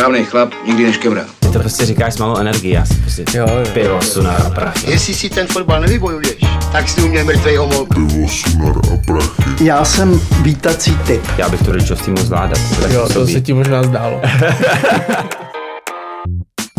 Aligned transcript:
Správný 0.00 0.24
chlap 0.24 0.52
nikdy 0.66 0.84
neškemrá. 0.84 1.24
Ty 1.40 1.48
to 1.48 1.58
prostě 1.58 1.86
říkáš 1.86 2.14
s 2.14 2.18
malou 2.18 2.36
energií, 2.36 2.70
já 2.70 2.86
si 2.86 2.94
prostě 2.94 3.24
Jo, 3.34 3.46
jo. 3.48 3.64
pivo, 3.74 4.02
sunar 4.02 4.42
a 4.46 4.50
prachy. 4.50 4.90
Jestli 4.90 5.14
si 5.14 5.30
ten 5.30 5.46
fotbal 5.46 5.80
nevybojuješ, 5.80 6.36
tak 6.72 6.88
si 6.88 7.02
u 7.02 7.08
mě 7.08 7.24
mrtvej 7.24 7.56
homol. 7.56 7.86
pivo, 7.86 8.28
sunar 8.28 8.74
a 8.94 8.96
prachy. 9.06 9.64
Já 9.64 9.84
jsem 9.84 10.20
vítací 10.42 10.98
typ. 11.06 11.22
Já 11.38 11.48
bych 11.48 11.62
to 11.62 11.72
rodičovství 11.72 12.12
mohl 12.12 12.24
zvládat. 12.24 12.58
Jo, 12.90 13.08
to 13.12 13.26
se 13.26 13.40
ti 13.40 13.52
možná 13.52 13.82
zdálo. 13.82 14.20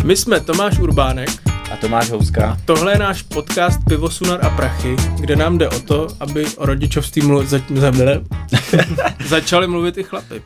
My 0.03 0.15
jsme 0.17 0.39
Tomáš 0.39 0.79
Urbánek, 0.79 1.29
A 1.73 1.75
Tomáš 1.75 2.09
Houska? 2.09 2.57
tohle 2.65 2.91
je 2.93 2.97
náš 2.97 3.21
podcast 3.21 3.79
Pivo, 3.89 4.09
Sunar 4.09 4.39
a 4.45 4.49
Prachy, 4.49 4.95
kde 5.19 5.35
nám 5.35 5.57
jde 5.57 5.69
o 5.69 5.79
to, 5.79 6.07
aby 6.19 6.45
o 6.57 6.65
rodičovství 6.65 7.21
mlu- 7.21 7.45
za- 7.45 7.59
za- 7.69 7.91
začali 9.27 9.67
mluvit 9.67 9.97
i 9.97 10.03
chlapy. 10.03 10.41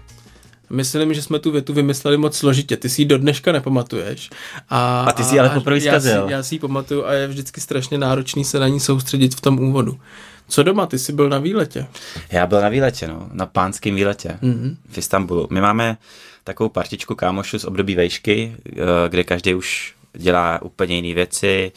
Myslím, 0.70 1.14
že 1.14 1.22
jsme 1.22 1.40
tu 1.40 1.52
větu 1.52 1.74
vymysleli 1.74 2.18
moc 2.18 2.38
složitě. 2.38 2.78
Ty 2.78 2.90
si 2.90 3.02
ji 3.02 3.06
do 3.06 3.18
dneška 3.18 3.52
nepamatuješ. 3.52 4.30
A, 4.70 5.02
A 5.04 5.12
ty 5.12 5.24
si 5.24 5.40
ale 5.40 5.50
poprvé 5.50 5.76
já 5.78 5.82
si, 5.82 5.88
zkazil. 5.90 6.30
já 6.30 6.44
si 6.44 6.56
ji 6.56 6.60
pamatuju 6.60 7.06
a 7.06 7.14
je 7.14 7.28
vždycky 7.28 7.62
strašně 7.62 7.98
náročný 7.98 8.46
se 8.46 8.60
na 8.60 8.68
ní 8.68 8.80
soustředit 8.80 9.36
v 9.36 9.42
tom 9.42 9.60
úvodu. 9.60 10.00
Co 10.48 10.64
doma? 10.64 10.86
Ty 10.86 11.00
jsi 11.00 11.14
byl 11.14 11.30
na 11.30 11.38
výletě. 11.40 11.88
Já 12.32 12.48
byl 12.48 12.62
na 12.62 12.70
výletě, 12.70 13.08
no, 13.08 13.30
na 13.34 13.46
pánském 13.46 13.96
výletě 13.96 14.38
Mhm. 14.42 14.78
v 14.90 14.98
Istanbulu. 14.98 15.48
My 15.52 15.62
máme 15.62 15.98
takovou 16.44 16.70
partičku 16.70 17.16
kámošů 17.16 17.60
z 17.60 17.66
období 17.66 17.96
vejšky, 17.96 18.56
eh, 18.68 18.74
kde 19.10 19.24
každý 19.24 19.54
už 19.56 19.94
dělá 20.14 20.62
úplně 20.62 20.96
jiné 20.96 21.14
věci, 21.16 21.72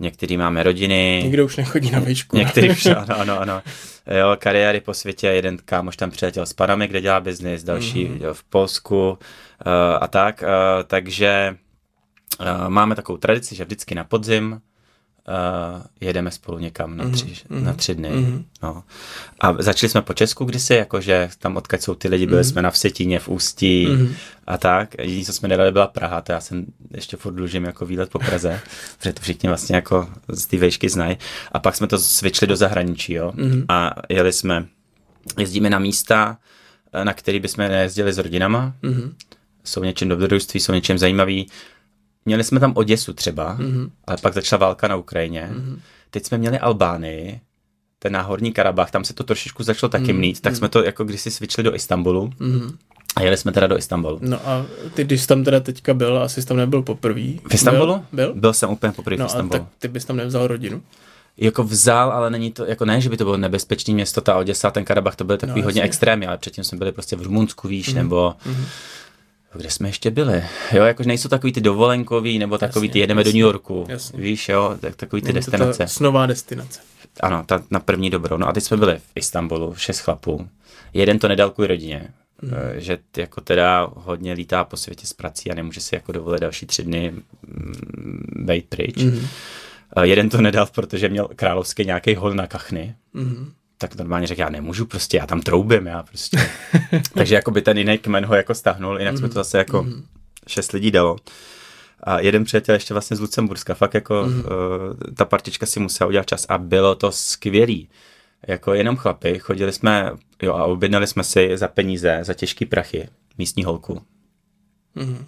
některý 0.00 0.36
máme 0.36 0.62
rodiny, 0.62 1.20
Nikdo 1.24 1.44
už 1.44 1.56
nechodí 1.56 1.90
na 1.90 1.98
výšku. 1.98 2.36
Některý 2.36 2.70
už, 2.70 2.86
ano, 2.86 3.20
ano, 3.20 3.40
ano. 3.40 3.62
Jo, 4.10 4.36
kariéry 4.38 4.80
po 4.80 4.94
světě, 4.94 5.26
jeden 5.26 5.56
kámoš 5.64 5.96
tam 5.96 6.10
přiletěl 6.10 6.46
s 6.46 6.52
Panamy, 6.52 6.88
kde 6.88 7.00
dělá 7.00 7.20
biznis, 7.20 7.62
další 7.64 8.04
Mhm. 8.04 8.18
mm-hmm. 8.18 8.32
v 8.32 8.44
Polsku 8.44 9.10
uh, 9.10 9.18
a 10.00 10.08
tak, 10.08 10.42
uh, 10.42 10.48
takže 10.86 11.56
uh, 12.40 12.68
máme 12.68 12.94
takovou 12.94 13.18
tradici, 13.18 13.54
že 13.54 13.64
vždycky 13.64 13.94
na 13.94 14.04
podzim 14.04 14.60
uh, 15.28 15.82
jedeme 16.00 16.30
spolu 16.30 16.58
někam 16.58 16.96
na 16.96 17.08
tři, 17.10 17.24
mm-hmm. 17.26 17.62
na 17.62 17.72
tři 17.72 17.94
dny. 17.94 18.10
Mhm. 18.10 18.44
No. 18.62 18.82
A 19.40 19.62
začali 19.62 19.90
jsme 19.90 20.02
po 20.02 20.14
Česku 20.14 20.44
kdysi, 20.44 20.74
jakože 20.74 21.28
tam 21.38 21.56
odkud 21.56 21.82
jsou 21.82 21.94
ty 21.94 22.08
lidi, 22.08 22.26
byli 22.26 22.40
Mhm. 22.40 22.44
jsme 22.50 22.62
na 22.62 22.70
Vsetíně, 22.70 23.18
v 23.18 23.28
Ústí 23.28 23.86
Mhm. 23.86 24.14
a 24.46 24.58
tak. 24.58 24.94
Jediné, 24.98 25.24
co 25.24 25.32
jsme 25.32 25.48
nedali, 25.48 25.72
byla 25.72 25.86
Praha, 25.86 26.20
to 26.20 26.32
já 26.32 26.40
jsem 26.40 26.66
ještě 26.94 27.16
furt 27.16 27.32
dlužím 27.34 27.64
jako 27.64 27.86
výlet 27.86 28.10
po 28.10 28.18
Praze, 28.18 28.60
protože 28.98 29.12
to 29.12 29.22
všichni 29.22 29.48
vlastně 29.48 29.76
jako 29.76 30.08
z 30.28 30.46
té 30.46 30.56
vejšky 30.56 30.88
znají. 30.88 31.16
A 31.52 31.58
pak 31.58 31.76
jsme 31.76 31.86
to 31.86 31.98
svičli 31.98 32.46
do 32.46 32.56
zahraničí, 32.56 33.12
jo. 33.12 33.32
Mhm. 33.34 33.64
A 33.68 33.94
jeli 34.08 34.32
jsme, 34.32 34.66
jezdíme 35.38 35.70
na 35.70 35.78
místa, 35.78 36.38
na 37.04 37.12
který 37.14 37.40
bychom 37.40 37.68
nejezdili 37.68 38.12
s 38.12 38.18
rodinama, 38.18 38.74
Mhm. 38.82 39.14
jsou 39.64 39.84
něčím 39.84 40.08
dobrodružství, 40.08 40.60
jsou 40.60 40.72
něčím 40.72 40.98
zajímavý. 40.98 41.46
Měli 42.24 42.44
jsme 42.44 42.60
tam 42.60 42.72
Oděsu 42.76 43.12
třeba, 43.12 43.54
Mhm. 43.54 43.90
ale 44.06 44.16
pak 44.22 44.34
začala 44.34 44.60
válka 44.60 44.88
na 44.88 44.96
Ukrajině. 44.96 45.50
Teď 46.10 46.26
jsme 46.26 46.38
měli 46.38 46.58
Albánii, 46.58 47.40
ten 47.98 48.12
náhorní 48.12 48.52
Karabach, 48.52 48.90
tam 48.90 49.04
se 49.04 49.14
to 49.14 49.24
trošičku 49.24 49.62
začalo 49.62 49.90
taky 49.90 50.12
mít, 50.12 50.40
tak 50.40 50.56
jsme 50.56 50.68
to 50.68 50.84
jako 50.84 51.04
když 51.04 51.20
si 51.20 51.30
svičili 51.30 51.64
do 51.64 51.74
Istanbulu 51.74 52.30
Mhm. 52.38 52.76
a 53.16 53.22
jeli 53.22 53.36
jsme 53.36 53.52
teda 53.52 53.66
do 53.66 53.78
Istanbulu. 53.78 54.18
No 54.22 54.48
a 54.48 54.66
ty, 54.94 55.04
když 55.04 55.20
jsi 55.20 55.26
tam 55.26 55.44
teda 55.44 55.60
teďka 55.60 55.94
byl, 55.94 56.18
asi 56.22 56.42
jsi 56.42 56.48
tam 56.48 56.56
nebyl 56.56 56.82
poprvé. 56.82 57.20
V 57.20 57.54
Istanbulu? 57.54 57.92
Byl? 57.92 58.02
byl? 58.12 58.34
Byl 58.34 58.52
jsem 58.52 58.70
úplně 58.70 58.92
poprvé 58.92 59.16
v 59.16 59.18
No 59.18 59.24
a 59.24 59.28
Istanbulu. 59.28 59.60
tak 59.60 59.68
ty 59.78 59.88
bys 59.88 60.04
tam 60.04 60.16
nevzal 60.16 60.46
rodinu. 60.46 60.82
Jako 61.36 61.64
vzal, 61.64 62.12
ale 62.12 62.30
není 62.30 62.52
to, 62.52 62.64
jako 62.64 62.84
ne, 62.84 63.00
že 63.00 63.08
by 63.08 63.16
to 63.16 63.24
bylo 63.24 63.36
nebezpečné 63.36 63.94
město, 63.94 64.20
ta 64.20 64.36
Oděsa, 64.36 64.70
ten 64.70 64.84
Karabach, 64.84 65.16
to 65.16 65.24
byly 65.24 65.38
takový 65.38 65.60
No, 65.60 65.66
hodně 65.66 65.82
extrémy, 65.82 66.26
ale 66.26 66.38
předtím 66.38 66.64
jsme 66.64 66.78
byli 66.78 66.92
prostě 66.92 67.16
v 67.16 67.22
Rumunsku, 67.22 67.68
víš, 67.68 67.92
nebo 67.92 68.34
kde 69.54 69.70
jsme 69.70 69.88
ještě 69.88 70.10
byli. 70.10 70.44
Jo, 70.72 70.84
jakože 70.84 71.06
nejsou 71.08 71.28
takový 71.28 71.52
ty 71.52 71.60
dovolenkový, 71.60 72.38
nebo 72.38 72.58
takový 72.58 72.86
Jasně, 72.86 72.92
ty 72.92 72.98
jedeme 72.98 73.24
do 73.24 73.28
jasně, 73.28 73.38
New 73.40 73.46
Yorku, 73.46 73.86
jasně. 73.88 74.20
víš, 74.20 74.48
jo, 74.48 74.76
tak 74.80 74.96
takový 74.96 75.22
ty 75.22 75.26
Není 75.32 75.44
to 75.44 75.50
destinace. 75.50 75.78
ta 75.78 75.86
snová 75.86 76.26
destinace. 76.26 76.80
Ano, 77.20 77.42
ta 77.46 77.62
na 77.70 77.80
první 77.80 78.10
dobrou. 78.10 78.36
No 78.36 78.48
a 78.48 78.52
teď 78.52 78.64
jsme 78.64 78.76
byli 78.76 78.96
v 78.98 79.02
Istanbulu, 79.14 79.74
šest 79.76 80.00
chlapů. 80.00 80.48
Jeden 80.94 81.18
to 81.18 81.28
nedal 81.28 81.50
kvůli 81.50 81.68
rodině, 81.68 82.08
Mhm. 82.42 82.52
mm. 82.54 82.80
že 82.80 82.98
jako 83.16 83.40
teda 83.40 83.88
hodně 83.94 84.32
lítá 84.32 84.64
po 84.64 84.76
světě 84.76 85.06
s 85.06 85.12
prací 85.12 85.50
a 85.50 85.54
nemůže 85.54 85.80
si 85.80 85.94
jako 85.94 86.12
dovolit 86.12 86.40
další 86.40 86.66
tři 86.66 86.82
dny 86.82 87.10
mm, 87.46 88.44
být 88.46 88.64
pryč. 88.68 88.96
Mhm. 88.96 89.14
Mm. 89.16 89.26
Jeden 90.02 90.28
to 90.30 90.40
nedal, 90.40 90.66
protože 90.74 91.08
měl 91.08 91.28
královský 91.36 91.84
nějaký 91.84 92.14
hol 92.14 92.34
na 92.34 92.46
kachny. 92.46 92.94
Mhm. 93.14 93.52
Tak 93.78 93.94
normálně 93.94 94.26
řekl, 94.26 94.40
já 94.40 94.48
nemůžu 94.48 94.86
prostě, 94.86 95.16
já 95.16 95.26
tam 95.26 95.40
troubím, 95.40 95.86
já 95.86 96.02
prostě. 96.02 96.50
Takže 97.14 97.34
jako 97.34 97.50
by 97.50 97.62
ten 97.62 97.78
jiný 97.78 97.98
kmen 97.98 98.26
ho 98.26 98.34
jako 98.34 98.54
stáhnul, 98.54 98.98
jinak 98.98 99.18
jsme 99.18 99.28
to 99.28 99.34
zase 99.34 99.58
jako 99.58 99.86
šest 100.46 100.72
lidí 100.72 100.90
dalo. 100.90 101.16
A 102.02 102.20
jeden 102.20 102.44
přítel 102.44 102.74
ještě 102.74 102.94
vlastně 102.94 103.16
z 103.16 103.20
Lucemburska, 103.20 103.74
fakt 103.74 103.94
jako 103.94 104.24
mm. 104.26 104.38
uh, 104.38 104.44
ta 105.16 105.24
partička 105.24 105.66
si 105.66 105.80
musela 105.80 106.08
udělat 106.08 106.26
čas 106.26 106.46
a 106.48 106.58
bylo 106.58 106.94
to 106.94 107.12
skvělý. 107.12 107.88
Jako 108.46 108.74
jenom 108.74 108.96
chlapy, 108.96 109.38
chodili 109.38 109.72
jsme, 109.72 110.10
jo 110.42 110.54
a 110.54 110.64
objednali 110.64 111.06
jsme 111.06 111.24
si 111.24 111.56
za 111.56 111.68
peníze, 111.68 112.18
za 112.22 112.34
těžký 112.34 112.66
prachy, 112.66 113.08
místní 113.38 113.64
holku. 113.64 114.02
Mhm. 114.94 115.24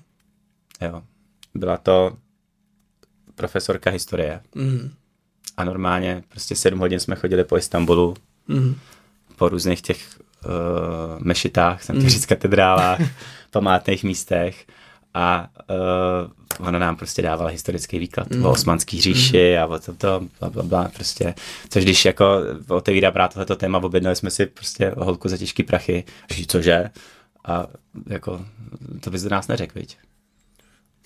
Jo. 0.81 1.03
Byla 1.55 1.77
to 1.77 2.17
profesorka 3.35 3.91
historie. 3.91 4.41
Mhm. 4.55 4.93
A 5.57 5.65
normálně 5.65 6.25
prostě 6.29 6.57
sedm 6.57 6.79
hodin 6.79 7.01
jsme 7.01 7.17
chodili 7.17 7.45
po 7.45 7.57
Istanbulu, 7.57 8.15
Mhm. 8.49 8.75
po 9.37 9.49
různých 9.49 9.83
těch 9.83 10.21
uh, 10.45 10.51
mešitách, 11.19 11.83
jsem 11.83 11.97
chtěl 11.97 12.11
říct 12.11 12.27
katedrálách, 12.27 13.01
památných 13.51 14.05
místech 14.05 14.67
a 15.15 15.49
uh, 15.71 16.67
ona 16.67 16.79
nám 16.79 16.97
prostě 16.97 17.23
dávala 17.23 17.51
historický 17.51 17.99
výklad 17.99 18.31
mm. 18.31 18.45
o 18.47 18.51
osmanský 18.51 19.01
říši 19.01 19.59
a 19.59 19.67
o 19.67 19.79
tomto, 19.79 20.23
bla, 20.41 20.51
bla, 20.51 20.63
bla, 20.63 20.91
prostě, 20.95 21.35
což 21.69 21.85
když 21.85 22.05
jako 22.05 22.41
otevírá 22.69 23.11
právě 23.11 23.33
tohleto 23.33 23.57
téma, 23.57 23.79
objednali 23.79 24.17
jsme 24.17 24.31
si 24.31 24.47
prostě 24.47 24.95
holku 24.97 25.29
za 25.29 25.37
těžký 25.37 25.63
prachy, 25.63 26.05
říct, 26.31 26.51
cože? 26.51 26.91
A 27.45 27.67
jako, 28.07 28.41
to 29.01 29.11
bys 29.11 29.23
do 29.23 29.29
nás 29.31 29.49
neřekl, 29.49 29.73
viď? 29.79 29.97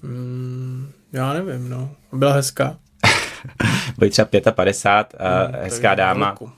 Mm, 0.03 0.91
já 1.13 1.33
nevím, 1.33 1.69
no. 1.69 1.91
Byla 2.13 2.33
hezká. 2.33 2.79
Byli 3.99 4.11
třeba 4.11 4.29
55 4.53 5.21
a 5.21 5.49
Mm, 5.49 5.55
hezká 5.63 5.95
dáma. 5.95 6.27
velkou. 6.27 6.51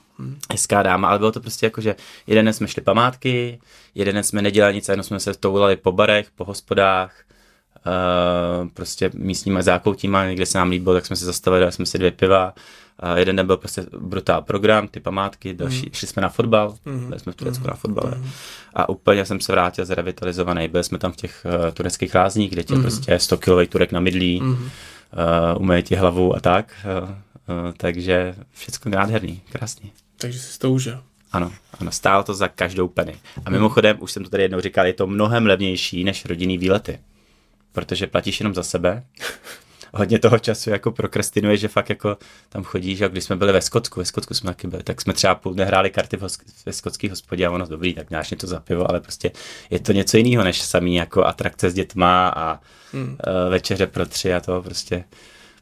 Hezká 0.51 0.83
dáma, 0.83 1.07
ale 1.07 1.19
bylo 1.19 1.31
to 1.31 1.39
prostě 1.39 1.65
jako, 1.65 1.81
že 1.81 1.95
jeden 2.27 2.45
den 2.45 2.53
jsme 2.53 2.67
šli 2.67 2.81
památky, 2.81 3.59
jeden 3.95 4.15
den 4.15 4.23
jsme 4.23 4.41
nedělali 4.41 4.73
nic, 4.73 4.89
jenom 4.89 5.03
jsme 5.03 5.19
se 5.19 5.33
toulali 5.33 5.75
po 5.75 5.91
barech, 5.91 6.27
po 6.35 6.45
hospodách, 6.45 7.11
uh, 7.87 8.67
prostě 8.67 9.11
místníma 9.13 9.61
zákoutíma, 9.61 10.25
někde 10.25 10.45
se 10.45 10.57
nám 10.57 10.69
líbilo, 10.69 10.95
tak 10.95 11.05
jsme 11.05 11.15
se 11.15 11.25
zastavili, 11.25 11.59
dali 11.59 11.71
jsme 11.71 11.85
si 11.85 11.97
dvě 11.97 12.11
piva, 12.11 12.53
uh, 13.03 13.17
jeden 13.17 13.35
den 13.35 13.47
byl 13.47 13.57
prostě 13.57 13.85
brutál 13.99 14.41
program, 14.41 14.87
ty 14.87 14.99
památky, 14.99 15.53
další, 15.53 15.85
mm. 15.85 15.93
šli 15.93 16.07
jsme 16.07 16.21
na 16.21 16.29
fotbal, 16.29 16.75
mm. 16.85 17.07
byli 17.07 17.19
jsme 17.19 17.31
v 17.31 17.35
Turecku 17.35 17.63
mm. 17.63 17.69
na 17.69 17.75
fotbale 17.75 18.11
Mm. 18.17 18.29
a 18.73 18.89
úplně 18.89 19.25
jsem 19.25 19.39
se 19.39 19.51
vrátil 19.51 19.85
zrevitalizovaný, 19.85 20.67
byli 20.67 20.83
jsme 20.83 20.97
tam 20.97 21.11
v 21.11 21.15
těch 21.15 21.45
uh, 21.45 21.71
tureckých 21.71 22.15
lázních, 22.15 22.51
kde 22.51 22.63
tě 22.63 22.75
mm. 22.75 22.81
prostě 22.81 23.19
100 23.19 23.37
kilový 23.37 23.67
turek 23.67 23.91
na 23.91 23.99
mydlí, 23.99 24.41
mm. 24.41 24.51
uh, 24.51 24.59
umeje 25.61 25.83
ti 25.83 25.95
hlavu 25.95 26.35
a 26.35 26.39
tak, 26.39 26.73
uh, 27.03 27.09
uh, 27.09 27.71
takže 27.77 28.35
všechno 28.53 28.91
nádherný, 28.91 29.41
krásný. 29.51 29.91
Takže 30.17 30.39
jsi 30.39 30.59
to 30.59 30.71
užil. 30.71 31.03
Ano, 31.31 31.53
ano, 31.79 31.91
stálo 31.91 32.23
to 32.23 32.33
za 32.33 32.47
každou 32.47 32.87
penny. 32.87 33.15
A 33.45 33.49
mimochodem, 33.49 33.97
už 33.99 34.11
jsem 34.11 34.23
to 34.23 34.29
tady 34.29 34.43
jednou 34.43 34.59
říkal, 34.61 34.85
je 34.85 34.93
to 34.93 35.07
mnohem 35.07 35.45
levnější 35.45 36.03
než 36.03 36.25
rodinný 36.25 36.57
výlety. 36.57 36.99
Protože 37.71 38.07
platíš 38.07 38.39
jenom 38.39 38.53
za 38.53 38.63
sebe. 38.63 39.03
Hodně 39.93 40.19
toho 40.19 40.39
času 40.39 40.69
jako 40.69 40.91
prokrastinuje, 40.91 41.57
že 41.57 41.67
fakt 41.67 41.89
jako 41.89 42.17
tam 42.49 42.63
chodíš, 42.63 43.01
a 43.01 43.07
když 43.07 43.23
jsme 43.23 43.35
byli 43.35 43.53
ve 43.53 43.61
Skotsku, 43.61 43.99
ve 43.99 44.05
Skotsku 44.05 44.33
jsme 44.33 44.51
taky 44.51 44.67
byli, 44.67 44.83
tak 44.83 45.01
jsme 45.01 45.13
třeba 45.13 45.35
půl 45.35 45.53
dne 45.53 45.65
hráli 45.65 45.89
karty 45.89 46.17
v 46.17 46.27
ve 46.65 46.73
skotský 46.73 47.09
hospodě 47.09 47.47
a 47.47 47.51
ono 47.51 47.65
dobrý, 47.65 47.93
tak 47.93 48.11
máš 48.11 48.31
něco 48.31 48.47
za 48.47 48.59
pivo, 48.59 48.89
ale 48.89 49.01
prostě 49.01 49.31
je 49.69 49.79
to 49.79 49.91
něco 49.91 50.17
jiného 50.17 50.43
než 50.43 50.61
samý 50.61 50.95
jako 50.95 51.25
atrakce 51.25 51.69
s 51.69 51.73
dětma 51.73 52.29
a 52.29 52.59
Hmm. 52.93 53.09
uh, 53.09 53.51
večeře 53.51 53.87
pro 53.87 54.05
tři 54.05 54.33
a 54.33 54.39
to 54.39 54.61
prostě 54.61 55.03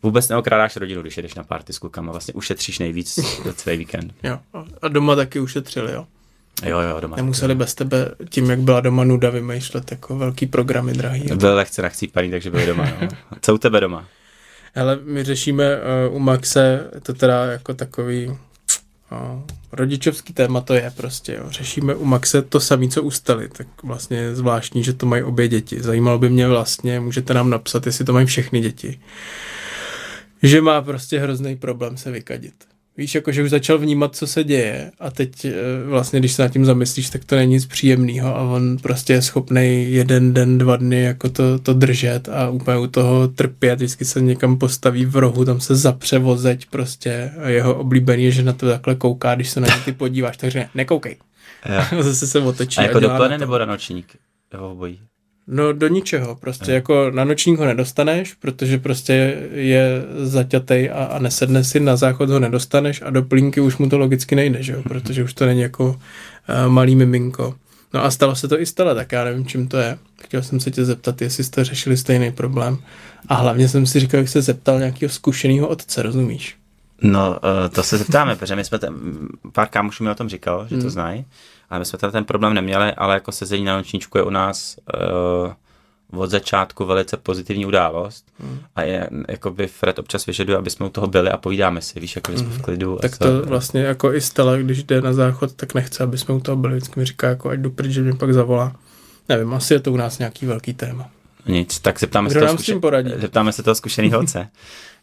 vůbec 0.04 0.30
neokrádáš 0.30 0.76
rodinu, 0.76 1.02
když 1.02 1.18
jedeš 1.18 1.36
na 1.36 1.44
party 1.44 1.74
s 1.74 1.80
klukama, 1.80 2.12
vlastně 2.12 2.34
ušetříš 2.34 2.80
nejvíc 2.80 3.20
za 3.46 3.54
celý 3.54 3.78
víkend. 3.78 4.14
Jo. 4.24 4.40
A- 4.82 4.88
doma 4.88 5.16
taky 5.16 5.40
ušetřili, 5.40 5.94
jo. 5.94 6.08
Jo, 6.66 6.80
jo, 6.80 7.00
doma. 7.00 7.16
Nemuseli 7.16 7.56
bez 7.56 7.76
tebe 7.76 8.12
tím, 8.30 8.50
jak 8.50 8.60
byla 8.60 8.82
doma 8.82 9.04
nuda, 9.04 9.30
vymýšlet 9.30 9.92
jako 9.92 10.18
velký 10.18 10.46
programy 10.46 10.94
drahý. 10.94 11.28
Byl 11.36 11.56
lehce 11.56 11.82
nachcípaný, 11.82 12.32
takže 12.32 12.52
byli 12.52 12.66
doma. 12.66 12.88
No. 13.02 13.08
Co 13.42 13.56
u 13.56 13.58
tebe 13.58 13.80
doma? 13.80 14.06
Hele, 14.74 15.00
my 15.04 15.24
řešíme 15.24 15.78
uh, 16.10 16.16
u 16.16 16.20
Maxe, 16.20 16.90
to 17.04 17.14
teda 17.14 17.46
jako 17.46 17.74
takový 17.74 18.28
uh, 18.28 18.38
rodičovský 19.72 20.34
téma 20.34 20.62
to 20.62 20.74
je 20.74 20.94
prostě, 20.98 21.34
jo. 21.34 21.44
Řešíme 21.50 21.96
u 21.96 22.06
Maxe 22.06 22.42
to 22.42 22.60
samé, 22.60 22.88
co 22.88 23.04
u 23.04 23.12
Stely, 23.12 23.50
tak 23.50 23.68
vlastně 23.84 24.18
je 24.18 24.36
zvláštní, 24.36 24.84
že 24.84 24.94
to 24.94 25.06
mají 25.06 25.24
obě 25.24 25.48
děti. 25.48 25.82
Zajímalo 25.82 26.20
by 26.20 26.30
mě 26.30 26.48
vlastně, 26.48 27.00
můžete 27.00 27.34
nám 27.34 27.50
napsat, 27.50 27.86
jestli 27.86 28.06
to 28.06 28.14
mají 28.14 28.26
všechny 28.26 28.62
děti. 28.62 29.00
Že 30.48 30.62
má 30.62 30.82
prostě 30.82 31.20
hrozný 31.20 31.56
problém 31.56 31.98
se 31.98 32.12
vykadit. 32.12 32.54
Víš, 32.98 33.16
jako 33.16 33.32
že 33.32 33.44
už 33.44 33.50
začal 33.50 33.78
vnímat, 33.78 34.16
co 34.16 34.28
se 34.28 34.44
děje 34.44 34.92
a 35.00 35.12
teď 35.12 35.46
eh, 35.46 35.54
vlastně, 35.86 36.20
když 36.20 36.32
se 36.34 36.42
nad 36.42 36.50
tím 36.50 36.66
zamyslíš, 36.66 37.10
tak 37.10 37.26
to 37.26 37.36
není 37.36 37.54
nic 37.54 37.66
příjemného 37.66 38.36
a 38.36 38.42
on 38.42 38.78
prostě 38.78 39.14
je 39.14 39.22
schopný 39.22 39.92
jeden 39.92 40.34
den, 40.34 40.58
dva 40.58 40.76
dny 40.76 41.02
jako 41.02 41.30
to, 41.30 41.60
to 41.60 41.74
držet 41.74 42.30
a 42.30 42.50
úplně 42.50 42.78
u 42.78 42.88
toho 42.88 43.28
trpět, 43.28 43.76
vždycky 43.76 44.06
se 44.06 44.22
někam 44.22 44.58
postaví 44.58 45.06
v 45.06 45.16
rohu, 45.16 45.46
tam 45.46 45.60
se 45.60 45.76
zapře 45.76 46.20
vozeď 46.20 46.66
prostě 46.66 47.32
a 47.42 47.50
jeho 47.50 47.76
oblíbený 47.76 48.24
je, 48.24 48.32
že 48.32 48.44
na 48.44 48.54
to 48.54 48.70
takhle 48.70 48.96
kouká, 48.96 49.36
když 49.36 49.50
se 49.50 49.60
na 49.60 49.68
ně 49.68 49.82
ty 49.86 49.92
podíváš, 49.92 50.38
takže 50.38 50.60
ne, 50.60 50.70
nekoukej. 50.76 51.18
Jo. 51.70 52.00
A 52.00 52.04
zase 52.04 52.28
se 52.28 52.40
otočí 52.40 52.80
A 52.80 52.84
jako 52.84 53.00
na 53.00 53.18
to. 53.18 53.38
nebo 53.38 53.58
na 53.58 53.66
nočník? 53.66 54.16
Nebo 54.54 54.72
obojí? 54.72 55.00
No 55.48 55.74
do 55.74 55.88
ničeho, 55.88 56.36
prostě 56.36 56.72
jako 56.72 57.12
na 57.12 57.24
nočník 57.24 57.60
ho 57.60 57.66
nedostaneš, 57.66 58.34
protože 58.34 58.78
prostě 58.78 59.38
je 59.52 60.04
zaťatej 60.18 60.92
a, 60.92 61.04
a 61.04 61.20
nesedne 61.20 61.64
si, 61.64 61.80
na 61.80 61.96
záchod 61.96 62.30
ho 62.30 62.40
nedostaneš 62.40 63.02
a 63.02 63.10
do 63.10 63.24
plínky 63.24 63.62
už 63.62 63.78
mu 63.78 63.90
to 63.90 63.98
logicky 63.98 64.36
nejde, 64.36 64.64
že 64.64 64.74
jo, 64.74 64.82
protože 64.84 65.24
už 65.24 65.34
to 65.34 65.46
není 65.46 65.62
jako 65.62 65.88
uh, 65.88 65.96
malý 66.68 66.96
miminko. 66.96 67.56
No 67.94 68.04
a 68.04 68.12
stalo 68.12 68.36
se 68.36 68.48
to 68.48 68.60
i 68.62 68.66
stale, 68.66 68.96
tak 68.96 69.12
já 69.12 69.24
nevím, 69.24 69.46
čím 69.46 69.68
to 69.68 69.78
je. 69.78 69.98
Chtěl 70.22 70.44
jsem 70.44 70.60
se 70.60 70.72
tě 70.72 70.86
zeptat, 70.86 71.22
jestli 71.22 71.44
jste 71.44 71.64
řešili 71.64 71.98
stejný 71.98 72.32
problém. 72.32 72.78
A 73.28 73.36
hlavně 73.36 73.70
jsem 73.70 73.86
si 73.86 74.00
říkal, 74.00 74.20
jak 74.20 74.30
se 74.30 74.42
zeptal 74.42 74.80
nějakého 74.80 75.10
zkušeného 75.10 75.68
otce, 75.68 76.02
rozumíš? 76.02 76.56
No, 77.02 77.30
uh, 77.30 77.70
to 77.70 77.84
se 77.84 77.98
zeptáme, 77.98 78.36
protože 78.40 78.56
my 78.56 78.64
jsme 78.64 78.80
ten, 78.80 78.96
pár 79.52 79.68
kámošů 79.68 80.04
mi 80.04 80.10
o 80.10 80.16
tom 80.16 80.30
říkal, 80.30 80.68
že 80.70 80.78
to 80.78 80.90
znají, 80.90 81.26
ale 81.70 81.80
my 81.80 81.86
jsme 81.86 82.00
tam 82.00 82.12
ten 82.12 82.26
problém 82.26 82.54
neměli, 82.54 82.94
ale 82.94 83.14
jako 83.14 83.32
sezení 83.32 83.64
na 83.66 83.78
nočníčku 83.78 84.18
je 84.18 84.24
u 84.24 84.30
nás 84.30 84.76
uh, 85.44 86.20
od 86.22 86.30
začátku 86.30 86.86
velice 86.86 87.18
pozitivní 87.18 87.66
událost 87.66 88.26
a 88.76 88.82
je, 88.84 89.10
jakoby 89.30 89.68
Fred 89.68 90.00
občas 90.00 90.26
vyžaduje, 90.26 90.58
aby 90.58 90.70
jsme 90.70 90.86
u 90.86 90.90
toho 90.90 91.08
byli 91.08 91.30
a 91.30 91.38
povídáme 91.38 91.82
si, 91.82 92.00
víš, 92.00 92.16
jako 92.16 92.32
jsme 92.32 92.48
v 92.50 92.62
klidu. 92.62 92.98
a 92.98 93.02
Tak 93.02 93.12
co- 93.12 93.18
to 93.18 93.42
vlastně 93.46 93.82
jako 93.82 94.14
i 94.14 94.22
Stella, 94.22 94.58
když 94.58 94.84
jde 94.84 95.02
na 95.02 95.14
záchod, 95.14 95.54
tak 95.54 95.74
nechce, 95.74 96.04
aby 96.04 96.18
jsme 96.18 96.36
u 96.36 96.40
toho 96.40 96.56
byli. 96.56 96.76
Vždycky 96.76 97.00
mi 97.00 97.06
říká, 97.06 97.28
jako 97.30 97.50
ať 97.50 97.60
jdu 97.60 97.70
pryč, 97.72 97.92
že 97.92 98.02
mě 98.02 98.14
pak 98.14 98.34
zavolá. 98.34 98.76
Nevím, 99.30 99.54
asi 99.54 99.74
je 99.74 99.80
to 99.80 99.92
u 99.92 99.98
nás 99.98 100.20
nějaký 100.20 100.46
velký 100.46 100.74
téma. 100.74 101.10
Nic, 101.48 101.80
tak 101.80 102.00
zeptáme 102.00 102.30
Kdo 102.30 102.48
se, 102.58 102.66
toho 102.66 102.80
poradí? 102.80 103.12
zeptáme 103.18 103.52
se 103.52 103.64
toho 103.64 103.76
zkušeného 103.76 104.20
otce. 104.24 104.48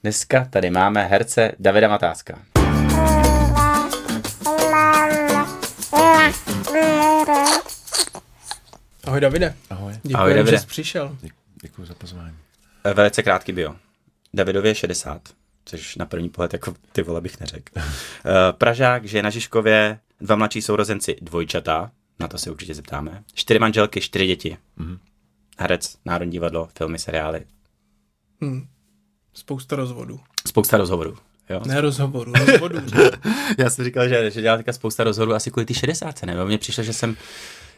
Dneska 0.02 0.46
tady 0.50 0.70
máme 0.70 1.06
herce 1.06 1.52
Davida 1.58 1.88
Matáska. 1.88 2.38
Ahoj 9.12 9.20
Davide. 9.20 9.54
Ahoj, 9.70 9.92
Děkuji, 10.02 10.14
Ahoj, 10.14 10.30
že 10.32 10.36
Davide. 10.38 10.58
jsi 10.58 10.66
přišel. 10.66 11.16
děkuji 11.62 11.84
za 11.86 11.94
pozvání. 11.94 12.36
Eh, 12.84 12.94
Velice 12.94 13.22
krátký 13.22 13.52
bio. 13.52 13.74
Davidově 14.34 14.70
je 14.70 14.74
60, 14.74 15.22
což 15.64 15.96
na 15.96 16.06
první 16.06 16.28
pohled 16.28 16.52
jako 16.52 16.74
ty 16.92 17.02
vole 17.02 17.20
bych 17.20 17.40
neřekl. 17.40 17.72
Eh, 17.80 18.52
Pražák, 18.52 19.04
žije 19.04 19.22
na 19.22 19.30
Žižkově, 19.30 19.98
dva 20.20 20.36
mladší 20.36 20.62
sourozenci, 20.62 21.16
dvojčata, 21.22 21.90
na 22.20 22.28
to 22.28 22.38
se 22.38 22.50
určitě 22.50 22.74
zeptáme. 22.74 23.22
Čtyři 23.34 23.58
manželky, 23.58 24.00
čtyři 24.00 24.26
děti. 24.26 24.56
Herec, 25.58 25.96
Národní 26.04 26.32
divadlo, 26.32 26.68
filmy, 26.78 26.98
seriály. 26.98 27.42
Hm. 28.44 28.66
Spousta 29.34 29.76
rozvodů. 29.76 30.20
Spousta 30.46 30.76
rozhovorů. 30.76 31.16
Jo? 31.50 31.60
Ne 31.66 31.80
rozhovorů, 31.80 32.32
rozvodů. 32.46 32.78
Já 33.58 33.70
jsem 33.70 33.84
říkal, 33.84 34.08
že, 34.08 34.30
že 34.30 34.40
dělal 34.42 34.56
teďka 34.58 34.72
spousta 34.72 35.04
rozhovorů 35.04 35.34
asi 35.34 35.50
kvůli 35.50 35.66
ty 35.66 35.74
60, 35.74 36.22
ne? 36.22 36.44
Mně 36.44 36.58
přišlo, 36.58 36.84
že 36.84 36.92
jsem 36.92 37.16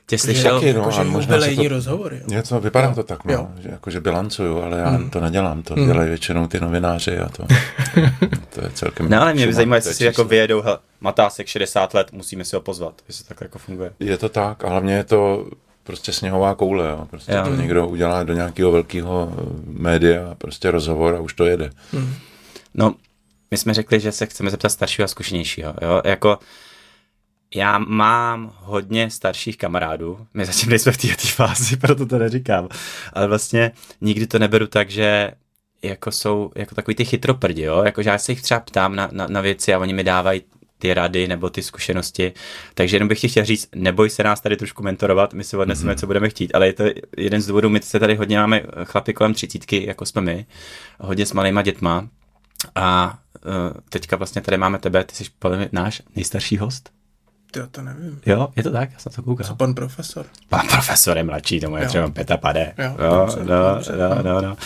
tě 0.06 0.19
slyšel. 0.19 0.55
taky, 0.61 0.73
no. 0.73 0.79
Jakože 0.81 1.01
a 1.01 1.05
možná 1.05 1.39
to- 1.39 1.69
rozhovory. 1.69 2.17
Jo. 2.17 2.23
Něco, 2.27 2.61
vypadá 2.61 2.95
to 2.95 3.03
tak, 3.03 3.19
Jo. 3.29 3.49
no, 3.56 3.62
že 3.62 3.69
jakože 3.73 4.01
bilancuju, 4.01 4.62
ale 4.62 4.79
já 4.79 4.99
to 5.12 5.21
nedělám, 5.21 5.62
to 5.62 5.75
dělají 5.75 6.09
většinou 6.09 6.47
ty 6.47 6.61
novináři 6.61 7.19
a 7.19 7.29
to, 7.29 7.47
to 8.55 8.61
je 8.65 8.71
celkem... 8.75 9.09
No 9.11 9.23
ale 9.23 9.35
mě 9.35 9.47
by 9.47 9.53
zajímalo, 9.55 9.77
jestli 9.77 9.95
si 9.95 10.05
jako 10.05 10.25
vyjedou, 10.25 10.62
hele, 10.62 10.79
Matásek 11.01 11.47
60 11.47 11.95
let, 11.95 12.12
musíme 12.12 12.45
si 12.45 12.56
ho 12.56 12.62
pozvat, 12.62 12.95
jestli 13.09 13.25
to 13.25 13.29
tak 13.29 13.41
jako 13.41 13.59
funguje. 13.59 13.91
Je 14.01 14.19
to 14.19 14.29
tak 14.29 14.65
a 14.65 14.69
hlavně 14.69 14.95
je 14.95 15.05
to 15.05 15.47
prostě 15.83 16.12
sněhová 16.12 16.55
koule, 16.55 16.89
jo. 16.91 17.06
prostě 17.11 17.33
Jo. 17.33 17.45
to 17.45 17.55
někdo 17.55 17.89
udělá 17.89 18.23
do 18.23 18.33
nějakého 18.35 18.73
velkého 18.73 19.33
eh, 19.39 19.43
média, 19.67 20.35
prostě 20.39 20.71
rozhovor 20.71 21.15
a 21.15 21.21
už 21.21 21.35
to 21.35 21.45
jede. 21.45 21.71
No, 22.75 22.95
my 23.51 23.56
jsme 23.56 23.75
řekli, 23.75 24.01
že 24.01 24.12
se 24.12 24.27
chceme 24.27 24.51
zeptat 24.51 24.69
staršího 24.69 25.05
a 25.05 25.09
zkušenějšího, 25.09 25.75
jo, 25.83 26.03
jako 26.05 26.39
já 27.55 27.79
mám 27.79 28.53
hodně 28.56 29.11
starších 29.11 29.59
kamarádů, 29.59 30.27
my 30.35 30.45
zatím 30.45 30.71
nejsme 30.71 30.93
v 30.93 30.97
této 30.97 31.27
fázi, 31.27 31.77
proto 31.81 32.06
to 32.06 32.19
neříkám, 32.19 32.69
ale 33.12 33.27
vlastně 33.27 33.73
nikdy 34.01 34.27
to 34.27 34.39
neberu 34.39 34.67
tak, 34.67 34.91
že 34.91 35.31
jako 35.83 36.12
jsou 36.12 36.51
jako 36.56 36.75
takový 36.75 36.95
ty 36.95 37.05
chytroprdi, 37.05 37.62
jo, 37.62 37.83
jako 37.85 38.03
že 38.03 38.11
já 38.11 38.19
se 38.19 38.33
jich 38.33 38.43
třeba 38.43 38.61
ptám 38.61 38.97
na, 38.97 39.09
na, 39.12 39.27
na 39.27 39.41
věci 39.41 39.75
a 39.75 39.79
oni 39.79 39.93
mi 39.93 40.05
dávají 40.05 40.43
ty 40.79 40.95
rady 40.95 41.29
nebo 41.29 41.51
ty 41.51 41.62
zkušenosti, 41.62 42.33
takže 42.75 42.97
jenom 42.97 43.09
bych 43.09 43.21
ti 43.21 43.29
chtěl 43.29 43.45
říct, 43.45 43.69
neboj 43.75 44.11
se 44.11 44.23
nás 44.23 44.41
tady 44.41 44.56
trošku 44.56 44.83
mentorovat, 44.83 45.35
my 45.35 45.45
si 45.45 45.56
odneseme, 45.56 45.93
mm-hmm. 45.93 45.99
co 45.99 46.06
budeme 46.06 46.29
chtít, 46.29 46.55
ale 46.55 46.67
je 46.67 46.73
to 46.73 46.85
jeden 47.17 47.41
z 47.41 47.47
důvodů, 47.47 47.69
my 47.69 47.81
se 47.81 48.01
tady 48.01 48.15
hodně 48.15 48.39
máme 48.39 48.62
chlapy 48.85 49.12
kolem 49.12 49.35
třicítky, 49.35 49.87
jako 49.87 50.06
jsme 50.06 50.21
my, 50.21 50.47
hodně 51.01 51.27
s 51.27 51.33
malýma 51.33 51.62
dětma. 51.62 52.09
A 52.75 53.19
uh, 53.45 53.81
teďka 53.89 54.17
vlastně 54.17 54.43
tady 54.43 54.56
máme 54.56 54.79
tebe, 54.79 55.05
ty 55.05 55.15
jsi 55.15 55.25
podle 55.39 55.56
mě 55.56 55.69
náš 55.73 56.03
nejstarší 56.17 56.59
host. 56.59 56.91
Ty 57.55 57.61
to 57.71 57.83
nevím. 57.83 58.21
Jo, 58.27 58.49
je 58.56 58.62
to 58.62 58.71
tak, 58.71 58.93
já 58.93 58.99
jsem 58.99 59.12
to 59.12 59.23
koukal. 59.23 59.47
Co 59.47 59.55
pan 59.55 59.75
profesor? 59.75 60.27
Pan 60.49 60.69
profesor 60.69 61.17
je 61.17 61.25
mladší, 61.25 61.61
tomu 61.61 61.77
je 61.77 61.83
Jo. 61.83 61.89
třeba 61.89 62.11
pěta 62.11 62.37
pade. 62.37 62.75
Jo, 62.79 62.97
Jo, 63.05 63.15
dobře, 63.21 63.45
no, 63.45 63.75
dobře, 63.75 63.93
no, 63.97 64.09
no. 64.23 64.23
no, 64.23 64.41
no. 64.41 64.56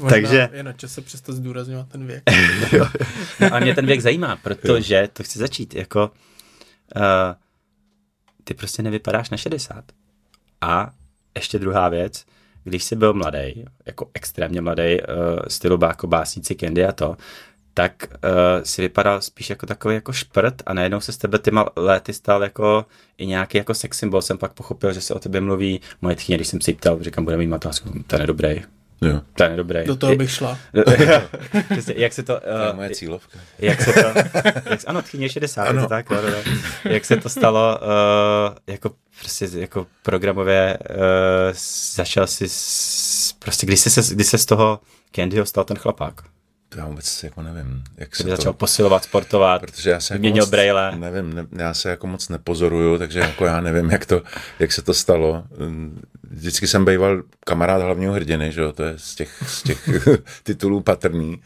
Tak 0.00 0.10
Takže- 0.10 0.48
je 0.52 0.62
na 0.62 0.72
čase 0.72 1.00
přestat 1.00 1.32
zdůrazňovat 1.32 1.88
ten 1.88 2.06
věk. 2.06 2.22
No 3.40 3.54
a 3.54 3.58
mě 3.58 3.74
ten 3.74 3.86
věk 3.86 4.00
zajímá, 4.00 4.36
protože 4.36 5.08
to 5.12 5.22
chci 5.22 5.38
začít, 5.38 5.74
jako 5.74 6.10
uh, 6.96 7.02
ty 8.44 8.54
prostě 8.54 8.82
nevypadáš 8.82 9.30
na 9.30 9.36
60. 9.36 9.84
A 10.60 10.90
ještě 11.34 11.58
druhá 11.58 11.88
věc, 11.88 12.24
když 12.64 12.84
jsi 12.84 12.96
byl 12.96 13.14
mladý, 13.14 13.64
jako 13.86 14.10
extrémně 14.14 14.60
mladý, 14.60 14.82
uh, 14.82 15.06
stylu 15.48 15.78
jako 15.86 16.06
básníci 16.06 16.54
Candy 16.54 16.86
a 16.86 16.92
to, 16.92 17.16
tak 17.78 18.06
uh, 18.10 18.62
si 18.62 18.82
vypadal 18.82 19.20
spíš 19.20 19.50
jako 19.50 19.66
takový 19.66 19.94
jako 19.94 20.12
šprt 20.12 20.62
a 20.66 20.74
najednou 20.74 21.00
se 21.00 21.12
z 21.12 21.16
tebe 21.16 21.38
tyma 21.38 21.66
léty 21.76 22.12
stal 22.12 22.42
jako 22.42 22.86
i 23.18 23.26
nějaký 23.26 23.58
jako 23.58 23.74
sex 23.74 23.98
symbol. 23.98 24.22
Jsem 24.22 24.38
pak 24.38 24.52
pochopil, 24.52 24.92
že 24.92 25.00
se 25.00 25.14
o 25.14 25.18
tebe 25.18 25.40
mluví 25.40 25.80
moje 26.02 26.16
tchyně, 26.16 26.38
když 26.38 26.48
jsem 26.48 26.60
si 26.60 26.74
ptal, 26.74 26.98
říkám, 27.00 27.24
bude 27.24 27.36
mít 27.36 27.46
matásku, 27.46 27.90
to 28.06 28.16
je 28.16 28.18
nedobrý, 28.18 28.62
Jo. 29.00 29.20
to 29.34 29.42
je 29.42 29.48
nedobrý. 29.48 29.84
Do 29.84 29.96
toho 29.96 30.16
bych 30.16 30.30
šla. 30.30 30.58
Přesně, 31.70 31.94
jak 31.96 32.12
se 32.12 32.22
to... 32.22 32.40
To 32.40 32.48
je 32.48 32.70
Uh, 32.70 32.76
moje 32.76 32.90
cílovka. 32.90 33.38
jak 33.58 33.82
se 33.82 33.92
to, 33.92 34.08
jak, 34.70 34.80
ano, 34.86 35.02
tchyně 35.02 35.28
60, 35.28 35.62
ano. 35.62 35.82
to 35.82 35.88
tak, 35.88 36.10
no, 36.10 36.22
no, 36.22 36.28
no. 36.30 36.52
jak 36.90 37.04
se 37.04 37.16
to 37.16 37.28
stalo, 37.28 37.78
uh, 37.82 38.56
jako 38.66 38.90
prostě 39.20 39.48
jako 39.54 39.86
programově 40.02 40.78
uh, 40.90 40.96
začal 41.94 42.26
si, 42.26 42.48
s, 42.48 43.34
prostě 43.38 43.66
když 43.66 43.80
se, 43.80 44.14
kdy 44.14 44.24
se 44.24 44.38
z 44.38 44.46
toho 44.46 44.80
Candyho 45.12 45.46
stal 45.46 45.64
ten 45.64 45.76
chlapák, 45.76 46.20
To 46.68 46.78
já 46.78 46.86
vůbec 46.86 47.22
jako 47.22 47.42
nevím, 47.42 47.84
jak 47.96 48.16
se 48.16 48.22
to... 48.22 48.28
začal 48.28 48.52
posilovat, 48.52 49.04
sportovat, 49.04 49.60
Protože 49.60 49.90
já 49.90 50.00
se 50.00 50.14
jako 50.14 50.22
vyměnil 50.22 50.42
moc, 50.42 50.50
braille. 50.50 50.92
Nevím, 50.98 51.34
ne, 51.34 51.46
já 51.56 51.74
se 51.74 51.90
jako 51.90 52.06
moc 52.06 52.28
nepozoruju, 52.28 52.98
takže 52.98 53.20
jako 53.20 53.44
já 53.44 53.60
nevím, 53.60 53.90
jak, 53.90 54.06
to, 54.06 54.22
jak 54.58 54.72
se 54.72 54.82
to 54.82 54.94
stalo. 54.94 55.44
Vždycky 56.30 56.66
jsem 56.66 56.84
býval 56.84 57.22
kamarád 57.44 57.82
hlavního 57.82 58.12
hrdiny, 58.12 58.52
že 58.52 58.60
jo, 58.60 58.72
to 58.72 58.82
je 58.82 58.94
z 58.96 59.14
těch, 59.14 59.42
z 59.46 59.62
těch 59.62 59.88
titulů 60.42 60.80
patrný. 60.80 61.42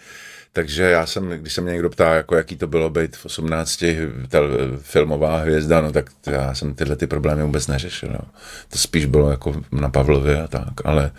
Takže 0.52 0.82
já 0.82 1.06
jsem, 1.06 1.30
když 1.30 1.52
se 1.52 1.60
mě 1.60 1.72
někdo 1.72 1.90
ptá, 1.90 2.14
jako 2.14 2.36
jaký 2.36 2.56
to 2.56 2.66
bylo 2.66 2.90
být 2.90 3.16
v 3.16 3.26
18 3.26 3.84
tel, 4.28 4.78
filmová 4.80 5.36
hvězda, 5.36 5.80
no 5.80 5.92
tak 5.92 6.10
já 6.26 6.54
jsem 6.54 6.74
tyhle 6.74 6.96
ty 6.96 7.06
problémy 7.06 7.42
vůbec 7.42 7.66
neřešil. 7.66 8.08
Jo. 8.12 8.20
To 8.68 8.78
spíš 8.78 9.06
bylo 9.06 9.30
jako 9.30 9.62
na 9.72 9.88
Pavlově 9.88 10.42
a 10.42 10.48
tak, 10.48 10.72
ale 10.84 11.10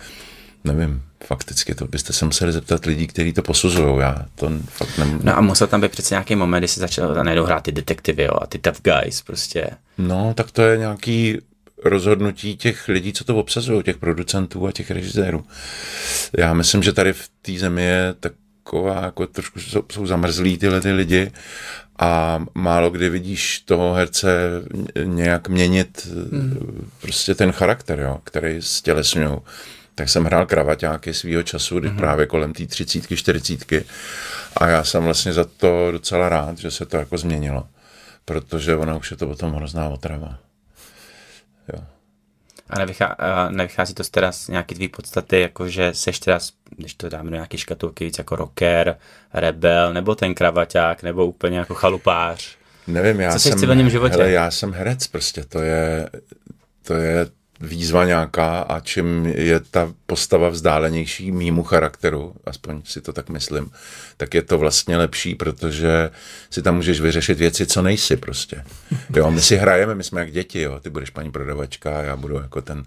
nevím, 0.64 1.02
fakticky 1.24 1.74
to 1.74 1.86
byste 1.86 2.12
se 2.12 2.24
museli 2.24 2.52
zeptat 2.52 2.84
lidí, 2.84 3.06
kteří 3.06 3.32
to 3.32 3.42
posuzují. 3.42 4.00
Já 4.00 4.26
to 4.34 4.50
fakt 4.68 4.98
nemůžu. 4.98 5.20
No 5.22 5.38
a 5.38 5.40
musel 5.40 5.66
tam 5.66 5.80
být 5.80 5.90
přece 5.90 6.14
nějaký 6.14 6.36
moment, 6.36 6.60
kdy 6.60 6.68
se 6.68 6.80
začal 6.80 7.14
najednou 7.14 7.44
hrát 7.44 7.62
ty 7.62 7.72
detektivy 7.72 8.22
jo, 8.22 8.34
a 8.42 8.46
ty 8.46 8.58
tough 8.58 8.80
guys 8.82 9.22
prostě. 9.22 9.66
No, 9.98 10.34
tak 10.34 10.50
to 10.50 10.62
je 10.62 10.78
nějaký 10.78 11.38
rozhodnutí 11.84 12.56
těch 12.56 12.88
lidí, 12.88 13.12
co 13.12 13.24
to 13.24 13.36
obsazují, 13.36 13.82
těch 13.82 13.98
producentů 13.98 14.66
a 14.66 14.72
těch 14.72 14.90
režisérů. 14.90 15.44
Já 16.38 16.54
myslím, 16.54 16.82
že 16.82 16.92
tady 16.92 17.12
v 17.12 17.30
té 17.42 17.52
zemi 17.52 17.82
je 17.82 18.14
taková, 18.20 19.02
jako 19.04 19.26
trošku 19.26 19.60
jsou, 19.60 19.82
jsou 19.92 20.06
zamrzlí 20.06 20.58
tyhle 20.58 20.80
ty 20.80 20.92
lidi 20.92 21.32
a 21.98 22.44
málo 22.54 22.90
kdy 22.90 23.08
vidíš 23.08 23.58
toho 23.60 23.94
herce 23.94 24.62
nějak 25.04 25.48
měnit 25.48 26.08
hmm. 26.32 26.90
prostě 27.00 27.34
ten 27.34 27.52
charakter, 27.52 28.00
jo, 28.00 28.20
který 28.24 28.62
stělesňují. 28.62 29.38
Tak 29.94 30.08
jsem 30.08 30.24
hrál 30.24 30.46
kravaťáky 30.46 31.14
svýho 31.14 31.42
času, 31.42 31.80
kdy 31.80 31.90
právě 31.90 32.26
kolem 32.26 32.52
té 32.52 32.66
třicítky, 32.66 33.16
čtyřicítky 33.16 33.84
a 34.56 34.68
já 34.68 34.84
jsem 34.84 35.04
vlastně 35.04 35.32
za 35.32 35.44
to 35.44 35.92
docela 35.92 36.28
rád, 36.28 36.58
že 36.58 36.70
se 36.70 36.86
to 36.86 36.96
jako 36.96 37.18
změnilo, 37.18 37.68
protože 38.24 38.76
ona 38.76 38.96
už 38.96 39.10
je 39.10 39.16
to 39.16 39.26
potom 39.26 39.52
hrozná 39.52 39.88
otrava. 39.88 40.38
Jo. 41.72 41.84
A 42.70 42.78
nevychá, 42.78 43.16
nevychází 43.50 43.94
to 43.94 44.04
z 44.04 44.10
teda 44.10 44.32
z 44.32 44.48
nějaký 44.48 44.74
tvý 44.74 44.88
podstaty, 44.88 45.40
jako 45.40 45.68
že 45.68 45.94
seš 45.94 46.18
teda, 46.18 46.38
když 46.76 46.94
to 46.94 47.08
dáme 47.08 47.30
do 47.30 47.36
nějaký 47.36 47.58
škatulky, 47.58 48.04
víc 48.04 48.18
jako 48.18 48.36
rocker, 48.36 48.96
rebel, 49.34 49.92
nebo 49.92 50.14
ten 50.14 50.34
kravaťák, 50.34 51.02
nebo 51.02 51.26
úplně 51.26 51.58
jako 51.58 51.74
chalupář. 51.74 52.56
Nevím, 52.86 53.20
já 53.20 53.32
Co 53.32 53.38
v 53.38 53.42
jsem, 53.42 53.58
civilním 53.58 53.90
životě? 53.90 54.16
Hele, 54.16 54.30
já 54.30 54.50
jsem 54.50 54.72
herec 54.72 55.06
prostě, 55.06 55.44
to 55.44 55.58
je, 55.58 56.10
to 56.82 56.94
je 56.94 57.26
výzva 57.64 58.04
nějaká 58.04 58.58
a 58.58 58.80
čím 58.80 59.26
je 59.26 59.60
ta 59.60 59.92
postava 60.06 60.48
vzdálenější 60.48 61.32
mýmu 61.32 61.62
charakteru, 61.62 62.34
aspoň 62.46 62.82
si 62.84 63.00
to 63.00 63.12
tak 63.12 63.28
myslím, 63.28 63.70
tak 64.16 64.34
je 64.34 64.42
to 64.42 64.58
vlastně 64.58 64.96
lepší, 64.96 65.34
protože 65.34 66.10
si 66.50 66.62
tam 66.62 66.76
můžeš 66.76 67.00
vyřešit 67.00 67.38
věci, 67.38 67.66
co 67.66 67.82
nejsi 67.82 68.16
prostě. 68.16 68.64
Jo, 69.16 69.30
my 69.30 69.40
si 69.40 69.56
hrajeme, 69.56 69.94
my 69.94 70.04
jsme 70.04 70.20
jak 70.20 70.32
děti, 70.32 70.60
jo, 70.60 70.80
ty 70.80 70.90
budeš 70.90 71.10
paní 71.10 71.30
prodavačka, 71.30 72.02
já 72.02 72.16
budu 72.16 72.34
jako 72.36 72.62
ten, 72.62 72.84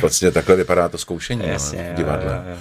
vlastně 0.00 0.30
takhle 0.30 0.56
vypadá 0.56 0.88
to 0.88 0.98
zkoušení 0.98 1.48
Jasně, 1.48 1.78
no, 1.78 1.84
jo, 1.84 1.92
v 1.92 1.96
divadle. 1.96 2.32
jo, 2.46 2.52
jo. 2.52 2.58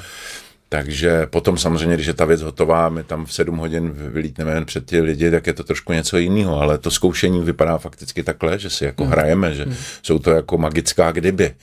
Takže 0.69 1.25
potom 1.25 1.57
samozřejmě, 1.57 1.95
když 1.95 2.07
je 2.07 2.13
ta 2.13 2.25
věc 2.25 2.41
hotová, 2.41 2.89
my 2.89 3.03
tam 3.03 3.25
v 3.25 3.33
7 3.33 3.57
hodin 3.57 3.91
vylítneme 3.93 4.51
jen 4.51 4.65
před 4.65 4.85
ty 4.85 5.01
lidi, 5.01 5.31
tak 5.31 5.47
je 5.47 5.53
to 5.53 5.63
trošku 5.63 5.93
něco 5.93 6.17
jiného, 6.17 6.61
ale 6.61 6.77
to 6.77 6.91
zkoušení 6.91 7.43
vypadá 7.43 7.77
fakticky 7.77 8.23
takhle, 8.23 8.59
že 8.59 8.69
si 8.69 8.85
jako 8.85 9.03
hmm. 9.03 9.11
hrajeme, 9.11 9.55
že 9.55 9.63
hmm. 9.63 9.75
jsou 10.01 10.19
to 10.19 10.31
jako 10.31 10.57
magická 10.57 11.11
kdyby, 11.11 11.55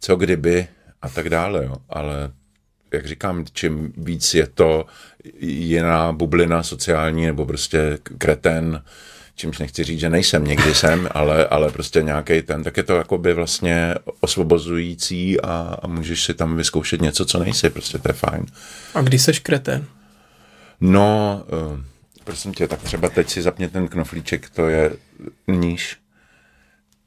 co 0.00 0.16
kdyby 0.16 0.66
a 1.02 1.08
tak 1.08 1.28
dále, 1.28 1.64
jo. 1.64 1.76
ale 1.88 2.30
jak 2.92 3.06
říkám, 3.06 3.44
čím 3.52 3.92
víc 3.96 4.34
je 4.34 4.46
to 4.46 4.86
jiná 5.40 6.12
bublina 6.12 6.62
sociální 6.62 7.26
nebo 7.26 7.46
prostě 7.46 7.98
kreten, 8.18 8.82
čímž 9.38 9.58
nechci 9.58 9.84
říct, 9.84 10.00
že 10.00 10.10
nejsem, 10.10 10.44
někdy 10.44 10.74
jsem, 10.74 11.08
ale, 11.14 11.46
ale 11.46 11.70
prostě 11.70 12.02
nějaký 12.02 12.42
ten, 12.42 12.62
tak 12.62 12.76
je 12.76 12.82
to 12.82 12.96
jakoby 12.96 13.34
vlastně 13.34 13.94
osvobozující 14.20 15.40
a, 15.40 15.76
a 15.82 15.86
můžeš 15.86 16.24
si 16.24 16.34
tam 16.34 16.56
vyzkoušet 16.56 17.00
něco, 17.00 17.24
co 17.24 17.38
nejsi, 17.38 17.70
prostě 17.70 17.98
to 17.98 18.08
je 18.08 18.12
fajn. 18.12 18.46
A 18.94 19.02
když 19.02 19.22
seš 19.22 19.38
kretén? 19.38 19.84
No, 20.80 21.42
uh, 21.72 21.80
prosím 22.24 22.54
tě, 22.54 22.68
tak 22.68 22.82
třeba 22.82 23.08
teď 23.08 23.30
si 23.30 23.42
zapně 23.42 23.68
ten 23.68 23.88
knoflíček, 23.88 24.50
to 24.50 24.68
je 24.68 24.92
níž. 25.48 25.96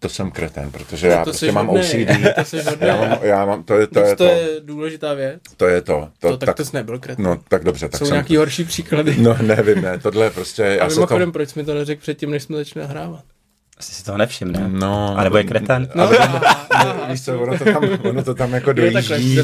To 0.02 0.10
jsem 0.10 0.32
kreten, 0.32 0.72
protože 0.72 1.08
já 1.08 1.18
to 1.18 1.24
prostě 1.24 1.52
mám 1.52 1.68
hodnej, 1.68 1.86
OCD. 2.06 2.36
to 2.36 2.44
jsi 2.46 2.62
hodnej. 2.62 2.90
já 2.90 2.98
mám, 2.98 3.18
já 3.22 3.46
mám, 3.46 3.64
to 3.64 3.78
je 3.78 3.88
to, 3.88 3.94
To, 3.94 4.00
je 4.00 4.16
to 4.16 4.16
to, 4.16 4.24
je 4.24 4.48
důležitá 4.60 5.14
věc. 5.14 5.42
to 5.58 5.68
je 5.68 5.82
to. 5.82 6.10
To, 6.20 6.30
To, 6.30 6.38
tak, 6.38 6.48
tak, 6.48 6.58
to 6.58 6.66
jsi 6.66 6.76
nebyl 6.76 7.00
kretén. 7.00 7.26
no, 7.26 7.42
tak 7.48 7.64
dobře, 7.64 7.90
tak 7.90 8.00
Jsou 8.00 8.06
jsem, 8.06 8.14
nějaký 8.14 8.38
horší 8.38 8.64
příklady. 8.64 9.16
No 9.20 9.38
nevím, 9.42 9.82
ne, 9.82 10.00
tohle 10.00 10.26
je 10.26 10.30
prostě, 10.30 10.64
a 10.64 10.84
já 10.84 10.90
se 10.90 10.96
to, 10.96 11.00
mimochodem, 11.02 11.32
proč 11.32 11.50
jsi 11.50 11.60
mi 11.60 11.66
to 11.66 11.74
neřekl 11.74 12.02
předtím, 12.02 12.32
než 12.32 12.44
jsme 12.44 12.58
začali 12.58 12.86
nahrávat? 12.88 13.24
Asi 13.82 13.94
si 13.94 14.04
toho 14.04 14.18
nevšimne. 14.18 14.70
no, 14.70 15.18
A 15.18 15.24
nebo 15.24 15.38
je 15.38 15.44
kreten? 15.44 15.90
No, 15.96 16.10
Víš 17.10 17.26
co, 17.26 17.42
ono 17.42 17.58
to 17.58 17.66
tam, 17.66 17.84
ono 18.04 18.24
to 18.24 18.34
tam 18.34 18.54
jako 18.54 18.70
Jo, 18.70 18.74
dojíždí. 18.74 19.40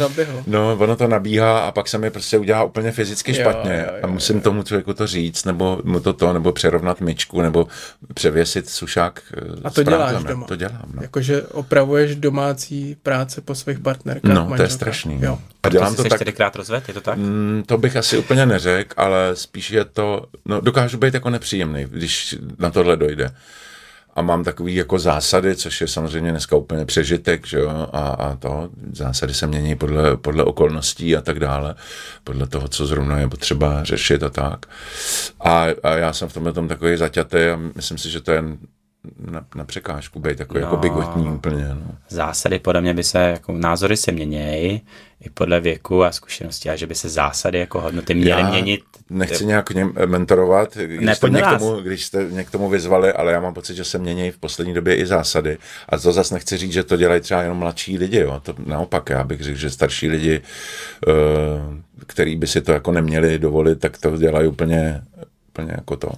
No, 0.47 0.77
ono 0.79 0.95
to 0.95 1.07
nabíhá 1.07 1.59
a 1.59 1.71
pak 1.71 1.87
se 1.87 1.97
mi 1.97 2.09
prostě 2.09 2.37
udělá 2.37 2.63
úplně 2.63 2.91
fyzicky 2.91 3.31
Jo, 3.31 3.37
špatně 3.41 3.85
jo, 3.87 3.93
jo, 3.93 3.99
a 4.03 4.07
musím 4.07 4.41
tomu 4.41 4.63
člověku 4.63 4.93
to 4.93 5.07
říct, 5.07 5.45
nebo 5.45 5.81
mu 5.83 5.99
to 5.99 6.13
to, 6.13 6.33
nebo 6.33 6.51
přerovnat 6.51 7.01
myčku, 7.01 7.41
nebo 7.41 7.67
převěsit 8.13 8.69
sušák 8.69 9.21
eh, 9.37 9.41
A 9.63 9.69
to 9.69 9.83
děláš 9.83 10.23
doma? 10.23 10.47
To 10.47 10.55
dělám, 10.55 10.91
no. 10.93 11.01
Jakože 11.01 11.41
opravuješ 11.41 12.15
domácí 12.15 12.97
práce 13.03 13.41
po 13.41 13.55
svých 13.55 13.79
partnerkách. 13.79 14.33
No, 14.33 14.53
to 14.55 14.61
je 14.61 14.69
strašný. 14.69 15.13
Jo. 15.13 15.19
No. 15.21 15.39
A 15.63 15.69
dělám 15.69 15.95
to 15.95 16.03
se 16.03 16.09
tak, 16.09 16.17
čtyřikrát 16.17 16.55
rozved, 16.55 16.87
je 16.87 16.93
to 16.93 17.01
tak? 17.01 17.17
Mm, 17.17 17.63
to 17.65 17.77
bych 17.77 17.95
asi 17.95 18.17
úplně 18.17 18.45
neřekl, 18.45 18.93
ale 18.97 19.31
spíš 19.33 19.71
je 19.71 19.85
to, 19.85 20.25
no 20.45 20.61
dokážu 20.61 20.97
být 20.97 21.13
jako 21.13 21.29
nepříjemný, 21.29 21.85
když 21.89 22.35
na 22.59 22.69
tohle 22.69 22.97
dojde. 22.97 23.31
A 24.17 24.21
mám 24.21 24.43
takový 24.43 24.75
jako 24.75 24.99
zásady, 24.99 25.55
což 25.55 25.81
je 25.81 25.87
samozřejmě 25.87 26.31
dneska 26.31 26.55
úplně 26.55 26.85
přežitek, 26.85 27.47
že 27.47 27.59
jo, 27.59 27.69
a, 27.93 28.09
a 28.09 28.35
to, 28.35 28.69
zásady 28.91 29.33
se 29.33 29.47
mění 29.47 29.75
podle, 29.75 30.17
podle 30.17 30.43
okolností 30.43 31.15
a 31.15 31.21
tak 31.21 31.39
dále, 31.39 31.75
podle 32.23 32.47
toho, 32.47 32.67
co 32.67 32.85
zrovna 32.85 33.19
je 33.19 33.27
potřeba 33.27 33.83
řešit 33.83 34.23
a 34.23 34.29
tak. 34.29 34.65
A, 35.39 35.65
a 35.83 35.89
já 35.89 36.13
jsem 36.13 36.29
v 36.29 36.33
tomhle 36.33 36.53
tom 36.53 36.67
takový 36.67 36.97
zaťatý 36.97 37.37
a 37.37 37.59
myslím 37.75 37.97
si, 37.97 38.09
že 38.09 38.21
to 38.21 38.31
je 38.31 38.43
na, 39.31 39.45
na 39.55 39.65
překážku 39.65 40.19
být 40.19 40.37
takový 40.37 40.59
no. 40.59 40.65
jako 40.65 40.75
No. 40.75 40.81
bigotní 40.81 41.27
úplně, 41.27 41.67
no. 41.67 41.95
Zásady 42.09 42.59
podle 42.59 42.81
mě 42.81 42.93
by 42.93 43.03
se, 43.03 43.19
jako 43.19 43.51
názory 43.51 43.97
se 43.97 44.11
měnějí 44.11 44.81
i 45.21 45.29
podle 45.29 45.59
věku 45.59 46.03
a 46.03 46.11
zkušenosti, 46.11 46.69
a 46.69 46.75
že 46.75 46.87
by 46.87 46.95
se 46.95 47.09
zásady 47.09 47.59
jako 47.59 47.81
hodnoty 47.81 48.13
měly 48.13 48.41
Já 48.41 48.49
měnit. 48.49 48.81
Nechci 49.09 49.45
nějak 49.45 49.69
něm 49.69 49.93
mentorovat, 50.05 50.77
když, 50.77 50.99
Ne, 51.01 51.15
jste 51.15 51.29
mě 51.29 51.41
k 51.41 51.57
tomu, 51.59 51.75
když 51.75 52.05
jste 52.05 52.23
mě 52.23 52.43
k 52.43 52.51
tomu 52.51 52.69
vyzvali, 52.69 53.13
ale 53.13 53.31
já 53.31 53.39
mám 53.39 53.53
pocit, 53.53 53.75
že 53.75 53.83
se 53.83 53.97
mění 53.97 54.31
v 54.31 54.37
poslední 54.37 54.73
době 54.73 54.95
i 54.95 55.05
zásady. 55.05 55.57
A 55.89 55.97
to 55.97 56.11
zase 56.11 56.33
nechci 56.33 56.57
říct, 56.57 56.71
že 56.71 56.83
to 56.83 56.97
dělají 56.97 57.21
třeba 57.21 57.41
jenom 57.41 57.57
mladší 57.57 57.97
lidi. 57.97 58.19
Jo. 58.19 58.41
To 58.43 58.55
naopak, 58.65 59.09
já 59.09 59.23
bych 59.23 59.41
řekl, 59.41 59.57
že 59.59 59.69
starší 59.69 60.07
lidi, 60.07 60.41
eh, 61.07 61.11
který 62.07 62.35
by 62.35 62.47
si 62.47 62.61
to 62.61 62.71
jako 62.71 62.91
neměli 62.91 63.39
dovolit, 63.39 63.79
tak 63.79 63.97
to 63.97 64.17
dělají 64.17 64.47
úplně 64.47 65.01
úplně 65.57 65.73
jako 65.77 65.95
to. 65.95 66.09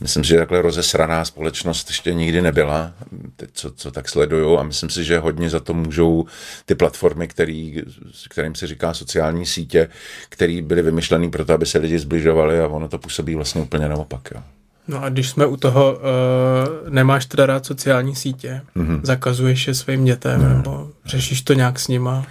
Myslím 0.00 0.24
si, 0.24 0.28
že 0.30 0.36
takhle 0.38 0.62
rozesraná 0.62 1.24
společnost 1.24 1.88
ještě 1.88 2.14
nikdy 2.14 2.42
nebyla, 2.42 2.92
teď 3.36 3.50
co, 3.52 3.70
co 3.70 3.90
tak 3.90 4.08
sleduju 4.08 4.58
a 4.58 4.62
myslím 4.62 4.90
si, 4.90 5.04
že 5.04 5.18
hodně 5.18 5.50
za 5.50 5.60
to 5.60 5.74
můžou 5.74 6.24
ty 6.66 6.74
platformy, 6.74 7.28
který, 7.28 7.82
kterým 8.30 8.54
se 8.54 8.66
říká 8.66 8.94
sociální 8.94 9.46
sítě, 9.46 9.88
které 10.28 10.62
byly 10.62 10.82
vymyšlené 10.82 11.28
proto, 11.30 11.52
aby 11.52 11.66
se 11.66 11.78
lidi 11.78 11.98
zbližovali 11.98 12.60
a 12.60 12.66
ono 12.68 12.88
to 12.88 12.98
působí 12.98 13.34
vlastně 13.34 13.60
úplně 13.62 13.88
naopak. 13.88 14.28
Jo. 14.34 14.42
No 14.88 15.02
a 15.04 15.08
když 15.08 15.28
jsme 15.30 15.46
u 15.46 15.56
toho, 15.56 15.92
uh, 15.92 16.90
nemáš 16.90 17.26
teda 17.26 17.46
rád 17.46 17.66
sociální 17.66 18.16
sítě, 18.16 18.60
Mhm. 18.74 18.96
mm-hmm. 18.96 19.00
zakazuješ 19.02 19.66
je 19.66 19.74
svým 19.74 20.04
dětem, 20.04 20.42
no. 20.42 20.48
nebo 20.48 20.90
řešíš 21.04 21.42
to 21.42 21.52
nějak 21.54 21.80
s 21.80 21.88
nima. 21.88 22.26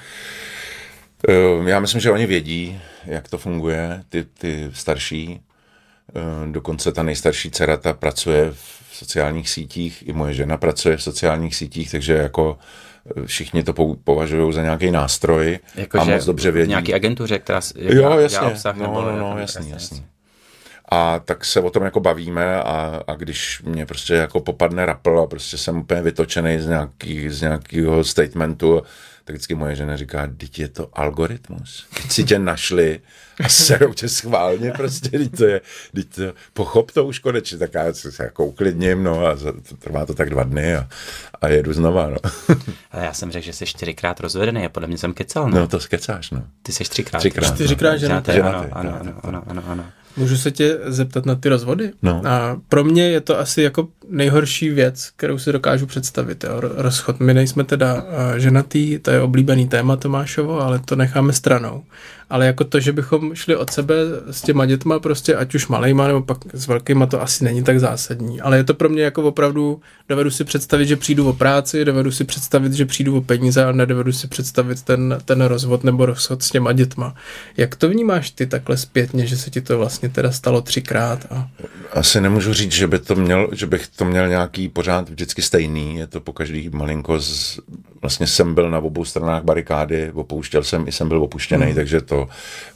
Eh, 1.30 1.70
Já 1.70 1.80
myslím, 1.80 2.02
že 2.02 2.12
oni 2.12 2.25
vědí, 2.25 2.82
jak 3.06 3.28
to 3.30 3.38
funguje, 3.38 4.04
ty, 4.10 4.25
ty 4.38 4.70
starší. 4.74 5.40
Eh, 6.16 6.52
Dokonce 6.52 6.92
ta 6.92 7.04
nejstarší 7.04 7.52
dcera 7.52 7.78
ta 7.78 7.94
pracuje 7.94 8.52
v 8.52 8.76
sociálních 8.98 9.50
sítích, 9.50 10.08
i 10.08 10.14
moje 10.14 10.34
žena 10.34 10.58
pracuje 10.58 10.98
v 10.98 11.04
sociálních 11.04 11.56
sítích, 11.56 11.92
takže 11.92 12.14
jako 12.14 12.58
eh, 13.18 13.28
všichni 13.28 13.64
to 13.64 13.74
považují 14.04 14.54
za 14.54 14.62
nějaký 14.62 14.92
nástroj 14.92 15.60
a 16.00 16.04
moc 16.04 16.26
dobře 16.26 16.52
vědí. 16.52 16.70
Nějaký 16.70 16.94
agentuře, 16.94 17.40
která 17.40 17.62
Jo, 17.76 18.20
jasně. 18.20 18.40
obsah, 18.40 18.76
no, 18.76 18.84
nebo 18.84 19.02
no, 19.02 19.18
no, 19.18 19.38
jasný, 19.40 19.70
jasný. 19.70 20.06
A 20.90 21.20
tak 21.20 21.46
se 21.46 21.62
o 21.62 21.70
tom 21.70 21.84
jako 21.84 22.00
bavíme 22.00 22.56
a, 22.64 23.02
a 23.08 23.14
když 23.16 23.62
mě 23.62 23.86
prostě 23.86 24.14
jako 24.14 24.40
popadne 24.40 24.86
rapl 24.86 25.20
a 25.20 25.28
prostě 25.28 25.58
jsem 25.58 25.78
úplně 25.78 26.02
vytočený 26.02 26.60
z, 26.60 26.68
nějaký, 26.68 27.30
z 27.30 27.42
nějakého 27.42 28.04
statementu, 28.04 28.84
tak 29.24 29.34
vždycky 29.36 29.56
moje 29.56 29.76
žena 29.76 29.96
říká, 29.98 30.30
teď 30.38 30.60
je 30.60 30.68
to 30.68 30.90
algoritmus. 30.94 31.88
Teď 32.02 32.12
si 32.12 32.24
tě 32.24 32.40
našli 32.40 33.00
a 33.44 33.50
serou 33.50 33.94
tě 33.94 34.10
schválně 34.10 34.72
prostě, 34.72 35.10
teď 35.10 35.38
to 35.38 35.46
je, 35.46 35.62
teď 35.94 36.08
to, 36.15 36.22
pochop 36.54 36.92
to 36.92 37.06
už 37.06 37.20
konečně, 37.20 37.58
tak 37.58 37.74
já 37.74 37.94
se 37.94 38.24
jako 38.24 38.46
uklidním, 38.46 39.04
no 39.04 39.25
a 39.25 39.36
za- 39.36 39.51
to, 39.70 39.75
trvá 39.80 40.06
to 40.06 40.13
tak 40.13 40.30
dva 40.30 40.44
dny 40.44 40.75
a, 40.75 40.88
a 41.42 41.48
jedu 41.48 41.74
znova, 41.74 42.10
no. 42.10 42.18
Ale 42.92 43.06
já 43.06 43.13
jsem 43.13 43.32
řekl, 43.32 43.46
že 43.46 43.54
jsi 43.54 43.65
čtyřikrát 43.65 44.20
rozvedený 44.20 44.65
a 44.65 44.70
podle 44.70 44.88
mě 44.88 44.98
jsem 44.98 45.13
kecal, 45.13 45.50
no. 45.50 45.60
No 45.60 45.68
to 45.68 45.80
skecáš, 45.80 46.32
no. 46.32 46.44
Ty 46.63 46.72
jsi 46.72 46.84
třikrát. 46.84 47.20
Třikrát. 47.20 47.56
Čtyřikrát 47.56 47.98
ženatý. 47.98 48.32
Ženatý, 48.32 48.62
Ženatý, 48.62 48.72
ano, 48.72 48.89
ano, 48.89 49.04
ženatý, 49.04 49.20
ano, 49.27 49.44
ano, 49.48 49.62
ano, 49.62 49.63
ano. 49.72 49.86
Můžu 50.18 50.38
se 50.38 50.51
tě 50.51 50.77
zeptat 50.86 51.25
na 51.25 51.36
ty 51.36 51.50
rozvody? 51.50 51.92
No. 52.01 52.22
A 52.25 52.62
pro 52.70 52.84
mě 52.84 53.10
je 53.10 53.22
to 53.22 53.39
asi 53.39 53.62
jako 53.62 53.88
nejhorší 54.10 54.70
věc, 54.70 55.10
kterou 55.15 55.38
si 55.38 55.51
dokážu 55.51 55.86
představit. 55.86 56.44
Jo. 56.44 56.60
Ro- 56.60 56.72
Rozchod. 56.75 57.20
My 57.20 57.34
nejsme 57.34 57.63
teda 57.63 57.94
uh, 57.94 58.01
ženatý, 58.38 59.00
to 59.00 59.12
je 59.12 59.22
oblíbený 59.22 59.68
téma 59.68 59.96
Tomášovo, 59.96 60.62
ale 60.62 60.80
to 60.80 60.96
necháme 60.96 61.34
stranou. 61.34 61.84
Ale 62.29 62.46
jako 62.46 62.63
to, 62.63 62.79
že 62.79 62.91
bychom 62.91 63.36
šli 63.36 63.55
od 63.55 63.72
sebe 63.72 63.96
s 64.32 64.41
těma 64.41 64.65
dětma, 64.65 65.00
prostě 65.00 65.36
ať 65.36 65.55
už 65.55 65.67
malejma 65.67 66.08
nebo 66.08 66.22
pak 66.22 66.38
s 66.53 66.67
velkýma, 66.67 67.05
to 67.05 67.22
asi 67.22 67.44
není 67.44 67.63
tak 67.63 67.79
zásadní. 67.79 68.41
Ale 68.41 68.58
je 68.58 68.63
to 68.63 68.74
pro 68.74 68.89
mě 68.89 69.03
jako 69.03 69.24
opravdu, 69.24 69.82
dovedu 70.10 70.32
si 70.32 70.44
představit, 70.44 70.86
že 70.86 70.96
přijdu 70.96 71.29
o 71.29 71.34
práci, 71.34 71.86
dovedu 71.86 72.12
si 72.12 72.24
představit, 72.24 72.74
že 72.74 72.86
přijdu 72.86 73.17
o 73.17 73.22
peníze, 73.22 73.63
ale 73.63 73.74
nedovedu 73.74 74.12
si 74.12 74.27
představit 74.27 74.82
ten, 74.82 75.17
ten 75.25 75.41
rozvod 75.41 75.84
nebo 75.84 76.05
rozchod 76.05 76.44
s 76.44 76.50
těma 76.50 76.72
dětma. 76.72 77.15
Jak 77.58 77.75
to 77.75 77.89
vnímáš 77.89 78.32
ty 78.32 78.46
takhle 78.46 78.77
zpětně, 78.77 79.27
že 79.27 79.38
se 79.38 79.50
ti 79.50 79.62
to 79.62 79.77
vlastně 79.77 80.10
teda 80.10 80.32
stalo 80.32 80.62
třikrát? 80.62 81.25
A... 81.29 81.48
Asi 81.94 82.22
nemůžu 82.22 82.53
říct, 82.53 82.72
že, 82.72 82.88
by 82.88 83.00
to 83.00 83.15
měl, 83.15 83.50
že 83.51 83.65
bych 83.65 83.88
to 83.88 84.05
měl 84.05 84.27
nějaký 84.27 84.70
pořád 84.70 85.10
vždycky 85.10 85.41
stejný. 85.41 85.96
Je 85.98 86.08
to 86.08 86.22
po 86.22 86.34
každý 86.34 86.70
malinko. 86.70 87.20
Z, 87.20 87.60
vlastně 88.06 88.28
jsem 88.28 88.56
byl 88.56 88.70
na 88.70 88.80
obou 88.80 89.06
stranách 89.06 89.44
barikády, 89.44 90.12
opouštěl 90.12 90.64
jsem 90.64 90.88
i 90.88 90.92
jsem 90.92 91.08
byl 91.08 91.24
opuštěný, 91.24 91.66
hmm. 91.66 91.76
takže 91.76 92.02
to 92.02 92.28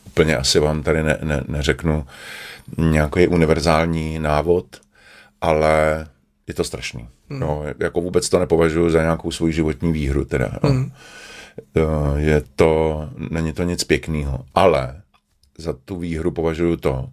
úplně 0.06 0.38
asi 0.38 0.60
vám 0.60 0.84
tady 0.84 1.04
ne, 1.04 1.18
ne, 1.24 1.44
neřeknu 1.48 2.06
nějaký 2.78 3.28
univerzální 3.28 4.20
návod, 4.20 4.66
ale 5.42 6.08
je 6.48 6.54
to 6.54 6.64
strašný. 6.64 7.08
Hmm. 7.30 7.40
No, 7.40 7.64
jako 7.80 8.02
vůbec 8.02 8.30
to 8.30 8.40
nepovažuji 8.40 8.90
za 8.90 9.02
nějakou 9.02 9.32
svou 9.32 9.50
životní 9.50 9.92
výhru 9.92 10.26
teda. 10.26 10.50
Jo. 10.64 10.70
Hmm. 10.70 10.92
Je 12.16 12.42
to, 12.56 13.10
není 13.30 13.54
to 13.54 13.64
nic 13.64 13.84
pěkného, 13.84 14.46
ale 14.56 15.02
za 15.58 15.74
tu 15.74 16.00
výhru 16.00 16.32
považuji 16.32 16.78
to, 16.78 17.10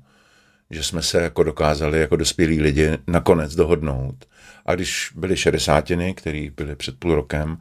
že 0.70 0.82
jsme 0.82 1.02
se 1.02 1.22
jako 1.22 1.42
dokázali 1.42 2.00
jako 2.00 2.16
dospělí 2.16 2.60
lidi 2.60 2.98
nakonec 3.06 3.54
dohodnout. 3.54 4.24
A 4.66 4.74
když 4.74 5.12
byly 5.16 5.36
šedesátiny, 5.36 6.14
které 6.14 6.48
byly 6.56 6.76
před 6.76 6.98
půl 6.98 7.14
rokem, 7.14 7.58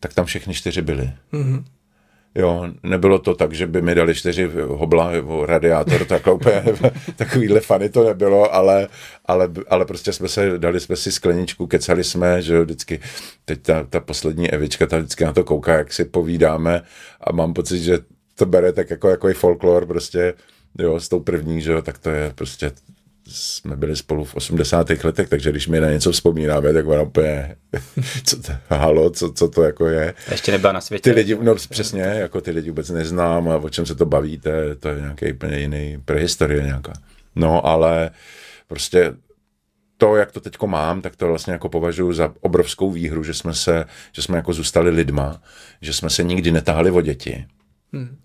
tak 0.00 0.14
tam 0.14 0.24
všechny 0.24 0.54
čtyři 0.54 0.82
byly. 0.82 1.10
Mm-hmm. 1.32 1.64
Jo, 2.38 2.68
nebylo 2.82 3.18
to 3.18 3.34
tak, 3.34 3.52
že 3.52 3.66
by 3.66 3.82
mi 3.82 3.94
dali 3.94 4.14
čtyři 4.14 4.50
hobla 4.66 5.10
nebo 5.10 5.46
radiátor, 5.46 6.04
tak 6.04 6.26
úplně 6.26 6.62
takovýhle 7.16 7.60
fany 7.60 7.88
to 7.88 8.04
nebylo, 8.04 8.54
ale, 8.54 8.88
ale, 9.26 9.48
ale 9.68 9.84
prostě 9.84 10.12
jsme 10.12 10.28
se, 10.28 10.58
dali 10.58 10.80
jsme 10.80 10.96
si 10.96 11.12
skleničku, 11.12 11.66
kecali 11.66 12.04
jsme, 12.04 12.42
že 12.42 12.54
jo, 12.54 12.64
vždycky, 12.64 13.00
teď 13.44 13.62
ta, 13.62 13.84
ta 13.84 14.00
poslední 14.00 14.50
Evička, 14.50 14.86
ta 14.86 14.98
vždycky 14.98 15.24
na 15.24 15.32
to 15.32 15.44
kouká, 15.44 15.74
jak 15.74 15.92
si 15.92 16.04
povídáme 16.04 16.82
a 17.20 17.32
mám 17.32 17.54
pocit, 17.54 17.78
že 17.78 17.98
to 18.34 18.46
bere 18.46 18.72
tak 18.72 18.90
jako, 18.90 19.08
jako 19.08 19.28
i 19.28 19.34
folklor 19.34 19.86
prostě, 19.86 20.34
jo, 20.78 21.00
s 21.00 21.08
tou 21.08 21.20
první, 21.20 21.60
že 21.60 21.72
jo, 21.72 21.82
tak 21.82 21.98
to 21.98 22.10
je 22.10 22.32
prostě 22.34 22.72
jsme 23.28 23.76
byli 23.76 23.96
spolu 23.96 24.24
v 24.24 24.34
80. 24.34 24.90
letech, 25.04 25.28
takže 25.28 25.50
když 25.50 25.68
mi 25.68 25.80
na 25.80 25.90
něco 25.90 26.12
vzpomínáme, 26.12 26.72
tak 26.72 26.86
ona 26.86 27.02
úplně, 27.02 27.56
co 28.24 28.42
to, 28.42 28.52
halo, 28.68 29.10
co, 29.10 29.32
co 29.32 29.48
to 29.48 29.62
jako 29.62 29.86
je. 29.86 30.14
Ještě 30.30 30.52
nebyla 30.52 30.72
na 30.72 30.80
světě. 30.80 31.10
Ty 31.10 31.16
lidi, 31.16 31.38
no 31.42 31.54
přesně, 31.54 32.02
jako 32.02 32.40
ty 32.40 32.50
lidi 32.50 32.70
vůbec 32.70 32.90
neznám 32.90 33.48
a 33.48 33.56
o 33.56 33.68
čem 33.68 33.86
se 33.86 33.94
to 33.94 34.06
bavíte, 34.06 34.74
to 34.74 34.88
je 34.88 35.00
nějaký 35.00 35.32
úplně 35.32 35.58
jiný 35.58 36.02
prehistorie 36.04 36.62
nějaká. 36.62 36.92
No, 37.36 37.66
ale 37.66 38.10
prostě 38.68 39.14
to, 39.96 40.16
jak 40.16 40.32
to 40.32 40.40
teďko 40.40 40.66
mám, 40.66 41.02
tak 41.02 41.16
to 41.16 41.28
vlastně 41.28 41.52
jako 41.52 41.68
považuji 41.68 42.12
za 42.12 42.34
obrovskou 42.40 42.90
výhru, 42.90 43.24
že 43.24 43.34
jsme 43.34 43.54
se, 43.54 43.84
že 44.12 44.22
jsme 44.22 44.36
jako 44.36 44.52
zůstali 44.52 44.90
lidma, 44.90 45.42
že 45.80 45.92
jsme 45.92 46.10
se 46.10 46.22
nikdy 46.22 46.50
netahali 46.50 46.90
o 46.90 47.00
děti. 47.00 47.46
Hmm 47.92 48.16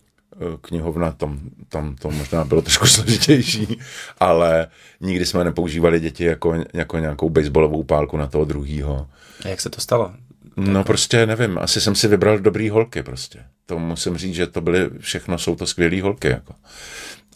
knihovna, 0.61 1.11
tam, 1.11 1.39
tam 1.69 1.95
to 1.95 2.11
možná 2.11 2.43
bylo 2.43 2.61
trošku 2.61 2.85
složitější, 2.87 3.79
ale 4.19 4.67
nikdy 5.01 5.25
jsme 5.25 5.43
nepoužívali 5.43 5.99
děti 5.99 6.23
jako, 6.23 6.55
jako 6.73 6.97
nějakou 6.99 7.29
baseballovou 7.29 7.83
pálku 7.83 8.17
na 8.17 8.27
toho 8.27 8.45
druhýho. 8.45 9.07
A 9.45 9.47
jak 9.47 9.61
se 9.61 9.69
to 9.69 9.81
stalo? 9.81 10.11
No 10.57 10.83
prostě 10.83 11.25
nevím, 11.25 11.57
asi 11.57 11.81
jsem 11.81 11.95
si 11.95 12.07
vybral 12.07 12.39
dobrý 12.39 12.69
holky 12.69 13.03
prostě. 13.03 13.39
To 13.65 13.79
musím 13.79 14.17
říct, 14.17 14.35
že 14.35 14.47
to 14.47 14.61
byly, 14.61 14.89
všechno 14.99 15.37
jsou 15.37 15.55
to 15.55 15.67
skvělé 15.67 16.01
holky 16.01 16.27
jako. 16.27 16.53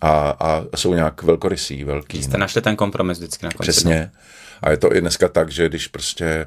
A, 0.02 0.30
a 0.40 0.64
jsou 0.76 0.94
nějak 0.94 1.24
velkorysí, 1.24 1.84
velký. 1.84 2.24
Jste 2.24 2.38
no. 2.38 2.40
našli 2.40 2.62
ten 2.62 2.76
kompromis 2.76 3.18
vždycky 3.18 3.46
na 3.46 3.52
konci. 3.52 3.72
Přesně. 3.72 4.12
A 4.62 4.72
je 4.72 4.78
to 4.78 4.96
i 4.96 5.02
dneska 5.02 5.28
tak, 5.28 5.52
že 5.52 5.70
když 5.70 5.88
prostě 5.88 6.46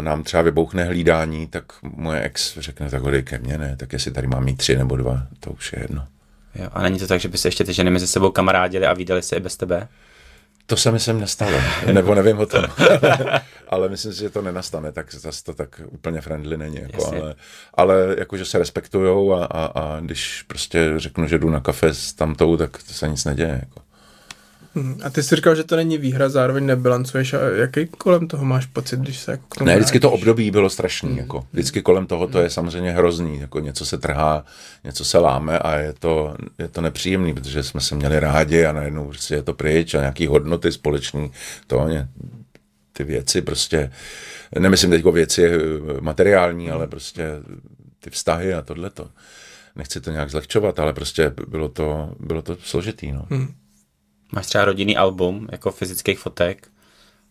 nám 0.00 0.22
třeba 0.22 0.42
vybouchne 0.42 0.84
hlídání, 0.84 1.46
tak 1.46 1.64
moje 1.82 2.20
ex 2.20 2.58
řekne 2.58 2.90
tak 2.90 3.02
hodej 3.02 3.22
ke 3.22 3.38
mně, 3.38 3.58
ne, 3.58 3.76
tak 3.76 3.92
jestli 3.92 4.10
tady 4.10 4.26
mám 4.26 4.44
mít 4.44 4.56
tři 4.56 4.76
nebo 4.76 4.96
dva, 4.96 5.22
to 5.40 5.50
už 5.50 5.72
je 5.72 5.78
jedno. 5.82 6.06
Jo, 6.54 6.68
a 6.72 6.82
není 6.82 6.98
to 6.98 7.06
tak, 7.06 7.20
že 7.20 7.28
by 7.28 7.38
se 7.38 7.48
ještě 7.48 7.64
ty 7.64 7.72
ženy 7.72 7.90
mezi 7.90 8.06
sebou 8.06 8.30
kamarádili 8.30 8.86
a 8.86 8.92
výdali 8.92 9.22
se 9.22 9.36
i 9.36 9.40
bez 9.40 9.56
tebe? 9.56 9.88
To 10.66 10.76
se 10.76 10.92
myslím 10.92 11.20
nestalo, 11.20 11.58
nebo 11.92 12.14
nevím 12.14 12.38
o 12.38 12.46
tom. 12.46 12.64
ale 13.68 13.88
myslím 13.88 14.12
si, 14.12 14.20
že 14.20 14.30
to 14.30 14.42
nenastane, 14.42 14.92
tak 14.92 15.14
zase 15.14 15.44
to 15.44 15.54
tak 15.54 15.80
úplně 15.86 16.20
friendly 16.20 16.56
není. 16.56 16.76
Jako, 16.80 17.06
ale, 17.06 17.34
ale 17.74 18.14
jakože 18.18 18.44
se 18.44 18.58
respektujou 18.58 19.32
a, 19.32 19.44
a, 19.44 19.64
a, 19.64 20.00
když 20.00 20.42
prostě 20.42 20.92
řeknu, 20.96 21.26
že 21.26 21.38
jdu 21.38 21.50
na 21.50 21.60
kafe 21.60 21.94
s 21.94 22.12
tamtou, 22.12 22.56
tak 22.56 22.82
to 22.82 22.92
se 22.92 23.08
nic 23.08 23.24
neděje. 23.24 23.60
Jako. 23.60 23.89
Hmm. 24.74 25.00
A 25.04 25.10
ty 25.10 25.22
jsi 25.22 25.36
říkal, 25.36 25.54
že 25.54 25.64
to 25.64 25.76
není 25.76 25.98
výhra, 25.98 26.28
zároveň 26.28 26.66
nebilancuješ. 26.66 27.34
A 27.34 27.40
jaký 27.40 27.86
kolem 27.86 28.28
toho 28.28 28.44
máš 28.44 28.66
pocit, 28.66 29.00
když 29.00 29.18
se 29.18 29.30
jako 29.30 29.44
k 29.48 29.54
tomu 29.54 29.66
Ne, 29.66 29.76
vždycky 29.76 30.00
to 30.00 30.10
období 30.10 30.50
bylo 30.50 30.70
strašný. 30.70 31.08
Hmm. 31.08 31.18
Jako. 31.18 31.46
Vždycky 31.52 31.82
kolem 31.82 32.06
toho 32.06 32.26
to 32.26 32.40
je 32.40 32.50
samozřejmě 32.50 32.92
hrozný. 32.92 33.40
Jako 33.40 33.60
něco 33.60 33.86
se 33.86 33.98
trhá, 33.98 34.44
něco 34.84 35.04
se 35.04 35.18
láme 35.18 35.58
a 35.58 35.76
je 35.76 35.92
to, 35.92 36.36
je 36.58 36.68
to 36.68 36.80
nepříjemný, 36.80 37.34
protože 37.34 37.62
jsme 37.62 37.80
se 37.80 37.94
měli 37.94 38.20
rádi 38.20 38.66
a 38.66 38.72
najednou 38.72 39.04
prostě 39.04 39.34
je 39.34 39.42
to 39.42 39.54
pryč 39.54 39.94
a 39.94 40.00
nějaký 40.00 40.26
hodnoty 40.26 40.72
společný. 40.72 41.30
To 41.66 41.84
mě, 41.84 42.08
ty 42.92 43.04
věci 43.04 43.42
prostě, 43.42 43.90
nemyslím 44.58 44.90
teď 44.90 45.04
o 45.04 45.12
věci 45.12 45.46
eh, 45.46 45.58
materiální, 46.00 46.70
ale 46.70 46.86
prostě 46.86 47.26
ty 48.00 48.10
vztahy 48.10 48.54
a 48.54 48.62
tohleto. 48.62 49.08
Nechci 49.76 50.00
to 50.00 50.10
nějak 50.10 50.30
zlehčovat, 50.30 50.78
ale 50.78 50.92
prostě 50.92 51.32
bylo 51.48 51.68
to, 51.68 52.14
bylo 52.20 52.42
to 52.42 52.56
složitý. 52.56 53.12
No. 53.12 53.26
Hmm. 53.30 53.54
Máš 54.32 54.46
třeba 54.46 54.64
rodinný 54.64 54.96
album, 54.96 55.48
jako 55.52 55.70
fyzických 55.70 56.18
fotek 56.18 56.68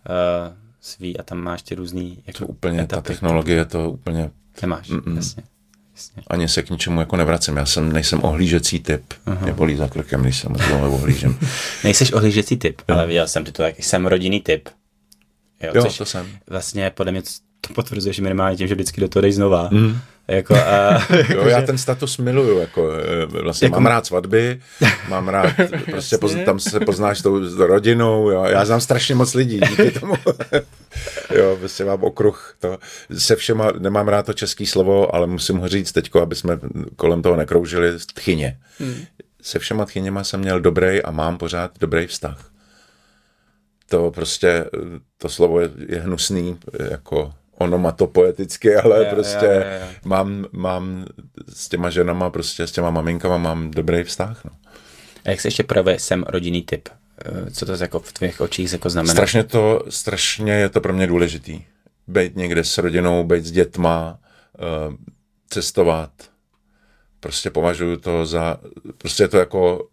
uh, 0.09 0.55
svý 0.81 1.17
a 1.17 1.23
tam 1.23 1.37
máš 1.37 1.61
ty 1.61 1.75
různý 1.75 2.23
jako 2.27 2.39
to 2.39 2.47
úplně, 2.47 2.81
etapy. 2.81 3.01
ta 3.01 3.01
technologie 3.01 3.65
to 3.65 3.91
úplně... 3.91 4.31
Nemáš, 4.61 4.89
Mm-mm. 4.89 5.15
jasně. 5.15 5.43
Jasně. 5.99 6.23
Ani 6.27 6.47
se 6.47 6.63
k 6.63 6.69
ničemu 6.69 6.99
jako 6.99 7.15
nevracím. 7.15 7.57
Já 7.57 7.65
jsem, 7.65 7.93
nejsem 7.93 8.23
ohlížecí 8.23 8.79
typ. 8.79 9.03
Uh-huh. 9.27 9.41
Mě 9.43 9.53
bolí 9.53 9.75
za 9.75 9.87
krkem, 9.87 10.21
když 10.21 10.37
jsem 10.39 10.55
ohlížím. 10.81 11.39
Nejseš 11.83 12.13
ohlížecí 12.13 12.57
typ, 12.57 12.81
ale 12.87 13.07
viděl 13.07 13.27
jsem 13.27 13.45
ty 13.45 13.51
to 13.51 13.63
tak, 13.63 13.75
jsem 13.79 14.05
rodinný 14.05 14.41
typ. 14.41 14.69
Jo, 15.63 15.71
jo 15.75 15.93
to 15.97 16.05
jsem. 16.05 16.27
Vlastně 16.47 16.89
podle 16.89 17.11
mě 17.11 17.21
to 17.61 17.73
potvrzuješ 17.73 18.19
minimálně 18.19 18.57
tím, 18.57 18.67
že 18.67 18.75
vždycky 18.75 19.01
do 19.01 19.07
toho 19.07 19.21
jdeš 19.21 19.35
znova. 19.35 19.69
Mm. 19.71 19.99
Jako, 20.29 20.55
a, 20.55 20.93
jako, 21.15 21.33
jo, 21.33 21.47
já 21.47 21.61
ten 21.61 21.77
status 21.77 22.17
miluju, 22.17 22.59
jako, 22.59 22.91
eh, 22.91 23.25
vlastně 23.25 23.65
jako... 23.65 23.79
mám 23.79 23.85
rád 23.85 24.05
svatby, 24.05 24.61
mám 25.07 25.27
rád, 25.27 25.53
prostě 25.91 26.17
poz, 26.17 26.35
tam 26.45 26.59
se 26.59 26.79
poznáš 26.79 27.19
s 27.19 27.21
tou 27.21 27.65
rodinou, 27.65 28.29
jo, 28.29 28.43
já 28.43 28.65
znám 28.65 28.81
strašně 28.81 29.15
moc 29.15 29.33
lidí 29.33 29.59
díky 29.69 29.91
tomu, 29.99 30.13
jo, 31.35 31.57
prostě 31.59 31.85
mám 31.85 32.03
okruh, 32.03 32.55
to, 32.59 32.77
se 33.17 33.35
všema, 33.35 33.71
nemám 33.79 34.07
rád 34.07 34.25
to 34.25 34.33
český 34.33 34.65
slovo, 34.65 35.15
ale 35.15 35.27
musím 35.27 35.57
ho 35.57 35.67
říct 35.67 35.91
teďko, 35.91 36.21
aby 36.21 36.35
jsme 36.35 36.59
kolem 36.95 37.21
toho 37.21 37.35
nekroužili, 37.35 37.91
tchyně. 38.15 38.57
Hmm. 38.79 38.95
Se 39.41 39.59
všema 39.59 39.85
tchyněma 39.85 40.23
jsem 40.23 40.39
měl 40.39 40.59
dobrý 40.59 41.03
a 41.03 41.11
mám 41.11 41.37
pořád 41.37 41.71
dobrý 41.79 42.07
vztah. 42.07 42.51
To 43.89 44.11
prostě, 44.11 44.65
to 45.17 45.29
slovo 45.29 45.59
je, 45.59 45.69
je 45.87 45.99
hnusný, 45.99 46.57
jako 46.89 47.33
ono 47.59 47.77
má 47.77 47.91
to 47.91 48.07
poeticky, 48.07 48.75
ale 48.75 48.99
je, 48.99 49.05
prostě 49.05 49.45
je, 49.45 49.51
je, 49.51 49.57
je. 49.57 49.95
Mám, 50.05 50.45
mám 50.51 51.05
s 51.53 51.69
těma 51.69 51.89
ženama, 51.89 52.29
prostě 52.29 52.67
s 52.67 52.71
těma 52.71 52.89
maminkama 52.89 53.37
mám 53.37 53.71
dobrý 53.71 54.03
vztah. 54.03 54.45
No. 54.45 54.51
A 55.25 55.29
jak 55.29 55.41
se 55.41 55.47
ještě 55.47 55.63
projevuje 55.63 55.99
jsem 55.99 56.23
rodinný 56.27 56.61
typ? 56.61 56.89
Eh, 57.25 57.51
co 57.51 57.65
to 57.65 57.71
jako 57.71 57.99
v 57.99 58.13
tvých 58.13 58.41
očích 58.41 58.73
jako 58.73 58.89
znamená? 58.89 59.13
Strašně, 59.13 59.43
to, 59.43 59.83
strašně 59.89 60.53
je 60.53 60.69
to 60.69 60.81
pro 60.81 60.93
mě 60.93 61.07
důležitý. 61.07 61.61
Být 62.07 62.35
někde 62.35 62.63
s 62.63 62.77
rodinou, 62.77 63.23
být 63.23 63.45
s 63.45 63.51
dětma, 63.51 64.19
eh, 64.59 64.95
cestovat. 65.49 66.11
Prostě 67.19 67.49
považuji 67.49 67.97
to 67.97 68.25
za, 68.25 68.57
prostě 68.97 69.23
je 69.23 69.27
to 69.27 69.37
jako 69.37 69.87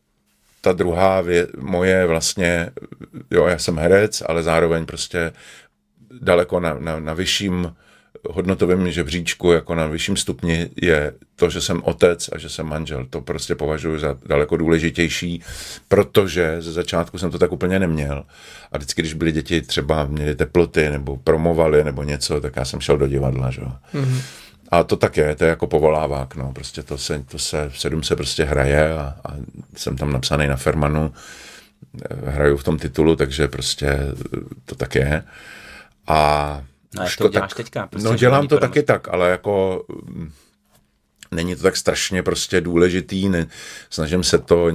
ta 0.61 0.73
druhá 0.73 1.21
vě, 1.21 1.47
moje 1.59 2.07
vlastně, 2.07 2.71
jo, 3.31 3.47
já 3.47 3.59
jsem 3.59 3.79
herec, 3.79 4.23
ale 4.27 4.43
zároveň 4.43 4.87
prostě 4.87 5.33
daleko 6.21 6.61
na, 6.61 6.75
na, 6.79 7.01
na 7.01 7.15
vyšším 7.15 7.73
hodnotovém 8.31 8.91
žebříčku, 8.91 9.53
jako 9.53 9.75
na 9.75 9.87
vyšším 9.87 10.17
stupni, 10.17 10.71
je 10.83 11.13
to, 11.37 11.51
že 11.51 11.61
jsem 11.61 11.83
otec 11.85 12.29
a 12.33 12.39
že 12.39 12.49
jsem 12.49 12.67
manžel. 12.67 13.07
To 13.11 13.21
prostě 13.21 13.55
považuji 13.55 13.99
za 13.99 14.17
daleko 14.27 14.57
důležitější, 14.57 15.43
protože 15.89 16.57
ze 16.59 16.73
začátku 16.73 17.19
jsem 17.19 17.31
to 17.31 17.39
tak 17.39 17.53
úplně 17.53 17.79
neměl. 17.79 18.25
A 18.73 18.79
vždycky, 18.79 19.03
když 19.03 19.15
byly 19.15 19.33
děti 19.33 19.63
třeba 19.63 20.07
měly 20.07 20.35
teploty 20.35 20.91
nebo 20.91 21.17
promovali 21.17 21.85
nebo 21.85 22.03
něco, 22.03 22.41
tak 22.41 22.57
já 22.57 22.65
jsem 22.65 22.81
šel 22.81 22.99
do 22.99 23.07
divadla. 23.09 23.51
Že? 23.51 23.61
Mm-hmm. 23.61 24.21
A 24.71 24.83
to 24.83 24.97
tak 24.97 25.17
je, 25.17 25.37
to 25.37 25.45
je 25.45 25.51
jako 25.51 25.67
povolávák, 25.67 26.37
no. 26.37 26.53
Prostě 26.53 26.83
to 26.83 26.99
se, 26.99 27.25
to 27.29 27.39
se 27.39 27.71
v 27.71 27.81
sedm 27.81 28.03
se 28.03 28.17
prostě 28.17 28.45
hraje 28.45 28.93
a, 28.93 29.15
a 29.25 29.35
jsem 29.77 29.97
tam 29.97 30.13
napsaný 30.13 30.47
na 30.47 30.57
Fermanu, 30.57 31.13
hraju 32.25 32.57
v 32.57 32.65
tom 32.65 32.79
titulu, 32.79 33.17
takže 33.17 33.49
prostě 33.49 33.99
to 34.65 34.75
tak 34.75 34.95
je. 34.95 35.23
A 36.07 36.63
no, 36.95 37.03
jak 37.03 37.17
to 37.17 37.29
děláš 37.29 37.51
tak, 37.51 37.57
teďka? 37.57 37.87
Prostě 37.87 38.09
no 38.09 38.17
dělám 38.17 38.49
to 38.49 38.59
taky 38.59 38.83
tak, 38.83 39.09
ale 39.09 39.31
jako 39.31 39.85
mm, 40.07 40.33
není 41.31 41.57
to 41.57 41.63
tak 41.63 41.77
strašně 41.77 42.23
prostě 42.23 42.61
důležitý, 42.61 43.29
ne, 43.29 43.47
snažím 43.91 44.23
se 44.23 44.39
to, 44.39 44.69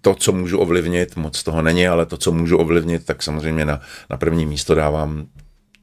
to, 0.00 0.14
co 0.14 0.32
můžu 0.32 0.58
ovlivnit, 0.58 1.16
moc 1.16 1.42
toho 1.42 1.62
není, 1.62 1.88
ale 1.88 2.06
to, 2.06 2.16
co 2.16 2.32
můžu 2.32 2.58
ovlivnit, 2.58 3.06
tak 3.06 3.22
samozřejmě 3.22 3.64
na, 3.64 3.80
na 4.10 4.16
první 4.16 4.46
místo 4.46 4.74
dávám 4.74 5.26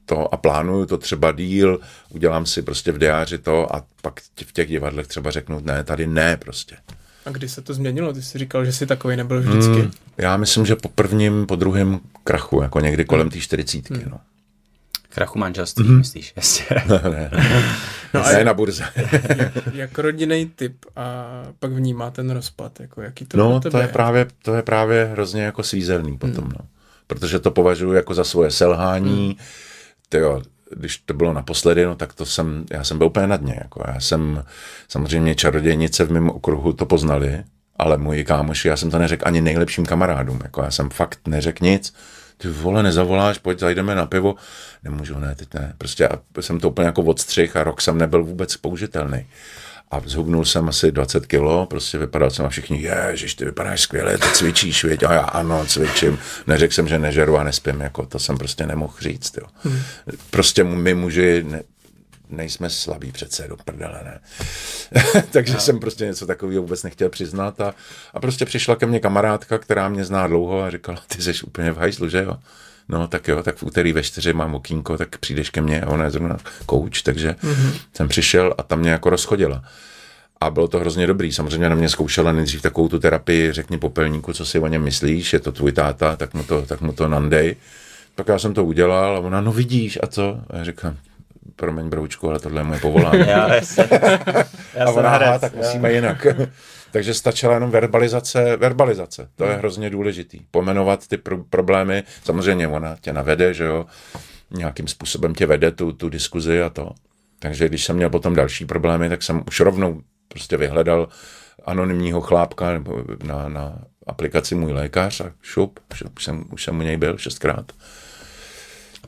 to 0.06 0.34
a 0.34 0.36
plánuju 0.36 0.86
to 0.86 0.98
třeba 0.98 1.32
díl, 1.32 1.80
udělám 2.08 2.46
si 2.46 2.62
prostě 2.62 2.92
v 2.92 2.98
diáři 2.98 3.38
to 3.38 3.76
a 3.76 3.84
pak 4.02 4.20
v 4.46 4.52
těch 4.52 4.68
divadlech 4.68 5.06
třeba 5.06 5.30
řeknu, 5.30 5.60
ne, 5.60 5.84
tady 5.84 6.06
ne 6.06 6.36
prostě. 6.36 6.76
A 7.26 7.30
kdy 7.30 7.48
se 7.48 7.62
to 7.62 7.74
změnilo? 7.74 8.12
Ty 8.12 8.22
jsi 8.22 8.38
říkal, 8.38 8.64
že 8.64 8.72
jsi 8.72 8.86
takový 8.86 9.16
nebyl 9.16 9.40
vždycky. 9.40 9.80
Hmm, 9.80 9.90
já 10.18 10.36
myslím, 10.36 10.66
že 10.66 10.76
po 10.76 10.88
prvním, 10.88 11.46
po 11.46 11.56
druhém 11.56 12.00
krachu, 12.24 12.62
jako 12.62 12.80
někdy 12.80 13.04
kolem 13.04 13.30
té 13.30 13.38
čtyřicítky, 13.38 13.94
hmm. 13.94 14.10
no. 14.10 14.20
Krachu 15.14 15.38
manželství, 15.38 15.84
mm-hmm. 15.84 15.98
myslíš? 15.98 16.32
Jasně. 16.36 16.66
ne, 16.88 17.30
no 18.14 18.22
ne 18.22 18.44
na 18.44 18.54
burze. 18.54 18.84
jak, 19.36 19.52
jak 19.72 19.98
rodinný 19.98 20.46
typ 20.56 20.76
a 20.96 21.26
pak 21.58 21.72
vnímá 21.72 22.10
ten 22.10 22.30
rozpad, 22.30 22.80
jako 22.80 23.02
jaký 23.02 23.26
to 23.26 23.36
No, 23.36 23.60
to 23.60 23.78
je, 23.78 23.88
právě, 23.88 24.26
to 24.42 24.54
je 24.54 24.62
právě 24.62 25.04
hrozně 25.04 25.42
jako 25.42 25.62
svízelný 25.62 26.18
potom, 26.18 26.44
mm. 26.44 26.50
no. 26.58 26.66
Protože 27.06 27.38
to 27.38 27.50
považuji 27.50 27.92
jako 27.92 28.14
za 28.14 28.24
svoje 28.24 28.50
selhání. 28.50 29.28
Mm. 29.28 29.44
Tyjo, 30.08 30.42
když 30.76 30.98
to 30.98 31.14
bylo 31.14 31.32
naposledy, 31.32 31.84
no 31.84 31.94
tak 31.94 32.12
to 32.12 32.26
jsem, 32.26 32.64
já 32.70 32.84
jsem 32.84 32.98
byl 32.98 33.06
úplně 33.06 33.26
na 33.26 33.36
dně. 33.36 33.58
Jako 33.62 33.82
já 33.86 34.00
jsem, 34.00 34.44
samozřejmě 34.88 35.34
čarodějnice 35.34 36.04
v 36.04 36.12
mém 36.12 36.30
okruhu 36.30 36.72
to 36.72 36.86
poznali 36.86 37.44
ale 37.82 37.98
moji 37.98 38.24
kámoši, 38.24 38.68
já 38.68 38.76
jsem 38.76 38.90
to 38.90 38.98
neřekl 38.98 39.24
ani 39.26 39.40
nejlepším 39.40 39.86
kamarádům, 39.86 40.40
jako 40.42 40.62
já 40.62 40.70
jsem 40.70 40.90
fakt 40.90 41.28
neřekl 41.28 41.64
nic, 41.64 41.94
ty 42.42 42.48
vole, 42.48 42.82
nezavoláš, 42.82 43.38
pojď, 43.38 43.58
zajdeme 43.58 43.94
na 43.94 44.06
pivo. 44.06 44.34
Nemůžu, 44.82 45.18
ne, 45.18 45.34
teď 45.34 45.54
ne. 45.54 45.74
Prostě 45.78 46.02
já 46.02 46.42
jsem 46.42 46.60
to 46.60 46.68
úplně 46.68 46.86
jako 46.86 47.02
odstřih 47.02 47.56
a 47.56 47.64
rok 47.64 47.80
jsem 47.80 47.98
nebyl 47.98 48.24
vůbec 48.24 48.56
použitelný. 48.56 49.26
A 49.90 50.00
zhubnul 50.04 50.44
jsem 50.44 50.68
asi 50.68 50.92
20 50.92 51.26
kilo, 51.26 51.66
prostě 51.66 51.98
vypadal 51.98 52.30
jsem 52.30 52.46
a 52.46 52.48
všichni, 52.48 52.82
ježiš, 52.82 53.34
ty 53.34 53.44
vypadáš 53.44 53.80
skvěle, 53.80 54.18
ty 54.18 54.26
cvičíš, 54.32 54.84
věď? 54.84 55.02
A 55.02 55.12
já 55.12 55.20
ano, 55.20 55.66
cvičím. 55.66 56.18
Neřekl 56.46 56.74
jsem, 56.74 56.88
že 56.88 56.98
nežeru 56.98 57.38
a 57.38 57.44
nespím, 57.44 57.80
jako 57.80 58.06
to 58.06 58.18
jsem 58.18 58.38
prostě 58.38 58.66
nemohl 58.66 58.94
říct, 59.00 59.36
jo. 59.36 59.46
Hmm. 59.62 59.80
Prostě 60.30 60.64
my 60.64 60.94
muži 60.94 61.44
ne, 61.48 61.62
nejsme 62.32 62.70
slabí 62.70 63.12
přece 63.12 63.48
do 63.48 63.56
prdele, 63.64 64.00
ne. 64.04 64.20
Takže 65.30 65.54
no. 65.54 65.60
jsem 65.60 65.80
prostě 65.80 66.04
něco 66.04 66.26
takového 66.26 66.62
vůbec 66.62 66.82
nechtěl 66.82 67.08
přiznat 67.08 67.60
a, 67.60 67.74
a 68.14 68.20
prostě 68.20 68.44
přišla 68.44 68.76
ke 68.76 68.86
mně 68.86 69.00
kamarádka, 69.00 69.58
která 69.58 69.88
mě 69.88 70.04
zná 70.04 70.26
dlouho 70.26 70.62
a 70.62 70.70
říkala, 70.70 70.98
ty 71.06 71.22
jsi 71.22 71.32
úplně 71.44 71.72
v 71.72 71.78
hajzlu, 71.78 72.08
že 72.08 72.22
jo? 72.22 72.36
No 72.88 73.08
tak 73.08 73.28
jo, 73.28 73.42
tak 73.42 73.56
v 73.56 73.62
úterý 73.62 73.92
ve 73.92 74.02
čtyři 74.02 74.32
mám 74.32 74.54
okýnko, 74.54 74.98
tak 74.98 75.18
přijdeš 75.18 75.50
ke 75.50 75.60
mně 75.60 75.82
a 75.82 75.88
ona 75.88 76.04
je 76.04 76.10
zrovna 76.10 76.36
kouč, 76.66 77.02
takže 77.02 77.36
mm-hmm. 77.42 77.72
jsem 77.96 78.08
přišel 78.08 78.54
a 78.58 78.62
tam 78.62 78.78
mě 78.78 78.90
jako 78.90 79.10
rozchodila. 79.10 79.64
A 80.40 80.50
bylo 80.50 80.68
to 80.68 80.78
hrozně 80.78 81.06
dobrý. 81.06 81.32
Samozřejmě 81.32 81.68
na 81.68 81.74
mě 81.74 81.88
zkoušela 81.88 82.32
nejdřív 82.32 82.62
takovou 82.62 82.88
tu 82.88 82.98
terapii, 82.98 83.52
řekni 83.52 83.78
popelníku, 83.78 84.32
co 84.32 84.46
si 84.46 84.58
o 84.58 84.66
něm 84.66 84.82
myslíš, 84.82 85.32
je 85.32 85.40
to 85.40 85.52
tvůj 85.52 85.72
táta, 85.72 86.16
tak 86.16 86.34
mu 86.34 86.44
to, 86.44 86.62
tak 86.62 86.80
mu 86.80 86.92
to 86.92 87.08
nandej. 87.08 87.56
Pak 88.14 88.28
já 88.28 88.38
jsem 88.38 88.54
to 88.54 88.64
udělal 88.64 89.16
a 89.16 89.20
ona, 89.20 89.40
no 89.40 89.52
vidíš, 89.52 89.98
a 90.02 90.06
co? 90.06 90.40
A 90.50 90.56
já 90.56 90.64
říkám, 90.64 90.96
promiň 91.56 91.88
broučku, 91.88 92.30
ale 92.30 92.38
tohle 92.38 92.60
je 92.60 92.64
moje 92.64 92.80
povolání. 92.80 93.18
Já, 93.28 93.54
jasně. 93.54 93.88
Já 94.74 94.86
a 94.86 94.90
ona, 94.90 95.10
herec, 95.10 95.40
tak 95.40 95.54
musíme 95.54 95.92
jinak. 95.92 96.26
Takže 96.90 97.14
stačila 97.14 97.54
jenom 97.54 97.70
verbalizace, 97.70 98.56
verbalizace, 98.56 99.28
to 99.36 99.44
je 99.44 99.54
hrozně 99.54 99.90
důležitý. 99.90 100.40
Pomenovat 100.50 101.06
ty 101.06 101.16
pro- 101.16 101.44
problémy, 101.44 102.02
samozřejmě 102.24 102.68
ona 102.68 102.96
tě 103.00 103.12
navede, 103.12 103.54
že 103.54 103.64
jo, 103.64 103.86
nějakým 104.50 104.88
způsobem 104.88 105.34
tě 105.34 105.46
vede 105.46 105.70
tu, 105.70 105.92
tu 105.92 106.08
diskuzi 106.08 106.62
a 106.62 106.70
to. 106.70 106.90
Takže 107.38 107.68
když 107.68 107.84
jsem 107.84 107.96
měl 107.96 108.10
potom 108.10 108.34
další 108.34 108.64
problémy, 108.64 109.08
tak 109.08 109.22
jsem 109.22 109.42
už 109.46 109.60
rovnou 109.60 110.00
prostě 110.28 110.56
vyhledal 110.56 111.08
anonymního 111.64 112.20
chlápka 112.20 112.82
na, 113.24 113.48
na 113.48 113.78
aplikaci 114.06 114.54
Můj 114.54 114.72
lékař 114.72 115.20
a 115.20 115.32
šup, 115.42 115.80
šup 115.94 116.16
už, 116.16 116.24
jsem, 116.24 116.44
už 116.52 116.64
jsem 116.64 116.78
u 116.78 116.82
něj 116.82 116.96
byl 116.96 117.18
šestkrát. 117.18 117.72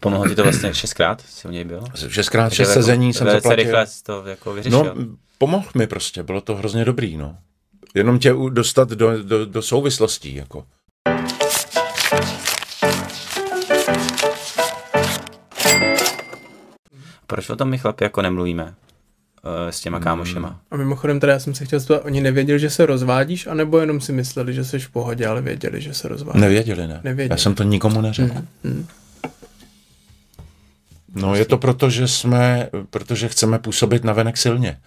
Pomohlo 0.01 0.29
ti 0.29 0.35
to 0.35 0.43
vlastně 0.43 0.75
šestkrát, 0.75 1.21
jsi 1.29 1.49
u 1.49 1.51
něj 1.51 1.65
byl? 1.65 1.85
Šestkrát 2.09 2.53
šest 2.53 2.73
sezení 2.73 3.13
jsem 3.13 3.27
Velice 3.27 3.41
zaplatil. 3.43 3.65
rychle 3.65 3.87
jsi 3.87 4.03
to 4.03 4.23
jako 4.27 4.53
vyřešil. 4.55 4.85
No, 4.85 4.95
pomohl 5.39 5.67
mi 5.75 5.87
prostě, 5.87 6.23
bylo 6.23 6.41
to 6.41 6.55
hrozně 6.57 6.85
dobrý, 6.85 7.17
no. 7.17 7.37
Jenom 7.95 8.19
tě 8.19 8.33
u- 8.33 8.49
dostat 8.49 8.89
do, 8.91 9.23
do, 9.23 9.47
do 9.47 9.63
souvislostí, 9.63 10.35
jako. 10.35 10.65
Proč 17.27 17.51
o 17.51 17.57
tom 17.57 17.69
my 17.71 17.79
chlapi 17.79 18.05
jako 18.05 18.23
nemluvíme 18.23 18.65
uh, 18.65 18.71
s 19.71 19.81
těma 19.81 20.01
kámošema? 20.01 20.61
A 20.71 20.77
mimochodem 20.77 21.21
teda 21.21 21.33
já 21.33 21.39
jsem 21.39 21.55
se 21.55 21.65
chtěl 21.65 21.81
zeptat, 21.81 22.03
oni 22.05 22.21
nevěděli, 22.21 22.59
že 22.61 22.71
se 22.71 22.87
rozvádíš, 22.87 23.47
anebo 23.47 23.79
jenom 23.79 24.01
si 24.01 24.13
mysleli, 24.13 24.55
že 24.55 24.65
jsi 24.65 24.79
v 24.79 24.91
pohodě, 24.91 25.27
ale 25.27 25.43
věděli, 25.43 25.81
že 25.81 25.95
se 25.95 26.09
rozvádíš? 26.09 26.41
Nevěděli, 26.41 26.87
ne? 26.89 27.01
Nevěděli. 27.05 27.35
Já 27.39 27.43
jsem 27.43 27.55
to 27.55 27.63
nikomu 27.63 28.01
neřekl. 28.01 28.35
Mm. 28.65 28.87
No 31.15 31.35
je 31.35 31.45
to 31.45 31.59
proto, 31.59 31.91
že 31.91 32.09
jsme, 32.09 32.69
protože 32.91 33.29
chceme 33.29 33.59
působit 33.59 34.05
navenek 34.05 34.37
silně. 34.37 34.81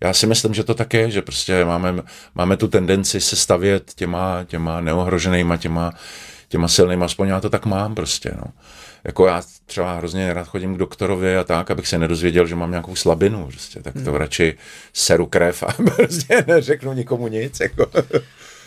Já 0.00 0.12
si 0.12 0.26
myslím, 0.26 0.54
že 0.54 0.64
to 0.64 0.74
tak 0.74 0.94
je, 0.94 1.10
že 1.10 1.22
prostě 1.22 1.64
máme, 1.64 1.94
máme 2.34 2.56
tu 2.56 2.68
tendenci 2.68 3.20
se 3.20 3.36
stavět 3.36 3.92
těma, 3.94 4.44
těma 4.44 4.80
neohroženýma, 4.80 5.56
těma, 5.56 5.92
těma 6.48 6.68
silnýma, 6.68 7.04
aspoň 7.04 7.28
já 7.28 7.40
to 7.40 7.50
tak 7.50 7.66
mám 7.66 7.94
prostě, 7.94 8.32
no. 8.36 8.44
Jako 9.04 9.26
já 9.26 9.42
třeba 9.66 9.96
hrozně 9.96 10.34
rád 10.34 10.48
chodím 10.48 10.74
k 10.74 10.78
doktorovi 10.78 11.36
a 11.36 11.44
tak, 11.44 11.70
abych 11.70 11.88
se 11.88 11.98
nedozvěděl, 11.98 12.46
že 12.46 12.56
mám 12.56 12.70
nějakou 12.70 12.96
slabinu, 12.96 13.46
prostě, 13.46 13.82
tak 13.82 13.94
to 14.04 14.18
radši 14.18 14.54
seru 14.92 15.26
krev 15.26 15.62
a 15.62 15.72
prostě 15.96 16.44
neřeknu 16.46 16.92
nikomu 16.92 17.28
nic, 17.28 17.60
jako. 17.60 17.86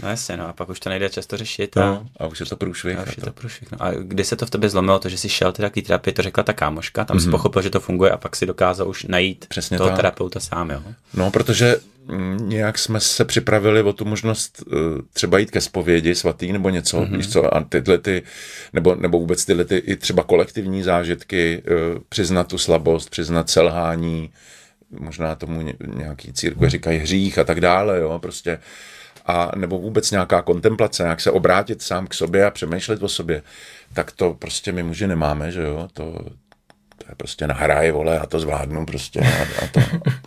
No 0.04 0.10
jasně, 0.10 0.38
no 0.38 0.48
a 0.48 0.54
pak 0.54 0.70
už 0.70 0.80
to 0.80 0.90
nejde 0.90 1.10
často 1.10 1.38
řešit. 1.38 1.78
A, 1.78 1.86
No, 1.86 2.06
a 2.20 2.28
už 2.28 2.40
je 2.40 2.46
to 2.46 2.56
průšvih. 2.56 2.98
a 2.98 3.04
už 3.04 3.10
je 3.10 3.16
to. 3.16 3.26
to 3.26 3.32
průšvih. 3.32 3.72
No. 3.72 3.78
A 3.84 3.92
kdy 3.92 4.24
se 4.24 4.36
to 4.36 4.46
v 4.46 4.50
tobě 4.50 4.70
zlomilo, 4.70 5.00
to, 5.00 5.10
že 5.10 5.18
jsi 5.18 5.30
šel 5.30 5.52
teda 5.52 5.70
k 5.70 5.82
terapii, 5.88 6.14
to 6.14 6.22
řekla 6.22 6.44
ta 6.44 6.54
kámoška, 6.54 7.06
tam 7.06 7.18
mm-hmm. 7.18 7.24
jsi 7.24 7.30
pochopil, 7.30 7.62
že 7.62 7.70
to 7.70 7.80
funguje 7.80 8.12
a 8.12 8.18
pak 8.18 8.36
si 8.36 8.46
dokázal 8.46 8.90
už 8.90 9.04
najít 9.04 9.46
Přesně 9.50 9.78
toho 9.78 9.90
tak. 9.90 9.98
terapeuta 9.98 10.40
sám, 10.40 10.70
jo? 10.70 10.82
No, 11.14 11.32
protože 11.32 11.78
mm, 12.08 12.50
nějak 12.50 12.78
jsme 12.80 13.00
se 13.00 13.26
připravili 13.26 13.82
o 13.84 13.94
tu 13.94 14.06
možnost 14.06 14.64
uh, 14.68 14.78
třeba 15.14 15.38
jít 15.38 15.52
ke 15.52 15.62
zpovědi 15.62 16.16
svatý 16.16 16.52
nebo 16.54 16.70
něco, 16.70 17.02
mm-hmm. 17.02 17.18
víš 17.18 17.30
co, 17.32 17.56
a 17.56 17.64
tyhle 17.64 17.98
ty, 17.98 18.24
nebo, 18.74 18.96
nebo 18.96 19.20
vůbec 19.20 19.46
tyhle 19.46 19.66
ty 19.66 19.78
i 19.78 19.96
třeba 19.96 20.24
kolektivní 20.24 20.84
zážitky, 20.84 21.64
uh, 21.94 22.02
přiznat 22.10 22.48
tu 22.48 22.58
slabost, 22.58 23.10
přiznat 23.10 23.50
selhání, 23.50 24.30
možná 25.00 25.36
tomu 25.36 25.62
ně- 25.62 25.74
nějaký 25.96 26.34
církve 26.34 26.70
říkají 26.70 27.00
hřích 27.00 27.38
a 27.40 27.44
tak 27.44 27.62
dále, 27.62 28.00
jo, 28.00 28.20
prostě 28.22 28.60
a 29.30 29.52
nebo 29.56 29.80
vůbec 29.80 30.12
nějaká 30.12 30.42
kontemplace, 30.42 31.04
jak 31.04 31.22
se 31.22 31.32
obrátit 31.32 31.82
sám 31.82 32.08
k 32.08 32.14
sobě 32.14 32.46
a 32.46 32.52
přemýšlet 32.52 33.04
o 33.04 33.10
sobě, 33.10 33.44
tak 33.94 34.12
to 34.12 34.34
prostě 34.34 34.72
my 34.72 34.84
muži 34.84 35.08
nemáme, 35.08 35.52
že 35.52 35.62
jo, 35.62 35.88
to, 35.94 36.04
to 36.98 37.06
je 37.10 37.16
prostě 37.18 37.48
nahraje, 37.48 37.92
vole, 37.92 38.16
já 38.16 38.26
to 38.26 38.40
zvládnu 38.40 38.86
prostě 38.86 39.20
a, 39.20 39.64
a 39.64 39.68
to, 39.68 39.80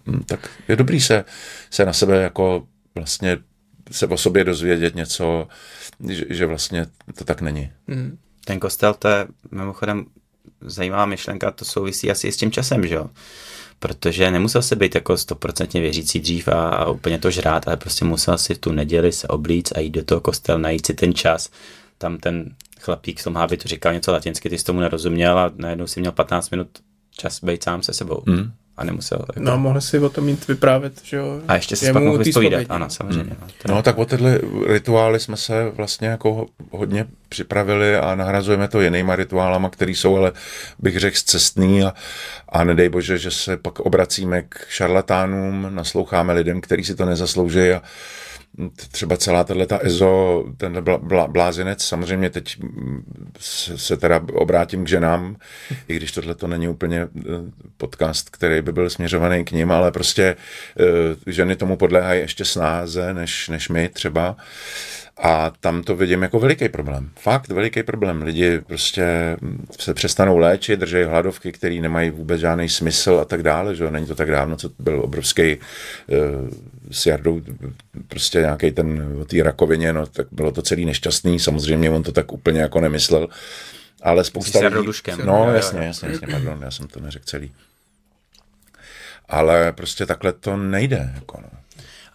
hm, 0.06 0.22
tak 0.26 0.50
je 0.68 0.76
dobrý 0.76 1.00
se, 1.00 1.24
se 1.70 1.84
na 1.84 1.92
sebe 1.92 2.22
jako 2.22 2.66
vlastně 2.94 3.38
se 3.90 4.06
o 4.06 4.16
sobě 4.16 4.44
dozvědět 4.44 4.94
něco, 4.94 5.48
že, 6.08 6.24
že 6.28 6.46
vlastně 6.46 6.86
to 7.18 7.24
tak 7.24 7.40
není. 7.40 7.72
Ten 8.44 8.60
kostel, 8.60 8.94
to 8.94 9.08
je 9.08 9.26
mimochodem 9.50 10.06
zajímavá 10.60 11.06
myšlenka, 11.06 11.50
to 11.50 11.64
souvisí 11.64 12.10
asi 12.10 12.32
s 12.32 12.36
tím 12.36 12.50
časem, 12.50 12.86
že 12.86 12.94
jo? 12.94 13.10
Protože 13.82 14.30
nemusel 14.30 14.62
se 14.62 14.76
být 14.76 14.94
jako 14.94 15.16
stoprocentně 15.16 15.80
věřící 15.80 16.20
dřív 16.20 16.48
a, 16.48 16.68
a 16.68 16.90
úplně 16.90 17.18
to 17.18 17.30
žrát, 17.30 17.68
ale 17.68 17.76
prostě 17.76 18.04
musel 18.04 18.38
si 18.38 18.54
tu 18.54 18.72
neděli 18.72 19.12
se 19.12 19.28
oblíct 19.28 19.76
a 19.76 19.80
jít 19.80 19.90
do 19.90 20.04
toho 20.04 20.20
kostela, 20.20 20.58
najít 20.58 20.86
si 20.86 20.94
ten 20.94 21.14
čas. 21.14 21.50
Tam 21.98 22.18
ten 22.18 22.54
chlapík 22.80 23.20
v 23.20 23.24
tom 23.24 23.34
hábitu 23.34 23.68
říkal 23.68 23.92
něco 23.92 24.12
latinsky, 24.12 24.50
ty 24.50 24.58
jsi 24.58 24.64
tomu 24.64 24.80
nerozuměl 24.80 25.38
a 25.38 25.50
najednou 25.56 25.86
si 25.86 26.00
měl 26.00 26.12
15 26.12 26.50
minut 26.50 26.68
čas 27.10 27.44
být 27.44 27.62
sám 27.62 27.82
se 27.82 27.92
sebou. 27.92 28.22
Mm. 28.26 28.52
A 28.76 28.84
nemusel. 28.84 29.18
Jako... 29.18 29.40
No, 29.40 29.58
mohli 29.58 29.80
si 29.82 29.98
o 29.98 30.08
tom 30.08 30.24
mít 30.24 30.48
vyprávět, 30.48 30.92
že 31.02 31.16
jo? 31.16 31.40
a 31.48 31.54
ještě 31.54 31.76
se 31.76 31.92
pak 31.92 32.02
mohl 32.02 32.18
vyspovídat. 32.18 32.62
Ano, 32.68 32.90
samozřejmě. 32.90 33.36
No, 33.40 33.46
to 33.62 33.68
No 33.74 33.82
tak 33.82 33.98
o 33.98 34.04
tyhle 34.04 34.40
rituály 34.66 35.20
jsme 35.20 35.36
se 35.36 35.70
vlastně 35.70 36.08
jako 36.08 36.34
ho- 36.34 36.46
hodně 36.70 37.06
připravili 37.28 37.96
a 37.96 38.14
nahrazujeme 38.14 38.68
to 38.68 38.80
jinýma 38.80 39.16
rituálama, 39.16 39.70
které 39.70 39.92
jsou 39.92 40.16
ale 40.16 40.32
bych 40.78 40.98
řekl 40.98 41.16
zcestný 41.16 41.82
a, 41.82 41.94
a 42.48 42.64
nedej 42.64 42.88
bože, 42.88 43.18
že 43.18 43.30
se 43.30 43.56
pak 43.56 43.80
obracíme 43.80 44.42
k 44.42 44.66
šarlatánům, 44.68 45.66
nasloucháme 45.70 46.32
lidem, 46.32 46.60
kteří 46.60 46.84
si 46.84 46.94
to 46.94 47.04
nezaslouží 47.04 47.70
a 47.70 47.82
třeba 48.90 49.16
celá 49.16 49.44
tato 49.44 49.86
EZO, 49.86 50.44
ten 50.56 50.84
blá, 50.84 50.98
blá, 50.98 51.26
blázinec, 51.26 51.84
samozřejmě 51.84 52.30
teď 52.30 52.56
se, 53.38 53.78
se 53.78 53.96
teda 53.96 54.20
obrátím 54.32 54.84
k 54.84 54.88
ženám, 54.88 55.36
i 55.88 55.96
když 55.96 56.12
tohle 56.12 56.34
to 56.34 56.46
není 56.46 56.68
úplně 56.68 57.00
eh, 57.00 57.22
podcast, 57.76 58.30
který 58.30 58.62
by 58.62 58.72
byl 58.72 58.90
směřovaný 58.90 59.44
k 59.44 59.52
ním, 59.52 59.72
ale 59.72 59.92
prostě 59.92 60.36
eh, 60.80 61.32
ženy 61.32 61.56
tomu 61.56 61.76
podléhají 61.76 62.20
ještě 62.20 62.44
snáze, 62.44 63.14
než, 63.14 63.48
než 63.48 63.68
my 63.68 63.88
třeba. 63.88 64.36
A 65.24 65.52
tam 65.60 65.82
to 65.82 65.96
vidím 65.96 66.22
jako 66.22 66.38
veliký 66.40 66.68
problém. 66.68 67.10
Fakt 67.18 67.48
veliký 67.48 67.82
problém. 67.82 68.22
Lidi 68.22 68.60
prostě 68.60 69.36
se 69.80 69.94
přestanou 69.94 70.38
léčit, 70.38 70.80
drží 70.80 71.02
hladovky, 71.02 71.52
které 71.52 71.74
nemají 71.74 72.10
vůbec 72.10 72.40
žádný 72.40 72.68
smysl 72.68 73.18
a 73.22 73.24
tak 73.24 73.42
dále. 73.42 73.74
Že? 73.74 73.90
Není 73.90 74.06
to 74.06 74.14
tak 74.14 74.30
dávno, 74.30 74.56
co 74.56 74.70
byl 74.78 75.00
obrovský 75.00 75.56
uh, 75.56 75.60
s 76.90 77.06
Jardou, 77.06 77.42
prostě 78.08 78.38
nějaký 78.38 78.70
ten 78.70 79.16
o 79.20 79.24
té 79.24 79.42
rakovině, 79.42 79.92
no 79.92 80.06
tak 80.06 80.26
bylo 80.32 80.52
to 80.52 80.62
celý 80.62 80.84
nešťastný. 80.84 81.38
Samozřejmě 81.38 81.90
on 81.90 82.02
to 82.02 82.12
tak 82.12 82.32
úplně 82.32 82.60
jako 82.60 82.80
nemyslel. 82.80 83.28
Ale 84.02 84.24
spousta 84.24 84.58
lidí... 84.58 84.86
Duškem. 84.86 85.20
No 85.24 85.54
jasně, 85.54 85.80
jasně, 85.80 86.08
jasně, 86.08 86.26
pardon, 86.30 86.58
já 86.62 86.70
jsem 86.70 86.86
to 86.86 87.00
neřekl 87.00 87.24
celý. 87.24 87.52
Ale 89.28 89.72
prostě 89.72 90.06
takhle 90.06 90.32
to 90.32 90.56
nejde. 90.56 91.12
Jako 91.14 91.40
no. 91.40 91.48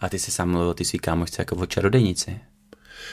A 0.00 0.08
ty 0.08 0.18
jsi 0.18 0.30
sám 0.30 0.50
mluvil 0.50 0.68
o 0.68 0.74
ty 0.74 0.84
svý 0.84 0.98
kámošce 0.98 1.42
jako 1.42 1.56
o 1.56 1.66
čarodejnici. 1.66 2.40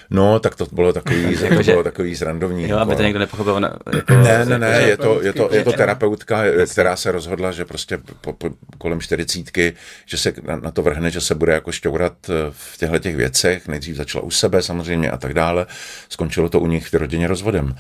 No, 0.10 0.40
tak 0.40 0.56
to 0.56 0.66
bylo 0.72 0.94
takový, 0.94 1.38
to 1.38 1.64
bylo 1.64 1.84
takový 1.84 2.16
zrandovní. 2.16 2.70
Jo, 2.70 2.78
aby 2.78 2.92
jako- 2.92 2.98
to 3.00 3.04
někdo 3.04 3.20
nepochopil. 3.20 3.54
ona- 3.54 3.78
Jako, 3.96 4.14
Ne, 4.14 4.46
ne, 4.46 4.60
ne, 4.60 4.82
je 4.82 4.98
to, 4.98 5.22
je 5.22 5.34
to, 5.34 5.50
je 5.54 5.64
to 5.64 5.74
Terapeutka. 5.74 6.42
která 6.72 6.96
se 6.96 7.12
rozhodla, 7.12 7.52
že 7.52 7.66
prostě 7.66 7.98
po, 8.22 8.34
po, 8.34 8.50
kolem 8.78 9.02
čtyřicítky, 9.02 9.74
že 10.06 10.18
se 10.18 10.34
na, 10.48 10.56
na 10.56 10.72
to 10.72 10.82
vrhne, 10.82 11.12
že 11.12 11.22
se 11.22 11.36
bude 11.36 11.54
jako 11.54 11.72
šťourat 11.72 12.14
eh, 12.30 12.34
v 12.52 12.78
těchto 12.78 13.00
těch 13.00 13.16
věcech. 13.16 13.68
Nejdřív 13.68 13.96
začala 13.96 14.24
u 14.24 14.32
sebe 14.32 14.62
samozřejmě 14.62 15.12
a 15.12 15.18
tak 15.18 15.34
dále. 15.34 15.66
Skončilo 16.10 16.50
to 16.50 16.60
u 16.60 16.68
nich 16.68 16.88
v 16.88 16.94
rodině 16.94 17.28
rozvodem. 17.28 17.76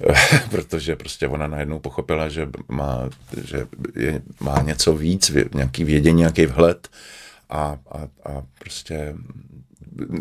protože 0.50 0.96
prostě 0.96 1.28
ona 1.28 1.46
najednou 1.46 1.78
pochopila, 1.78 2.28
že 2.28 2.48
má, 2.68 3.08
že 3.44 3.66
je, 3.96 4.22
má 4.40 4.62
něco 4.62 4.92
víc, 4.92 5.30
vě- 5.30 5.48
nějaký 5.54 5.84
vědění, 5.84 6.18
nějaký 6.18 6.46
vhled 6.46 6.88
a, 7.50 7.76
a, 7.92 7.98
a 8.30 8.42
prostě 8.58 9.14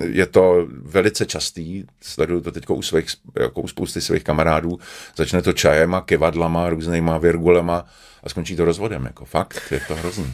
je 0.03 0.25
to 0.25 0.67
velice 0.69 1.25
častý, 1.25 1.83
sleduju 2.01 2.41
to 2.41 2.51
teď 2.51 2.69
u, 2.69 2.81
svých, 2.81 3.05
jako 3.39 3.61
u 3.61 3.67
spousty 3.67 4.01
svých 4.01 4.23
kamarádů, 4.23 4.79
začne 5.15 5.41
to 5.41 5.53
čajem 5.53 5.95
a 5.95 6.01
kivadlama, 6.01 6.69
různýma 6.69 7.17
virgulema 7.17 7.85
a 8.23 8.29
skončí 8.29 8.55
to 8.55 8.65
rozvodem, 8.65 9.05
jako 9.05 9.25
fakt, 9.25 9.61
je 9.71 9.81
to 9.87 9.95
hrozný. 9.95 10.33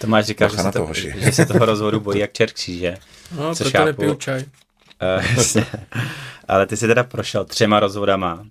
Tomáš 0.00 0.24
říká, 0.24 0.48
že 0.48 0.56
se, 0.56 0.72
to, 0.72 0.86
hoši. 0.86 1.14
že 1.16 1.32
se 1.32 1.46
toho 1.46 1.64
rozvodu 1.64 2.00
bojí 2.00 2.18
jak 2.18 2.32
čert 2.32 2.52
kříže. 2.52 2.96
No, 3.36 3.54
Což 3.54 3.72
proto 3.72 3.86
nepiju 3.86 4.14
čaj. 4.14 4.44
Eh, 5.00 5.24
jasně. 5.36 5.66
Ale 6.48 6.66
ty 6.66 6.76
jsi 6.76 6.86
teda 6.86 7.04
prošel 7.04 7.44
třema 7.44 7.80
rozvodama. 7.80 8.46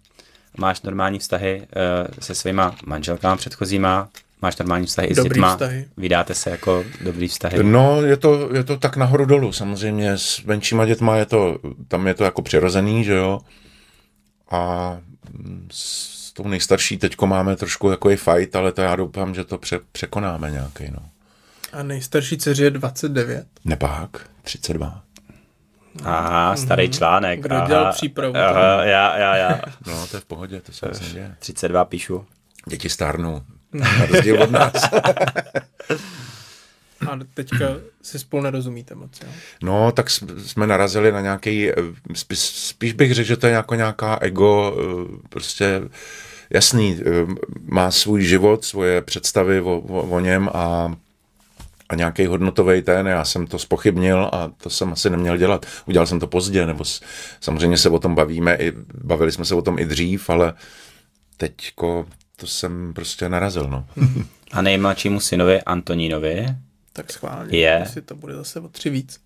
Máš 0.58 0.82
normální 0.82 1.20
vztahy 1.20 1.68
eh, 1.76 2.08
se 2.20 2.36
svýma 2.36 2.76
manželkama 2.86 3.36
předchozíma, 3.36 4.10
máš 4.42 4.58
normální 4.58 4.86
vztahy 4.86 5.08
i 5.08 5.14
s 5.14 5.18
Dobrý 5.18 5.30
dětma. 5.38 5.52
vztahy. 5.54 5.86
Vydáte 5.98 6.34
se 6.34 6.50
jako 6.50 6.84
dobrý 7.02 7.28
vztahy. 7.28 7.64
No, 7.64 8.02
je 8.02 8.18
to, 8.18 8.56
je 8.56 8.64
to 8.64 8.78
tak 8.78 8.98
nahoru 8.98 9.26
dolů. 9.26 9.52
Samozřejmě 9.52 10.18
s 10.18 10.44
menšíma 10.44 10.86
dětma 10.86 11.16
je 11.18 11.26
to, 11.26 11.60
tam 11.88 12.08
je 12.08 12.14
to 12.14 12.24
jako 12.24 12.42
přirozený, 12.42 13.04
že 13.04 13.14
jo. 13.14 13.40
A 14.52 14.98
s 15.72 16.34
tou 16.34 16.48
nejstarší 16.48 16.98
teďko 16.98 17.28
máme 17.28 17.56
trošku 17.56 17.90
jako 17.90 18.10
i 18.12 18.18
fight, 18.18 18.56
ale 18.56 18.72
to 18.72 18.82
já 18.82 18.96
doufám, 18.96 19.36
že 19.36 19.44
to 19.44 19.58
pře, 19.58 19.80
překonáme 19.92 20.52
nějaký, 20.52 20.84
no. 20.92 21.10
A 21.74 21.84
nejstarší 21.84 22.38
dceři 22.38 22.64
je 22.64 22.72
29. 22.72 23.46
Nepák, 23.66 24.30
32. 24.42 25.02
Aha, 26.04 26.56
starý 26.56 26.90
článek. 26.90 27.42
Kdo 27.42 27.56
aha, 27.56 27.68
dělal 27.68 27.94
přípravu? 27.94 28.36
Aha, 28.38 28.84
já, 28.84 29.18
já, 29.18 29.36
já. 29.36 29.62
No, 29.88 30.08
to 30.08 30.18
je 30.18 30.22
v 30.22 30.26
pohodě, 30.26 30.62
to 30.62 30.72
se 30.72 30.86
neděje. 31.02 31.36
32 31.40 31.86
píšu. 31.86 32.26
Děti 32.68 32.90
stárnou, 32.90 33.42
na 33.78 34.06
rozdíl 34.06 34.44
od 34.44 34.52
nás. 34.52 34.74
A 37.08 37.20
teďka 37.34 37.66
si 38.02 38.20
spolu 38.20 38.44
nerozumíte 38.44 38.96
moc, 38.96 39.22
jo? 39.22 39.28
No, 39.64 39.92
tak 39.92 40.10
jsme 40.46 40.68
narazili 40.68 41.12
na 41.12 41.22
nějaký, 41.22 41.70
eh, 41.70 41.74
spíš, 42.14 42.40
spíš 42.40 42.94
bych 42.94 43.14
řekl, 43.14 43.28
že 43.28 43.38
to 43.38 43.48
je 43.48 43.54
jako 43.54 43.76
nějaká 43.76 44.18
ego, 44.22 44.78
eh, 44.80 45.28
prostě 45.30 45.82
jasný, 46.50 47.00
eh, 47.00 47.12
má 47.66 47.92
svůj 47.92 48.24
život, 48.24 48.66
svoje 48.66 49.02
představy 49.02 49.62
o, 49.62 49.78
o, 49.80 50.02
o 50.02 50.20
něm 50.20 50.50
a, 50.54 50.96
a 51.90 51.96
nějaký 51.96 52.26
hodnotový 52.26 52.82
ten, 52.82 53.08
já 53.08 53.26
jsem 53.26 53.48
to 53.48 53.60
spochybnil 53.60 54.30
a 54.34 54.52
to 54.58 54.70
jsem 54.70 54.94
asi 54.94 55.10
neměl 55.10 55.38
dělat. 55.38 55.66
Udělal 55.86 56.08
jsem 56.08 56.20
to 56.20 56.28
pozdě, 56.28 56.66
nebo 56.66 56.86
s, 56.86 57.02
samozřejmě 57.40 57.78
se 57.78 57.90
o 57.90 58.00
tom 58.00 58.16
bavíme, 58.16 58.56
i, 58.56 58.74
bavili 59.04 59.32
jsme 59.32 59.46
se 59.46 59.56
o 59.56 59.62
tom 59.62 59.80
i 59.80 59.86
dřív, 59.86 60.30
ale 60.30 60.54
teďko 61.38 62.06
to 62.40 62.48
jsem 62.48 62.94
prostě 62.94 63.30
narazil, 63.30 63.68
no. 63.70 63.86
A 64.52 64.62
nejmladšímu 64.62 65.20
synovi 65.20 65.62
Antonínovi 65.62 66.48
Tak 66.94 67.12
schválně. 67.14 67.58
Je. 67.58 67.78
Jestli 67.80 68.02
to 68.02 68.16
bude 68.16 68.34
zase 68.36 68.60
o 68.60 68.68
tři 68.68 68.90
víc. 68.90 69.20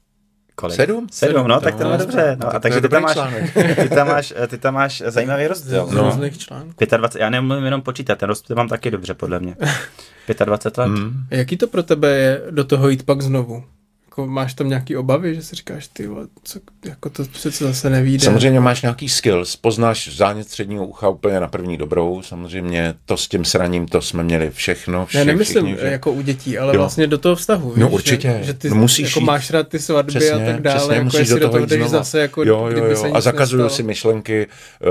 kolik? 0.56 0.76
Sedm? 0.76 1.08
Sedm, 1.12 1.48
no, 1.48 1.60
tak 1.62 1.76
to 1.76 1.84
No, 1.84 1.92
je 1.92 1.98
dobře. 1.98 2.38
No, 2.40 2.46
tak 2.46 2.56
a 2.56 2.60
takže 2.60 2.82
ty 2.82 2.90
tam, 2.90 3.04
máš, 3.04 3.18
ty, 3.76 3.90
tam 3.90 4.08
máš, 4.08 4.34
ty 4.48 4.58
tam 4.58 4.74
máš 4.74 5.04
zajímavý 5.06 5.48
rozdíl. 5.48 5.88
Z 5.88 5.92
No. 5.92 6.04
různých 6.04 6.38
článků. 6.38 6.74
25, 6.98 7.22
já 7.22 7.30
nemluvím 7.30 7.66
jenom 7.66 7.82
počítat, 7.82 8.18
ten 8.20 8.30
rozdíl 8.30 8.56
mám 8.56 8.68
taky 8.68 8.92
dobře, 8.92 9.14
podle 9.14 9.40
mě. 9.40 9.56
25 10.46 10.78
let. 10.78 10.88
Mm. 10.88 11.24
A 11.32 11.36
jaký 11.36 11.58
to 11.58 11.68
pro 11.68 11.84
tebe 11.84 12.10
je 12.10 12.42
do 12.52 12.64
toho 12.64 12.90
jít 12.90 13.04
pak 13.06 13.22
znovu? 13.22 13.64
Jako 14.12 14.28
máš 14.28 14.54
tam 14.54 14.70
nějaký 14.70 14.96
obavy, 14.98 15.36
že 15.36 15.42
si 15.44 15.56
říkáš, 15.56 15.88
ty 15.88 16.08
vole, 16.08 16.28
co, 16.44 16.60
jako 16.86 17.10
to 17.10 17.24
přece 17.26 17.64
zase 17.64 17.90
nevíde. 17.90 18.24
Samozřejmě 18.26 18.60
máš 18.60 18.82
nějaký 18.82 19.10
skills, 19.10 19.56
poznáš 19.56 20.16
zánět 20.18 20.48
středního 20.48 20.88
ucha 20.88 21.10
úplně 21.10 21.40
na 21.40 21.48
první 21.48 21.78
dobrou, 21.78 22.22
samozřejmě 22.22 22.94
to 23.06 23.18
s 23.18 23.28
tím 23.28 23.46
sraním, 23.46 23.88
to 23.88 24.02
jsme 24.02 24.24
měli 24.24 24.50
všechno, 24.52 25.06
všichni, 25.06 25.26
Ne, 25.26 25.32
nemyslím 25.32 25.66
všichni, 25.66 25.82
že- 25.82 25.92
jako 25.92 26.12
u 26.12 26.22
dětí, 26.22 26.58
ale 26.58 26.76
Jo. 26.76 26.80
vlastně 26.80 27.08
do 27.08 27.18
toho 27.18 27.36
vztahu. 27.36 27.74
No 27.78 27.86
víš, 27.88 27.94
určitě. 27.96 28.36
Že, 28.40 28.44
že 28.44 28.54
ty 28.54 28.70
No 28.70 28.76
musíš 28.76 29.10
jako 29.10 29.20
jít. 29.20 29.26
máš 29.26 29.50
rád 29.52 29.68
ty 29.68 29.80
svatby 29.80 30.10
Přesně, 30.10 30.32
a 30.32 30.52
tak 30.52 30.62
dále, 30.62 30.78
přesně, 30.78 30.94
jako 30.96 31.04
musíš 31.06 31.30
do 31.30 31.40
toho 31.40 31.58
jít 31.58 31.70
jdeš 31.70 31.80
znova. 31.80 31.90
zase, 31.98 32.20
jako 32.20 32.44
jo, 32.44 32.68
jo, 32.68 32.86
jo. 32.86 33.06
nic 33.06 33.16
A 33.16 33.22
zakazuju 33.22 33.70
si 33.70 33.84
myšlenky, 33.84 34.48
uh, 34.82 34.90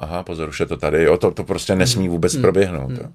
aha, 0.00 0.22
pozor, 0.22 0.48
už 0.48 0.60
je 0.60 0.66
to 0.66 0.76
tady, 0.76 1.04
jo, 1.04 1.18
to, 1.18 1.30
to 1.30 1.44
prostě 1.44 1.74
nesmí 1.74 2.08
vůbec 2.08 2.36
proběhnout. 2.36 2.90
Jo. 2.90 3.08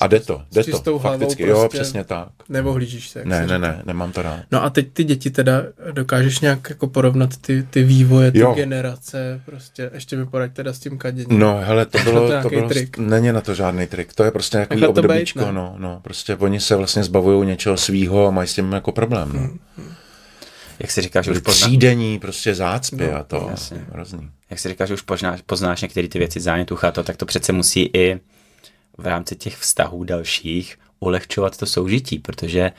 A 0.00 0.06
jde 0.06 0.20
to, 0.20 0.42
jde 0.52 0.64
to, 0.64 0.98
fakticky, 0.98 1.42
jo, 1.42 1.58
prostě. 1.60 1.78
přesně 1.78 2.04
tak. 2.04 2.28
Neohlížíš 2.48 3.08
se. 3.08 3.18
Jak 3.18 3.28
Ne, 3.28 3.36
se 3.36 3.40
ne, 3.46 3.46
říká. 3.56 3.58
ne, 3.58 3.82
nemám 3.86 4.12
to 4.12 4.22
rád. 4.22 4.40
No 4.52 4.64
a 4.66 4.70
teď 4.70 4.92
ty 4.92 5.04
děti 5.04 5.30
teda 5.30 5.62
dokážeš 5.92 6.40
nějak 6.40 6.70
jako 6.70 6.86
porovnat 6.86 7.36
ty, 7.36 7.62
ty 7.70 7.82
vývoje, 7.82 8.32
ty 8.32 8.38
Jo. 8.38 8.54
generace, 8.54 9.40
prostě 9.44 9.90
ještě 9.94 10.16
mi 10.16 10.26
poraď 10.26 10.52
teda 10.52 10.72
s 10.72 10.78
tím 10.78 10.98
kaděním. 10.98 11.38
No, 11.38 11.60
hele, 11.64 11.86
to 11.86 11.98
to 12.04 12.04
bylo, 12.04 12.20
to 12.20 12.28
nějaký 12.28 12.48
bylo, 12.48 12.68
trik? 12.68 12.98
není 12.98 13.32
na 13.32 13.40
to 13.40 13.54
žádný 13.54 13.86
trik, 13.86 14.12
to 14.14 14.24
je 14.24 14.30
prostě 14.30 14.56
nějaký 14.56 14.70
to 14.70 14.80
být, 14.80 14.86
obdobíčko, 14.86 15.40
ne? 15.40 15.52
no, 15.52 15.74
no, 15.78 16.00
prostě 16.02 16.36
oni 16.36 16.60
se 16.60 16.76
vlastně 16.76 17.04
zbavují 17.04 17.46
něčeho 17.48 17.76
svýho 17.76 18.26
a 18.26 18.30
mají 18.30 18.48
s 18.48 18.54
tím 18.54 18.72
jako 18.72 18.92
problém, 18.92 19.30
no. 19.32 19.40
Hmm. 19.40 19.58
Jak 20.78 20.90
si 20.90 21.02
říkáš, 21.02 21.28
už 21.28 21.38
pozná, 21.38 21.66
třídení, 21.66 22.18
prostě 22.18 22.54
zácpy 22.54 23.08
No, 23.12 23.16
a 23.16 23.22
to, 23.22 23.46
jasně. 23.50 23.84
hrozný. 23.92 24.30
jak 24.50 24.58
si 24.58 24.68
říkáš, 24.68 24.90
už 24.90 25.02
poznáš, 25.02 25.40
poznáš 25.46 25.82
některé 25.82 26.08
ty 26.08 26.18
věci 26.18 26.40
zánět 26.40 26.70
ucha, 26.72 26.90
to, 26.92 27.02
tak 27.02 27.16
to 27.16 27.26
přece 27.26 27.52
musí 27.52 27.90
i 27.94 28.20
v 28.98 29.06
rámci 29.06 29.36
těch 29.36 29.56
vztahů 29.56 30.04
dalších 30.04 30.78
ulehčovat 31.00 31.56
to 31.56 31.66
soužití, 31.66 32.18
protože 32.18 32.72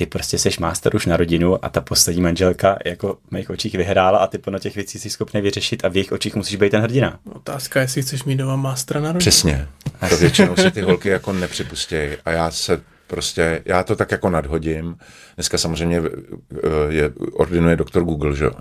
ty 0.00 0.06
prostě 0.06 0.38
seš 0.38 0.58
master 0.58 0.96
už 0.96 1.06
na 1.06 1.16
rodinu 1.16 1.64
a 1.64 1.68
ta 1.68 1.80
poslední 1.80 2.22
manželka 2.22 2.78
jako 2.84 3.18
v 3.28 3.32
mých 3.32 3.50
očích 3.50 3.74
vyhrála 3.74 4.18
a 4.18 4.26
ty 4.26 4.38
plno 4.38 4.58
těch 4.58 4.74
věcí 4.74 4.98
jsi 4.98 5.10
schopný 5.10 5.40
vyřešit 5.40 5.84
a 5.84 5.88
v 5.88 5.96
jejich 5.96 6.12
očích 6.12 6.34
musíš 6.34 6.56
být 6.56 6.70
ten 6.70 6.82
hrdina. 6.82 7.18
Otázka, 7.32 7.80
jestli 7.80 8.02
chceš 8.02 8.24
mít 8.24 8.36
doma 8.36 8.56
mástra 8.56 9.00
na 9.00 9.06
rodinu. 9.06 9.18
Přesně. 9.18 9.68
To 10.08 10.16
většinou 10.16 10.56
si 10.56 10.70
ty 10.70 10.80
holky 10.80 11.08
jako 11.08 11.32
nepřipustí. 11.32 11.96
A 12.24 12.30
já 12.30 12.50
se 12.50 12.80
prostě, 13.06 13.62
já 13.64 13.82
to 13.82 13.96
tak 13.96 14.10
jako 14.10 14.30
nadhodím. 14.30 14.96
Dneska 15.34 15.58
samozřejmě 15.58 16.02
eh, 16.02 16.58
je, 16.88 17.10
ordinuje 17.32 17.76
doktor 17.76 18.04
Google, 18.04 18.36
že 18.36 18.44
jo. 18.44 18.52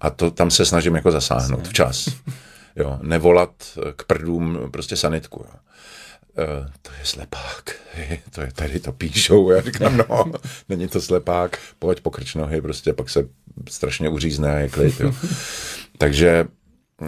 A 0.00 0.10
to 0.10 0.30
tam 0.30 0.50
se 0.50 0.64
snažím 0.64 0.94
jako 0.94 1.10
zasáhnout 1.10 1.68
včas. 1.68 2.08
Jo, 2.76 2.98
nevolat 3.02 3.50
k 3.96 4.04
prdům 4.04 4.58
prostě 4.70 4.96
sanitku. 4.96 5.44
Jo. 5.48 5.58
Uh, 6.38 6.66
to 6.82 6.90
je 6.92 7.04
slepák, 7.04 7.74
to 8.30 8.40
je 8.40 8.52
tady 8.52 8.80
to 8.80 8.92
píšou, 8.92 9.50
já 9.50 9.60
říkám, 9.60 9.96
no, 9.96 10.32
není 10.68 10.88
to 10.88 11.00
slepák, 11.00 11.58
pojď 11.78 12.00
pokrč 12.00 12.34
nohy, 12.34 12.60
prostě 12.60 12.92
pak 12.92 13.10
se 13.10 13.28
strašně 13.68 14.08
uřízne 14.08 14.54
a 14.54 14.58
je 14.58 14.68
klid, 14.68 15.00
jo. 15.00 15.14
Takže, 15.98 16.44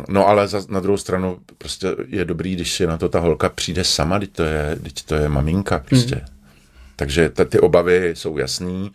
no 0.08 0.28
ale 0.28 0.48
za, 0.48 0.62
na 0.68 0.80
druhou 0.80 0.96
stranu 0.98 1.38
prostě 1.58 1.88
je 2.06 2.24
dobrý, 2.24 2.54
když 2.54 2.72
si 2.72 2.86
na 2.86 2.96
to 2.96 3.08
ta 3.08 3.20
holka 3.20 3.48
přijde 3.48 3.84
sama, 3.84 4.18
teď 4.18 4.32
to 4.32 4.42
je, 4.42 4.78
teď 4.82 5.02
to 5.02 5.14
je 5.14 5.28
maminka 5.28 5.78
prostě. 5.78 6.14
Hmm. 6.14 6.24
Takže 6.96 7.28
t- 7.28 7.44
ty 7.44 7.60
obavy 7.60 8.10
jsou 8.14 8.38
jasný, 8.38 8.90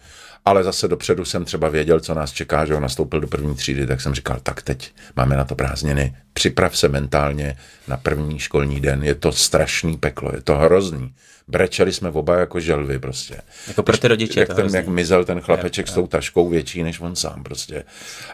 ale 0.46 0.64
zase 0.64 0.88
dopředu 0.88 1.26
jsem 1.26 1.46
třeba 1.46 1.70
věděl, 1.70 2.00
co 2.00 2.14
nás 2.14 2.32
čeká, 2.32 2.66
že 2.66 2.76
on 2.76 2.82
nastoupil 2.82 3.20
do 3.20 3.28
první 3.28 3.56
třídy, 3.56 3.88
tak 3.88 4.02
jsem 4.02 4.14
říkal, 4.14 4.40
tak 4.44 4.62
teď 4.62 4.94
máme 5.16 5.38
na 5.38 5.46
to 5.46 5.56
prázdniny, 5.56 6.16
připrav 6.34 6.78
se 6.78 6.90
mentálně 6.90 7.58
na 7.88 7.98
první 7.98 8.40
školní 8.40 8.80
den, 8.80 9.04
je 9.04 9.16
to 9.16 9.32
strašný 9.32 9.98
peklo, 9.98 10.32
je 10.36 10.42
to 10.42 10.56
hrozný. 10.56 11.14
Brečeli 11.48 11.94
jsme 11.94 12.10
oba 12.10 12.40
jako 12.40 12.60
želvy 12.60 13.00
prostě. 13.00 13.42
Jako 13.68 13.84
pro 13.84 13.98
ty 13.98 14.08
rodiče 14.08 14.40
je 14.40 14.42
jak, 14.42 14.50
to 14.50 14.56
ten, 14.56 14.76
jak 14.76 14.88
mizel 14.88 15.26
ten 15.26 15.42
chlapeček 15.42 15.88
s 15.88 15.94
tou 15.94 16.08
taškou 16.08 16.50
větší 16.50 16.84
než 16.84 17.00
on 17.00 17.16
sám 17.16 17.44
prostě. 17.44 17.84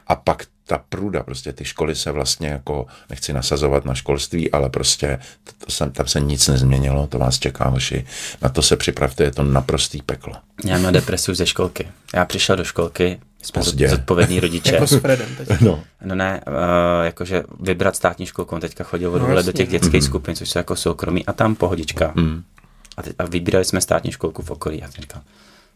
A 0.07 0.15
pak 0.15 0.45
ta 0.65 0.81
průda, 0.89 1.23
prostě 1.23 1.53
ty 1.53 1.65
školy 1.65 1.95
se 1.95 2.11
vlastně 2.11 2.47
jako, 2.47 2.85
nechci 3.09 3.33
nasazovat 3.33 3.85
na 3.85 3.93
školství, 3.95 4.51
ale 4.51 4.69
prostě 4.69 5.19
to, 5.43 5.65
to 5.65 5.71
se, 5.71 5.89
tam 5.89 6.07
se 6.07 6.19
nic 6.19 6.47
nezměnilo, 6.47 7.07
to 7.07 7.19
vás 7.19 7.39
čeká, 7.39 7.67
hoši. 7.69 8.05
Na 8.41 8.49
to 8.49 8.61
se 8.61 8.77
připravte, 8.77 9.23
je 9.23 9.31
to 9.31 9.43
naprostý 9.43 10.01
peklo. 10.01 10.33
Já 10.65 10.77
mám 10.77 10.93
depresi 10.93 11.31
už 11.31 11.37
ze 11.37 11.45
školky. 11.45 11.87
Já 12.13 12.25
přišel 12.25 12.55
do 12.55 12.63
školky, 12.63 13.19
jsme 13.41 13.59
Pozdě. 13.59 13.87
zod- 13.87 13.89
zodpovědní 13.89 14.39
rodiče. 14.39 14.73
Jako 14.73 14.87
s 14.87 14.99
Fredem 14.99 15.27
teď. 15.37 15.61
No. 15.61 15.83
No 16.05 16.15
ne, 16.15 16.41
uh, 16.47 16.53
jakože 17.05 17.43
vybrat 17.59 17.95
státní 17.95 18.25
školku, 18.25 18.55
on 18.55 18.61
teďka 18.61 18.83
chodil 18.83 19.13
od 19.13 19.19
No 19.19 19.43
do 19.43 19.51
těch 19.51 19.69
dětských 19.69 20.03
skupin, 20.03 20.35
což 20.35 20.49
jsou 20.49 20.59
jako 20.59 20.75
soukromí, 20.75 21.25
a 21.25 21.33
tam 21.33 21.55
pohodička. 21.55 22.11
Mm. 22.15 22.43
A, 22.99 23.23
a 23.23 23.25
vybírali 23.25 23.65
jsme 23.65 23.81
státní 23.81 24.11
školku 24.11 24.41
v 24.41 24.51
okolí. 24.51 24.83
A 24.83 24.91
jsem 24.91 25.01
říkal, 25.01 25.21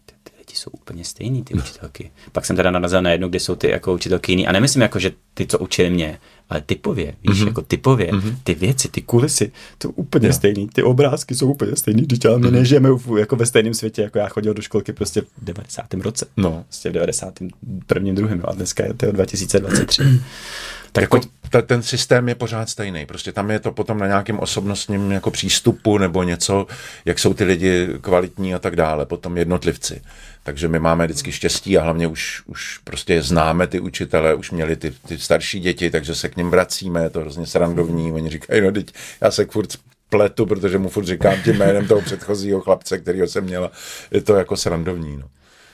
ty, 0.06 0.14
ty 0.24 0.32
lidi 0.38 0.54
jsou 0.56 0.70
úplně 0.72 1.06
stejný, 1.06 1.44
ty 1.44 1.54
učitelky. 1.54 2.12
Pak 2.32 2.46
jsem 2.46 2.56
teda 2.56 2.72
narazil 2.72 3.02
na 3.02 3.12
jednu, 3.12 3.30
kde 3.30 3.40
jsou 3.40 3.56
ty 3.56 3.70
jako 3.70 3.94
učitelky 3.94 4.32
jiný. 4.32 4.48
A 4.48 4.52
nemyslím 4.52 4.82
jako, 4.82 5.00
že 5.00 5.12
ty, 5.34 5.48
co 5.48 5.60
učili 5.60 5.90
mě, 5.90 6.20
ale 6.50 6.62
typově, 6.62 7.16
víš, 7.28 7.42
mm-hmm. 7.42 7.48
jako 7.48 7.62
typově, 7.62 8.12
mm-hmm. 8.12 8.36
ty 8.44 8.54
věci, 8.54 8.90
ty 8.90 9.02
kulisy, 9.02 9.52
to 9.78 9.90
úplně 9.90 10.28
jo. 10.28 10.34
stejný, 10.34 10.68
ty 10.68 10.84
obrázky 10.84 11.36
jsou 11.36 11.52
úplně 11.52 11.76
stejný, 11.76 12.02
když 12.02 12.20
my 12.38 12.52
nežijeme 12.52 12.90
v- 12.92 13.18
jako 13.18 13.36
ve 13.36 13.46
stejném 13.46 13.74
světě, 13.74 14.02
jako 14.02 14.18
já 14.18 14.28
chodil 14.28 14.54
do 14.54 14.62
školky 14.62 14.94
prostě 14.94 15.22
v 15.22 15.28
90. 15.42 15.94
roce. 15.94 16.26
No. 16.38 16.64
Prostě 16.68 16.90
v 16.90 16.94
91. 16.94 18.14
druhém, 18.14 18.42
a 18.46 18.54
dneska 18.54 18.86
je 18.86 18.94
to 18.94 19.12
2023. 19.12 20.04
tak 20.92 21.02
Jako 21.02 21.18
pojď, 21.18 21.32
ta, 21.54 21.62
ten 21.62 21.84
systém 21.84 22.30
je 22.30 22.36
pořád 22.36 22.70
stejný. 22.70 23.06
Prostě 23.06 23.32
tam 23.32 23.52
je 23.52 23.60
to 23.60 23.72
potom 23.72 23.98
na 23.98 24.08
nějakém 24.08 24.40
osobnostním 24.40 25.12
jako 25.12 25.32
přístupu 25.32 25.98
nebo 25.98 26.24
něco, 26.24 26.68
jak 27.06 27.20
jsou 27.20 27.34
ty 27.34 27.44
lidi 27.44 27.88
kvalitní 28.02 28.54
a 28.54 28.60
tak 28.60 28.76
dále, 28.76 29.06
potom 29.06 29.38
jednotlivci. 29.38 30.02
Takže 30.44 30.68
my 30.68 30.80
máme 30.80 31.06
vždycky 31.06 31.32
štěstí 31.32 31.78
a 31.78 31.84
hlavně 31.84 32.08
už, 32.08 32.44
už 32.46 32.78
prostě 32.84 33.22
známe 33.22 33.68
ty 33.68 33.80
učitele, 33.80 34.36
už 34.36 34.52
měli 34.52 34.76
ty, 34.76 34.94
ty 35.08 35.20
starší 35.20 35.60
děti, 35.60 35.90
takže 35.90 36.16
se 36.16 36.30
k 36.30 36.38
ním 36.38 36.50
vracíme, 36.50 37.04
je 37.04 37.10
to 37.10 37.20
hrozně 37.20 37.46
srandovní. 37.46 38.12
Oni 38.12 38.30
říkají, 38.30 38.62
no 38.62 38.72
teď 38.72 38.94
já 39.22 39.32
se 39.32 39.46
furt 39.46 39.70
pletu, 40.10 40.46
protože 40.46 40.78
mu 40.78 40.90
furt 40.90 41.06
říkám 41.06 41.42
tím 41.44 41.58
jménem 41.58 41.88
toho 41.88 42.02
předchozího 42.02 42.62
chlapce, 42.62 42.98
kterýho 42.98 43.28
jsem 43.28 43.44
měla. 43.44 43.72
Je 44.12 44.22
to 44.22 44.36
jako 44.36 44.58
srandovní. 44.58 45.18
No. 45.18 45.28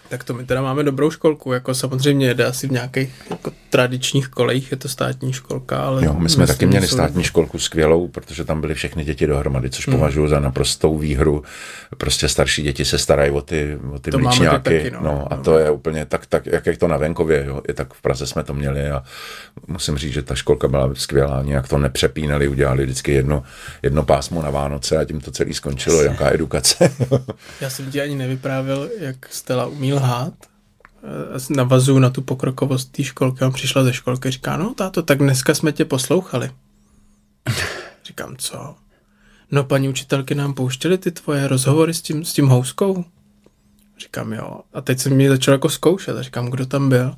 Tak 0.09 0.23
to 0.23 0.33
my 0.33 0.45
teda 0.45 0.61
máme 0.61 0.83
dobrou 0.83 1.11
školku, 1.11 1.53
jako 1.53 1.73
samozřejmě 1.73 2.27
jede 2.27 2.45
asi 2.45 2.67
v 2.67 2.71
nějakých 2.71 3.09
jako 3.29 3.51
tradičních 3.69 4.27
kolejích, 4.27 4.71
je 4.71 4.77
to 4.77 4.89
státní 4.89 5.33
školka, 5.33 5.79
ale... 5.81 6.05
Jo, 6.05 6.13
my 6.13 6.29
jsme 6.29 6.47
taky 6.47 6.65
měli 6.65 6.87
jsou- 6.87 6.95
státní 6.95 7.23
školku 7.23 7.59
skvělou, 7.59 8.07
protože 8.07 8.43
tam 8.45 8.61
byly 8.61 8.73
všechny 8.73 9.03
děti 9.05 9.27
dohromady, 9.27 9.69
což 9.69 9.87
Hmm. 9.87 9.97
považuji 9.97 10.27
za 10.27 10.39
naprostou 10.39 10.97
výhru. 10.97 11.43
Prostě 11.97 12.27
starší 12.29 12.61
děti 12.63 12.85
se 12.85 12.97
starají 12.97 13.31
o 13.31 13.41
ty, 13.41 13.77
o 13.93 13.99
ty 13.99 14.11
To 14.11 14.19
máme 14.19 14.29
mlíčňáky. 14.29 14.63
taky, 14.77 14.91
no. 14.91 14.99
no. 15.03 15.33
a 15.33 15.35
No. 15.35 15.43
to 15.43 15.57
je 15.57 15.71
úplně 15.71 16.05
tak, 16.05 16.25
tak 16.25 16.45
jak 16.45 16.65
je 16.65 16.77
to 16.77 16.87
na 16.87 16.97
venkově, 16.97 17.43
jo, 17.47 17.61
i 17.69 17.73
tak 17.73 17.93
v 17.93 18.01
Praze 18.01 18.27
jsme 18.27 18.43
to 18.43 18.53
měli 18.53 18.89
a 18.91 19.03
musím 19.67 19.97
říct, 19.97 20.13
že 20.13 20.21
ta 20.21 20.35
školka 20.35 20.67
byla 20.67 20.89
skvělá, 20.93 21.43
nějak 21.43 21.67
to 21.67 21.77
nepřepínali, 21.77 22.47
udělali 22.47 22.83
vždycky 22.83 23.11
jedno, 23.11 23.43
jedno 23.83 24.03
pásmo 24.03 24.41
na 24.41 24.49
Vánoce 24.49 24.97
a 24.97 25.05
tím 25.05 25.21
to 25.21 25.31
celé 25.31 25.53
skončilo, 25.53 26.01
jaká 26.03 26.33
edukace. 26.33 26.91
Já 27.61 27.69
jsem 27.69 27.91
ti 27.91 28.01
ani 28.01 28.15
nevyprávěl, 28.15 28.89
jak 28.99 29.15
Stella 29.29 29.65
umí 29.65 29.93
lhát. 29.99 30.33
Eh, 31.03 31.53
Navazuju 31.55 31.99
na 31.99 32.09
tu 32.09 32.21
pokrokovost 32.21 32.91
té 32.91 33.03
školky. 33.03 33.45
On 33.45 33.53
přišla 33.53 33.83
ze 33.83 33.93
školky, 33.93 34.31
říká, 34.31 34.57
no 34.57 34.73
táto, 34.73 35.03
tak 35.03 35.17
dneska 35.17 35.53
jsme 35.53 35.71
tě 35.71 35.85
poslouchali. 35.85 36.51
Říkám, 38.05 38.35
co? 38.37 38.75
No 39.51 39.63
paní 39.63 39.89
učitelky 39.89 40.35
nám 40.35 40.53
pouštěly 40.53 40.97
ty 40.97 41.11
tvoje 41.11 41.47
rozhovory 41.47 41.93
s 41.93 42.01
tím, 42.01 42.25
s 42.25 42.33
tím 42.33 42.47
houskou. 42.47 43.05
Říkám, 43.99 44.33
jo. 44.33 44.59
A 44.73 44.81
teď 44.81 44.99
jsem 44.99 45.17
mi 45.17 45.29
začal 45.29 45.51
jako 45.53 45.69
zkoušet. 45.69 46.17
A 46.17 46.21
říkám, 46.21 46.49
kdo 46.49 46.65
tam 46.65 46.89
byl? 46.89 47.15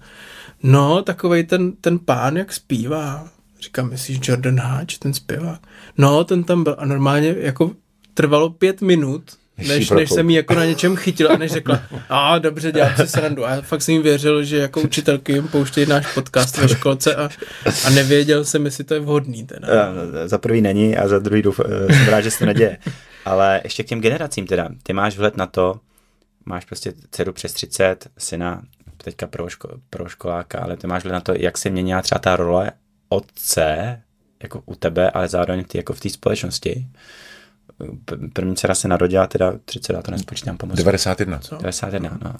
No, 0.63 1.01
takovej 1.01 1.43
ten, 1.43 1.71
ten 1.71 1.99
pán, 1.99 2.37
jak 2.37 2.53
zpívá. 2.53 3.27
Říkám, 3.61 3.89
myslíš 3.89 4.19
Jordan 4.23 4.59
Hatch, 4.59 4.97
ten 4.97 5.13
zpěvák? 5.13 5.67
No, 5.97 6.23
ten 6.23 6.43
tam 6.43 6.63
byl. 6.63 6.75
A 6.79 6.85
normálně 6.85 7.35
jako 7.39 7.71
trvalo 8.13 8.49
pět 8.49 8.81
minut, 8.81 9.23
Než 9.67 9.89
než, 9.89 10.10
jsem 10.10 10.30
jí 10.30 10.36
jako 10.36 10.54
na 10.54 10.65
něčem 10.65 10.95
chytil 10.95 11.32
a 11.32 11.38
než 11.38 11.52
řekla, 11.52 11.84
a 12.10 12.39
dobře, 12.39 12.71
dělám 12.71 12.95
si 12.95 13.08
srandu. 13.08 13.45
A 13.45 13.52
já 13.52 13.62
fakt 13.62 13.82
jsem 13.82 13.95
jí 13.95 14.02
věřil, 14.02 14.43
že 14.43 14.58
jako 14.58 14.82
učitelky 14.82 15.32
jim 15.32 15.47
pouštějí 15.47 15.88
náš 15.88 16.13
podcast 16.13 16.58
ve 16.58 16.69
školce 16.69 17.15
a, 17.15 17.30
a 17.86 17.89
nevěděl 17.89 18.45
jsem, 18.45 18.65
jestli 18.65 18.84
to 18.84 18.93
je 18.93 19.00
vhodný. 19.00 19.45
Teda. 19.45 19.67
Eh, 20.24 20.28
Za 20.28 20.38
prvý 20.38 20.62
není 20.62 20.97
a 20.97 21.08
za 21.08 21.19
druhý 21.19 21.41
douf, 21.41 21.60
eh, 21.60 21.93
jsem 21.93 22.08
rád, 22.08 22.21
že 22.21 22.32
se 22.32 22.39
to 22.39 22.45
neděje. 22.45 22.78
Ale 23.26 23.62
ještě 23.63 23.84
k 23.84 23.88
těm 23.88 24.02
generacím 24.02 24.47
teda. 24.47 24.69
Ty 24.84 24.93
máš 24.93 25.17
vhled 25.17 25.38
na 25.38 25.45
to, 25.45 25.80
máš 26.45 26.65
prostě 26.65 26.93
dceru 27.12 27.34
přes 27.34 27.54
30, 27.54 28.08
syna 28.17 28.62
teďka 28.97 29.28
pro, 29.28 29.50
ško, 29.50 29.69
pro 29.89 30.10
školáka, 30.10 30.60
ale 30.60 30.78
ty 30.78 30.88
máš 30.88 31.04
vhled 31.04 31.13
na 31.13 31.19
to, 31.21 31.34
jak 31.38 31.58
se 31.58 31.69
měnila 31.69 32.02
třeba 32.02 32.19
ta 32.19 32.36
role 32.36 32.71
otce, 33.10 34.02
jako 34.43 34.63
u 34.65 34.76
tebe, 34.76 35.12
ale 35.12 35.28
zároveň 35.28 35.63
ty 35.63 35.78
jako 35.78 35.93
v 35.93 36.00
té 36.00 36.10
společnosti. 36.10 36.88
První 38.33 38.55
dcera 38.55 38.75
se 38.75 38.87
narodila, 38.87 39.27
teda 39.27 39.53
30, 39.65 39.93
já 39.93 40.01
to 40.01 40.11
nespočítám 40.11 40.57
pomoci. 40.57 40.77
91. 40.77 41.39
91, 41.57 42.19
no. 42.23 42.33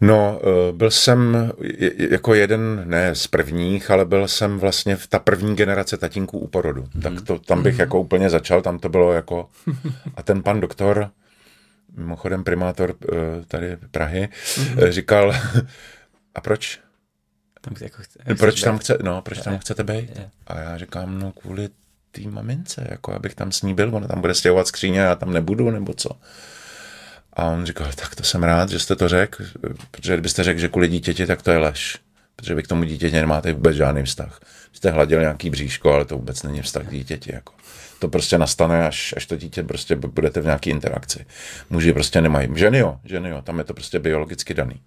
No, 0.00 0.40
eh, 0.42 0.72
byl 0.72 0.90
jsem 0.90 1.52
jako 1.98 2.34
jeden, 2.34 2.82
ne 2.84 3.14
z 3.14 3.26
prvních, 3.26 3.90
ale 3.90 4.04
byl 4.04 4.28
jsem 4.28 4.58
vlastně 4.58 4.96
v 4.96 5.06
ta 5.06 5.18
první 5.18 5.56
generace 5.56 5.96
tatínků 5.96 6.38
u 6.38 6.46
porodu. 6.46 6.82
Mm-hmm. 6.82 7.02
Tak 7.02 7.26
to, 7.26 7.38
tam 7.38 7.62
bych 7.62 7.78
jako 7.78 8.00
úplně 8.00 8.30
začal, 8.30 8.62
tam 8.62 8.78
to 8.78 8.88
bylo 8.88 9.12
jako... 9.12 9.48
A 10.14 10.22
ten 10.22 10.42
pan 10.42 10.60
doktor, 10.60 11.10
mimochodem 11.96 12.44
primátor 12.44 12.94
eh, 13.12 13.16
tady 13.48 13.76
Prahy, 13.90 14.28
mm-hmm. 14.32 14.88
říkal, 14.88 15.34
a 16.34 16.40
proč? 16.40 16.80
Tam 17.60 17.74
jako 17.80 18.02
chce, 18.02 18.18
Proč 18.38 18.60
tam, 18.60 18.78
chce, 18.78 18.98
no, 19.02 19.22
proč 19.22 19.38
tam 19.38 19.58
chcete 19.58 19.84
být? 19.84 20.16
je. 20.16 20.30
A 20.46 20.58
já 20.58 20.78
říkám, 20.78 21.18
no 21.18 21.32
kvůli 21.32 21.68
té 22.22 22.30
mamince, 22.30 22.86
jako 22.90 23.12
abych 23.12 23.34
tam 23.34 23.52
s 23.52 23.62
ní 23.62 23.74
byl, 23.74 23.96
ona 23.96 24.06
tam 24.06 24.20
bude 24.20 24.34
stěhovat 24.34 24.66
skříně 24.66 25.02
a 25.02 25.08
já 25.08 25.14
tam 25.14 25.32
nebudu, 25.32 25.70
nebo 25.70 25.94
co? 25.94 26.10
A 27.32 27.44
on 27.44 27.66
říkal, 27.66 27.86
tak 27.94 28.14
to 28.14 28.22
jsem 28.22 28.42
rád, 28.42 28.70
že 28.70 28.78
jste 28.78 28.96
to 28.96 29.08
řekl, 29.08 29.44
protože 29.90 30.12
kdybyste 30.12 30.42
řekl, 30.44 30.60
že 30.60 30.68
kvůli 30.68 30.88
dítěti, 30.88 31.26
tak 31.26 31.42
to 31.42 31.50
je 31.50 31.58
lež. 31.58 31.98
Protože 32.36 32.54
vy 32.54 32.62
k 32.62 32.68
tomu 32.68 32.84
dítěti 32.84 33.16
nemáte 33.16 33.52
vůbec 33.52 33.76
žádný 33.76 34.02
vztah. 34.02 34.40
Jste 34.72 34.90
hladil 34.90 35.20
nějaký 35.20 35.50
bříško, 35.50 35.92
ale 35.92 36.04
to 36.04 36.16
vůbec 36.16 36.42
není 36.42 36.62
vztah 36.62 36.86
k 36.86 36.90
dítěti. 36.90 37.34
Jako. 37.34 37.52
To 37.98 38.08
prostě 38.08 38.38
nastane, 38.38 38.86
až, 38.86 39.14
až 39.16 39.26
to 39.26 39.36
dítě 39.36 39.62
prostě 39.62 39.96
budete 39.96 40.40
v 40.40 40.44
nějaké 40.44 40.70
interakci. 40.70 41.26
Muži 41.70 41.92
prostě 41.92 42.20
nemají. 42.20 42.48
Ženy 42.54 42.78
jo, 42.78 42.98
ženy 43.04 43.28
jo, 43.28 43.42
tam 43.42 43.58
je 43.58 43.64
to 43.64 43.74
prostě 43.74 43.98
biologicky 43.98 44.54
daný. 44.54 44.80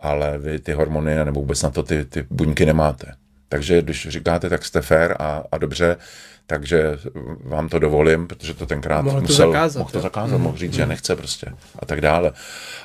Ale 0.00 0.38
vy 0.38 0.58
ty 0.58 0.72
hormony 0.72 1.24
nebo 1.24 1.40
vůbec 1.40 1.62
na 1.62 1.70
to 1.70 1.82
ty, 1.82 2.04
ty 2.04 2.26
buňky 2.30 2.66
nemáte. 2.66 3.14
Takže 3.52 3.82
když 3.82 4.08
říkáte, 4.08 4.48
tak 4.48 4.64
jste 4.64 4.80
fair 4.80 5.14
a, 5.18 5.42
a 5.52 5.58
dobře, 5.58 5.96
takže 6.46 6.98
vám 7.44 7.68
to 7.68 7.78
dovolím, 7.78 8.26
protože 8.26 8.54
to 8.54 8.66
tenkrát 8.66 9.02
Mohl 9.02 9.16
to 9.16 9.22
musel, 9.22 9.52
zakázat, 9.52 9.78
mohl 9.78 9.90
to 9.90 10.00
zakázat, 10.00 10.40
mohl 10.40 10.58
říct, 10.58 10.72
že 10.72 10.86
nechce 10.86 11.16
prostě 11.16 11.46
a 11.78 11.86
tak 11.86 12.00
dále. 12.00 12.32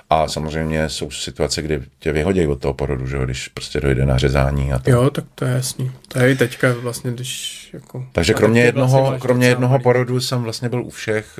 A 0.09 0.27
samozřejmě 0.27 0.89
jsou 0.89 1.11
situace, 1.11 1.61
kdy 1.61 1.81
tě 1.99 2.11
vyhodí 2.11 2.47
od 2.47 2.61
toho 2.61 2.73
porodu, 2.73 3.07
že 3.07 3.15
jo, 3.15 3.25
když 3.25 3.47
prostě 3.47 3.81
dojde 3.81 4.05
na 4.05 4.17
řezání 4.17 4.73
a 4.73 4.79
to. 4.79 4.91
Jo, 4.91 5.09
tak 5.09 5.25
to 5.35 5.45
je 5.45 5.53
jasný. 5.53 5.91
To 6.07 6.19
je 6.19 6.31
i 6.31 6.35
teďka 6.35 6.73
vlastně, 6.73 7.11
když 7.11 7.69
jako... 7.73 8.07
Takže 8.11 8.33
kromě 8.33 8.61
je 8.61 8.65
jednoho, 8.65 9.01
vlastně 9.01 9.19
kromě 9.19 9.47
jednoho 9.47 9.79
porodu 9.79 10.19
jsem 10.19 10.43
vlastně 10.43 10.69
byl 10.69 10.85
u 10.85 10.89
všech. 10.89 11.39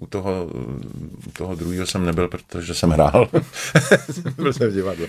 U 0.00 0.06
toho, 0.06 0.46
u 1.26 1.30
toho 1.32 1.54
druhého 1.54 1.86
jsem 1.86 2.04
nebyl, 2.04 2.28
protože 2.28 2.74
jsem 2.74 2.90
hrál. 2.90 3.28
byl 4.36 4.52
jsem 4.52 4.70
v 4.70 4.74
divadle. 4.74 5.08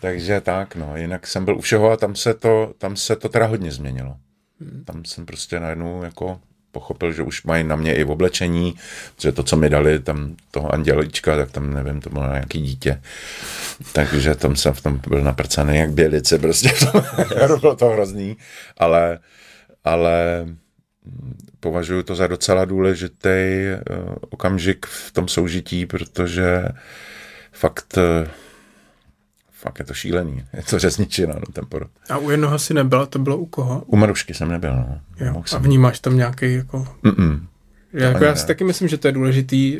Takže 0.00 0.40
tak, 0.40 0.76
no. 0.76 0.96
Jinak 0.96 1.26
jsem 1.26 1.44
byl 1.44 1.56
u 1.56 1.60
všeho 1.60 1.90
a 1.90 1.96
tam 1.96 2.16
se 2.16 2.34
to, 2.34 2.72
tam 2.78 2.96
se 2.96 3.16
to 3.16 3.28
teda 3.28 3.46
hodně 3.46 3.70
změnilo. 3.70 4.16
Tam 4.84 5.04
jsem 5.04 5.26
prostě 5.26 5.60
najednou 5.60 6.02
jako 6.02 6.40
pochopil, 6.74 7.12
že 7.12 7.22
už 7.22 7.42
mají 7.44 7.64
na 7.64 7.76
mě 7.76 7.94
i 7.94 8.04
v 8.04 8.10
oblečení, 8.10 8.74
protože 9.16 9.32
to, 9.32 9.42
co 9.42 9.56
mi 9.56 9.70
dali, 9.70 9.98
tam 9.98 10.36
toho 10.50 10.74
andělička, 10.74 11.36
tak 11.36 11.50
tam 11.50 11.74
nevím, 11.74 12.00
to 12.00 12.10
bylo 12.10 12.26
nějaký 12.26 12.60
dítě. 12.60 13.02
Takže 13.92 14.34
tam 14.34 14.56
jsem 14.56 14.74
v 14.74 14.80
tom 14.80 15.00
byl 15.08 15.22
naprcaný 15.22 15.76
jak 15.76 15.92
bělice, 15.92 16.38
prostě 16.38 16.70
bylo 17.60 17.76
to 17.76 17.88
hrozný, 17.88 18.36
ale, 18.78 19.18
ale 19.84 20.46
považuji 21.60 22.02
to 22.02 22.14
za 22.14 22.26
docela 22.26 22.64
důležitý 22.64 23.28
eh, 23.28 23.78
okamžik 24.30 24.86
v 24.86 25.12
tom 25.12 25.28
soužití, 25.28 25.86
protože 25.86 26.68
fakt, 27.52 27.98
eh, 27.98 28.28
fakt 29.52 29.78
je 29.78 29.84
to 29.84 29.94
šílený. 29.94 30.44
Je 30.52 30.62
to 30.62 30.78
řezničina, 30.78 31.34
no, 31.34 31.52
ten 31.52 31.64
porod. 31.68 31.90
A 32.10 32.18
u 32.18 32.30
jednoho 32.30 32.58
si 32.58 32.74
nebyla, 32.74 33.06
to 33.06 33.18
bylo 33.18 33.36
u 33.36 33.46
koho? 33.46 33.82
U 33.86 33.96
Marušky 33.96 34.34
jsem 34.34 34.48
nebyl, 34.48 34.76
no. 34.76 35.00
Jo. 35.20 35.42
A 35.54 35.58
vnímáš 35.58 36.00
tam 36.00 36.16
nějaký 36.16 36.54
jako... 36.54 36.88
Mm-mm. 37.04 37.46
Já, 37.92 38.08
jako 38.08 38.24
já 38.24 38.34
si 38.36 38.42
ne. 38.42 38.46
taky 38.46 38.64
myslím, 38.64 38.88
že 38.88 38.98
to 38.98 39.08
je 39.08 39.12
důležitý 39.12 39.78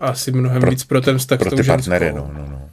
asi 0.00 0.32
mnohem 0.32 0.60
Pro- 0.60 0.70
víc 0.70 0.84
pro 0.84 1.00
ten 1.00 1.18
vztah 1.18 1.38
Pro 1.38 1.50
s 1.50 1.50
tou 1.50 1.56
ty 1.56 1.62
partnery, 1.62 2.12
no, 2.12 2.30
no, 2.34 2.46
no. 2.50 2.70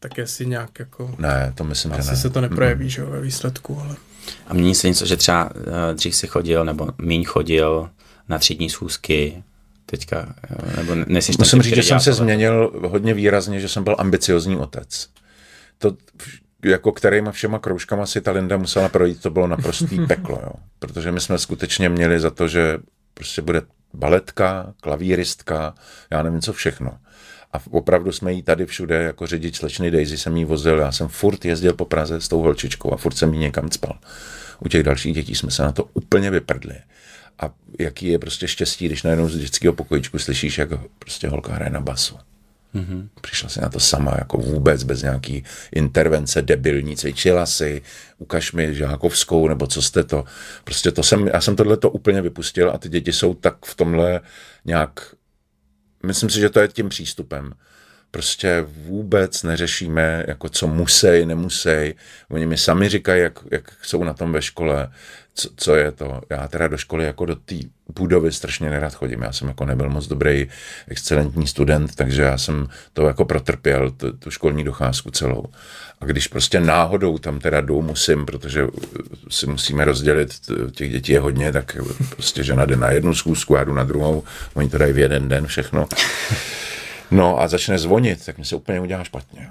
Tak 0.00 0.18
jestli 0.18 0.46
nějak 0.46 0.78
jako... 0.78 1.14
Ne, 1.18 1.52
to 1.54 1.64
myslím, 1.64 1.92
že 1.92 1.98
Asi 1.98 2.10
ne. 2.10 2.16
se 2.16 2.30
to 2.30 2.40
neprojeví, 2.40 2.90
že 2.90 3.02
jo, 3.02 3.10
ve 3.10 3.20
výsledku, 3.20 3.80
ale... 3.80 3.96
A 4.46 4.54
mění 4.54 4.74
se 4.74 4.88
něco, 4.88 5.06
že 5.06 5.16
třeba 5.16 5.50
uh, 5.54 5.62
dřív 5.94 6.16
si 6.16 6.26
chodil, 6.26 6.64
nebo 6.64 6.88
míň 7.02 7.24
chodil 7.24 7.90
na 8.28 8.38
třídní 8.38 8.70
schůzky, 8.70 9.42
teďka, 9.86 10.34
uh, 10.50 10.76
nebo 10.76 10.92
ten 10.92 11.20
Musím 11.38 11.58
typ, 11.58 11.62
říct, 11.62 11.74
že 11.74 11.82
jsem 11.82 12.00
se 12.00 12.12
změnil 12.12 12.80
hodně 12.88 13.14
výrazně, 13.14 13.60
že 13.60 13.68
jsem 13.68 13.84
byl 13.84 13.96
ambiciozní 13.98 14.56
otec. 14.56 15.08
To, 15.78 15.96
jako 16.64 16.92
kterýma 16.92 17.32
všema 17.32 17.58
kroužkama 17.58 18.06
si 18.06 18.20
ta 18.20 18.32
Linda 18.32 18.56
musela 18.56 18.88
projít, 18.88 19.22
to 19.22 19.30
bylo 19.30 19.46
naprostý 19.46 20.00
peklo, 20.08 20.40
jo. 20.42 20.52
Protože 20.78 21.12
my 21.12 21.20
jsme 21.20 21.38
skutečně 21.38 21.88
měli 21.88 22.20
za 22.20 22.30
to, 22.30 22.48
že 22.48 22.78
prostě 23.14 23.42
bude 23.42 23.62
baletka, 23.94 24.74
klavíristka, 24.80 25.74
já 26.10 26.22
nevím 26.22 26.40
co 26.40 26.52
všechno. 26.52 26.98
A 27.52 27.60
opravdu 27.70 28.12
jsme 28.12 28.32
jí 28.32 28.42
tady 28.42 28.66
všude, 28.66 29.02
jako 29.02 29.26
řidič 29.26 29.56
slečny 29.56 29.90
Daisy 29.90 30.18
jsem 30.18 30.36
jí 30.36 30.44
vozil, 30.44 30.78
já 30.78 30.92
jsem 30.92 31.08
furt 31.08 31.44
jezdil 31.44 31.74
po 31.74 31.84
Praze 31.84 32.20
s 32.20 32.28
tou 32.28 32.40
holčičkou 32.40 32.92
a 32.92 32.96
furt 32.96 33.14
jsem 33.14 33.34
jí 33.34 33.40
někam 33.40 33.70
spal. 33.70 33.98
U 34.60 34.68
těch 34.68 34.82
dalších 34.82 35.14
dětí 35.14 35.34
jsme 35.34 35.50
se 35.50 35.62
na 35.62 35.72
to 35.72 35.84
úplně 35.94 36.30
vyprdli. 36.30 36.74
A 37.38 37.50
jaký 37.78 38.06
je 38.06 38.18
prostě 38.18 38.48
štěstí, 38.48 38.86
když 38.86 39.02
najednou 39.02 39.28
z 39.28 39.38
dětského 39.38 39.72
pokojičku 39.72 40.18
slyšíš, 40.18 40.58
jak 40.58 40.68
prostě 40.98 41.28
holka 41.28 41.52
hraje 41.54 41.70
na 41.70 41.80
basu. 41.80 42.16
Mm-hmm. 42.74 43.08
Přišla 43.20 43.48
si 43.48 43.60
na 43.60 43.68
to 43.68 43.80
sama, 43.80 44.14
jako 44.18 44.38
vůbec 44.38 44.82
bez 44.82 45.02
nějaký 45.02 45.44
intervence 45.72 46.42
debilní, 46.42 46.96
cvičila 46.96 47.46
si, 47.46 47.82
ukaž 48.18 48.52
mi 48.52 48.74
žákovskou, 48.74 49.48
nebo 49.48 49.66
co 49.66 49.82
jste 49.82 50.04
to. 50.04 50.24
Prostě 50.64 50.92
to 50.92 51.02
jsem, 51.02 51.26
já 51.26 51.40
jsem 51.40 51.56
tohle 51.56 51.76
to 51.76 51.90
úplně 51.90 52.22
vypustil 52.22 52.70
a 52.70 52.78
ty 52.78 52.88
děti 52.88 53.12
jsou 53.12 53.34
tak 53.34 53.66
v 53.66 53.74
tomhle 53.74 54.20
nějak, 54.64 55.14
myslím 56.02 56.30
si, 56.30 56.40
že 56.40 56.50
to 56.50 56.60
je 56.60 56.68
tím 56.68 56.88
přístupem. 56.88 57.52
Prostě 58.14 58.64
vůbec 58.68 59.42
neřešíme, 59.42 60.24
jako 60.28 60.48
co 60.48 60.66
musí, 60.66 61.24
nemusí. 61.24 61.94
Oni 62.30 62.46
mi 62.46 62.58
sami 62.58 62.88
říkají, 62.88 63.22
jak, 63.22 63.38
jak 63.50 63.72
jsou 63.82 64.04
na 64.04 64.12
tom 64.12 64.32
ve 64.32 64.42
škole, 64.42 64.88
co, 65.34 65.48
co 65.56 65.76
je 65.76 65.92
to. 65.92 66.20
Já 66.30 66.48
teda 66.48 66.68
do 66.68 66.76
školy 66.76 67.04
jako 67.04 67.26
do 67.26 67.36
té 67.36 67.54
budovy 67.94 68.32
strašně 68.32 68.70
nerad 68.70 68.94
chodím. 68.94 69.22
Já 69.22 69.32
jsem 69.32 69.48
jako 69.48 69.64
nebyl 69.64 69.90
moc 69.90 70.06
dobrý, 70.06 70.48
excelentní 70.88 71.46
student, 71.46 71.94
takže 71.94 72.22
já 72.22 72.38
jsem 72.38 72.68
to 72.92 73.06
jako 73.06 73.24
protrpěl, 73.24 73.90
tu, 73.90 74.12
tu 74.12 74.30
školní 74.30 74.64
docházku 74.64 75.10
celou. 75.10 75.44
A 76.00 76.04
když 76.04 76.28
prostě 76.28 76.60
náhodou 76.60 77.18
tam 77.18 77.38
teda 77.38 77.60
jdu, 77.60 77.82
musím, 77.82 78.26
protože 78.26 78.66
si 79.30 79.46
musíme 79.46 79.84
rozdělit, 79.84 80.30
těch 80.72 80.92
dětí 80.92 81.12
je 81.12 81.20
hodně, 81.20 81.52
tak 81.52 81.76
prostě 82.10 82.44
žena 82.44 82.64
jde 82.64 82.76
na 82.76 82.90
jednu 82.90 83.14
schůzku, 83.14 83.54
já 83.54 83.64
jdu 83.64 83.74
na 83.74 83.84
druhou, 83.84 84.24
oni 84.54 84.68
to 84.68 84.78
dají 84.78 84.92
v 84.92 84.98
jeden 84.98 85.28
den 85.28 85.46
všechno. 85.46 85.88
No 87.12 87.40
a 87.40 87.48
začne 87.48 87.78
zvonit, 87.78 88.24
tak 88.24 88.38
mi 88.38 88.44
se 88.44 88.56
úplně 88.56 88.80
udělá 88.80 89.04
špatně. 89.04 89.50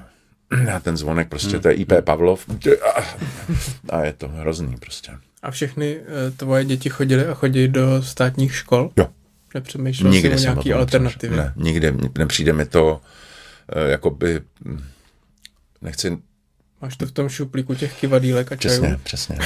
A 0.75 0.79
ten 0.79 0.97
zvonek 0.97 1.29
prostě, 1.29 1.59
to 1.59 1.67
je 1.67 1.73
IP 1.73 1.93
Pavlov. 2.03 2.45
A 3.89 4.03
je 4.03 4.13
to 4.13 4.27
hrozný 4.27 4.77
prostě. 4.77 5.11
A 5.43 5.51
všechny 5.51 5.97
eh, 5.97 6.31
tvoje 6.31 6.65
děti 6.65 6.89
chodily 6.89 7.25
a 7.25 7.33
chodí 7.33 7.67
do 7.67 8.03
státních 8.03 8.55
škol? 8.55 8.91
Jo. 8.97 9.07
Nepřemýšlel 9.53 10.11
Nikdy 10.11 10.29
jsem 10.29 10.37
o 10.37 10.41
nějaký 10.41 10.69
tom 10.69 10.79
alternativě? 10.79 11.37
Ne, 11.37 11.53
nikdy 11.55 11.93
nepřijde 12.17 12.53
mi 12.53 12.65
to, 12.65 13.01
eh, 13.69 13.91
jakoby, 13.91 14.41
hm, 14.65 14.83
nechci 15.81 16.17
Máš 16.81 16.97
to 16.97 17.05
v 17.05 17.11
tom 17.11 17.29
šuplíku 17.29 17.75
těch 17.75 17.99
kivadílek 17.99 18.51
a 18.51 18.55
čajů? 18.55 18.81
Přesně, 18.81 18.99
přesně. 19.03 19.37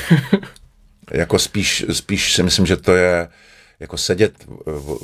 jako 1.12 1.40
spíš, 1.40 1.86
spíš 1.92 2.34
si 2.34 2.44
myslím, 2.44 2.66
že 2.66 2.78
to 2.78 2.96
je 2.96 3.28
jako 3.80 3.98
sedět 3.98 4.34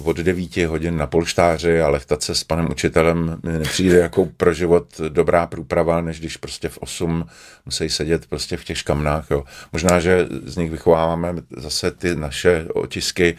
od 0.03 0.17
9 0.17 0.57
hodin 0.57 0.97
na 0.97 1.07
polštáři 1.07 1.81
a 1.81 1.89
lechtat 1.89 2.23
se 2.23 2.35
s 2.35 2.43
panem 2.43 2.67
učitelem 2.71 3.39
mi 3.43 3.51
nepřijde 3.51 3.97
jako 3.97 4.25
pro 4.25 4.53
život 4.53 5.01
dobrá 5.09 5.47
průprava, 5.47 6.01
než 6.01 6.19
když 6.19 6.37
prostě 6.37 6.69
v 6.69 6.77
8 6.77 7.25
musí 7.65 7.89
sedět 7.89 8.25
prostě 8.25 8.57
v 8.57 8.63
těch 8.63 8.77
škamnách. 8.77 9.31
Jo. 9.31 9.43
Možná, 9.73 9.99
že 9.99 10.27
z 10.45 10.57
nich 10.57 10.71
vychováváme 10.71 11.33
zase 11.57 11.91
ty 11.91 12.15
naše 12.15 12.65
otisky, 12.73 13.37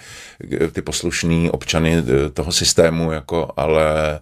ty 0.73 0.83
poslušný 0.83 1.51
občany 1.51 2.03
toho 2.33 2.53
systému, 2.53 3.13
jako, 3.13 3.51
ale 3.57 4.21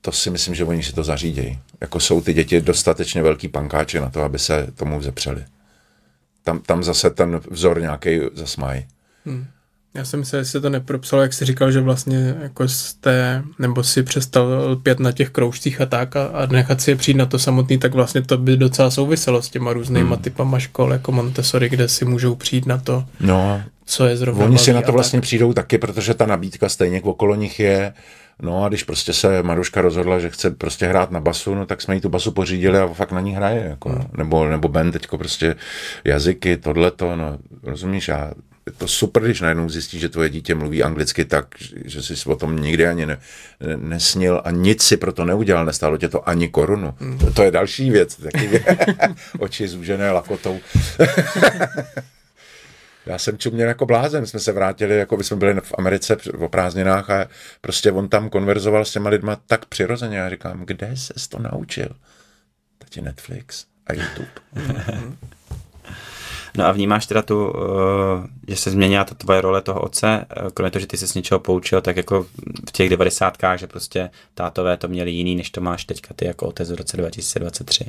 to 0.00 0.12
si 0.12 0.30
myslím, 0.30 0.54
že 0.54 0.64
oni 0.64 0.82
si 0.82 0.92
to 0.92 1.04
zařídějí. 1.04 1.58
Jako 1.80 2.00
jsou 2.00 2.20
ty 2.20 2.34
děti 2.34 2.60
dostatečně 2.60 3.22
velký 3.22 3.48
pankáči 3.48 4.00
na 4.00 4.10
to, 4.10 4.22
aby 4.22 4.38
se 4.38 4.66
tomu 4.74 4.98
vzepřeli. 4.98 5.44
Tam, 6.44 6.58
tam 6.58 6.82
zase 6.82 7.10
ten 7.10 7.40
vzor 7.50 7.80
nějaký 7.80 8.20
zas 8.34 8.56
mají. 8.56 8.86
Já 9.98 10.04
jsem 10.04 10.24
se, 10.24 10.36
jestli 10.36 10.60
to 10.60 10.70
nepropsal, 10.70 11.20
jak 11.20 11.32
jsi 11.32 11.44
říkal, 11.44 11.70
že 11.70 11.80
vlastně 11.80 12.34
jako 12.42 12.68
jste, 12.68 13.42
nebo 13.58 13.82
si 13.82 14.02
přestal 14.02 14.70
lpět 14.70 15.00
na 15.00 15.12
těch 15.12 15.30
kroužcích 15.30 15.80
a 15.80 15.86
tak 15.86 16.16
a, 16.16 16.26
a 16.26 16.46
nechat 16.46 16.80
si 16.80 16.90
je 16.90 16.96
přijít 16.96 17.16
na 17.16 17.26
to 17.26 17.38
samotný, 17.38 17.78
tak 17.78 17.94
vlastně 17.94 18.22
to 18.22 18.38
by 18.38 18.56
docela 18.56 18.90
souviselo 18.90 19.42
s 19.42 19.48
těma 19.48 19.72
různýma 19.72 20.14
hmm. 20.14 20.22
typama 20.22 20.58
škol, 20.58 20.92
jako 20.92 21.12
Montessori, 21.12 21.68
kde 21.68 21.88
si 21.88 22.04
můžou 22.04 22.34
přijít 22.34 22.66
na 22.66 22.78
to, 22.78 23.04
No, 23.20 23.62
co 23.86 24.06
je 24.06 24.16
zrovna 24.16 24.44
oni 24.44 24.58
si 24.58 24.72
na 24.72 24.82
to 24.82 24.92
vlastně 24.92 25.18
tak. 25.18 25.22
přijdou 25.22 25.52
taky, 25.52 25.78
protože 25.78 26.14
ta 26.14 26.26
nabídka 26.26 26.68
stejně 26.68 27.02
okolo 27.02 27.34
nich 27.34 27.60
je. 27.60 27.92
No 28.42 28.64
a 28.64 28.68
když 28.68 28.82
prostě 28.82 29.12
se 29.12 29.42
Maruška 29.42 29.80
rozhodla, 29.80 30.18
že 30.18 30.30
chce 30.30 30.50
prostě 30.50 30.86
hrát 30.86 31.10
na 31.10 31.20
basu, 31.20 31.54
no 31.54 31.66
tak 31.66 31.82
jsme 31.82 31.94
jí 31.94 32.00
tu 32.00 32.08
basu 32.08 32.32
pořídili 32.32 32.78
a 32.78 32.86
fakt 32.86 33.12
na 33.12 33.20
ní 33.20 33.34
hraje. 33.34 33.66
Jako, 33.70 33.88
no. 33.88 34.06
nebo, 34.16 34.48
nebo 34.48 34.68
Ben 34.68 34.92
teďko 34.92 35.18
prostě 35.18 35.56
jazyky, 36.04 36.56
tohleto, 36.56 37.16
no 37.16 37.38
rozumíš, 37.62 38.08
a 38.08 38.24
je 38.24 38.47
to 38.70 38.88
super, 38.88 39.22
když 39.22 39.40
najednou 39.40 39.68
zjistí, 39.68 39.98
že 39.98 40.08
tvoje 40.08 40.28
dítě 40.28 40.54
mluví 40.54 40.82
anglicky 40.82 41.24
tak, 41.24 41.46
že 41.84 42.02
jsi 42.02 42.28
o 42.28 42.36
tom 42.36 42.56
nikdy 42.56 42.86
ani 42.86 43.06
ne, 43.06 43.18
ne, 43.60 43.76
nesnil 43.76 44.42
a 44.44 44.50
nic 44.50 44.82
si 44.82 44.96
pro 44.96 45.12
to 45.12 45.24
neudělal, 45.24 45.64
nestálo 45.64 45.96
tě 45.96 46.08
to 46.08 46.28
ani 46.28 46.48
korunu. 46.48 46.94
Mm. 47.00 47.18
To, 47.18 47.32
to 47.32 47.42
je 47.42 47.50
další 47.50 47.90
věc, 47.90 48.16
taky 48.16 48.64
oči 49.38 49.68
zúžené 49.68 50.10
lakotou. 50.10 50.60
Já 53.06 53.18
jsem 53.18 53.38
čuměl 53.38 53.68
jako 53.68 53.86
blázen, 53.86 54.26
jsme 54.26 54.40
se 54.40 54.52
vrátili, 54.52 54.98
jako 54.98 55.16
by 55.16 55.24
jsme 55.24 55.36
byli 55.36 55.60
v 55.60 55.74
Americe 55.78 56.16
o 56.38 56.48
prázdninách 56.48 57.10
a 57.10 57.28
prostě 57.60 57.92
on 57.92 58.08
tam 58.08 58.30
konverzoval 58.30 58.84
s 58.84 58.92
těma 58.92 59.10
lidma 59.10 59.40
tak 59.46 59.66
přirozeně. 59.66 60.16
Já 60.16 60.30
říkám, 60.30 60.62
kde 60.66 60.90
ses 60.94 61.28
to 61.28 61.38
naučil? 61.38 61.88
Tati 62.78 63.00
Netflix 63.00 63.64
a 63.86 63.92
YouTube. 63.92 64.30
No 66.58 66.66
a 66.66 66.72
vnímáš 66.72 67.06
teda 67.06 67.22
tu, 67.22 67.48
uh, 67.48 67.54
že 68.48 68.56
se 68.56 68.70
změnila 68.70 69.04
ta 69.04 69.14
tvoje 69.14 69.40
role 69.40 69.62
toho 69.62 69.80
otce, 69.80 70.26
uh, 70.42 70.48
kromě 70.50 70.70
toho, 70.70 70.80
že 70.80 70.86
ty 70.86 70.96
se 70.96 71.06
s 71.06 71.14
něčeho 71.14 71.40
poučil, 71.40 71.80
tak 71.80 71.96
jako 71.96 72.26
v 72.68 72.72
těch 72.72 72.90
devadesátkách, 72.90 73.58
že 73.58 73.66
prostě 73.66 74.10
tátové 74.34 74.76
to 74.76 74.88
měli 74.88 75.10
jiný, 75.10 75.36
než 75.36 75.50
to 75.50 75.60
máš 75.60 75.84
teďka 75.84 76.14
ty 76.14 76.24
jako 76.24 76.46
otec 76.46 76.70
v 76.70 76.74
roce 76.74 76.96
2023. 76.96 77.84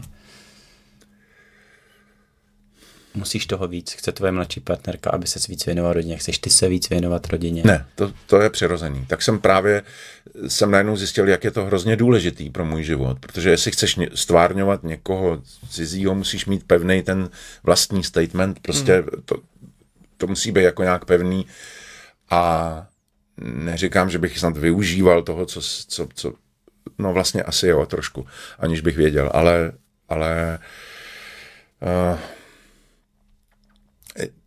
Musíš 3.14 3.46
toho 3.46 3.68
víc, 3.68 3.94
chce 3.94 4.12
tvoje 4.12 4.32
mladší 4.32 4.60
partnerka, 4.60 5.10
aby 5.10 5.28
se 5.28 5.40
víc 5.50 5.66
věnoval 5.66 5.94
rodině, 5.94 6.18
chceš 6.18 6.38
ty 6.38 6.50
se 6.50 6.70
víc 6.70 6.90
věnovat 6.90 7.28
rodině. 7.28 7.64
Ne, 7.66 7.86
to, 7.96 8.14
to 8.26 8.42
je 8.42 8.50
přirozený. 8.50 9.06
Tak 9.06 9.22
jsem 9.22 9.40
právě, 9.40 9.84
jsem 10.48 10.72
najednou 10.72 10.96
zjistil, 10.96 11.30
jak 11.30 11.44
je 11.44 11.52
to 11.52 11.66
hrozně 11.66 11.96
důležitý 11.96 12.50
pro 12.50 12.66
můj 12.66 12.84
život, 12.84 13.20
protože 13.20 13.50
jestli 13.50 13.72
chceš 13.72 14.00
stvárňovat 14.16 14.84
někoho 14.84 15.42
cizího, 15.70 16.16
musíš 16.16 16.46
mít 16.46 16.64
pevný 16.64 17.04
ten 17.04 17.30
vlastní 17.64 18.04
statement, 18.04 18.60
prostě 18.60 18.94
Hmm. 18.94 19.22
to, 19.26 19.36
to 20.18 20.28
musí 20.28 20.52
být 20.52 20.64
jako 20.64 20.84
nějak 20.84 21.06
pevný 21.06 21.46
a 22.30 22.88
neříkám, 23.38 24.10
že 24.10 24.20
bych 24.20 24.40
snad 24.40 24.58
využíval 24.58 25.22
toho, 25.24 25.46
co, 25.46 25.62
co, 25.88 26.08
co 26.14 26.34
no 26.98 27.14
vlastně 27.14 27.44
asi 27.44 27.68
jo, 27.68 27.86
trošku, 27.86 28.28
aniž 28.60 28.82
bych 28.82 28.98
věděl, 28.98 29.32
ale, 29.34 29.72
ale 30.10 30.60
uh, 32.12 32.20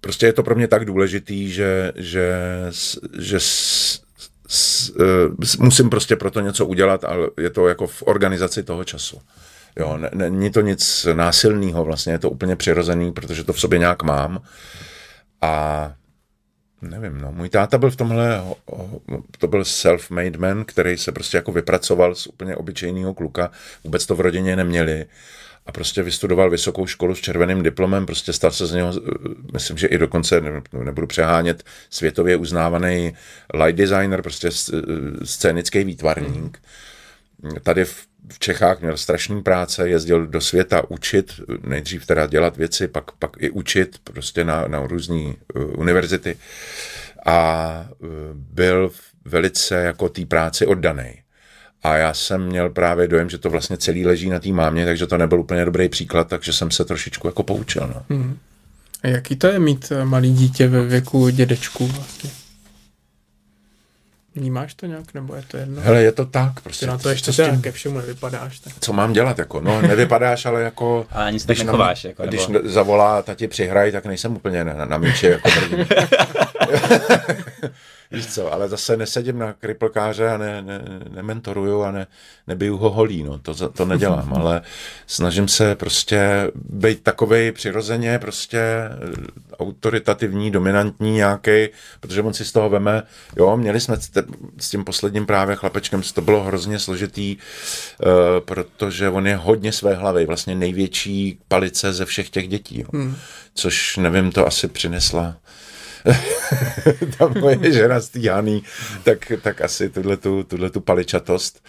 prostě 0.00 0.26
je 0.26 0.32
to 0.32 0.42
pro 0.42 0.54
mě 0.54 0.68
tak 0.68 0.84
důležitý, 0.84 1.50
že, 1.50 1.92
že, 1.96 2.34
že 3.18 3.40
s, 3.40 4.00
s, 4.48 4.92
musím 5.58 5.90
prostě 5.90 6.16
pro 6.16 6.30
to 6.30 6.40
něco 6.40 6.66
udělat, 6.66 7.04
ale 7.04 7.28
je 7.40 7.50
to 7.50 7.68
jako 7.68 7.86
v 7.86 8.02
organizaci 8.02 8.62
toho 8.62 8.84
času. 8.84 9.20
Jo, 9.76 9.96
ne- 9.96 10.10
není 10.12 10.50
to 10.50 10.60
nic 10.60 11.06
násilného, 11.12 11.84
vlastně 11.84 12.12
je 12.12 12.18
to 12.18 12.30
úplně 12.30 12.56
přirozený, 12.56 13.12
protože 13.12 13.44
to 13.44 13.52
v 13.52 13.60
sobě 13.60 13.78
nějak 13.78 14.02
mám. 14.02 14.42
A 15.40 15.94
nevím, 16.82 17.20
no, 17.20 17.32
můj 17.32 17.48
táta 17.48 17.78
byl 17.78 17.90
v 17.90 17.96
tomhle, 17.96 18.42
to 19.38 19.46
byl 19.46 19.62
self-made 19.62 20.38
man, 20.38 20.64
který 20.64 20.98
se 20.98 21.12
prostě 21.12 21.36
jako 21.36 21.52
vypracoval 21.52 22.14
z 22.14 22.26
úplně 22.26 22.56
obyčejného 22.56 23.14
kluka, 23.14 23.50
vůbec 23.84 24.06
to 24.06 24.14
v 24.14 24.20
rodině 24.20 24.56
neměli 24.56 25.06
a 25.66 25.72
prostě 25.72 26.02
vystudoval 26.02 26.50
vysokou 26.50 26.86
školu 26.86 27.14
s 27.14 27.20
červeným 27.20 27.62
diplomem, 27.62 28.06
prostě 28.06 28.32
stal 28.32 28.50
se 28.50 28.66
z 28.66 28.72
něho, 28.72 28.92
eh, 28.96 29.10
myslím, 29.52 29.78
že 29.78 29.86
i 29.86 29.98
dokonce, 29.98 30.40
ne- 30.40 30.62
nebudu 30.84 31.06
přehánět, 31.06 31.62
světově 31.90 32.36
uznávaný 32.36 33.14
light 33.54 33.78
designer, 33.78 34.22
prostě 34.22 34.48
eh, 34.48 34.80
scénický 35.26 35.84
výtvarník. 35.84 36.58
Tady 37.62 37.84
v, 37.84 38.06
v 38.32 38.38
Čechách 38.38 38.80
měl 38.80 38.96
strašný 38.96 39.42
práce, 39.42 39.88
jezdil 39.88 40.26
do 40.26 40.40
světa 40.40 40.82
učit, 40.90 41.40
nejdřív 41.66 42.06
teda 42.06 42.26
dělat 42.26 42.56
věci, 42.56 42.88
pak, 42.88 43.12
pak 43.12 43.30
i 43.38 43.50
učit 43.50 43.98
prostě 44.04 44.44
na, 44.44 44.68
na 44.68 44.86
různé 44.86 45.34
uh, 45.54 45.80
univerzity 45.80 46.36
a 47.26 47.88
uh, 47.98 48.08
byl 48.34 48.90
velice 49.24 49.74
jako 49.74 50.08
té 50.08 50.26
práci 50.26 50.66
oddaný. 50.66 51.22
A 51.82 51.96
já 51.96 52.14
jsem 52.14 52.42
měl 52.46 52.70
právě 52.70 53.08
dojem, 53.08 53.30
že 53.30 53.38
to 53.38 53.50
vlastně 53.50 53.76
celý 53.76 54.06
leží 54.06 54.28
na 54.30 54.38
té 54.40 54.48
mámě, 54.48 54.84
takže 54.84 55.06
to 55.06 55.16
nebyl 55.18 55.40
úplně 55.40 55.64
dobrý 55.64 55.88
příklad, 55.88 56.28
takže 56.28 56.52
jsem 56.52 56.70
se 56.70 56.84
trošičku 56.84 57.26
jako 57.28 57.42
poučil. 57.42 58.02
No. 58.10 58.24
A 59.02 59.08
jaký 59.08 59.36
to 59.36 59.46
je 59.46 59.58
mít 59.58 59.92
eh, 59.92 60.04
malý 60.04 60.32
dítě 60.32 60.68
ve 60.68 60.82
věku 60.84 61.28
dědečků 61.28 61.86
vlastně? 61.86 62.30
Vnímáš 64.34 64.74
to 64.74 64.86
nějak, 64.86 65.14
nebo 65.14 65.34
je 65.34 65.42
to 65.48 65.56
jedno? 65.56 65.82
Hele, 65.82 66.02
je 66.02 66.12
to 66.12 66.26
tak. 66.26 66.60
Prostě, 66.60 66.86
Ty 66.86 66.90
na 66.90 66.96
to 66.96 67.02
co 67.02 67.08
ještě 67.08 67.32
s 67.32 67.36
tím- 67.36 67.62
ke 67.62 67.72
všemu 67.72 67.98
nevypadáš. 67.98 68.60
Tak. 68.60 68.72
co 68.80 68.92
mám 68.92 69.12
dělat, 69.12 69.38
jako, 69.38 69.60
no 69.60 69.82
nevypadáš, 69.82 70.46
ale 70.46 70.62
jako... 70.62 71.06
Ale 71.10 71.24
ani 71.26 71.40
se 71.40 71.46
tak 71.46 71.58
na- 71.58 71.64
nechováš, 71.64 72.04
jako, 72.04 72.22
když 72.26 72.46
nebo- 72.46 72.64
ne- 72.64 72.70
zavolá 72.72 73.22
tati 73.22 73.48
přihraj, 73.48 73.92
tak 73.92 74.06
nejsem 74.06 74.36
úplně 74.36 74.64
na, 74.64 74.84
na 74.84 74.98
míči, 74.98 75.26
jako 75.26 75.48
první. 75.50 75.86
Víš 78.12 78.26
co, 78.26 78.52
ale 78.52 78.68
zase 78.68 78.96
nesedím 78.96 79.38
na 79.38 79.52
kriplkáře 79.52 80.28
a 80.28 80.36
ne, 80.36 80.62
ne, 80.62 80.82
nementoruju 81.08 81.82
a 81.82 81.90
ne, 81.90 82.06
nebiju 82.46 82.76
ho 82.76 82.90
holí, 82.90 83.22
no, 83.22 83.38
to, 83.38 83.68
to 83.68 83.84
nedělám, 83.84 84.34
ale 84.36 84.62
snažím 85.06 85.48
se 85.48 85.74
prostě 85.74 86.50
být 86.54 87.02
takovej 87.02 87.52
přirozeně 87.52 88.18
prostě 88.18 88.58
eh, 88.58 88.88
autoritativní, 89.58 90.50
dominantní 90.50 91.12
nějaký, 91.12 91.68
protože 92.00 92.22
on 92.22 92.34
si 92.34 92.44
z 92.44 92.52
toho 92.52 92.70
veme, 92.70 93.02
jo, 93.36 93.56
měli 93.56 93.80
jsme 93.80 93.96
s 94.58 94.70
tím 94.70 94.84
posledním 94.84 95.26
právě 95.26 95.56
chlapečkem, 95.56 96.02
to 96.14 96.20
bylo 96.20 96.44
hrozně 96.44 96.78
složitý, 96.78 97.36
uh, 97.36 98.10
protože 98.40 99.08
on 99.08 99.26
je 99.26 99.36
hodně 99.36 99.72
své 99.72 99.94
hlavy, 99.94 100.26
vlastně 100.26 100.54
největší 100.54 101.38
palice 101.48 101.92
ze 101.92 102.04
všech 102.04 102.30
těch 102.30 102.48
dětí, 102.48 102.80
jo. 102.80 102.86
Hmm. 102.92 103.16
což 103.54 103.96
nevím, 103.96 104.32
to 104.32 104.46
asi 104.46 104.68
přinesla 104.68 105.36
ta 107.18 107.28
moje 107.40 107.72
žena 107.72 108.00
stíhaný, 108.00 108.62
tak, 109.02 109.32
tak 109.42 109.60
asi 109.60 109.88
tuhle 109.88 110.16
tu, 110.16 110.46
tu 110.72 110.80
paličatost. 110.80 111.60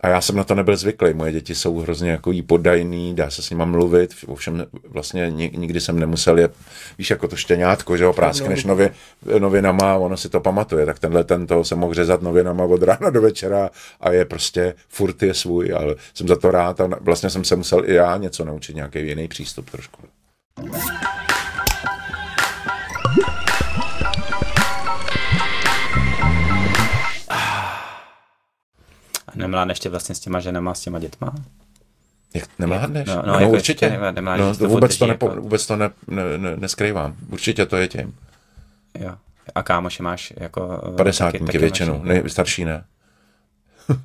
A 0.00 0.08
já 0.08 0.20
jsem 0.20 0.36
na 0.36 0.44
to 0.44 0.54
nebyl 0.54 0.76
zvyklý. 0.76 1.14
Moje 1.14 1.32
děti 1.32 1.54
jsou 1.54 1.78
hrozně 1.78 2.10
jako 2.10 2.30
jí 2.32 2.42
podajný, 2.42 3.14
dá 3.14 3.30
se 3.30 3.42
s 3.42 3.50
nima 3.50 3.64
mluvit, 3.64 4.14
ovšem 4.26 4.66
vlastně 4.88 5.30
ni- 5.30 5.52
nikdy 5.56 5.80
jsem 5.80 5.98
nemusel 5.98 6.38
je, 6.38 6.48
víš, 6.98 7.10
jako 7.10 7.28
to 7.28 7.36
štěňátko, 7.36 7.96
že 7.96 8.04
ho 8.04 8.12
práskneš 8.12 8.64
nově, 8.64 8.94
novinama 9.38 9.96
ono 9.96 10.16
si 10.16 10.28
to 10.28 10.40
pamatuje, 10.40 10.86
tak 10.86 10.98
tenhle 10.98 11.24
ten 11.24 11.46
to 11.46 11.64
jsem 11.64 11.78
mohl 11.78 11.94
řezat 11.94 12.22
novinama 12.22 12.64
od 12.64 12.82
rána 12.82 13.10
do 13.10 13.20
večera 13.20 13.70
a 14.00 14.12
je 14.12 14.24
prostě, 14.24 14.74
furt 14.88 15.22
je 15.22 15.34
svůj, 15.34 15.72
ale 15.72 15.94
jsem 16.14 16.28
za 16.28 16.36
to 16.36 16.50
rád 16.50 16.80
a 16.80 16.88
vlastně 17.00 17.30
jsem 17.30 17.44
se 17.44 17.56
musel 17.56 17.90
i 17.90 17.94
já 17.94 18.16
něco 18.16 18.44
naučit, 18.44 18.76
nějaký 18.76 19.06
jiný 19.06 19.28
přístup 19.28 19.70
trošku. 19.70 20.02
Nemládneš 29.34 29.80
tě 29.80 29.88
vlastně 29.88 30.14
s 30.14 30.20
těma 30.20 30.40
ženama, 30.40 30.74
s 30.74 30.80
těma 30.80 30.98
dětma? 30.98 31.34
Jak 32.34 32.48
nemládneš? 32.58 33.08
No, 33.08 33.14
No, 33.16 33.22
no, 33.26 33.38
jako 33.40 33.52
určitě. 33.52 33.86
ještě 33.86 34.12
nemládneš, 34.12 34.46
no, 34.46 34.56
to 34.56 34.68
vůbec, 34.68 34.98
to 34.98 35.06
nepo, 35.06 35.28
jako- 35.28 35.40
vůbec 35.40 35.66
to 35.66 35.76
ne, 35.76 35.90
ne, 36.08 36.38
ne, 36.38 36.56
neskrývám. 36.56 37.16
Určitě 37.30 37.66
to 37.66 37.76
je 37.76 37.88
tím. 37.88 38.16
Jo. 38.98 39.14
A 39.54 39.62
kámoše 39.62 40.02
máš 40.02 40.32
jako... 40.36 40.82
eh, 40.92 40.96
Padesátníky 40.96 41.44
taky 41.46 41.58
většinou, 41.58 42.00
ne, 42.02 42.22
starší 42.26 42.64
ne. 42.64 42.84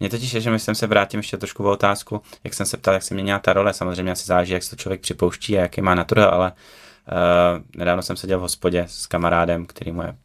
Mně 0.00 0.08
totiž 0.08 0.32
je, 0.34 0.40
že 0.40 0.50
myslím 0.50 0.74
se 0.74 0.86
vrátím 0.86 1.18
ještě 1.20 1.36
trošku 1.36 1.64
o 1.64 1.70
otázku, 1.70 2.22
jak 2.44 2.54
jsem 2.54 2.66
se 2.66 2.76
ptal, 2.76 2.94
jak 2.94 3.02
se 3.02 3.14
měnila 3.14 3.38
ta 3.38 3.52
role, 3.52 3.74
samozřejmě 3.74 4.12
asi 4.12 4.26
záleží, 4.26 4.52
jak 4.52 4.62
se 4.62 4.70
to 4.70 4.76
člověk 4.76 5.00
připouští 5.00 5.58
a 5.58 5.60
jaký 5.60 5.80
má 5.80 5.94
natural, 5.94 6.28
ale 6.34 6.52
uh, 6.52 7.64
nedávno 7.76 8.02
jsem 8.02 8.16
seděl 8.16 8.38
v 8.38 8.42
hospodě 8.42 8.84
s 8.88 9.06
kamarádem, 9.06 9.66
který 9.66 9.92
mu 9.92 10.02
je 10.02 10.16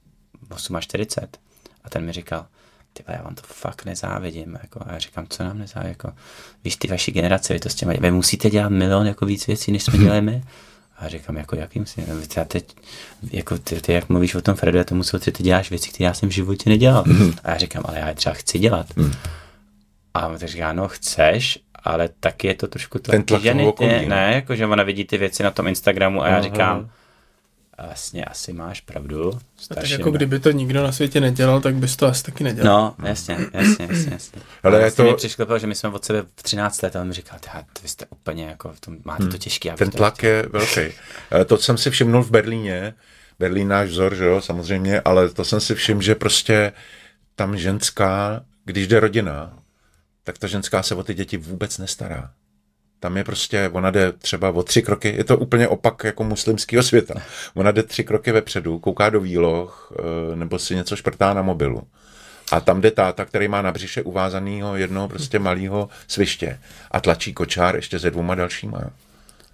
48 0.79 1.29
a 1.83 1.89
ten 1.89 2.05
mi 2.05 2.11
říkal, 2.11 2.45
ty 2.97 3.03
já 3.07 3.21
vám 3.21 3.35
to 3.35 3.41
fakt 3.45 3.85
nezávidím, 3.85 4.57
jako, 4.61 4.79
a 4.85 4.93
já 4.93 4.99
říkám, 4.99 5.25
co 5.29 5.43
nám 5.43 5.59
nezávidím, 5.59 5.89
jako, 5.89 6.11
víš, 6.63 6.75
ty 6.75 6.87
vaší 6.87 7.11
generace, 7.11 7.53
vy 7.53 7.59
to 7.59 7.69
s 7.69 7.75
těma, 7.75 7.93
vy 7.99 8.11
musíte 8.11 8.49
dělat 8.49 8.69
milion 8.69 9.07
jako 9.07 9.25
víc 9.25 9.47
věcí, 9.47 9.71
než 9.71 9.83
jsme 9.83 9.97
dělali 10.03 10.21
my. 10.21 10.43
A 10.99 11.07
říkám, 11.07 11.37
jako 11.37 11.55
jakým 11.55 11.85
si, 11.85 12.03
já 12.37 12.45
teď, 12.45 12.75
jako 13.31 13.57
ty, 13.57 13.81
ty, 13.81 13.93
jak 13.93 14.09
mluvíš 14.09 14.35
o 14.35 14.41
tom 14.41 14.55
Fredu, 14.55 14.77
já 14.77 14.83
tomu 14.83 15.03
jsou 15.03 15.17
ty, 15.17 15.31
ty 15.31 15.43
děláš 15.43 15.69
věci, 15.69 15.89
které 15.89 16.05
já 16.05 16.13
jsem 16.13 16.29
v 16.29 16.31
životě 16.31 16.69
nedělal. 16.69 17.03
A 17.43 17.51
já 17.51 17.57
říkám, 17.57 17.83
ale 17.85 17.99
já 17.99 18.09
je 18.09 18.15
třeba 18.15 18.35
chci 18.35 18.59
dělat. 18.59 18.87
A 20.13 20.27
on 20.27 20.37
tak 20.37 20.49
říká, 20.49 20.73
no 20.73 20.87
chceš, 20.87 21.59
ale 21.83 22.09
taky 22.19 22.47
je 22.47 22.55
to 22.55 22.67
trošku 22.67 22.99
to 22.99 23.11
Ten 23.11 23.23
tlak 23.23 23.41
okolí, 23.65 23.89
ne, 23.89 24.01
no. 24.01 24.09
ne, 24.09 24.31
jako 24.33 24.55
že 24.55 24.65
ona 24.65 24.83
vidí 24.83 25.05
ty 25.05 25.17
věci 25.17 25.43
na 25.43 25.51
tom 25.51 25.67
Instagramu 25.67 26.23
a 26.23 26.27
já 26.27 26.41
říkám, 26.41 26.89
vlastně 27.85 28.25
asi 28.25 28.53
máš 28.53 28.81
pravdu. 28.81 29.39
A 29.71 29.75
tak 29.75 29.89
jako 29.89 30.11
kdyby 30.11 30.39
to 30.39 30.51
nikdo 30.51 30.83
na 30.83 30.91
světě 30.91 31.21
nedělal, 31.21 31.61
tak 31.61 31.75
bys 31.75 31.95
to 31.95 32.07
asi 32.07 32.23
taky 32.23 32.43
nedělal. 32.43 32.93
No, 32.99 33.07
jasně, 33.07 33.37
jasně, 33.53 33.87
jasně, 33.89 34.09
jasně. 34.13 34.41
Ale 34.63 34.79
vlastně 34.79 35.03
to- 35.05 35.11
mi 35.11 35.17
přišlo, 35.17 35.59
že 35.59 35.67
my 35.67 35.75
jsme 35.75 35.89
od 35.89 36.05
sebe 36.05 36.21
v 36.35 36.43
13 36.43 36.81
let 36.81 36.95
a 36.95 37.01
on 37.01 37.07
mi 37.07 37.13
říkal, 37.13 37.39
"Tyhle, 37.39 37.65
vy 37.81 37.87
jste 37.87 38.05
úplně 38.09 38.45
jako, 38.45 38.73
v 38.73 38.79
tom, 38.79 38.97
máte 39.05 39.27
to 39.27 39.37
těžké. 39.37 39.69
Hmm. 39.69 39.77
Ten 39.77 39.91
tlak 39.91 40.23
je 40.23 40.45
velký. 40.51 40.81
Eh, 41.41 41.45
To 41.45 41.57
jsem 41.57 41.77
si 41.77 41.89
všimnul 41.91 42.23
v 42.23 42.31
Berlíně. 42.31 42.93
Berlín 43.39 43.67
náš 43.67 43.89
vzor, 43.89 44.15
že 44.15 44.25
jo, 44.25 44.41
samozřejmě, 44.41 45.01
ale 45.01 45.29
to 45.29 45.45
jsem 45.45 45.61
si 45.61 45.75
všiml, 45.75 46.01
že 46.01 46.15
prostě 46.15 46.71
tam 47.35 47.57
ženská, 47.57 48.41
když 48.65 48.87
jde 48.87 48.99
rodina, 48.99 49.59
tak 50.23 50.37
ta 50.37 50.47
ženská 50.47 50.83
se 50.83 50.95
o 50.95 51.03
ty 51.03 51.13
děti 51.13 51.37
vůbec 51.37 51.77
nestará. 51.77 52.31
Tam 52.99 53.17
je 53.17 53.23
prostě, 53.23 53.69
ona 53.73 53.91
jde 53.91 54.11
třeba 54.11 54.49
o 54.49 54.63
tři 54.63 54.81
kroky, 54.81 55.13
je 55.17 55.23
to 55.23 55.37
úplně 55.37 55.67
opak 55.67 56.03
jako 56.03 56.23
muslimského 56.23 56.83
světa. 56.83 57.13
Ona 57.55 57.71
jde 57.71 57.83
tři 57.83 58.03
kroky 58.03 58.31
vepředu, 58.31 58.79
kouká 58.79 59.09
do 59.09 59.19
výloh, 59.21 59.91
eh, 60.31 60.35
nebo 60.35 60.59
si 60.59 60.75
něco 60.75 60.95
šprtá 60.95 61.33
na 61.33 61.41
mobilu. 61.41 61.83
A 62.51 62.59
tam 62.59 62.81
jde 62.81 62.91
táta, 62.91 63.25
který 63.25 63.47
má 63.47 63.61
na 63.61 63.71
břiše 63.71 64.01
uvázanýho 64.03 64.75
jednoho 64.75 65.07
prostě 65.07 65.39
malého 65.39 65.89
sviště 66.07 66.59
a 66.91 66.99
tlačí 66.99 67.33
kočár 67.33 67.75
ještě 67.75 67.99
se 67.99 68.11
dvouma 68.11 68.35
dalšíma. 68.35 68.79
jo. 68.83 68.89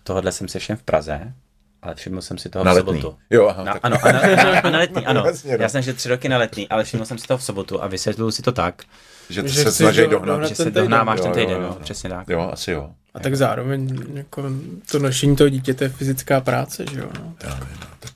Tohle 0.04 0.32
jsem 0.32 0.48
se 0.48 0.60
všem 0.60 0.78
v 0.78 0.84
Praze, 0.84 1.34
ale 1.82 1.96
všiml 1.96 2.22
jsem 2.22 2.38
si 2.38 2.50
toho 2.50 2.66
Na 2.66 2.74
v 2.74 2.76
letný. 2.76 3.02
sobotu. 3.02 3.18
Jo, 3.30 3.48
aha, 3.48 3.64
na, 3.64 3.74
tak. 3.74 3.80
ano, 3.86 3.98
a 4.04 4.12
na, 4.12 4.22
na, 4.52 4.60
a 4.62 4.70
na 4.70 4.78
letný, 4.80 5.06
ano. 5.06 5.24
Jasně, 5.28 5.58
no. 5.58 5.64
Já 5.64 5.70
jsem 5.70 5.82
že 5.82 5.94
tři 5.94 6.10
roky 6.10 6.30
na 6.30 6.38
letný, 6.38 6.70
ale 6.70 6.84
všiml 6.84 7.06
jsem 7.06 7.18
si 7.18 7.28
toho 7.28 7.38
v 7.38 7.44
sobotu 7.44 7.84
a 7.84 7.88
vysvětlil 7.88 8.32
si 8.32 8.42
to 8.42 8.52
tak, 8.52 8.84
Že, 9.30 9.42
Že 9.42 9.48
že 9.48 9.64
se 9.64 9.72
snaží 9.72 10.02
do- 10.02 10.08
dohnat. 10.20 10.50
že 10.50 10.56
se 10.56 10.66
týden. 10.66 10.84
dohnáváš 10.84 11.20
ten 11.22 11.30
Jo, 11.32 11.36
jo, 11.38 11.42
týden, 11.46 11.56
jo, 11.62 11.62
no, 11.62 11.68
jo. 11.68 11.78
přesně 11.84 12.10
tak. 12.10 12.30
Jo, 12.30 12.50
asi 12.54 12.72
jo. 12.72 12.90
A 13.14 13.20
tak 13.20 13.36
zároveň 13.38 14.00
jako 14.14 14.44
to 14.92 15.00
nošení 15.00 15.36
toho 15.36 15.50
dítěte 15.50 15.86
je 15.86 15.90
fyzická 15.90 16.42
práce, 16.42 16.86
že 16.92 17.00
jo? 17.00 17.10
No. 17.20 17.34
Já 17.44 17.54
vím, 17.56 17.68
no, 17.82 17.88
tak, 18.00 18.12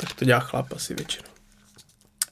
Tak 0.00 0.12
to 0.14 0.24
dělá 0.24 0.40
chlap 0.40 0.66
asi 0.76 0.94
většinou. 0.94 1.28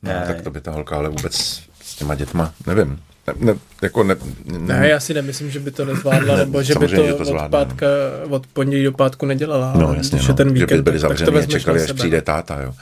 no, 0.02 0.10
Ne. 0.12 0.24
tak 0.26 0.42
to 0.42 0.50
by 0.50 0.60
ta 0.60 0.70
holka 0.70 0.96
ale 0.96 1.08
vůbec 1.08 1.34
s 1.82 1.96
těma 1.96 2.14
dětma, 2.14 2.52
nevím. 2.66 3.00
Ne, 3.26 3.34
ne, 3.52 3.54
jako 3.82 4.02
ne, 4.04 4.16
ne, 4.44 4.58
Ne, 4.80 4.88
já 4.88 5.00
si 5.00 5.14
nemyslím, 5.14 5.50
že 5.50 5.60
by 5.60 5.70
to 5.70 5.84
nezvládla, 5.84 6.36
nebo 6.44 6.62
že 6.62 6.74
by 6.74 6.88
to, 6.88 7.06
že 7.06 7.12
to 7.12 7.16
od, 7.18 7.24
zvládne, 7.26 7.48
pátka, 7.50 7.86
od 8.28 8.46
pondělí 8.46 8.84
do 8.84 8.92
pátku 8.92 9.26
nedělala. 9.26 9.72
no 9.76 9.94
jasně, 9.94 10.16
když 10.18 10.28
no, 10.28 10.32
je 10.32 10.36
ten 10.36 10.48
že 10.48 10.54
víkend, 10.54 10.78
by 10.78 10.82
byli 10.82 11.00
tak, 11.00 11.08
tak 11.10 11.18
to 11.18 11.24
zavření 11.24 11.54
a 11.54 11.58
čekali, 11.58 11.80
až 11.80 11.86
sebe. 11.86 11.98
přijde 11.98 12.22
táta, 12.22 12.60
jo. 12.62 12.74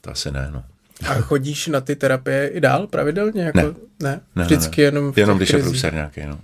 To 0.00 0.10
asi 0.10 0.30
ne, 0.30 0.50
no. 0.52 0.62
A 1.08 1.14
chodíš 1.14 1.66
na 1.66 1.80
ty 1.80 1.96
terapie 1.96 2.48
i 2.48 2.60
dál 2.60 2.86
pravidelně? 2.86 3.42
Jako, 3.44 3.58
Ne. 3.58 3.64
ne. 3.64 3.70
Ne, 4.00 4.10
ne? 4.10 4.20
ne, 4.36 4.44
Vždycky 4.44 4.80
ne. 4.80 4.86
jenom 4.86 5.12
v 5.12 5.18
Jenom 5.18 5.36
když 5.36 5.48
je 5.48 5.52
krizích. 5.52 5.70
průser 5.72 5.94
nějaký, 5.94 6.20
no. 6.26 6.38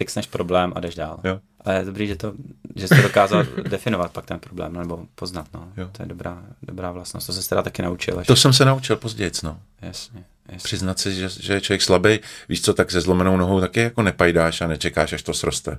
Fixneš 0.00 0.26
problém 0.26 0.72
a 0.76 0.80
jdeš 0.80 0.94
dál. 0.94 1.20
Jo. 1.24 1.40
Ale 1.64 1.76
je 1.76 1.84
dobrý, 1.84 2.06
že, 2.06 2.16
to, 2.16 2.32
že 2.76 2.88
jsi 2.88 2.96
to 2.96 3.02
dokázal 3.02 3.44
definovat 3.68 4.12
pak 4.12 4.26
ten 4.26 4.40
problém, 4.40 4.72
nebo 4.72 5.06
poznat, 5.14 5.46
no. 5.54 5.72
Jo. 5.76 5.88
To 5.92 6.02
je 6.02 6.06
dobrá, 6.06 6.42
dobrá 6.62 6.92
vlastnost. 6.92 7.26
To 7.26 7.32
se 7.32 7.48
teda 7.48 7.62
taky 7.62 7.82
naučil. 7.82 8.18
Až... 8.18 8.26
To 8.26 8.36
jsem 8.36 8.52
se 8.52 8.64
naučil 8.64 8.96
později, 8.96 9.30
no. 9.42 9.60
Jasně, 9.82 10.24
jasně. 10.48 10.64
Přiznat 10.64 10.98
si, 10.98 11.14
že, 11.14 11.28
že 11.40 11.52
je 11.54 11.60
člověk 11.60 11.82
slabý, 11.82 12.18
víš 12.48 12.62
co, 12.62 12.74
tak 12.74 12.90
se 12.90 13.00
zlomenou 13.00 13.36
nohou 13.36 13.60
taky 13.60 13.80
jako 13.80 14.02
nepajdáš 14.02 14.60
a 14.60 14.66
nečekáš, 14.66 15.12
až 15.12 15.22
to 15.22 15.34
sroste. 15.34 15.78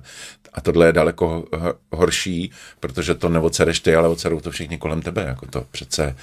A 0.52 0.60
tohle 0.60 0.86
je 0.86 0.92
daleko 0.92 1.44
ho- 1.56 1.74
horší, 1.92 2.50
protože 2.80 3.14
to 3.14 3.28
neocereš 3.28 3.80
ty, 3.80 3.94
ale 3.94 4.08
ocerou 4.08 4.40
to 4.40 4.50
všichni 4.50 4.78
kolem 4.78 5.02
tebe. 5.02 5.22
Jako 5.22 5.46
to 5.46 5.64
přece, 5.70 6.16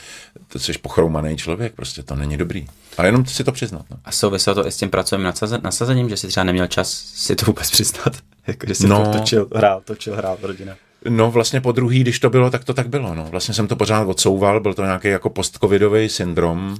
to 0.47 0.59
jsi 0.59 0.73
pochroumaný 0.73 1.37
člověk, 1.37 1.73
prostě 1.73 2.03
to 2.03 2.15
není 2.15 2.37
dobrý. 2.37 2.67
Ale 2.97 3.07
jenom 3.07 3.25
si 3.25 3.43
to 3.43 3.51
přiznat. 3.51 3.85
No. 3.91 3.97
A 4.05 4.11
souviselo 4.11 4.55
to 4.55 4.67
i 4.67 4.71
s 4.71 4.77
tím 4.77 4.89
pracovním 4.89 5.27
nasazen- 5.29 5.61
nasazením, 5.63 6.09
že 6.09 6.17
si 6.17 6.27
třeba 6.27 6.43
neměl 6.43 6.67
čas 6.67 6.91
si 7.15 7.35
to 7.35 7.45
vůbec 7.45 7.71
přiznat. 7.71 8.17
jako, 8.47 8.67
že 8.67 8.75
si 8.75 8.87
No. 8.87 9.03
no. 9.03 9.13
točil, 9.19 9.47
hrál, 9.55 9.81
točil, 9.85 10.15
hrál 10.15 10.37
rodina. 10.41 10.75
No 11.09 11.31
vlastně 11.31 11.61
po 11.61 11.71
druhý, 11.71 11.99
když 11.99 12.19
to 12.19 12.29
bylo, 12.29 12.49
tak 12.49 12.63
to 12.63 12.73
tak 12.73 12.89
bylo. 12.89 13.15
No. 13.15 13.25
Vlastně 13.25 13.53
jsem 13.53 13.67
to 13.67 13.75
pořád 13.75 14.07
odsouval, 14.07 14.59
byl 14.59 14.73
to 14.73 14.83
nějaký 14.83 15.07
jako 15.07 15.29
postcovidový 15.29 16.09
syndrom, 16.09 16.77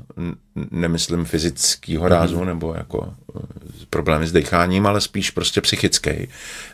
nemyslím 0.72 1.26
fyzického 1.26 2.07
rázu 2.07 2.43
nebo 2.43 2.74
jako 2.74 3.13
eh, 3.36 3.39
problémy 3.89 4.28
s 4.28 4.32
decháním, 4.32 4.88
ale 4.88 5.01
spíš 5.01 5.32
prostě 5.32 5.61
psychický. 5.61 6.28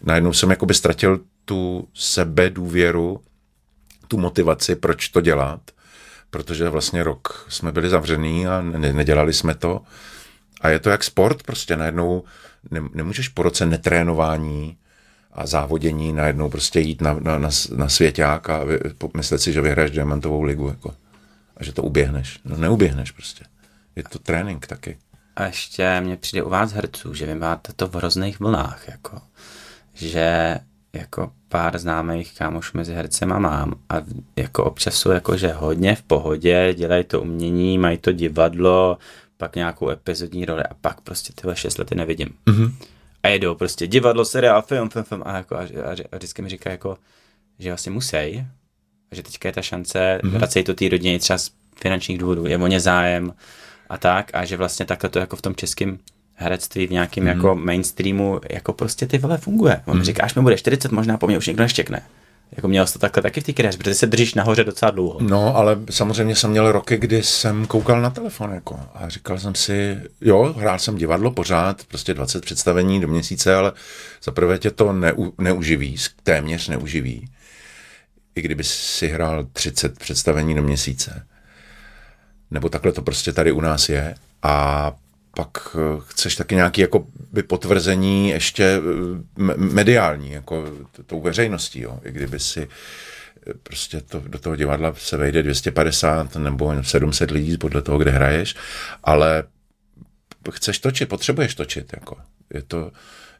Najednou 0.04 0.34
jsem 0.34 0.50
jakoby 0.50 0.74
ztratil 0.74 1.20
tu 1.46 1.88
sebe 1.94 2.50
důvěru, 2.50 3.20
tu 4.08 4.18
motivaci, 4.18 4.76
proč 4.76 5.10
to 5.10 5.22
dělat, 5.22 5.60
protože 6.30 6.70
vlastně 6.70 7.04
rok 7.04 7.46
jsme 7.50 7.72
byli 7.72 7.90
zavřený 7.90 8.48
a 8.48 8.62
ne- 8.62 8.94
nedělali 8.94 9.34
jsme 9.34 9.56
to. 9.56 9.82
A 10.62 10.70
je 10.70 10.80
to 10.80 10.90
jak 10.90 11.04
sport, 11.04 11.44
prostě 11.44 11.78
najednou 11.78 12.24
ne, 12.72 12.82
nemůžeš 12.94 13.28
po 13.28 13.44
roce 13.44 13.66
netrénování 13.66 14.78
a 15.36 15.46
závodění 15.46 16.14
najednou 16.14 16.50
prostě 16.50 16.80
jít 16.80 17.02
na, 17.02 17.14
na, 17.14 17.38
na, 17.38 17.50
na 17.76 17.90
svěťák 17.90 18.50
a 18.50 18.60
myslet 19.18 19.40
si, 19.40 19.54
že 19.54 19.62
vyhraješ 19.62 19.92
diamantovou 19.92 20.42
ligu. 20.42 20.68
Jako. 20.68 20.94
A 21.58 21.64
že 21.64 21.74
to 21.74 21.84
uběhneš. 21.84 22.40
No 22.46 22.58
neuběhneš 22.58 23.12
prostě. 23.12 23.46
Je 23.96 24.04
to 24.04 24.20
trénink 24.20 24.68
taky. 24.68 24.98
A 25.36 25.46
ještě 25.46 26.02
mě 26.02 26.18
přijde 26.18 26.44
u 26.44 26.50
vás 26.50 26.72
herců, 26.72 27.14
že 27.14 27.26
vy 27.26 27.36
máte 27.36 27.74
to 27.74 27.88
v 27.88 27.96
různých 27.96 28.40
vlnách, 28.40 28.88
jako, 28.88 29.22
že 29.94 30.58
jako 30.94 31.32
pár 31.50 31.78
známých 31.78 32.34
kámošů 32.38 32.78
mezi 32.78 32.94
hercema 32.94 33.40
mám 33.40 33.74
a 33.90 33.96
jako 34.36 34.64
občas 34.64 34.96
jsou 34.96 35.12
jako, 35.12 35.38
že 35.38 35.52
hodně 35.52 35.96
v 35.96 36.04
pohodě, 36.04 36.74
dělají 36.74 37.04
to 37.04 37.22
umění, 37.22 37.78
mají 37.78 37.98
to 37.98 38.12
divadlo, 38.12 38.98
pak 39.38 39.56
nějakou 39.56 39.90
epizodní 39.90 40.46
roli 40.46 40.64
a 40.64 40.74
pak 40.82 41.02
prostě 41.02 41.34
tyhle 41.34 41.56
šest 41.56 41.78
lety 41.78 41.96
nevidím. 41.96 42.30
Mm-hmm. 42.46 42.72
A 43.26 43.28
jedou 43.28 43.56
prostě 43.56 43.88
divadlo, 43.88 44.26
seriál, 44.26 44.62
film, 44.62 44.90
film, 44.90 45.06
film 45.06 45.24
a, 45.26 45.38
jako, 45.38 45.56
a, 45.56 45.60
a, 45.60 45.96
a 46.12 46.16
vždycky 46.16 46.42
mi 46.42 46.50
říká 46.50 46.72
jako, 46.72 46.98
že 47.60 47.72
asi 47.72 47.90
musí, 47.90 48.18
a 49.12 49.16
že 49.16 49.24
teďka 49.24 49.50
je 49.50 49.54
ta 49.54 49.62
šance, 49.62 50.20
mm-hmm. 50.24 50.30
vracej 50.30 50.64
to 50.64 50.74
té 50.74 50.90
rodině 50.90 51.20
třeba 51.20 51.38
z 51.38 51.52
finančních 51.82 52.18
důvodů, 52.18 52.46
je 52.46 52.58
o 52.58 52.68
ně 52.68 52.80
zájem 52.80 53.34
a 53.90 53.98
tak 53.98 54.32
a 54.34 54.46
že 54.46 54.58
vlastně 54.58 54.86
takhle 54.86 55.10
to 55.10 55.20
jako 55.20 55.36
v 55.36 55.42
tom 55.42 55.56
českém 55.56 56.00
herectví 56.34 56.88
v 56.88 56.92
nějakém 56.92 57.24
mm. 57.24 57.28
jako 57.28 57.56
mainstreamu 57.56 58.42
jako 58.50 58.74
prostě 58.74 59.08
ty 59.08 59.18
vole 59.18 59.38
funguje. 59.38 59.82
On 59.86 59.94
mm. 59.94 60.00
mi 60.00 60.06
říká, 60.06 60.24
až 60.24 60.36
mi 60.36 60.42
bude 60.42 60.58
40, 60.58 60.92
možná 60.92 61.18
po 61.18 61.28
mně 61.28 61.38
už 61.38 61.48
někdo 61.48 61.64
neštěkne. 61.64 62.02
Jako 62.52 62.68
měl 62.68 62.86
to 62.88 63.00
takhle 63.00 63.24
taky 63.24 63.42
v 63.42 63.44
té 63.44 63.54
kariéře, 63.54 63.78
protože 63.78 63.96
se 63.96 64.08
držíš 64.08 64.34
nahoře 64.34 64.64
docela 64.64 64.92
dlouho. 64.92 65.20
No, 65.22 65.56
ale 65.56 65.78
samozřejmě 65.90 66.36
jsem 66.36 66.52
měl 66.52 66.72
roky, 66.72 66.98
kdy 66.98 67.24
jsem 67.24 67.66
koukal 67.66 68.02
na 68.02 68.10
telefon 68.10 68.54
jako, 68.54 68.80
a 68.94 69.10
říkal 69.10 69.40
jsem 69.40 69.56
si, 69.56 69.98
jo, 70.22 70.56
hrál 70.58 70.80
jsem 70.80 70.96
divadlo 70.96 71.32
pořád, 71.32 71.84
prostě 71.84 72.14
20 72.14 72.46
představení 72.46 73.02
do 73.02 73.08
měsíce, 73.08 73.56
ale 73.56 73.72
za 74.24 74.32
prvé 74.32 74.58
tě 74.58 74.72
to 74.72 74.94
neu, 74.94 75.32
neuživí, 75.38 75.96
téměř 76.24 76.68
neuživí. 76.68 77.30
I 78.36 78.42
kdyby 78.42 78.64
si 78.64 79.08
hrál 79.08 79.46
30 79.54 80.00
představení 80.00 80.56
do 80.56 80.62
měsíce. 80.62 81.26
Nebo 82.52 82.70
takhle 82.70 82.92
to 82.92 83.02
prostě 83.02 83.34
tady 83.34 83.52
u 83.52 83.62
nás 83.62 83.90
je. 83.90 84.16
A 84.44 84.94
pak 85.36 85.76
eh, 85.76 86.02
chceš 86.08 86.36
taky 86.36 86.56
nějaké 86.56 86.82
jako 86.82 87.08
by 87.32 87.44
potvrzení 87.44 88.30
ještě 88.30 88.64
eh, 88.64 89.42
me- 89.42 89.58
mediální, 89.58 90.32
jako 90.32 90.66
tou 91.06 91.22
veřejností, 91.22 91.82
jo. 91.82 92.00
I 92.04 92.12
kdyby 92.12 92.40
si 92.40 92.68
eh, 93.48 93.54
prostě 93.64 94.02
to, 94.02 94.20
do 94.28 94.40
toho 94.40 94.56
divadla 94.56 94.94
se 94.98 95.18
vejde 95.18 95.44
250 95.44 96.36
nebo 96.36 96.84
700 96.84 97.32
lidí 97.32 97.58
podle 97.58 97.82
toho, 97.82 97.98
kde 97.98 98.12
hraješ, 98.12 98.56
ale 99.04 99.44
chceš 100.52 100.80
točit, 100.80 101.10
potřebuješ 101.10 101.56
točit, 101.56 101.94
jako. 101.94 102.18
Je 102.54 102.62
to, 102.62 102.92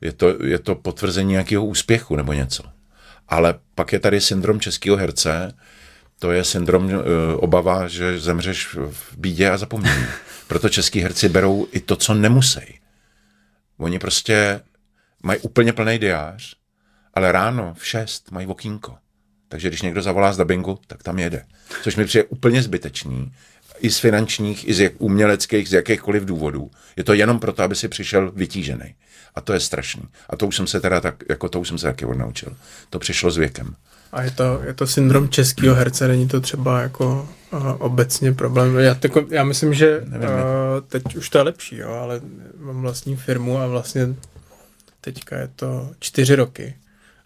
je 0.02 0.12
to, 0.12 0.44
je 0.44 0.60
to 0.60 0.76
potvrzení 0.76 1.32
nějakého 1.32 1.66
úspěchu 1.66 2.16
nebo 2.16 2.34
něco. 2.34 2.64
Ale 3.28 3.56
pak 3.76 3.94
je 3.94 4.00
tady 4.00 4.22
syndrom 4.22 4.60
českého 4.60 4.98
herce, 4.98 5.54
to 6.20 6.32
je 6.32 6.44
syndrom 6.44 6.92
obava, 7.36 7.88
že 7.88 8.20
zemřeš 8.20 8.76
v 8.90 9.18
bídě 9.18 9.50
a 9.50 9.58
zapomnění. 9.58 10.06
Proto 10.48 10.70
český 10.70 11.00
herci 11.00 11.30
berou 11.30 11.68
i 11.72 11.80
to, 11.80 11.96
co 11.96 12.14
nemusí. 12.14 12.80
Oni 13.78 14.00
prostě 14.00 14.62
mají 15.24 15.40
úplně 15.40 15.74
plný 15.74 16.00
diář, 16.00 16.56
ale 17.14 17.32
ráno 17.32 17.74
v 17.78 17.88
6 17.88 18.32
mají 18.32 18.48
okýnko. 18.48 18.98
Takže 19.48 19.68
když 19.68 19.82
někdo 19.82 20.02
zavolá 20.02 20.34
z 20.34 20.38
dubbingu, 20.38 20.80
tak 20.88 21.04
tam 21.04 21.20
jede. 21.20 21.46
Což 21.84 21.96
mi 21.96 22.06
přijde 22.06 22.24
úplně 22.24 22.64
zbytečný. 22.64 23.34
I 23.80 23.90
z 23.90 24.00
finančních, 24.00 24.68
i 24.68 24.74
z 24.74 24.80
jak, 24.80 24.94
uměleckých, 24.98 25.70
z 25.70 25.74
jakýchkoliv 25.74 26.26
důvodů. 26.26 26.72
Je 26.96 27.04
to 27.04 27.14
jenom 27.14 27.40
proto, 27.40 27.64
aby 27.64 27.76
si 27.76 27.88
přišel 27.88 28.32
vytížený. 28.32 28.96
A 29.36 29.42
to 29.42 29.54
je 29.54 29.60
strašný. 29.60 30.04
A 30.30 30.36
to 30.36 30.48
už 30.48 30.56
jsem 30.56 30.68
se 30.68 30.82
teda 30.82 31.02
tak, 31.02 31.16
jako 31.30 31.50
to 31.50 31.60
už 31.60 31.68
jsem 31.68 31.78
se 31.78 31.88
taky 31.88 32.06
odnaučil. 32.06 32.58
To 32.90 33.00
přišlo 33.00 33.32
s 33.32 33.38
věkem. 33.38 33.76
A 34.16 34.22
je 34.22 34.32
to, 34.32 34.62
je 34.66 34.74
to 34.74 34.88
syndrom 34.88 35.30
českého 35.30 35.76
herce, 35.76 36.08
není 36.08 36.28
to 36.28 36.42
třeba 36.42 36.82
jako 36.82 37.30
uh, 37.54 37.68
obecně 37.80 38.34
problém. 38.34 38.76
Já, 38.76 38.96
tako, 38.96 39.26
já 39.30 39.44
myslím, 39.44 39.74
že 39.74 40.00
uh, 40.00 40.16
teď 40.88 41.16
už 41.16 41.30
to 41.30 41.38
je 41.38 41.42
lepší, 41.42 41.78
jo, 41.78 41.90
ale 41.90 42.22
mám 42.60 42.82
vlastní 42.82 43.16
firmu 43.16 43.60
a 43.60 43.68
vlastně 43.68 44.08
teďka 45.02 45.38
je 45.38 45.50
to 45.56 45.90
čtyři 46.00 46.36
roky. 46.36 46.76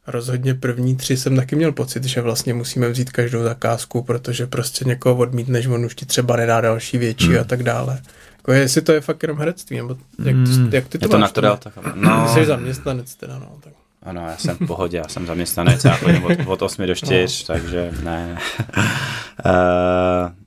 Rozhodně 0.07 0.53
první 0.53 0.95
tři 0.95 1.17
jsem 1.17 1.35
taky 1.35 1.55
měl 1.55 1.71
pocit, 1.71 2.03
že 2.03 2.21
vlastně 2.21 2.53
musíme 2.53 2.89
vzít 2.89 3.11
každou 3.11 3.43
zakázku, 3.43 4.03
protože 4.03 4.47
prostě 4.47 4.85
někoho 4.85 5.15
odmítneš, 5.15 5.67
on 5.67 5.85
už 5.85 5.95
ti 5.95 6.05
třeba 6.05 6.35
nedá 6.35 6.61
další 6.61 6.97
větší 6.97 7.27
hmm. 7.27 7.39
a 7.39 7.43
tak 7.43 7.63
dále. 7.63 8.01
Jako 8.37 8.51
jestli 8.51 8.81
to 8.81 8.91
je 8.91 9.01
fakt 9.01 9.23
jenom 9.23 9.37
herectví, 9.37 9.77
nebo 9.77 9.97
jak, 10.25 10.35
to, 10.35 10.75
jak 10.75 10.87
ty 10.87 10.97
to 10.97 11.05
Je 11.05 11.09
to 11.09 11.17
máš? 11.17 11.29
natural, 11.29 11.57
tak 11.57 11.73
no. 11.95 12.25
Ty 12.27 12.33
jsi 12.39 12.45
zaměstnanec 12.45 13.15
teda, 13.15 13.39
no. 13.39 13.57
Tak. 13.63 13.73
Ano, 14.09 14.21
já 14.21 14.37
jsem 14.37 14.55
v 14.55 14.67
pohodě, 14.67 14.97
já 14.97 15.07
jsem 15.07 15.25
zaměstnanec, 15.25 15.85
já 15.85 15.95
chodím 15.95 16.23
od, 16.23 16.31
od 16.45 16.61
8 16.61 16.87
do 16.87 16.95
4, 16.95 17.21
no. 17.21 17.53
takže 17.53 17.91
ne. 18.03 18.37
uh, 19.45 20.31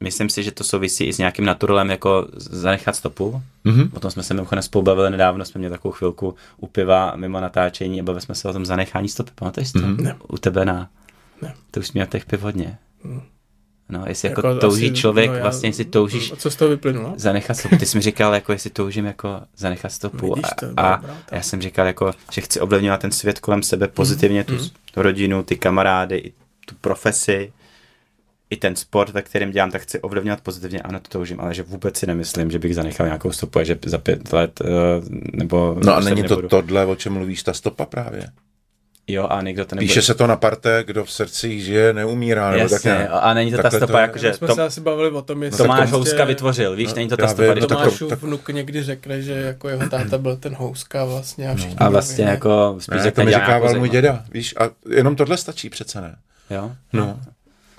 myslím 0.00 0.28
si, 0.28 0.42
že 0.42 0.50
to 0.50 0.64
souvisí 0.64 1.04
i 1.04 1.12
s 1.12 1.18
nějakým 1.18 1.44
naturalem, 1.44 1.90
jako 1.90 2.28
zanechat 2.36 2.96
stopu. 2.96 3.42
Mm-hmm. 3.64 3.90
O 3.94 4.00
tom 4.00 4.10
jsme 4.10 4.22
se 4.22 4.34
mimochodem 4.34 4.62
spolu 4.62 4.82
bavili 4.82 5.10
nedávno, 5.10 5.44
jsme 5.44 5.58
měli 5.58 5.70
takovou 5.72 5.92
chvilku 5.92 6.34
u 6.56 6.66
piva 6.66 7.12
mimo 7.16 7.40
natáčení 7.40 8.00
a 8.00 8.04
bavili 8.04 8.22
jsme 8.22 8.34
se 8.34 8.48
o 8.48 8.52
tom 8.52 8.66
zanechání 8.66 9.08
stopy. 9.08 9.30
Pamatuješ 9.34 9.72
to? 9.72 9.78
Mm-hmm. 9.78 10.16
U 10.28 10.38
tebe 10.38 10.64
na... 10.64 10.88
Ne. 11.42 11.54
Ty 11.70 11.80
už 11.80 11.92
měl 11.92 12.06
těch 12.06 12.24
piv 12.24 12.40
hodně. 12.40 12.78
Mm. 13.04 13.22
No, 13.92 14.04
jestli 14.06 14.28
jako, 14.28 14.46
jako 14.46 14.60
touží 14.60 14.86
asi, 14.86 14.94
člověk, 14.94 15.30
no, 15.30 15.36
já, 15.36 15.42
vlastně 15.42 15.68
jestli 15.68 15.84
toužíš... 15.84 16.32
A 16.32 16.36
co 16.36 16.50
z 16.50 16.56
toho 16.56 16.68
vyplynulo? 16.68 17.14
Zanechat 17.16 17.56
stopu. 17.56 17.76
Ty 17.76 17.86
jsi 17.86 17.96
mi 17.96 18.02
říkal, 18.02 18.34
jako 18.34 18.52
jestli 18.52 18.70
toužím 18.70 19.04
jako 19.04 19.40
zanechat 19.56 19.92
stopu. 19.92 20.34
Vidíš 20.34 20.50
to, 20.60 20.66
a, 20.76 20.94
a 20.94 21.34
já 21.34 21.42
jsem 21.42 21.62
říkal, 21.62 21.86
jako, 21.86 22.12
že 22.32 22.40
chci 22.40 22.60
ovlivňovat 22.60 23.00
ten 23.00 23.12
svět 23.12 23.40
kolem 23.40 23.62
sebe 23.62 23.88
pozitivně, 23.88 24.40
mm, 24.40 24.44
tu, 24.44 24.52
mm. 24.52 24.68
tu 24.94 25.02
rodinu, 25.02 25.42
ty 25.42 25.56
kamarády, 25.56 26.18
i 26.18 26.32
tu 26.66 26.74
profesi, 26.80 27.52
i 28.50 28.56
ten 28.56 28.76
sport, 28.76 29.12
ve 29.12 29.22
kterém 29.22 29.50
dělám, 29.50 29.70
tak 29.70 29.82
chci 29.82 30.00
ovlivňovat 30.00 30.40
pozitivně, 30.40 30.80
ano, 30.80 31.00
to 31.00 31.08
toužím, 31.08 31.40
ale 31.40 31.54
že 31.54 31.62
vůbec 31.62 31.96
si 31.96 32.06
nemyslím, 32.06 32.50
že 32.50 32.58
bych 32.58 32.74
zanechal 32.74 33.06
nějakou 33.06 33.32
stopu, 33.32 33.58
a 33.58 33.64
že 33.64 33.78
za 33.86 33.98
pět 33.98 34.32
let 34.32 34.60
uh, 34.60 34.68
nebo... 35.32 35.76
No 35.84 35.94
a 35.96 36.00
není 36.00 36.22
to 36.22 36.28
nebudu. 36.28 36.48
tohle, 36.48 36.86
o 36.86 36.96
čem 36.96 37.12
mluvíš, 37.12 37.42
ta 37.42 37.52
stopa 37.52 37.86
právě? 37.86 38.26
Jo, 39.08 39.26
a 39.30 39.42
někdo 39.42 39.64
to 39.64 39.74
nebude. 39.74 39.86
Píše 39.86 40.02
se 40.02 40.14
to 40.14 40.26
na 40.26 40.36
parte, 40.36 40.84
kdo 40.86 41.04
v 41.04 41.12
srdcích 41.12 41.64
žije, 41.64 41.92
neumírá. 41.92 42.50
Nebo 42.50 42.62
Jasně, 42.62 42.78
tak 42.78 42.84
ne, 42.84 43.08
a 43.08 43.34
není 43.34 43.50
to 43.50 43.62
ta 43.62 43.70
stopa, 43.70 43.86
to, 43.86 43.98
jako 43.98 44.18
že... 44.18 44.34
jsme 44.34 44.46
to, 44.46 44.54
se 44.54 44.62
asi 44.62 44.80
bavili 44.80 45.10
o 45.10 45.22
tom, 45.22 45.42
jestli... 45.42 45.58
Tomáš 45.58 45.78
prostě, 45.78 45.96
Houska 45.96 46.24
vytvořil, 46.24 46.76
víš, 46.76 46.88
no, 46.88 46.94
není 46.94 47.08
to 47.08 47.16
ta 47.16 47.28
stopa. 47.28 47.52
Když 47.52 47.66
Tomášův 47.66 48.10
tak, 48.10 48.22
vnuk 48.22 48.48
někdy 48.48 48.82
řekne, 48.82 49.22
že 49.22 49.32
jako 49.32 49.68
jeho 49.68 49.88
táta 49.88 50.18
byl 50.18 50.36
ten 50.36 50.54
Houska 50.54 51.04
vlastně 51.04 51.50
a 51.50 51.54
všichni. 51.54 51.76
A 51.78 51.88
vlastně 51.88 52.24
jako... 52.24 52.76
Spíš 52.78 53.02
ne, 53.02 53.10
to 53.10 53.24
mi 53.24 53.32
říkával 53.32 53.68
jako 53.68 53.78
můj 53.78 53.88
děda, 53.88 54.24
víš, 54.32 54.54
a 54.60 54.70
jenom 54.90 55.16
tohle 55.16 55.36
stačí 55.36 55.70
přece 55.70 56.00
ne. 56.00 56.16
Jo? 56.50 56.72
No. 56.92 57.20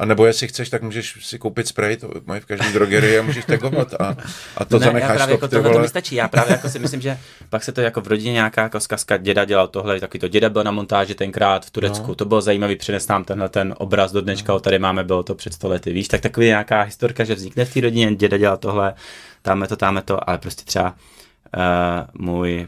A 0.04 0.06
nebo 0.06 0.26
jestli 0.26 0.48
chceš, 0.48 0.70
tak 0.70 0.82
můžeš 0.82 1.18
si 1.22 1.40
koupit 1.40 1.68
spray, 1.68 1.98
to 1.98 2.12
mají 2.26 2.42
v 2.42 2.46
každé 2.46 2.72
drogerii 2.72 3.20
a 3.20 3.22
můžeš 3.22 3.46
tagovat 3.46 3.94
a, 3.94 4.16
a 4.58 4.66
to 4.66 4.80
ne, 4.80 4.86
zanecháš 4.86 5.10
já 5.10 5.16
právě 5.16 5.34
jako 5.34 5.48
tohle 5.48 5.74
to 5.74 5.80
mi 5.80 5.88
stačí. 5.88 6.16
Já 6.16 6.28
právě 6.28 6.52
jako 6.52 6.70
si 6.70 6.80
myslím, 6.80 7.02
že 7.02 7.18
pak 7.50 7.64
se 7.64 7.72
to 7.72 7.82
jako 7.82 8.02
v 8.02 8.08
rodině 8.08 8.32
nějaká 8.32 8.62
jako 8.62 8.80
zkazka 8.80 9.18
děda 9.18 9.46
dělal 9.46 9.68
tohle, 9.68 10.00
taky 10.00 10.20
to 10.20 10.28
děda 10.28 10.50
byl 10.50 10.64
na 10.64 10.72
montáži 10.72 11.16
tenkrát 11.16 11.66
v 11.66 11.72
Turecku, 11.72 12.08
no. 12.08 12.16
to 12.16 12.26
bylo 12.26 12.42
zajímavý, 12.42 12.76
přines 12.76 13.08
nám 13.08 13.24
tenhle 13.24 13.50
ten 13.50 13.76
obraz 13.78 14.12
do 14.12 14.22
dneška, 14.22 14.54
no. 14.54 14.60
tady 14.60 14.80
máme, 14.80 15.04
bylo 15.04 15.24
to 15.24 15.36
před 15.36 15.54
stolety, 15.54 15.94
víš, 15.94 16.08
tak 16.08 16.22
takový 16.22 16.46
nějaká 16.46 16.82
historka, 16.82 17.24
že 17.24 17.36
vznikne 17.36 17.66
v 17.66 17.74
té 17.74 17.82
rodině, 17.82 18.16
děda 18.16 18.38
dělal 18.38 18.58
tohle, 18.58 18.94
tamhle 19.42 19.68
to, 19.68 19.76
tamhle 19.76 20.02
to, 20.02 20.30
ale 20.30 20.38
prostě 20.38 20.64
třeba 20.66 20.96
uh, 21.58 22.26
můj 22.26 22.68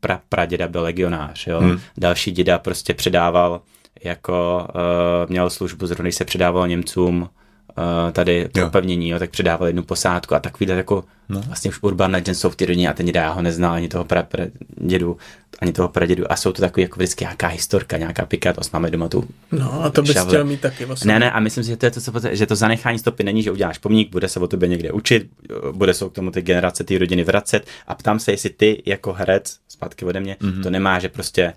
pra, 0.00 0.20
praděda 0.28 0.68
byl 0.68 0.82
legionář, 0.82 1.46
jo, 1.46 1.60
hmm. 1.60 1.80
další 1.96 2.30
děda 2.30 2.58
prostě 2.58 2.94
předával 2.94 3.60
jako 4.04 4.68
uh, 4.74 5.30
měl 5.30 5.50
službu, 5.50 5.86
zrovna 5.86 6.10
se 6.10 6.24
předával 6.24 6.68
Němcům 6.68 7.22
uh, 7.22 8.12
tady 8.12 8.48
to 8.48 8.66
upevnění, 8.66 9.08
jo, 9.08 9.18
tak 9.18 9.30
předával 9.30 9.66
jednu 9.66 9.82
posádku 9.82 10.34
a 10.34 10.40
takový 10.40 10.70
jako 10.70 11.04
no. 11.28 11.40
vlastně 11.40 11.68
už 11.68 11.78
Urban 11.82 12.10
Legend 12.10 12.38
jsou 12.38 12.50
v 12.50 12.56
té 12.56 12.66
rodině 12.66 12.88
a 12.88 12.92
ten 12.92 13.06
děda 13.06 13.32
ho 13.32 13.42
neznal 13.42 13.72
ani 13.72 13.88
toho 13.88 14.04
pra, 14.04 14.22
pra, 14.22 14.44
dědu, 14.76 15.16
ani 15.60 15.72
toho 15.72 15.88
pradědu 15.88 16.32
a 16.32 16.36
jsou 16.36 16.52
to 16.52 16.62
takový 16.62 16.82
jako 16.82 16.96
vždycky 16.96 17.24
nějaká 17.24 17.46
historka, 17.46 17.96
nějaká 17.96 18.26
pikátost, 18.26 18.72
máme 18.72 18.90
doma 18.90 19.08
tu 19.08 19.28
No 19.52 19.84
a 19.84 19.90
to 19.90 20.02
bys 20.02 20.18
chtěl 20.18 20.44
mít 20.44 20.60
taky 20.60 20.84
vlastně. 20.84 21.12
Ne, 21.12 21.18
ne, 21.18 21.30
a 21.30 21.40
myslím 21.40 21.64
si, 21.64 21.70
že 21.70 21.76
to 21.76 21.86
je 21.86 21.90
to, 21.90 22.00
co, 22.00 22.12
že 22.30 22.46
to 22.46 22.56
zanechání 22.56 22.98
stopy 22.98 23.24
není, 23.24 23.42
že 23.42 23.50
uděláš 23.50 23.78
pomník, 23.78 24.10
bude 24.10 24.28
se 24.28 24.40
o 24.40 24.46
tobě 24.46 24.68
někde 24.68 24.92
učit, 24.92 25.30
bude 25.72 25.94
se 25.94 26.08
k 26.08 26.12
tomu 26.12 26.30
ty 26.30 26.42
generace 26.42 26.84
té 26.84 26.98
rodiny 26.98 27.24
vracet 27.24 27.66
a 27.86 27.94
ptám 27.94 28.18
se, 28.18 28.30
jestli 28.30 28.50
ty 28.50 28.82
jako 28.86 29.12
herec, 29.12 29.56
zpátky 29.68 30.04
ode 30.04 30.20
mě, 30.20 30.36
mm-hmm. 30.40 30.62
to 30.62 30.70
nemá, 30.70 30.98
že 30.98 31.08
prostě 31.08 31.52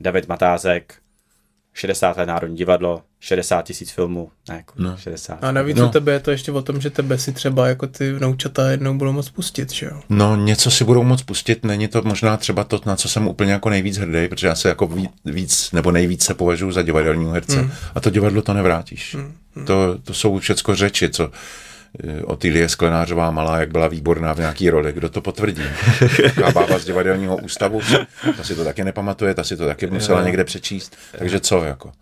David 0.00 0.28
Matázek 0.28 0.94
60 1.74 2.16
let 2.16 2.26
Národní 2.26 2.56
divadlo, 2.56 3.02
60 3.20 3.62
tisíc 3.62 3.90
filmů, 3.90 4.30
ne, 4.48 4.56
jako 4.56 4.74
no. 4.76 4.96
60. 4.96 5.44
A 5.44 5.52
navíc 5.52 5.76
no. 5.76 5.86
u 5.86 5.90
tebe 5.90 6.12
je 6.12 6.20
to 6.20 6.30
ještě 6.30 6.52
o 6.52 6.62
tom, 6.62 6.80
že 6.80 6.90
tebe 6.90 7.18
si 7.18 7.32
třeba 7.32 7.68
jako 7.68 7.86
ty 7.86 8.12
vnoučata 8.12 8.70
jednou 8.70 8.94
budou 8.94 9.12
moc 9.12 9.28
pustit, 9.28 9.72
že 9.72 9.86
jo? 9.86 10.00
No, 10.08 10.36
něco 10.36 10.70
si 10.70 10.84
budou 10.84 11.02
moc 11.02 11.22
pustit, 11.22 11.64
není 11.64 11.88
to 11.88 12.02
možná 12.02 12.36
třeba 12.36 12.64
to, 12.64 12.80
na 12.86 12.96
co 12.96 13.08
jsem 13.08 13.28
úplně 13.28 13.52
jako 13.52 13.70
nejvíc 13.70 13.98
hrdý, 13.98 14.28
protože 14.28 14.46
já 14.46 14.54
se 14.54 14.68
jako 14.68 14.90
víc, 15.24 15.72
nebo 15.72 15.90
nejvíc 15.90 16.24
se 16.24 16.34
považuji 16.34 16.72
za 16.72 16.82
divadelního 16.82 17.32
herce. 17.32 17.62
Mm. 17.62 17.70
A 17.94 18.00
to 18.00 18.10
divadlo 18.10 18.42
to 18.42 18.54
nevrátíš. 18.54 19.14
Mm. 19.14 19.34
Mm. 19.54 19.66
To, 19.66 19.98
to 20.04 20.14
jsou 20.14 20.38
všechno 20.38 20.74
řeči, 20.74 21.08
co 21.08 21.30
Eh, 22.00 22.22
Otýlie 22.22 22.68
Sklenářová 22.68 23.30
malá, 23.30 23.60
jak 23.60 23.70
byla 23.70 23.88
výborná 23.88 24.32
v 24.32 24.38
nějaký 24.38 24.70
roli. 24.70 24.92
Kdo 24.92 25.08
to 25.08 25.20
potvrdí? 25.20 25.62
Taká 26.34 26.50
bába 26.50 26.78
z 26.78 26.84
divadelního 26.84 27.36
ústavu, 27.36 27.80
ta 28.36 28.44
si 28.44 28.54
to 28.54 28.64
taky 28.64 28.84
nepamatuje, 28.84 29.34
ta 29.34 29.44
si 29.44 29.56
to 29.56 29.66
taky 29.66 29.86
musela 29.86 30.18
jo. 30.20 30.26
někde 30.26 30.44
přečíst. 30.44 30.96
Takže 31.18 31.40
co 31.40 31.64
jako? 31.64 31.92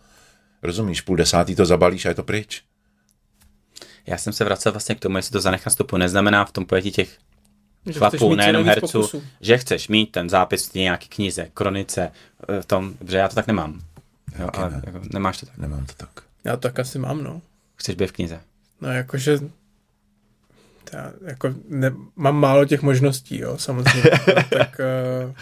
Rozumíš, 0.63 1.01
půl 1.01 1.17
desátý 1.17 1.55
to 1.55 1.67
zabalíš 1.67 2.07
a 2.07 2.09
je 2.09 2.15
to 2.15 2.23
pryč. 2.23 2.63
Já 4.07 4.19
jsem 4.19 4.33
se 4.33 4.45
vracel 4.45 4.73
vlastně 4.73 4.95
k 4.95 5.01
tomu, 5.01 5.17
jestli 5.17 5.33
to 5.33 5.41
zanechá 5.41 5.71
stopu, 5.71 5.97
neznamená 5.97 6.45
v 6.45 6.53
tom 6.53 6.67
pojetí 6.67 6.91
těch 6.91 7.19
že 7.87 7.93
chlapů, 7.93 8.35
nejenom 8.35 8.65
herců, 8.65 8.87
pokusu. 8.87 9.23
že 9.41 9.59
chceš 9.59 9.89
mít 9.89 10.13
ten 10.13 10.31
zápis 10.31 10.69
v 10.69 10.75
nějaké 10.75 11.07
knize, 11.09 11.49
kronice, 11.55 12.13
eh, 12.49 12.63
v 12.63 12.67
tom, 12.67 12.95
že 13.09 13.17
já 13.17 13.29
to 13.29 13.35
tak 13.35 13.47
nemám. 13.47 13.81
Jo, 14.39 14.49
ale 14.53 14.71
ne. 14.71 14.83
jako, 14.87 15.01
nemáš 15.13 15.41
to 15.41 15.47
tak. 15.47 15.59
Nemám 15.59 15.87
to 15.87 15.93
tak. 15.97 16.11
Já 16.45 16.53
to 16.57 16.61
tak 16.61 16.79
asi 16.79 16.99
mám, 16.99 17.25
no. 17.25 17.43
Chceš 17.77 17.95
být 17.95 18.07
v 18.07 18.13
knize? 18.13 18.41
No 18.81 18.93
jakože 18.93 19.39
já 20.93 21.13
jako 21.27 21.55
ne, 21.69 21.93
mám 22.17 22.37
málo 22.37 22.65
těch 22.65 22.83
možností, 22.83 23.39
jo, 23.39 23.59
samozřejmě. 23.59 24.11
tak 24.51 24.81
uh, 25.25 25.33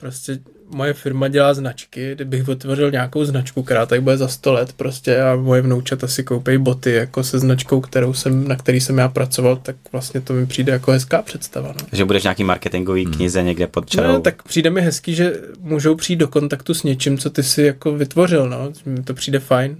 prostě 0.00 0.38
moje 0.74 0.92
firma 0.92 1.28
dělá 1.28 1.54
značky, 1.54 2.14
kdybych 2.14 2.48
otevřel 2.48 2.90
nějakou 2.90 3.24
značku, 3.24 3.62
která 3.62 3.86
tady 3.86 4.00
bude 4.00 4.16
za 4.16 4.28
100 4.28 4.52
let 4.52 4.72
prostě 4.72 5.20
a 5.20 5.36
moje 5.36 5.62
vnoučata 5.62 6.08
si 6.08 6.24
koupí 6.24 6.58
boty 6.58 6.92
jako 6.92 7.24
se 7.24 7.38
značkou, 7.38 7.80
kterou 7.80 8.14
jsem, 8.14 8.48
na 8.48 8.56
který 8.56 8.80
jsem 8.80 8.98
já 8.98 9.08
pracoval, 9.08 9.56
tak 9.56 9.76
vlastně 9.92 10.20
to 10.20 10.32
mi 10.32 10.46
přijde 10.46 10.72
jako 10.72 10.90
hezká 10.92 11.22
představa. 11.22 11.68
No. 11.68 11.86
Že 11.92 12.04
budeš 12.04 12.22
nějaký 12.22 12.44
marketingový 12.44 13.04
hmm. 13.04 13.14
knize 13.14 13.42
někde 13.42 13.66
pod 13.66 13.90
čarou. 13.90 14.08
No, 14.08 14.20
tak 14.20 14.42
přijde 14.42 14.70
mi 14.70 14.80
hezký, 14.80 15.14
že 15.14 15.32
můžou 15.60 15.94
přijít 15.94 16.16
do 16.16 16.28
kontaktu 16.28 16.74
s 16.74 16.82
něčím, 16.82 17.18
co 17.18 17.30
ty 17.30 17.42
si 17.42 17.62
jako 17.62 17.92
vytvořil, 17.92 18.48
no. 18.50 18.72
To 19.04 19.14
přijde 19.14 19.38
fajn. 19.38 19.76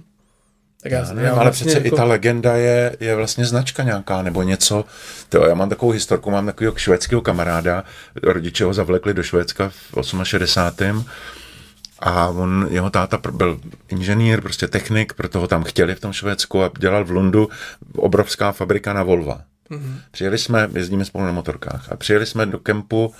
Tak 0.83 0.91
já, 0.91 0.99
já 0.99 1.05
nevím, 1.05 1.23
já 1.23 1.31
ale 1.31 1.43
vlastně 1.43 1.65
přece 1.65 1.77
jako... 1.77 1.95
i 1.95 1.97
ta 1.97 2.03
legenda 2.03 2.55
je, 2.55 2.97
je 2.99 3.15
vlastně 3.15 3.45
značka 3.45 3.83
nějaká, 3.83 4.21
nebo 4.21 4.43
něco. 4.43 4.85
To, 5.29 5.45
já 5.45 5.55
mám 5.55 5.69
takovou 5.69 5.91
historku, 5.91 6.31
mám 6.31 6.45
takového 6.45 6.77
švédského 6.77 7.21
kamaráda, 7.21 7.83
rodiče 8.23 8.65
ho 8.65 8.73
zavlekli 8.73 9.13
do 9.13 9.23
Švédska 9.23 9.69
v 9.69 10.23
68. 10.23 11.05
A 11.99 12.27
on, 12.27 12.67
jeho 12.71 12.89
táta 12.89 13.19
byl 13.31 13.59
inženýr, 13.87 14.41
prostě 14.41 14.67
technik, 14.67 15.13
proto 15.13 15.39
ho 15.39 15.47
tam 15.47 15.63
chtěli 15.63 15.95
v 15.95 15.99
tom 15.99 16.13
Švédsku 16.13 16.63
a 16.63 16.71
dělal 16.79 17.05
v 17.05 17.11
Lundu 17.11 17.49
obrovská 17.95 18.51
fabrika 18.51 18.93
na 18.93 19.03
Volva. 19.03 19.41
Mm-hmm. 19.71 19.99
Přijeli 20.11 20.37
jsme, 20.37 20.69
jezdíme 20.73 21.05
spolu 21.05 21.25
na 21.25 21.31
motorkách, 21.31 21.91
a 21.91 21.95
přijeli 21.95 22.25
jsme 22.25 22.45
do 22.45 22.59
kempu 22.59 23.05
uh, 23.05 23.13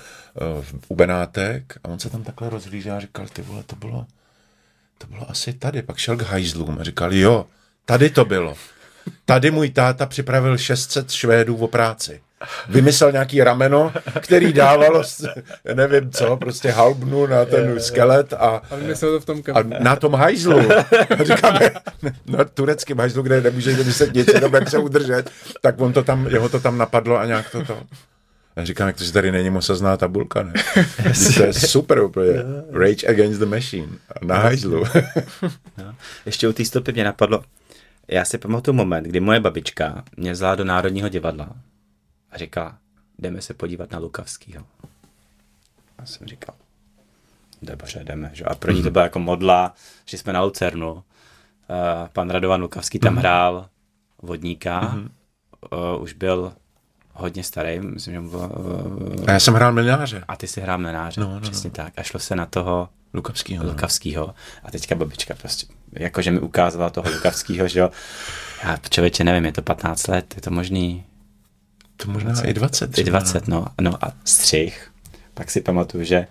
u 0.88 0.96
Benátek 0.96 1.78
a 1.84 1.88
on 1.88 2.00
se 2.00 2.10
tam 2.10 2.24
takhle 2.24 2.50
rozhlížel 2.50 2.96
a 2.96 3.00
říkal, 3.00 3.26
ty 3.34 3.42
vole, 3.42 3.64
to 3.64 3.76
bylo, 3.76 4.06
to 5.02 5.08
bylo 5.08 5.30
asi 5.32 5.54
tady. 5.54 5.82
Pak 5.82 5.98
šel 5.98 6.18
k 6.18 6.22
hajzlům 6.22 6.78
a 6.80 6.84
říkal, 6.84 7.14
jo, 7.14 7.46
tady 7.86 8.10
to 8.10 8.26
bylo. 8.26 8.56
Tady 9.26 9.52
můj 9.52 9.70
táta 9.70 10.06
připravil 10.06 10.58
600 10.58 11.12
Švédů 11.12 11.56
o 11.56 11.68
práci. 11.68 12.22
vymyslel 12.70 13.12
nějaký 13.12 13.44
rameno, 13.44 13.94
který 14.20 14.54
dávalo, 14.54 15.04
nevím 15.74 16.12
co, 16.12 16.38
prostě 16.38 16.72
halbnu 16.72 17.28
na 17.28 17.46
ten 17.46 17.80
skelet 17.80 18.34
a, 18.34 18.38
A 18.38 18.62
to 19.00 19.20
v 19.20 19.26
tom 19.26 19.42
a 19.54 19.64
na 19.64 19.96
tom 19.96 20.14
hajzlu, 20.14 20.60
a 21.20 21.24
říkáme, 21.24 21.72
na 22.26 22.44
tureckém 22.44 22.98
hajzlu, 22.98 23.24
kde 23.24 23.42
nemůže 23.42 23.74
vymyslet 23.74 24.14
nic, 24.14 24.28
jenom 24.28 24.54
jak 24.54 24.70
se 24.70 24.78
udržet, 24.78 25.32
tak 25.62 25.82
on 25.82 25.94
to 25.94 26.04
tam, 26.04 26.28
jeho 26.28 26.50
to 26.50 26.60
tam 26.60 26.78
napadlo 26.78 27.18
a 27.18 27.26
nějak 27.26 27.50
to 27.50 27.64
to. 27.66 27.78
A 28.60 28.66
říkám, 28.66 28.88
jak 28.88 28.98
to, 28.98 29.04
že 29.04 29.12
tady 29.12 29.32
není 29.32 29.50
mosazná 29.50 29.98
tabulka, 29.98 30.44
ne? 30.44 30.54
to 31.38 31.44
je 31.44 31.54
super 31.54 32.00
úplně. 32.00 32.34
Rage 32.72 33.08
Against 33.08 33.40
the 33.40 33.46
Machine. 33.46 33.88
Na 34.22 34.38
hajzlu. 34.38 34.84
No. 35.78 35.96
Ještě 36.26 36.48
u 36.48 36.54
té 36.54 36.66
stopy 36.66 36.94
mě 36.94 37.04
napadlo, 37.04 37.44
já 38.08 38.26
si 38.26 38.38
pamatuju 38.38 38.76
moment, 38.76 39.04
kdy 39.04 39.20
moje 39.20 39.40
babička 39.40 40.04
mě 40.18 40.32
vzala 40.32 40.56
do 40.56 40.66
Národního 40.66 41.10
divadla 41.10 41.50
a 42.32 42.38
říkala, 42.38 42.78
jdeme 43.20 43.42
se 43.42 43.54
podívat 43.54 43.92
na 43.92 44.00
Lukavskýho. 44.00 44.64
A 45.98 46.06
jsem 46.06 46.28
říkal, 46.28 46.56
dobře, 47.62 48.04
jdeme. 48.04 48.30
Že? 48.34 48.44
A 48.44 48.56
pro 48.56 48.72
ní 48.72 48.84
to 48.84 48.92
byla 48.92 49.04
jako 49.04 49.20
modla, 49.20 49.76
že 50.06 50.18
jsme 50.18 50.34
na 50.34 50.42
Lucernu. 50.42 50.94
Uh, 50.94 51.02
pan 52.14 52.30
Radovan 52.30 52.62
Lukavský 52.62 53.00
tam 53.00 53.16
hrál 53.16 53.70
vodníka, 54.22 54.98
uh, 55.96 56.04
už 56.04 56.14
byl 56.14 56.54
hodně 57.20 57.44
starý, 57.44 57.80
myslím, 57.80 58.14
že 58.14 58.22
bylo, 58.22 58.48
uh, 58.50 59.24
A 59.28 59.32
já 59.32 59.40
jsem 59.40 59.54
hrál 59.54 59.72
miliáře. 59.74 60.24
a 60.28 60.36
ty 60.36 60.48
si 60.48 60.62
hrál 60.62 60.78
mlenáře, 60.78 61.22
No, 61.22 61.28
no, 61.28 61.34
no, 61.34 61.40
no, 61.40 61.50
přesně 61.50 61.70
tak. 61.70 61.94
A 61.98 62.04
šlo 62.04 62.20
se 62.20 62.36
na 62.36 62.46
toho 62.46 62.90
Lukavskýho. 63.14 63.64
no. 63.64 63.70
Lukavskýho. 63.70 64.34
A 64.64 64.72
teďka 64.72 64.96
babička 64.96 65.34
prostě, 65.42 65.68
jakože 65.94 66.32
mi 66.32 66.40
ukázala 66.40 66.90
toho 66.90 67.12
Lukavskýho, 67.12 67.68
že 67.68 67.80
jo. 67.80 67.90
Já 68.64 68.78
člověče 68.90 69.24
nevím, 69.24 69.46
je 69.46 69.52
to 69.52 69.62
15 69.62 70.08
let, 70.08 70.34
je 70.36 70.42
to 70.42 70.52
možný, 70.52 71.04
To 71.98 72.12
možná 72.12 72.42
i 72.46 72.54
20. 72.54 72.90
i 72.90 73.04
třeba, 73.04 73.20
20, 73.20 73.48
no. 73.48 73.66
no 73.82 74.06
a 74.06 74.12
střih. 74.26 74.92
Pak 75.34 75.52
si 75.52 75.62
pamatuju, 75.62 76.04
že 76.04 76.28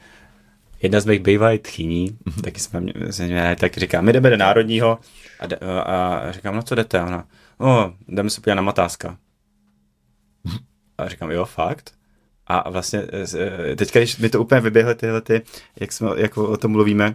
jedna 0.82 1.01
z 1.01 1.05
mých 1.07 1.20
bývalých 1.20 1.61
tchyní, 1.62 2.18
taky 2.45 2.61
jsme 2.61 2.80
mě, 2.80 2.93
jsme 3.11 3.26
mě, 3.26 3.57
tak 3.61 3.76
říká, 3.76 4.01
my 4.01 4.12
jdeme 4.12 4.30
do 4.30 4.36
Národního 4.36 4.99
a, 5.41 5.47
jde- 5.47 5.59
a 5.86 6.22
říkám, 6.32 6.57
no 6.57 6.62
co 6.62 6.74
jdete? 6.74 7.01
A 7.01 7.07
Ona, 7.07 7.24
o, 7.59 7.93
jdeme 8.09 8.30
se 8.30 8.41
podívat 8.41 8.55
na 8.55 8.62
Matáska. 8.62 9.16
A 10.99 11.09
říkám, 11.09 11.30
jo, 11.30 11.44
fakt? 11.44 11.90
A 12.46 12.70
vlastně 12.70 13.03
eh, 13.72 13.76
teďka, 13.76 14.01
když 14.01 14.18
mi 14.18 14.28
to 14.28 14.40
úplně 14.40 14.61
vyběhly 14.61 14.94
tyhle 14.94 15.20
ty, 15.20 15.42
jak, 15.80 15.92
jsme, 15.92 16.11
jak 16.16 16.36
o 16.36 16.57
tom 16.57 16.72
mluvíme, 16.72 17.14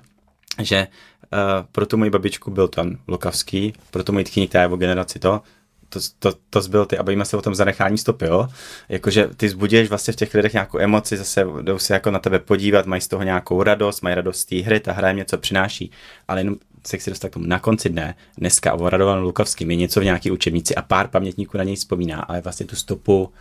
že 0.62 0.88
uh, 1.34 1.66
pro 1.72 1.86
tu 1.86 1.98
moji 1.98 2.12
babičku 2.12 2.52
byl 2.52 2.68
ten 2.68 2.98
Lukavský, 3.08 3.74
pro 3.92 4.04
tu 4.04 4.14
moji 4.14 4.26
tchyni, 4.26 4.48
která 4.48 4.62
je 4.62 4.68
o 4.68 4.78
generaci 4.78 5.20
to, 5.20 5.42
to, 5.90 6.00
to, 6.20 6.38
to 6.50 6.62
zbyl 6.62 6.86
ty 6.86 6.98
a 6.98 7.04
bavíme 7.04 7.26
se 7.26 7.38
o 7.38 7.42
tom 7.42 7.56
zanechání 7.56 7.98
stopy, 7.98 8.26
jo? 8.26 8.48
Jakože 8.90 9.30
ty 9.38 9.50
zbudíš 9.50 9.90
vlastně 9.90 10.14
v 10.14 10.16
těch 10.16 10.34
lidech 10.34 10.54
nějakou 10.54 10.80
emoci, 10.80 11.18
zase 11.18 11.46
jdou 11.62 11.80
se 11.80 11.94
jako 11.94 12.12
na 12.12 12.20
tebe 12.20 12.40
podívat, 12.40 12.86
mají 12.86 13.02
z 13.02 13.08
toho 13.08 13.24
nějakou 13.24 13.64
radost, 13.64 14.02
mají 14.02 14.16
radost 14.16 14.40
z 14.40 14.46
té 14.46 14.56
hry, 14.56 14.80
ta 14.80 14.92
hra 14.92 15.08
jim 15.08 15.18
něco 15.18 15.38
přináší, 15.38 15.92
ale 16.28 16.40
jenom 16.40 16.56
se 16.88 16.98
chci 16.98 17.10
dostat 17.10 17.30
k 17.30 17.34
tomu 17.34 17.46
na 17.46 17.60
konci 17.60 17.90
dne, 17.90 18.16
dneska 18.38 18.74
o 18.74 18.90
Radovanu 18.90 19.22
Lukavským 19.22 19.72
je 19.72 19.78
něco 19.78 20.00
v 20.00 20.04
nějaký 20.04 20.32
učebnici 20.32 20.76
a 20.76 20.82
pár 20.82 21.08
pamětníků 21.08 21.58
na 21.58 21.64
něj 21.64 21.76
vzpomíná, 21.76 22.22
ale 22.22 22.42
vlastně 22.42 22.66
tu 22.66 22.76
stopu 22.76 23.34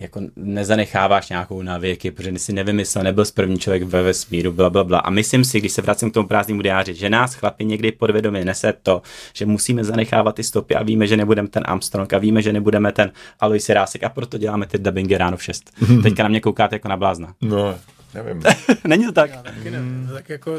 jako 0.00 0.20
nezanecháváš 0.36 1.28
nějakou 1.28 1.62
na 1.62 1.78
věky, 1.78 2.10
protože 2.10 2.38
jsi 2.38 2.52
nevymyslel, 2.52 3.04
nebyl 3.04 3.24
z 3.24 3.30
první 3.30 3.58
člověk 3.58 3.82
ve 3.82 4.02
vesmíru, 4.02 4.52
bla, 4.52 4.70
bla, 4.70 4.84
bla. 4.84 4.98
A 4.98 5.10
myslím 5.10 5.44
si, 5.44 5.60
když 5.60 5.72
se 5.72 5.82
vracím 5.82 6.10
k 6.10 6.14
tomu 6.14 6.28
prázdnému 6.28 6.62
diáři, 6.62 6.94
že 6.94 7.10
nás 7.10 7.34
chlapi 7.34 7.64
někdy 7.64 7.92
podvědomě 7.92 8.44
nese 8.44 8.74
to, 8.82 9.02
že 9.34 9.46
musíme 9.46 9.84
zanechávat 9.84 10.34
ty 10.34 10.44
stopy 10.44 10.74
a 10.74 10.82
víme, 10.82 11.06
že 11.06 11.16
nebudeme 11.16 11.48
ten 11.48 11.62
Armstrong 11.66 12.12
a 12.12 12.18
víme, 12.18 12.42
že 12.42 12.52
nebudeme 12.52 12.92
ten 12.92 13.12
Alois 13.40 13.68
Rásek 13.68 14.04
a 14.04 14.08
proto 14.08 14.38
děláme 14.38 14.66
ty 14.66 14.78
dubbingy 14.78 15.18
ráno 15.18 15.36
v 15.36 15.42
6. 15.42 15.70
Teďka 16.02 16.22
na 16.22 16.28
mě 16.28 16.40
koukáte 16.40 16.74
jako 16.74 16.88
na 16.88 16.96
blázna. 16.96 17.34
No, 17.42 17.74
nevím. 18.14 18.42
Není 18.86 19.04
to 19.04 19.12
tak? 19.12 19.42
Taky 19.42 19.70
ne. 19.70 19.78
Tak 20.12 20.28
jako 20.28 20.52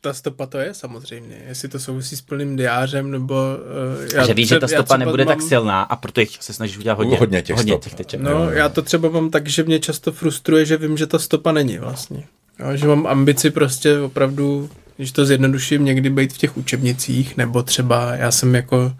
ta 0.00 0.12
stopa 0.14 0.46
to 0.46 0.58
je 0.58 0.74
samozřejmě. 0.74 1.36
Jestli 1.48 1.68
to 1.68 1.78
souvisí 1.78 2.16
s 2.16 2.20
plným 2.22 2.56
diářem, 2.56 3.10
nebo... 3.10 3.34
Uh, 3.34 4.14
já 4.14 4.26
že 4.26 4.34
víš, 4.34 4.48
že 4.48 4.60
ta 4.60 4.68
stopa 4.68 4.96
nebude 4.96 5.24
tak 5.24 5.38
mám- 5.38 5.48
silná 5.48 5.82
a 5.82 5.96
proto 5.96 6.20
jich 6.20 6.36
se 6.40 6.52
snažíš 6.52 6.78
udělat 6.78 6.98
hodně, 6.98 7.16
Hodně 7.18 7.42
těch 7.42 7.56
hodně 7.56 7.72
stop. 7.72 7.84
těch 7.84 7.94
teček. 7.94 8.20
No, 8.20 8.50
já 8.50 8.68
to 8.68 8.82
třeba 8.82 9.08
mám 9.08 9.30
tak, 9.30 9.48
že 9.48 9.62
mě 9.64 9.78
často 9.78 10.12
frustruje, 10.12 10.64
že 10.66 10.76
vím, 10.76 10.96
že 10.96 11.06
ta 11.06 11.18
stopa 11.18 11.52
není 11.52 11.78
vlastně. 11.78 12.24
Jo, 12.58 12.76
že 12.76 12.86
mám 12.86 13.06
ambici 13.06 13.50
prostě 13.50 14.00
opravdu, 14.00 14.70
když 14.96 15.12
to 15.12 15.24
zjednoduším, 15.26 15.84
někdy 15.84 16.10
být 16.10 16.32
v 16.32 16.38
těch 16.38 16.56
učebnicích, 16.56 17.36
nebo 17.36 17.62
třeba 17.62 18.14
já 18.16 18.30
jsem 18.30 18.54
jako 18.54 18.92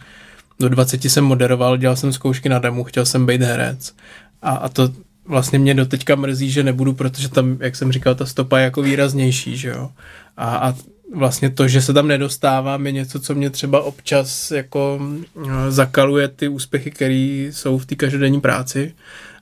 do 0.61 0.69
20 0.69 1.05
jsem 1.05 1.25
moderoval, 1.25 1.77
dělal 1.77 1.97
jsem 1.97 2.13
zkoušky 2.13 2.49
na 2.49 2.59
demo, 2.59 2.85
chtěl 2.85 3.07
jsem 3.07 3.27
být 3.27 3.43
herec. 3.43 3.95
A, 4.43 4.51
a 4.51 4.69
to 4.69 4.89
vlastně 5.29 5.59
mě 5.59 5.75
doteďka 5.75 6.15
mrzí, 6.15 6.51
že 6.51 6.63
nebudu, 6.63 6.93
protože 6.93 7.29
tam, 7.29 7.57
jak 7.61 7.77
jsem 7.77 7.93
říkal, 7.93 8.15
ta 8.15 8.27
stopa 8.27 8.59
je 8.59 8.65
jako 8.65 8.83
výraznější, 8.83 9.57
že 9.57 9.69
jo. 9.69 9.91
A, 10.37 10.57
a 10.57 10.75
vlastně 11.15 11.51
to, 11.51 11.69
že 11.69 11.83
se 11.83 11.93
tam 11.93 12.09
nedostávám, 12.09 12.87
je 12.87 12.93
něco, 12.93 13.21
co 13.21 13.35
mě 13.35 13.51
třeba 13.51 13.83
občas 13.83 14.51
jako 14.51 15.01
eh, 15.47 15.71
zakaluje 15.71 16.29
ty 16.29 16.49
úspěchy, 16.49 16.91
které 16.91 17.49
jsou 17.53 17.79
v 17.79 17.87
té 17.87 17.95
každodenní 17.95 18.41
práci. 18.41 18.95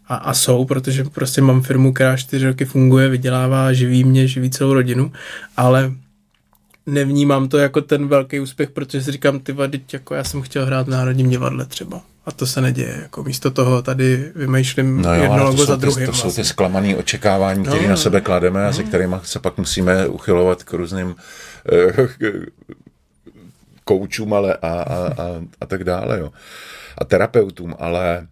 A, 0.08 0.16
a 0.16 0.34
jsou, 0.34 0.64
protože 0.64 1.04
prostě 1.04 1.42
mám 1.42 1.62
firmu, 1.62 1.92
která 1.92 2.16
čtyři 2.16 2.46
roky 2.46 2.64
funguje, 2.64 3.08
vydělává, 3.08 3.72
živí 3.72 4.04
mě, 4.04 4.28
živí 4.28 4.50
celou 4.50 4.72
rodinu, 4.72 5.12
ale 5.56 5.92
nevnímám 6.86 7.48
to 7.48 7.58
jako 7.58 7.80
ten 7.80 8.08
velký 8.08 8.40
úspěch, 8.40 8.70
protože 8.70 9.02
si 9.02 9.12
říkám, 9.12 9.40
ty 9.40 9.54
teď 9.70 9.92
jako 9.92 10.14
já 10.14 10.24
jsem 10.24 10.42
chtěl 10.42 10.66
hrát 10.66 10.86
v 10.86 10.90
Národním 10.90 11.30
divadle 11.30 11.64
třeba. 11.64 12.02
A 12.26 12.32
to 12.32 12.46
se 12.46 12.60
neděje. 12.60 12.98
Jako 13.02 13.24
místo 13.24 13.50
toho 13.50 13.82
tady 13.82 14.32
vymýšlím 14.34 15.02
No 15.02 15.14
jo, 15.14 15.22
jedno 15.22 15.44
logo 15.44 15.56
jsou, 15.58 15.64
za 15.66 15.76
ty, 15.76 15.80
druhým. 15.80 16.06
to 16.06 16.12
jsou 16.12 16.20
ty 16.20 16.24
vlastně. 16.24 16.44
zklamané 16.44 16.96
očekávání, 16.96 17.64
které 17.64 17.82
No, 17.82 17.88
na 17.88 17.96
sebe 17.96 18.20
klademe 18.20 18.66
a 18.66 18.72
se 18.72 18.82
kterými 18.84 19.16
se 19.22 19.38
pak 19.38 19.58
musíme 19.58 20.06
uchylovat 20.06 20.62
k 20.64 20.72
různým 20.72 21.14
eh, 21.72 22.08
koučům 23.84 24.32
ale 24.34 24.54
a, 24.54 24.68
a, 24.68 25.06
a, 25.22 25.40
a 25.60 25.66
tak 25.66 25.84
dále. 25.84 26.18
Jo. 26.18 26.30
A 26.98 27.04
terapeutům, 27.04 27.74
ale 27.78 28.26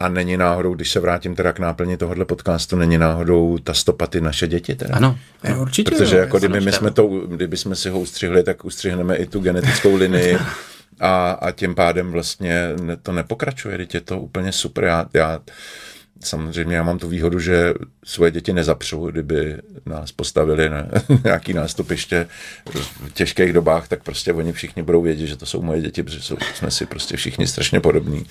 a 0.00 0.08
není 0.08 0.36
náhodou, 0.36 0.74
když 0.74 0.90
se 0.92 1.00
vrátím 1.00 1.34
teda 1.34 1.52
k 1.52 1.58
náplni 1.58 1.96
tohohle 1.96 2.24
podcastu, 2.24 2.76
není 2.76 2.98
náhodou 2.98 3.58
ta 3.58 3.74
stopa 3.74 4.06
ty 4.06 4.20
naše 4.20 4.48
děti 4.48 4.74
teda? 4.74 4.94
Ano, 4.94 5.18
Ne, 5.44 5.56
určitě 5.56 5.90
Protože 5.90 6.16
jo, 6.16 6.20
jako 6.20 6.38
kdyby 6.38 6.60
my 6.60 6.72
jsme 6.72 6.90
to, 6.90 7.06
kdyby 7.08 7.56
jsme 7.56 7.74
si 7.76 7.90
ho 7.90 8.00
ustřihli, 8.00 8.42
tak 8.42 8.64
ustřihneme 8.64 9.16
i 9.16 9.26
tu 9.26 9.40
genetickou 9.40 9.96
linii 9.96 10.38
a, 11.00 11.30
a 11.30 11.50
tím 11.50 11.74
pádem 11.74 12.10
vlastně 12.10 12.68
to 13.02 13.12
nepokračuje, 13.12 13.78
teď 13.78 13.94
je 13.94 14.00
to 14.00 14.20
úplně 14.20 14.52
super. 14.52 14.84
Já, 14.84 15.06
já 15.14 15.40
samozřejmě 16.20 16.76
já 16.76 16.82
mám 16.82 16.98
tu 16.98 17.08
výhodu, 17.08 17.38
že 17.40 17.74
svoje 18.04 18.30
děti 18.30 18.52
nezapřu, 18.52 19.06
kdyby 19.06 19.56
nás 19.86 20.12
postavili 20.12 20.68
na 20.68 20.86
nějaký 21.24 21.52
nástupiště 21.52 22.26
v 22.70 23.12
těžkých 23.12 23.52
dobách, 23.52 23.88
tak 23.88 24.02
prostě 24.02 24.32
oni 24.32 24.52
všichni 24.52 24.82
budou 24.82 25.02
vědět, 25.02 25.26
že 25.26 25.36
to 25.36 25.46
jsou 25.46 25.62
moje 25.62 25.80
děti, 25.80 26.02
protože 26.02 26.22
jsou, 26.22 26.36
jsme 26.54 26.70
si 26.70 26.86
prostě 26.86 27.16
všichni 27.16 27.46
strašně 27.46 27.80
podobní. 27.80 28.26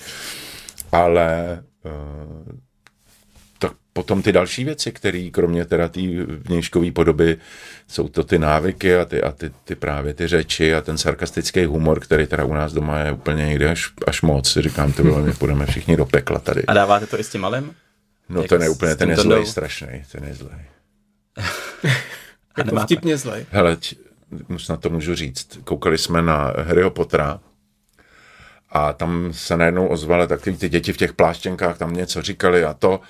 Ale 0.92 1.62
tak 1.82 2.67
potom 3.98 4.22
ty 4.22 4.32
další 4.32 4.64
věci, 4.64 4.92
které 4.92 5.28
kromě 5.32 5.64
teda 5.64 5.88
té 5.88 6.00
vnějškové 6.26 6.90
podoby, 6.90 7.36
jsou 7.88 8.08
to 8.08 8.24
ty 8.24 8.38
návyky 8.38 8.96
a 8.96 9.04
ty, 9.04 9.22
a 9.22 9.32
ty, 9.32 9.50
ty 9.64 9.74
právě 9.74 10.14
ty 10.14 10.26
řeči 10.26 10.74
a 10.74 10.80
ten 10.80 10.98
sarkastický 10.98 11.64
humor, 11.64 12.00
který 12.00 12.26
teda 12.26 12.44
u 12.44 12.54
nás 12.54 12.72
doma 12.72 12.98
je 12.98 13.12
úplně 13.12 13.46
někde 13.46 13.70
až, 13.70 13.90
až 14.06 14.22
moc. 14.22 14.56
Říkám, 14.56 14.92
ty 14.92 15.02
vole, 15.02 15.22
my 15.22 15.32
půjdeme 15.32 15.66
všichni 15.66 15.96
do 15.96 16.06
pekla 16.06 16.38
tady. 16.38 16.66
a 16.66 16.74
dáváte 16.74 17.06
to 17.06 17.20
i 17.20 17.24
s 17.24 17.28
tím 17.28 17.40
malým? 17.40 17.74
No 18.28 18.42
jako 18.42 18.54
ten 18.54 18.62
je 18.62 18.68
úplně, 18.68 18.96
ten 18.96 19.10
je 19.10 19.16
zlej, 19.16 19.46
strašný, 19.46 20.04
ten 20.12 20.24
je 20.24 20.34
zlej. 20.34 20.60
A 22.54 22.60
Jako 22.60 22.80
vtipně 22.80 23.16
zlej. 23.16 23.46
Hele, 23.50 23.76
na 24.68 24.76
to 24.76 24.90
můžu 24.90 25.14
říct. 25.14 25.58
Koukali 25.64 25.98
jsme 25.98 26.22
na 26.22 26.54
Harryho 26.56 26.90
Pottera 26.90 27.40
a 28.70 28.92
tam 28.92 29.32
se 29.32 29.56
najednou 29.56 29.86
ozvaly 29.86 30.28
takový 30.28 30.56
ty 30.56 30.68
děti 30.68 30.92
v 30.92 30.96
těch 30.96 31.12
pláštěnkách, 31.12 31.78
tam 31.78 31.94
něco 31.94 32.22
říkali 32.22 32.64
a 32.64 32.74
to. 32.74 33.00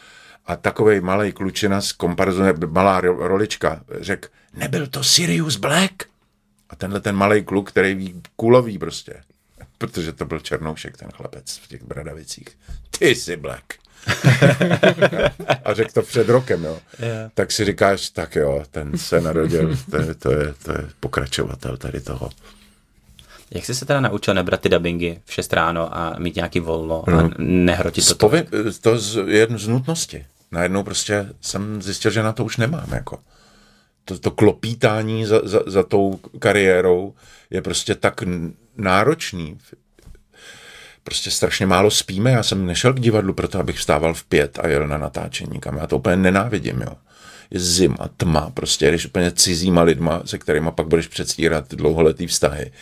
A 0.49 0.57
takovej 0.57 1.01
malý 1.01 1.33
klučina 1.33 1.81
z 1.81 1.93
komparzu, 1.93 2.43
malá 2.67 3.03
ro- 3.03 3.27
rolička, 3.27 3.81
řekl, 4.01 4.29
nebyl 4.55 4.87
to 4.87 5.05
Sirius 5.05 5.57
Black? 5.57 5.93
A 6.71 6.77
tenhle 6.77 7.01
ten 7.01 7.17
malý 7.17 7.45
kluk, 7.45 7.71
který 7.71 7.95
ví 7.95 8.23
kulový 8.37 8.79
prostě, 8.79 9.15
protože 9.79 10.13
to 10.13 10.25
byl 10.25 10.41
Černoušek, 10.41 10.97
ten 10.97 11.09
chlapec 11.15 11.57
v 11.57 11.69
těch 11.69 11.83
bradavicích. 11.83 12.49
Ty 12.99 13.15
jsi 13.15 13.37
Black. 13.37 13.65
a 15.65 15.75
řekl 15.75 15.91
to 15.93 16.03
před 16.03 16.29
rokem, 16.29 16.65
jo. 16.65 16.79
Yeah. 16.99 17.33
Tak 17.35 17.53
si 17.53 17.65
říkáš, 17.65 18.11
tak 18.11 18.37
jo, 18.37 18.65
ten 18.71 18.99
se 18.99 19.21
narodil, 19.21 19.77
to 19.91 19.97
je, 19.97 20.15
to 20.15 20.33
je, 20.33 20.55
to 20.63 20.73
je 20.73 20.89
pokračovatel 21.01 21.77
tady 21.77 22.01
toho. 22.01 22.31
Jak 23.51 23.65
jsi 23.65 23.75
se 23.75 23.85
teda 23.87 24.01
naučil 24.01 24.35
nebrat 24.35 24.61
ty 24.61 24.69
dubbingy 24.69 25.21
v 25.25 25.33
6 25.33 25.53
ráno 25.53 25.97
a 25.97 26.17
mít 26.19 26.37
nějaký 26.37 26.61
volno 26.61 27.11
a 27.11 27.31
nehrotit 27.39 28.05
to? 28.05 28.11
Spovi, 28.15 28.47
to 28.81 28.99
z, 28.99 29.19
je 29.27 29.49
z 29.55 29.69
nutnosti. 29.69 30.25
Najednou 30.51 30.83
prostě 30.83 31.29
jsem 31.41 31.83
zjistil, 31.83 32.11
že 32.11 32.23
na 32.23 32.33
to 32.33 32.45
už 32.45 32.57
nemám. 32.57 32.93
Jako. 32.93 33.19
To, 34.05 34.19
to 34.19 34.31
klopítání 34.31 35.27
za, 35.27 35.41
za, 35.45 35.61
za 35.67 35.83
tou 35.83 36.21
kariérou 36.39 37.15
je 37.51 37.63
prostě 37.63 37.95
tak 37.95 38.21
náročný. 38.77 39.59
prostě 41.03 41.31
strašně 41.31 41.67
málo 41.67 41.91
spíme. 41.91 42.31
Já 42.31 42.43
jsem 42.43 42.67
nešel 42.67 42.93
k 42.93 43.01
divadlu 43.01 43.35
proto, 43.35 43.59
abych 43.59 43.77
vstával 43.77 44.15
v 44.15 44.25
pět 44.25 44.59
a 44.63 44.69
jel 44.69 44.89
na 44.89 44.99
natáčení 44.99 45.61
kam. 45.61 45.77
Já 45.77 45.87
to 45.87 45.97
úplně 45.97 46.17
nenávidím, 46.17 46.81
jo. 46.81 46.97
Zima, 47.55 48.09
tma, 48.17 48.51
prostě 48.51 48.85
jedeš 48.85 49.07
úplně 49.07 49.33
cizíma 49.33 49.83
lidma, 49.83 50.23
se 50.25 50.39
kterými 50.39 50.71
pak 50.75 50.87
budeš 50.87 51.07
předstírat 51.07 51.75
dlouholetý 51.75 52.27
vztahy. 52.27 52.73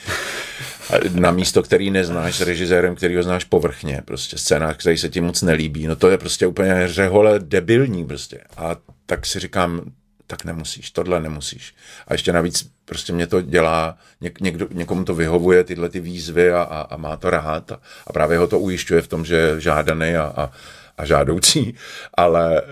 A 0.90 0.94
na 1.14 1.30
místo, 1.30 1.62
který 1.62 1.90
neznáš, 1.90 2.36
s 2.36 2.40
režisérem, 2.40 2.94
který 2.94 3.16
ho 3.16 3.22
znáš 3.22 3.44
povrchně, 3.44 4.02
prostě 4.04 4.38
scénář, 4.38 4.76
který 4.76 4.98
se 4.98 5.08
ti 5.08 5.20
moc 5.20 5.42
nelíbí. 5.42 5.86
No 5.86 5.96
to 5.96 6.10
je 6.10 6.18
prostě 6.18 6.46
úplně 6.46 6.88
řehole 6.88 7.38
debilní 7.38 8.06
prostě. 8.06 8.40
A 8.56 8.76
tak 9.06 9.26
si 9.26 9.40
říkám, 9.40 9.82
tak 10.26 10.44
nemusíš, 10.44 10.90
tohle 10.90 11.20
nemusíš. 11.20 11.74
A 12.08 12.14
ještě 12.14 12.32
navíc 12.32 12.70
prostě 12.84 13.12
mě 13.12 13.26
to 13.26 13.40
dělá, 13.40 13.98
něk, 14.20 14.40
někdo, 14.40 14.68
někomu 14.72 15.04
to 15.04 15.14
vyhovuje, 15.14 15.64
tyhle 15.64 15.88
ty 15.88 16.00
výzvy 16.00 16.52
a, 16.52 16.62
a, 16.62 16.80
a 16.80 16.96
má 16.96 17.16
to 17.16 17.30
rád 17.30 17.72
a, 17.72 17.80
a 18.06 18.12
právě 18.12 18.38
ho 18.38 18.46
to 18.46 18.58
ujišťuje 18.58 19.02
v 19.02 19.08
tom, 19.08 19.24
že 19.24 19.36
je 19.36 19.60
žádaný 19.60 20.16
a, 20.16 20.32
a, 20.36 20.50
a 20.98 21.04
žádoucí, 21.04 21.74
ale 22.14 22.58
e, 22.58 22.62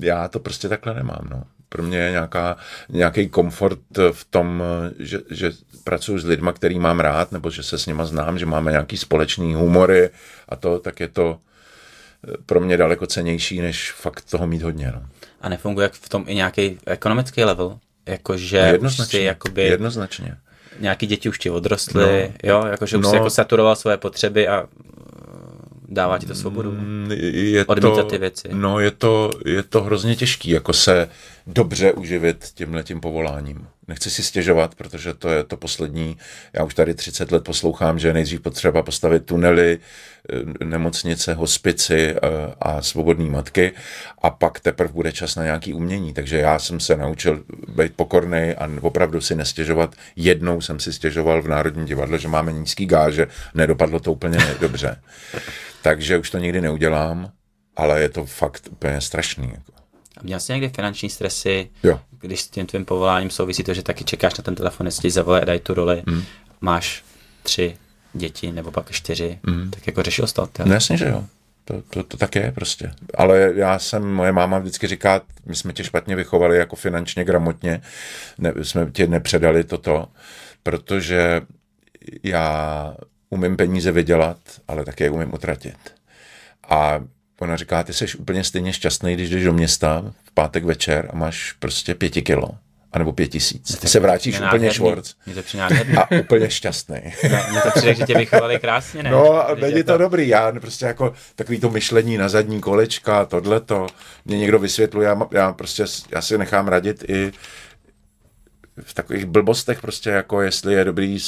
já 0.00 0.28
to 0.28 0.38
prostě 0.40 0.68
takhle 0.68 0.94
nemám, 0.94 1.28
no. 1.30 1.42
Pro 1.68 1.82
mě 1.82 1.98
je 1.98 2.10
nějaká, 2.10 2.56
nějaký 2.88 3.28
komfort 3.28 3.78
v 4.12 4.24
tom, 4.30 4.62
že, 4.98 5.20
že 5.30 5.50
pracuji 5.84 6.18
s 6.18 6.24
lidmi, 6.24 6.50
který 6.54 6.78
mám 6.78 7.00
rád, 7.00 7.32
nebo 7.32 7.50
že 7.50 7.62
se 7.62 7.78
s 7.78 7.86
nima 7.86 8.04
znám, 8.04 8.38
že 8.38 8.46
máme 8.46 8.70
nějaký 8.70 8.96
společný 8.96 9.54
humory 9.54 10.10
a 10.48 10.56
to, 10.56 10.78
tak 10.78 11.00
je 11.00 11.08
to 11.08 11.38
eh, 12.28 12.32
pro 12.46 12.60
mě 12.60 12.76
daleko 12.76 13.06
cenější, 13.06 13.60
než 13.60 13.92
fakt 13.92 14.30
toho 14.30 14.46
mít 14.46 14.62
hodně. 14.62 14.92
No. 14.94 15.02
A 15.40 15.48
nefunguje 15.48 15.90
v 15.92 16.08
tom 16.08 16.24
i 16.28 16.34
nějaký 16.34 16.78
ekonomický 16.86 17.44
level? 17.44 17.78
Jakože 18.06 18.78
No, 18.82 18.90
si 18.90 19.18
jakoby, 19.22 19.62
jednoznačně. 19.62 20.36
nějaký 20.80 21.06
děti 21.06 21.28
už 21.28 21.38
ti 21.38 21.50
odrostly, 21.50 22.02
no, 22.44 22.50
jo, 22.50 22.66
jakože 22.66 22.96
už 22.96 23.02
no, 23.04 23.10
si 23.10 23.16
jako 23.16 23.30
saturoval 23.30 23.76
svoje 23.76 23.96
potřeby 23.96 24.48
a 24.48 24.66
dává 25.88 26.18
ti 26.18 26.26
to 26.26 26.34
svobodu. 26.34 26.72
Mm, 26.72 27.10
Je 27.32 27.64
Odmítat 27.66 27.96
to, 27.96 28.08
ty 28.08 28.18
věci. 28.18 28.48
No, 28.52 28.80
je 28.80 28.90
to, 28.90 29.30
je 29.46 29.62
to 29.62 29.82
hrozně 29.82 30.16
těžký, 30.16 30.50
jako 30.50 30.72
se 30.72 31.08
dobře 31.46 31.92
uživit 31.92 32.44
tímhle 32.54 32.82
tím 32.82 33.00
povoláním. 33.00 33.66
Nechci 33.88 34.10
si 34.10 34.22
stěžovat, 34.22 34.74
protože 34.74 35.14
to 35.14 35.28
je 35.28 35.44
to 35.44 35.56
poslední. 35.56 36.16
Já 36.52 36.64
už 36.64 36.74
tady 36.74 36.94
30 36.94 37.32
let 37.32 37.44
poslouchám, 37.44 37.98
že 37.98 38.08
je 38.08 38.14
nejdřív 38.14 38.40
potřeba 38.40 38.82
postavit 38.82 39.24
tunely, 39.24 39.78
eh, 40.60 40.64
nemocnice, 40.64 41.34
hospici 41.34 42.14
eh, 42.14 42.18
a 42.60 42.82
svobodné 42.82 43.30
matky 43.30 43.72
a 44.22 44.30
pak 44.30 44.60
teprve 44.60 44.92
bude 44.92 45.12
čas 45.12 45.36
na 45.36 45.44
nějaký 45.44 45.74
umění. 45.74 46.14
Takže 46.14 46.38
já 46.38 46.58
jsem 46.58 46.80
se 46.80 46.96
naučil 46.96 47.44
být 47.68 47.96
pokorný 47.96 48.54
a 48.58 48.68
opravdu 48.80 49.20
si 49.20 49.34
nestěžovat. 49.34 49.94
Jednou 50.16 50.60
jsem 50.60 50.80
si 50.80 50.92
stěžoval 50.92 51.42
v 51.42 51.48
Národním 51.48 51.84
divadle, 51.84 52.18
že 52.18 52.28
máme 52.28 52.52
nízký 52.52 52.86
gáže, 52.86 53.26
nedopadlo 53.54 54.00
to 54.00 54.12
úplně 54.12 54.38
dobře. 54.60 55.00
Takže 55.82 56.18
už 56.18 56.30
to 56.30 56.38
nikdy 56.38 56.60
neudělám, 56.60 57.32
ale 57.76 58.00
je 58.00 58.08
to 58.08 58.24
fakt 58.24 58.68
úplně 58.70 59.00
strašný. 59.00 59.50
Jako. 59.54 59.77
A 60.18 60.20
Měl 60.22 60.40
jsi 60.40 60.52
někdy 60.52 60.68
finanční 60.68 61.10
stresy, 61.10 61.70
Jo. 61.82 62.00
když 62.20 62.40
s 62.40 62.48
tím 62.48 62.66
tvým 62.66 62.84
povoláním 62.84 63.30
souvisí 63.30 63.64
to, 63.64 63.74
že 63.74 63.82
taky 63.82 64.04
čekáš 64.04 64.38
na 64.38 64.42
ten 64.42 64.54
telefon, 64.54 64.86
jestli 64.86 65.02
ti 65.02 65.10
zavolají 65.10 65.42
a 65.42 65.44
dají 65.44 65.60
tu 65.60 65.74
roli, 65.74 66.02
Hmm. 66.06 66.22
máš 66.60 67.04
tři 67.42 67.76
děti 68.12 68.52
nebo 68.52 68.70
pak 68.70 68.90
čtyři, 68.90 69.38
tak 69.70 69.86
jako 69.86 70.02
řešil 70.02 70.26
jsi 70.26 70.34
to? 70.34 70.48
No 70.64 70.74
jasně, 70.74 70.96
že 70.96 71.08
jo. 71.08 71.24
To, 71.64 71.82
to, 71.90 72.02
to 72.02 72.16
tak 72.16 72.34
je 72.34 72.52
prostě. 72.52 72.90
Ale 73.14 73.52
já 73.54 73.78
jsem, 73.78 74.12
moje 74.14 74.32
máma 74.32 74.58
vždycky 74.58 74.86
říká, 74.86 75.20
my 75.46 75.54
jsme 75.56 75.72
tě 75.72 75.84
špatně 75.84 76.16
vychovali 76.16 76.58
jako 76.58 76.76
finančně 76.76 77.24
gramotně, 77.24 77.80
ne, 78.38 78.52
jsme 78.62 78.90
tě 78.90 79.06
nepředali 79.06 79.64
toto, 79.64 80.08
protože 80.62 81.40
já 82.22 82.94
umím 83.30 83.56
peníze 83.56 83.92
vydělat, 83.92 84.36
ale 84.68 84.84
také 84.84 85.04
je 85.04 85.10
umím 85.10 85.34
utratit. 85.34 85.76
A 86.68 87.00
ona 87.38 87.56
říká, 87.56 87.82
ty 87.82 87.92
jsi 87.92 88.06
úplně 88.18 88.44
stejně 88.44 88.72
šťastný, 88.72 89.14
když 89.14 89.30
jdeš 89.30 89.44
do 89.44 89.52
města 89.52 90.04
v 90.24 90.30
pátek 90.34 90.64
večer 90.64 91.10
a 91.12 91.16
máš 91.16 91.52
prostě 91.52 91.94
pěti 91.94 92.22
kilo, 92.22 92.48
anebo 92.92 93.12
pět 93.12 93.28
tisíc. 93.28 93.78
Ty 93.78 93.88
se 93.88 94.00
vrátíš 94.00 94.38
Mě 94.38 94.46
úplně 94.46 94.70
švorc 94.72 95.14
to 95.34 95.42
a 95.98 96.20
úplně 96.20 96.50
šťastný. 96.50 97.00
Mně 97.50 97.60
to 97.60 97.70
přijde, 97.70 97.94
že 97.94 98.04
tě 98.04 98.18
vychovali 98.18 98.58
krásně, 98.58 99.02
ne? 99.02 99.10
No, 99.10 99.46
není 99.60 99.76
je 99.76 99.84
to 99.84 99.98
dobrý, 99.98 100.28
já 100.28 100.52
prostě 100.52 100.86
jako 100.86 101.14
takový 101.34 101.60
to 101.60 101.70
myšlení 101.70 102.16
na 102.16 102.28
zadní 102.28 102.60
kolečka, 102.60 103.24
tohleto, 103.24 103.86
mě 104.24 104.38
někdo 104.38 104.58
vysvětluje, 104.58 105.08
já, 105.08 105.16
já 105.32 105.52
prostě, 105.52 105.84
já 106.10 106.22
si 106.22 106.38
nechám 106.38 106.68
radit 106.68 107.04
i 107.08 107.32
v 108.82 108.94
takových 108.94 109.26
blbostech 109.26 109.80
prostě 109.80 110.10
jako 110.10 110.42
jestli 110.42 110.74
je 110.74 110.84
dobrý 110.84 111.18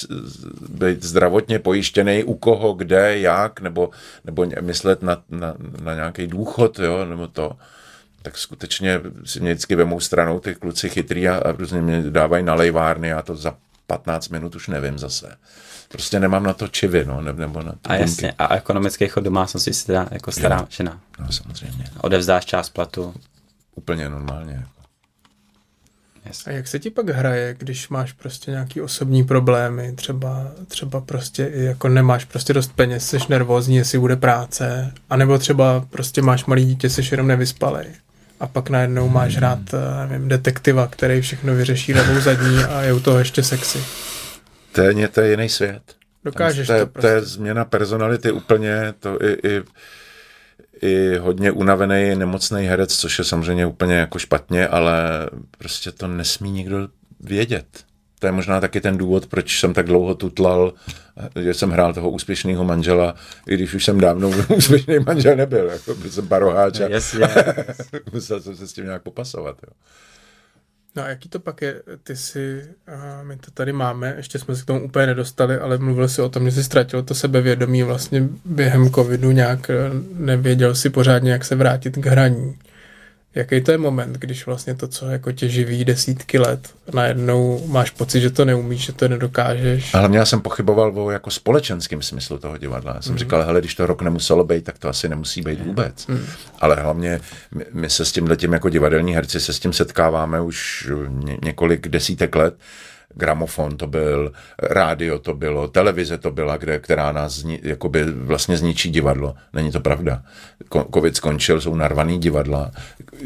být 0.69 1.03
zdravotně 1.05 1.59
pojištěný 1.59 2.25
u 2.25 2.35
koho, 2.35 2.73
kde, 2.73 3.19
jak, 3.19 3.61
nebo, 3.61 3.91
nebo 4.25 4.47
myslet 4.61 5.03
na, 5.03 5.23
na, 5.31 5.55
na 5.83 5.95
nějaký 5.95 6.27
důchod, 6.27 6.79
jo, 6.79 7.05
nebo 7.05 7.27
to 7.27 7.53
tak 8.23 8.39
skutečně 8.39 9.01
si 9.25 9.41
mě 9.41 9.53
vždycky 9.53 9.77
vemou 9.77 10.01
stranou 10.01 10.41
ty 10.41 10.55
kluci 10.55 10.89
chytrý 10.89 11.29
a, 11.29 11.37
a 11.37 11.53
různě 11.53 11.81
mě 11.83 12.03
dávají 12.11 12.45
na 12.45 12.55
lejvárny, 12.55 13.09
já 13.09 13.23
to 13.23 13.37
za 13.37 13.55
15 13.87 14.29
minut 14.29 14.55
už 14.57 14.69
nevím 14.69 14.99
zase. 14.99 15.37
Prostě 15.89 16.21
nemám 16.21 16.43
na 16.45 16.53
to 16.53 16.69
čivy, 16.69 17.05
no, 17.05 17.21
ne- 17.21 17.33
nebo 17.33 17.63
na 17.63 17.73
to 17.73 17.79
A 17.91 17.95
jasně, 17.95 18.33
a 18.39 18.55
ekonomický 18.57 19.09
chod 19.09 19.25
domácnosti 19.25 19.73
si 19.73 19.87
teda 19.87 20.09
jako 20.11 20.33
stará 20.33 20.57
Jo. 20.57 20.67
žena. 20.71 21.01
No, 21.21 21.33
samozřejmě. 21.33 21.85
Odevzdáš 22.01 22.45
část 22.45 22.69
platu. 22.69 23.15
Úplně 23.75 24.09
normálně. 24.09 24.53
Jako. 24.53 24.80
A 26.47 26.51
jak 26.51 26.69
se 26.69 26.79
ti 26.79 26.91
pak 26.91 27.09
hraje, 27.09 27.57
když 27.59 27.89
máš 27.89 28.13
prostě 28.13 28.51
nějaký 28.51 28.81
osobní 28.81 29.25
problémy, 29.25 29.93
třeba, 29.93 30.53
třeba 30.69 31.01
prostě 31.01 31.47
i 31.47 31.65
jako 31.65 31.89
nemáš 31.89 32.25
prostě 32.25 32.53
dost 32.53 32.73
peněz, 32.73 33.09
jsi 33.09 33.19
nervózní, 33.29 33.77
jestli 33.77 33.99
bude 33.99 34.17
práce, 34.17 34.93
anebo 35.11 35.39
třeba 35.39 35.87
prostě 35.91 36.23
máš 36.23 36.45
malý 36.45 36.65
dítě, 36.65 36.91
jsi 36.91 37.03
jenom 37.11 37.27
nevyspalej. 37.27 37.87
A 38.41 38.47
pak 38.47 38.71
najednou 38.71 39.09
máš 39.09 39.39
rád, 39.39 39.59
eh, 39.75 40.09
nevím, 40.09 40.29
detektiva, 40.29 40.87
který 40.87 41.21
všechno 41.21 41.55
vyřeší 41.55 41.95
levou 41.95 42.21
zadní 42.21 42.65
a 42.65 42.83
je 42.83 42.93
u 42.93 43.01
toho 43.01 43.19
ještě 43.19 43.43
sexy. 43.43 43.79
To 44.73 44.81
je, 44.81 45.09
to 45.09 45.21
je 45.21 45.31
jiný 45.31 45.49
svět. 45.49 45.83
Dokážeš 46.25 46.67
to, 46.67 46.73
je, 46.73 46.87
to 46.87 47.01
to 47.01 47.07
je 47.07 47.15
prostě. 47.15 47.31
změna 47.31 47.65
personality 47.65 48.33
úplně, 48.33 48.95
to 49.01 49.25
i, 49.25 49.33
i, 49.33 49.63
i 50.83 51.17
hodně 51.19 51.51
unavený, 51.51 52.15
nemocný 52.15 52.63
herec, 52.67 52.97
což 52.97 53.19
je 53.19 53.25
samozřejmě 53.25 53.67
úplně 53.67 53.95
jako 53.95 54.19
špatně, 54.19 54.69
ale 54.69 54.95
prostě 55.59 55.93
to 55.93 56.09
nesmí 56.09 56.51
nikdo 56.51 56.89
vědět. 57.21 57.67
To 58.19 58.27
je 58.27 58.33
možná 58.33 58.61
taky 58.61 58.81
ten 58.81 58.99
důvod, 58.99 59.27
proč 59.27 59.61
jsem 59.61 59.75
tak 59.75 59.87
dlouho 59.87 60.15
tutlal, 60.15 60.73
že 61.43 61.55
jsem 61.55 61.71
hrál 61.71 61.95
toho 61.95 62.11
úspěšného 62.11 62.65
manžela, 62.65 63.15
i 63.49 63.55
když 63.55 63.75
už 63.75 63.85
jsem 63.85 64.01
dávno 64.01 64.29
úspěšný 64.57 64.99
manžel 65.07 65.37
nebyl, 65.37 65.67
jako 65.71 65.95
byl 65.95 66.11
jsem 66.11 66.27
baroháč 66.27 66.81
a 66.81 66.89
Jasně. 66.89 67.29
musel 68.13 68.41
jsem 68.41 68.57
se 68.57 68.69
s 68.69 68.73
tím 68.73 68.85
nějak 68.85 69.03
popasovat. 69.03 69.57
Jo. 69.67 69.73
No 70.97 71.03
a 71.03 71.09
jaký 71.09 71.29
to 71.29 71.41
pak 71.41 71.63
je, 71.63 71.83
ty 72.03 72.17
si, 72.17 72.65
my 73.23 73.37
to 73.37 73.51
tady 73.51 73.73
máme, 73.73 74.15
ještě 74.17 74.39
jsme 74.39 74.57
se 74.57 74.63
k 74.63 74.67
tomu 74.67 74.85
úplně 74.85 75.07
nedostali, 75.07 75.59
ale 75.59 75.79
mluvil 75.79 76.09
si 76.09 76.23
o 76.23 76.29
tom, 76.29 76.45
že 76.45 76.51
jsi 76.51 76.65
ztratil 76.65 77.03
to 77.03 77.15
sebevědomí 77.15 77.83
vlastně 77.83 78.29
během 78.45 78.91
covidu 78.91 79.31
nějak, 79.31 79.71
eh, 79.71 79.75
nevěděl 80.15 80.75
si 80.75 80.91
pořádně, 80.91 81.33
jak 81.33 81.45
se 81.45 81.57
vrátit 81.57 81.97
k 81.97 82.07
hraní. 82.07 82.59
Jaký 83.35 83.61
to 83.61 83.73
je 83.73 83.79
moment, 83.79 84.19
když 84.19 84.47
vlastně 84.47 84.75
to, 84.75 84.89
co 84.89 85.07
jako 85.07 85.33
tě 85.33 85.49
živí 85.49 85.85
desítky 85.85 86.39
let, 86.39 86.69
najednou 86.95 87.67
máš 87.67 87.91
pocit, 87.91 88.21
že 88.21 88.31
to 88.31 88.45
neumíš, 88.45 88.87
že 88.87 88.93
to 88.93 89.09
nedokážeš. 89.09 89.95
A 89.95 89.99
hlavně 89.99 90.19
já 90.19 90.25
jsem 90.25 90.41
pochyboval 90.41 90.99
o 90.99 91.11
jako 91.11 91.31
společenském 91.31 92.03
smyslu 92.03 92.39
toho 92.39 92.59
divadla. 92.59 92.93
Já 92.95 93.03
jsem 93.03 93.13
mm. 93.13 93.19
říkal, 93.19 93.43
hele, 93.43 93.61
když 93.61 93.75
to 93.75 93.87
rok 93.87 94.03
nemuselo 94.03 94.45
být, 94.45 94.65
tak 94.65 94.79
to 94.79 94.89
asi 94.89 95.09
nemusí 95.09 95.43
být 95.43 95.67
vůbec. 95.67 96.07
Mm. 96.07 96.27
Ale 96.59 96.77
hlavně 96.77 97.21
my, 97.55 97.65
my 97.73 97.91
se 97.91 98.05
s 98.05 98.13
tím 98.13 98.27
letím 98.27 98.53
jako 98.53 98.69
divadelní 98.69 99.15
herci 99.15 99.41
se 99.41 99.53
s 99.53 99.59
tím 99.59 99.73
setkáváme 99.73 100.41
už 100.41 100.89
ně, 101.09 101.39
několik 101.45 101.89
desítek 101.89 102.37
let. 102.37 102.55
Gramofon 103.15 103.77
to 103.77 103.87
byl, 103.87 104.33
rádio 104.59 105.19
to 105.19 105.35
bylo, 105.35 105.69
televize 105.69 106.19
to 106.19 106.31
byla, 106.31 106.57
kde, 106.57 106.79
která 106.79 107.13
nás 107.13 107.33
zni, 107.33 107.61
jakoby 107.63 108.05
vlastně 108.05 108.57
zničí 108.57 108.91
divadlo. 108.91 109.35
Není 109.53 109.73
to 109.73 109.81
pravda. 109.81 110.23
Covid 110.95 111.17
skončil, 111.17 111.61
jsou 111.61 111.75
narvaný 111.75 112.19
divadla. 112.19 112.71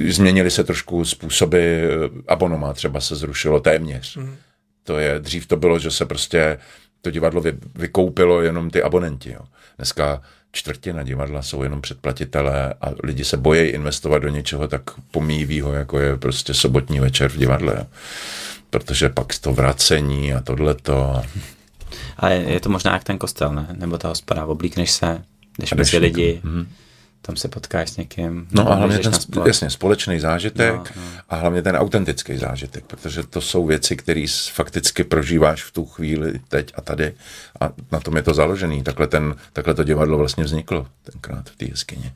Změnily 0.09 0.51
se 0.51 0.65
trošku 0.65 1.05
způsoby, 1.05 1.85
abonoma 2.29 2.73
třeba 2.73 3.01
se 3.01 3.17
zrušilo 3.17 3.61
téměř. 3.61 4.17
Mm. 4.17 4.37
To 4.85 4.99
je, 4.99 5.19
dřív 5.19 5.47
to 5.47 5.57
bylo, 5.57 5.79
že 5.79 5.91
se 5.91 6.07
prostě 6.07 6.59
to 7.01 7.11
divadlo 7.11 7.41
vy, 7.41 7.53
vykoupilo 7.75 8.43
jenom 8.43 8.71
ty 8.71 8.83
abonenti. 8.83 9.33
Jo. 9.33 9.41
Dneska 9.77 10.23
čtvrtina 10.53 11.03
divadla 11.03 11.43
jsou 11.43 11.63
jenom 11.63 11.81
předplatitelé 11.81 12.75
a 12.81 12.91
lidi 13.03 13.25
se 13.25 13.37
bojí 13.37 13.61
investovat 13.61 14.19
do 14.19 14.29
něčeho 14.29 14.69
tak 14.69 14.83
pomíjivého, 15.11 15.73
jako 15.73 15.99
je 15.99 16.17
prostě 16.17 16.55
sobotní 16.55 17.01
večer 17.01 17.31
v 17.31 17.37
divadle. 17.37 17.75
Jo. 17.79 17.87
Protože 18.75 19.09
pak 19.09 19.39
to 19.39 19.53
vracení 19.53 20.35
a 20.35 20.41
tohleto. 20.41 21.23
Ale 22.17 22.35
je, 22.35 22.53
je 22.53 22.61
to 22.61 22.69
možná 22.69 22.93
jak 22.93 23.05
ten 23.05 23.19
kostel, 23.19 23.55
ne? 23.55 23.67
Nebo 23.73 23.99
ta 23.99 24.09
hospoda, 24.09 24.47
oblíkneš 24.47 24.91
se, 24.91 25.23
jdeš 25.59 25.73
A 25.73 25.77
mezi 25.77 25.99
lidi, 25.99 26.41
Mhm. 26.45 26.69
tam 27.23 27.37
se 27.37 27.49
potkáš 27.49 27.91
s 27.91 27.97
někým. 27.97 28.47
No 28.53 28.73
a 28.73 28.75
hlavně 28.75 28.99
ten 28.99 29.13
na 29.13 29.19
sp- 29.19 29.23
sport. 29.23 29.47
jasně, 29.47 29.71
společný 29.71 30.21
zážitek 30.21 30.75
No, 30.75 30.85
no. 30.97 31.03
a 31.31 31.37
hlavně 31.37 31.63
ten 31.63 31.77
autentický 31.77 32.37
zážitek, 32.37 32.85
protože 32.87 33.23
to 33.23 33.41
jsou 33.41 33.67
věci, 33.67 33.97
které 33.97 34.27
fakticky 34.53 35.05
prožíváš 35.05 35.63
v 35.63 35.73
tu 35.73 35.87
chvíli, 35.87 36.41
teď 36.49 36.73
a 36.75 36.81
tady 36.81 37.15
a 37.61 37.71
na 37.93 38.01
tom 38.01 38.17
je 38.17 38.23
to 38.23 38.35
založený. 38.35 38.83
Takhle, 38.83 39.07
ten, 39.07 39.35
takhle 39.53 39.75
to 39.75 39.85
divadlo 39.85 40.19
vlastně 40.19 40.45
vzniklo 40.45 40.87
tenkrát 41.13 41.51
v 41.51 41.57
té 41.57 41.65
jeskyni. 41.65 42.13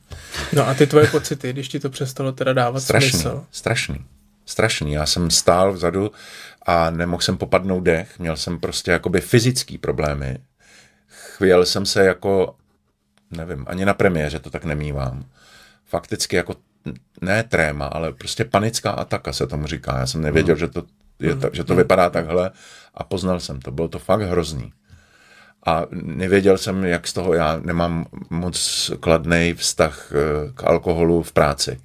No 0.52 0.68
a 0.68 0.74
ty 0.74 0.86
tvoje 0.86 1.06
pocity, 1.06 1.52
když 1.52 1.68
ti 1.68 1.80
to 1.80 1.90
přestalo 1.90 2.32
teda 2.32 2.52
dávat 2.52 2.80
Strašný, 2.80 3.10
smysl. 3.10 3.44
strašný, 3.50 3.96
strašný. 4.46 4.92
Já 4.92 5.06
jsem 5.06 5.30
stál 5.30 5.72
vzadu 5.72 6.10
a 6.68 6.90
nemohl 6.90 7.22
jsem 7.22 7.36
popadnout 7.36 7.80
dech, 7.80 8.18
měl 8.18 8.36
jsem 8.36 8.60
prostě 8.60 8.90
jakoby 8.90 9.20
fyzický 9.20 9.78
problémy. 9.78 10.38
Chvěl 11.06 11.66
jsem 11.66 11.86
se 11.86 12.04
jako, 12.04 12.54
nevím, 13.30 13.64
ani 13.68 13.84
na 13.84 13.94
premiéře 13.94 14.38
to 14.38 14.50
tak 14.50 14.64
nemývám. 14.64 15.24
Fakticky 15.84 16.36
jako 16.36 16.54
ne 17.20 17.42
tréma, 17.42 17.86
ale 17.86 18.12
prostě 18.12 18.44
panická 18.44 18.90
ataka 18.90 19.32
se 19.32 19.46
tomu 19.46 19.66
říká. 19.66 19.98
Já 19.98 20.06
jsem 20.06 20.22
nevěděl, 20.22 20.56
že 20.56 20.68
to, 20.68 20.82
je 21.20 21.36
ta, 21.36 21.50
že 21.52 21.64
to 21.64 21.74
vypadá 21.74 22.10
takhle 22.10 22.50
a 22.94 23.04
poznal 23.04 23.40
jsem 23.40 23.60
to. 23.60 23.70
Bylo 23.70 23.88
to 23.88 23.98
fakt 23.98 24.22
hrozný. 24.22 24.72
A 25.66 25.86
nevěděl 25.92 26.58
jsem, 26.58 26.84
jak 26.84 27.06
z 27.06 27.12
toho 27.12 27.34
já 27.34 27.60
nemám 27.64 28.06
moc 28.30 28.90
kladný 29.00 29.54
vztah 29.54 30.12
eh, 30.12 30.52
k 30.54 30.64
alkoholu 30.64 31.22
v 31.22 31.32
práci. 31.32 31.80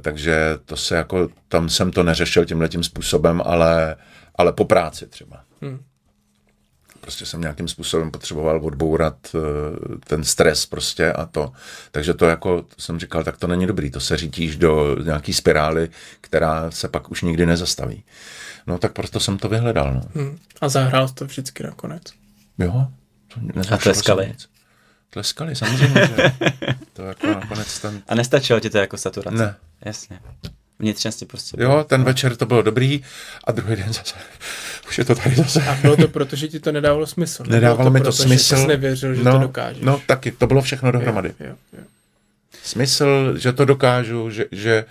Takže 0.00 0.58
to 0.64 0.76
se 0.76 0.96
jako, 0.96 1.28
tam 1.48 1.68
jsem 1.68 1.90
to 1.90 2.02
neřešil 2.02 2.44
tímhle 2.44 2.68
tím 2.68 2.84
způsobem, 2.84 3.42
ale, 3.44 3.96
ale 4.34 4.52
po 4.52 4.64
práci 4.64 5.06
třeba. 5.06 5.40
Hmm. 5.62 5.80
Prostě 7.00 7.26
jsem 7.26 7.40
nějakým 7.40 7.68
způsobem 7.68 8.10
potřeboval 8.10 8.60
odbourat 8.64 9.16
eh, 9.34 9.38
ten 10.06 10.24
stres 10.24 10.66
prostě 10.66 11.12
a 11.12 11.26
to. 11.26 11.52
Takže 11.90 12.14
to 12.14 12.26
jako, 12.26 12.62
to 12.62 12.74
jsem 12.78 12.98
říkal, 13.00 13.24
tak 13.24 13.36
to 13.38 13.46
není 13.46 13.66
dobrý, 13.66 13.90
to 13.90 14.00
se 14.00 14.16
řítíš 14.16 14.56
do 14.56 14.96
nějaký 15.04 15.32
spirály, 15.32 15.88
která 16.20 16.70
se 16.70 16.88
pak 16.88 17.10
už 17.10 17.22
nikdy 17.22 17.46
nezastaví. 17.46 18.04
No 18.66 18.78
tak 18.78 18.92
proto 18.92 19.20
jsem 19.20 19.38
to 19.38 19.48
vyhledal, 19.48 19.94
no. 19.94 20.02
Hm. 20.14 20.38
A 20.60 20.68
zahrál 20.68 21.08
to 21.08 21.24
vždycky 21.24 21.62
nakonec. 21.62 22.02
Jo. 22.58 22.86
To 23.34 23.74
A 23.74 23.76
tleskali? 23.76 24.26
nic. 24.26 24.48
Tleskali, 25.14 25.56
samozřejmě, 25.56 26.10
že 26.16 26.32
to 26.92 27.02
jako 27.02 27.26
nakonec 27.26 27.78
ten... 27.78 28.02
A 28.08 28.14
nestačilo 28.14 28.60
ti 28.60 28.70
to 28.70 28.78
jako 28.78 28.96
saturace? 28.96 29.36
Ne. 29.36 29.54
Jasně. 29.84 30.18
Vnitřně 30.78 31.12
si 31.12 31.26
prostě... 31.26 31.56
Jo, 31.62 31.84
ten 31.88 32.04
večer 32.04 32.36
to 32.36 32.46
bylo 32.46 32.62
dobrý 32.62 33.04
a 33.44 33.52
druhý 33.52 33.76
den 33.76 33.92
zase, 33.92 34.14
už 34.88 34.98
je 34.98 35.04
to 35.04 35.14
tady 35.14 35.36
zase. 35.36 35.62
A 35.62 35.74
bylo 35.74 35.96
to 35.96 36.08
proto, 36.08 36.36
že 36.36 36.48
ti 36.48 36.60
to 36.60 36.72
nedávalo 36.72 37.06
smysl. 37.06 37.44
Nedávalo 37.46 37.90
mi 37.90 38.00
to 38.00 38.04
proto, 38.04 38.22
smysl. 38.22 38.56
Že 38.56 38.62
jsi 38.62 38.68
nevěřil, 38.68 39.14
že 39.14 39.22
no, 39.22 39.32
to 39.32 39.38
dokážeš. 39.38 39.82
No 39.82 40.02
taky, 40.06 40.32
to 40.32 40.46
bylo 40.46 40.62
všechno 40.62 40.92
dohromady. 40.92 41.34
Jo, 41.40 41.46
jo, 41.46 41.56
jo. 41.72 41.84
Smysl, 42.62 43.38
že 43.38 43.52
to 43.52 43.64
dokážu, 43.64 44.30
že, 44.30 44.44
že, 44.52 44.84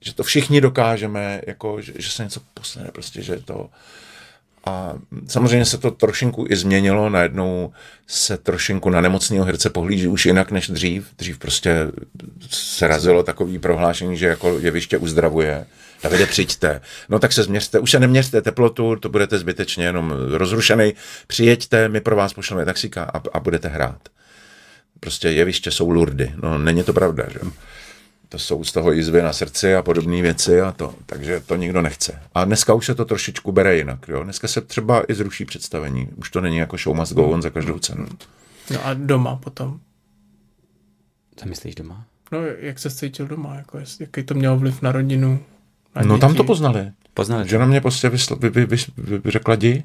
že 0.00 0.14
to 0.14 0.22
všichni 0.22 0.60
dokážeme, 0.60 1.40
jako, 1.46 1.80
že, 1.80 1.92
že 1.96 2.10
se 2.10 2.24
něco 2.24 2.40
posune, 2.54 2.90
prostě, 2.92 3.22
že 3.22 3.36
to... 3.36 3.70
A 4.68 4.94
samozřejmě 5.26 5.64
se 5.64 5.78
to 5.78 5.90
trošinku 5.90 6.46
i 6.50 6.56
změnilo, 6.56 7.10
najednou 7.10 7.72
se 8.06 8.36
trošinku 8.36 8.90
na 8.90 9.00
nemocného 9.00 9.44
herce 9.44 9.70
pohlíží 9.70 10.06
už 10.06 10.26
jinak 10.26 10.50
než 10.50 10.68
dřív. 10.70 11.08
Dřív 11.18 11.38
prostě 11.38 11.86
se 12.50 12.88
razilo 12.88 13.22
takový 13.22 13.58
prohlášení, 13.58 14.16
že 14.16 14.26
jako 14.26 14.58
jeviště 14.58 14.98
uzdravuje. 14.98 15.66
Davide, 16.02 16.26
přijďte. 16.26 16.80
No 17.08 17.18
tak 17.18 17.32
se 17.32 17.42
změřte. 17.42 17.78
Už 17.78 17.90
se 17.90 18.00
neměřte 18.00 18.42
teplotu, 18.42 18.96
to 18.96 19.08
budete 19.08 19.38
zbytečně 19.38 19.84
jenom 19.84 20.14
rozrušený. 20.30 20.94
Přijeďte, 21.26 21.88
my 21.88 22.00
pro 22.00 22.16
vás 22.16 22.34
pošleme 22.34 22.64
taxíka 22.64 23.04
a, 23.04 23.22
a 23.32 23.40
budete 23.40 23.68
hrát. 23.68 23.98
Prostě 25.00 25.28
jeviště 25.28 25.70
jsou 25.70 25.90
lurdy. 25.90 26.34
No 26.42 26.58
není 26.58 26.82
to 26.82 26.92
pravda, 26.92 27.24
že. 27.32 27.38
To 28.28 28.38
jsou 28.38 28.64
z 28.64 28.72
toho 28.72 28.92
jizvy 28.92 29.22
na 29.22 29.32
srdci 29.32 29.74
a 29.74 29.82
podobné 29.82 30.22
věci 30.22 30.60
a 30.60 30.72
to. 30.72 30.94
Takže 31.06 31.40
to 31.40 31.56
nikdo 31.56 31.82
nechce. 31.82 32.20
A 32.34 32.44
dneska 32.44 32.74
už 32.74 32.86
se 32.86 32.94
to 32.94 33.04
trošičku 33.04 33.52
bere 33.52 33.76
jinak. 33.76 34.08
Jo? 34.08 34.22
Dneska 34.24 34.48
se 34.48 34.60
třeba 34.60 35.02
i 35.08 35.14
zruší 35.14 35.44
představení. 35.44 36.08
Už 36.16 36.30
to 36.30 36.40
není 36.40 36.56
jako 36.56 36.76
show 36.76 36.96
must 36.96 37.12
go 37.12 37.24
on 37.28 37.42
za 37.42 37.50
každou 37.50 37.78
cenu. 37.78 38.06
No 38.70 38.86
a 38.86 38.94
doma 38.94 39.36
potom. 39.36 39.80
Co 41.36 41.48
myslíš 41.48 41.74
doma? 41.74 42.04
No, 42.32 42.38
jak 42.58 42.78
se 42.78 42.90
cítil 42.90 43.26
doma? 43.26 43.54
Jako, 43.54 43.78
jest- 43.78 44.00
jaký 44.00 44.22
to 44.22 44.34
mělo 44.34 44.56
vliv 44.56 44.82
na 44.82 44.92
rodinu? 44.92 45.40
Na 45.96 46.02
No 46.02 46.18
tam 46.18 46.30
děti? 46.30 46.36
to 46.36 46.44
poznali. 46.44 46.92
Poznali? 47.14 47.48
Žena 47.48 47.66
mě 47.66 47.80
prostě 47.80 48.08
vysl, 48.08 48.36
vy, 48.36 48.50
vy, 48.50 48.66
vy, 48.66 48.76
vy, 48.96 49.30
řekla, 49.30 49.56
di, 49.56 49.82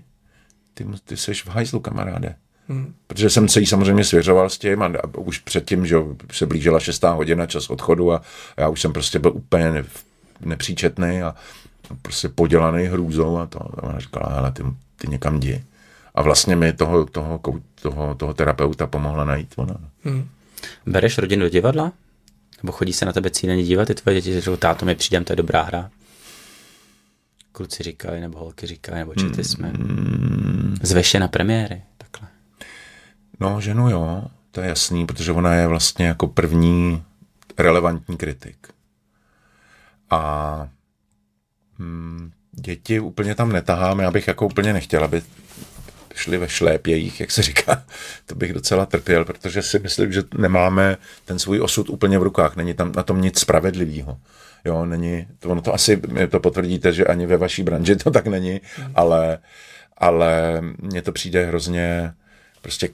ty, 0.73 0.85
ty 1.05 1.17
jsi 1.17 1.33
v 1.33 1.47
hajzlu, 1.47 1.79
kamaráde. 1.79 2.35
Hmm. 2.67 2.93
Protože 3.07 3.29
jsem 3.29 3.49
se 3.49 3.59
jí 3.59 3.65
samozřejmě 3.65 4.03
svěřoval 4.03 4.49
s 4.49 4.57
tím 4.57 4.81
a, 4.81 4.85
a 4.85 5.17
už 5.17 5.39
předtím, 5.39 5.85
že 5.85 5.95
se 6.31 6.45
blížila 6.45 6.79
šestá 6.79 7.11
hodina, 7.13 7.45
čas 7.45 7.69
odchodu 7.69 8.13
a 8.13 8.21
já 8.57 8.69
už 8.69 8.81
jsem 8.81 8.93
prostě 8.93 9.19
byl 9.19 9.31
úplně 9.35 9.71
ne, 9.71 9.83
nepříčetný 10.45 11.21
a 11.21 11.35
prostě 12.01 12.29
podělaný 12.29 12.83
hrůzou 12.83 13.37
a 13.37 13.45
to. 13.45 13.59
A 13.59 13.83
ona 13.83 13.99
říkala, 13.99 14.25
ale 14.25 14.51
ty, 14.51 14.63
ty 14.97 15.07
někam 15.07 15.37
jdi. 15.37 15.63
A 16.15 16.21
vlastně 16.21 16.55
mi 16.55 16.73
toho, 16.73 17.05
toho, 17.05 17.39
toho, 17.81 18.15
toho 18.15 18.33
terapeuta 18.33 18.87
pomohla 18.87 19.25
najít 19.25 19.53
ona. 19.55 19.75
Hmm. 20.03 20.29
Bereš 20.85 21.17
rodinu 21.17 21.41
do 21.41 21.49
divadla? 21.49 21.91
Nebo 22.63 22.71
chodí 22.71 22.93
se 22.93 23.05
na 23.05 23.13
tebe 23.13 23.29
cíleně 23.29 23.63
dívat? 23.63 23.87
Ty 23.87 23.93
tvoje 23.93 24.15
děti 24.15 24.33
řeknou, 24.33 24.57
táto, 24.57 24.85
my 24.85 24.95
přijdem, 24.95 25.23
to 25.23 25.33
je 25.33 25.37
dobrá 25.37 25.61
hra. 25.61 25.89
Kluci 27.51 27.83
říkali, 27.83 28.21
nebo 28.21 28.39
holky 28.39 28.67
říkali, 28.67 28.97
nebo 28.97 29.15
četli 29.15 29.43
jsme. 29.43 29.73
Zveš 30.81 31.13
je 31.13 31.19
na 31.19 31.27
premiéry. 31.27 31.81
Takhle. 31.97 32.32
No, 33.43 33.61
ženu 33.61 33.89
jo, 33.89 34.23
to 34.51 34.61
je 34.61 34.67
jasný, 34.67 35.05
protože 35.05 35.31
ona 35.31 35.53
je 35.53 35.67
vlastně 35.67 36.05
jako 36.05 36.27
první 36.27 37.03
relevantní 37.57 38.17
kritik. 38.17 38.67
A 40.09 40.67
hm, 41.79 42.31
děti 42.51 42.99
úplně 42.99 43.35
tam 43.35 43.51
netahám, 43.51 43.99
já 43.99 44.11
bych 44.11 44.27
jako 44.27 44.45
úplně 44.45 44.73
nechtěl, 44.73 45.03
aby 45.03 45.21
šli 46.15 46.37
ve 46.37 46.49
šlépějích, 46.49 47.19
jak 47.19 47.31
se 47.31 47.41
říká. 47.41 47.83
To 48.25 48.35
bych 48.35 48.53
docela 48.53 48.85
trpěl, 48.85 49.25
protože 49.25 49.61
si 49.61 49.79
myslím, 49.79 50.11
že 50.11 50.23
nemáme 50.37 50.97
ten 51.25 51.39
svůj 51.39 51.61
osud 51.61 51.89
úplně 51.89 52.19
v 52.19 52.23
rukách. 52.23 52.55
Není 52.55 52.73
tam 52.73 52.91
na 52.95 53.03
tom 53.03 53.21
nic 53.21 53.39
spravedlivého. 53.39 54.17
Jo, 54.65 54.85
není, 54.85 55.27
to, 55.39 55.49
ono 55.49 55.61
to 55.61 55.73
asi, 55.73 56.01
to 56.29 56.39
potvrdíte, 56.39 56.93
že 56.93 57.05
ani 57.05 57.25
ve 57.25 57.37
vaší 57.37 57.63
branži 57.63 57.95
to 57.95 58.11
tak 58.11 58.27
není, 58.27 58.61
ale, 58.95 59.37
ale 59.97 60.61
mně 60.79 61.01
to 61.01 61.11
přijde 61.11 61.45
hrozně 61.45 62.13
prostě 62.61 62.89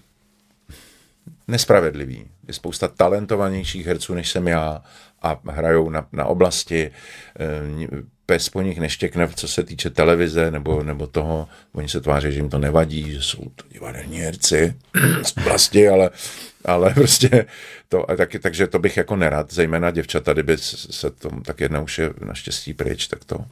nespravedlivý. 1.50 2.26
Je 2.48 2.54
spousta 2.54 2.88
talentovanějších 2.88 3.86
herců, 3.86 4.14
než 4.14 4.30
jsem 4.30 4.48
já 4.48 4.82
a 5.22 5.40
hrajou 5.48 5.90
na, 5.90 6.08
na 6.12 6.26
oblasti. 6.26 6.92
Eh, 7.40 8.02
Pes 8.26 8.50
po 8.50 8.62
nich 8.62 8.80
neštěkne, 8.80 9.30
co 9.36 9.48
se 9.48 9.64
týče 9.64 9.90
televize 9.90 10.52
nebo, 10.52 10.84
nebo 10.84 11.08
toho. 11.08 11.48
Oni 11.74 11.90
se 11.90 12.02
tváří, 12.02 12.32
že 12.32 12.40
jim 12.40 12.50
to 12.50 12.60
nevadí, 12.60 13.12
že 13.12 13.22
jsou 13.22 13.50
to 13.56 13.64
divadelní 13.72 14.20
herci 14.20 14.76
z 15.24 15.38
oblasti, 15.38 15.90
ale, 15.90 16.10
ale 16.66 16.94
prostě 16.94 17.46
to, 17.90 18.12
a 18.12 18.16
taky, 18.16 18.40
takže 18.40 18.68
to 18.68 18.80
bych 18.80 18.98
jako 18.98 19.16
nerad, 19.16 19.54
zejména 19.54 19.92
děvčata, 19.92 20.34
kdyby 20.34 20.58
se 20.58 21.10
tom, 21.10 21.42
tak 21.42 21.62
jedna 21.62 21.82
už 21.82 22.00
je 22.00 22.14
naštěstí 22.26 22.74
pryč, 22.74 23.08
tak 23.08 23.26
to. 23.26 23.46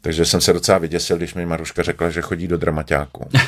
Takže 0.00 0.24
jsem 0.24 0.40
se 0.40 0.52
docela 0.52 0.78
vyděsil, 0.78 1.16
když 1.16 1.34
mi 1.34 1.46
Maruška 1.46 1.82
řekla, 1.82 2.10
že 2.10 2.20
chodí 2.20 2.48
do 2.48 2.56
dramaťáku. 2.56 3.28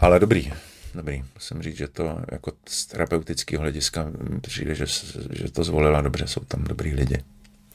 Ale 0.00 0.18
dobrý, 0.18 0.52
dobrý. 0.94 1.22
Musím 1.34 1.62
říct, 1.62 1.76
že 1.76 1.88
to 1.88 2.18
jako 2.32 2.52
z 2.68 2.86
terapeutického 2.86 3.60
hlediska 3.60 4.06
mi 4.30 4.40
přijde, 4.40 4.74
že, 4.74 4.86
že 5.32 5.50
to 5.50 5.64
zvolila 5.64 6.00
dobře, 6.00 6.26
jsou 6.26 6.40
tam 6.40 6.64
dobrý 6.64 6.94
lidi. 6.94 7.22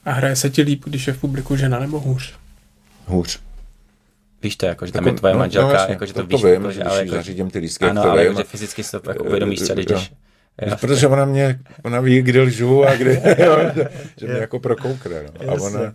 A 0.04 0.12
hraje 0.12 0.36
se 0.36 0.50
ti 0.50 0.62
líp, 0.62 0.84
když 0.84 1.06
je 1.06 1.12
v 1.12 1.20
publiku 1.20 1.56
žena 1.56 1.78
nebo 1.78 2.00
hůř? 2.00 2.34
Hůř. 3.06 3.40
Víš 4.42 4.56
to, 4.56 4.66
jako, 4.66 4.86
že 4.86 4.92
tam 4.92 5.06
je 5.06 5.12
tvoje 5.12 5.34
no, 5.34 5.38
manželka, 5.38 5.68
no, 5.68 5.74
jasně, 5.74 5.92
jako, 5.92 6.06
že 6.06 6.12
to, 6.12 6.20
to, 6.20 6.26
víš, 6.26 6.40
to 6.40 6.46
vím, 6.46 6.54
jako, 6.54 6.72
že, 6.72 6.82
ale 6.82 6.98
když 7.00 7.10
jako, 7.12 7.16
zařídím 7.16 7.50
ty 7.50 7.58
lístky, 7.58 7.84
ano, 7.84 8.02
to 8.02 8.10
ale 8.10 8.22
vím. 8.22 8.28
jako, 8.28 8.40
že 8.40 8.44
fyzicky 8.44 8.82
si 8.84 8.90
to 8.90 9.10
jako 9.10 9.24
uvědomíš 9.24 9.60
třeba, 9.60 9.74
když 9.74 9.90
Jo. 9.90 9.96
jdeš. 9.96 10.12
Jo. 10.62 10.76
Protože 10.80 11.06
ona 11.06 11.24
mě, 11.24 11.58
ona 11.82 12.00
ví, 12.00 12.22
kdy 12.22 12.40
lžu 12.40 12.84
a 12.84 12.96
kdy, 12.96 13.22
jo, 13.38 13.58
že, 14.16 14.26
mě 14.26 14.38
jako 14.38 14.58
prokoukne. 14.58 15.22
No. 15.22 15.52
A 15.52 15.52
ona 15.52 15.94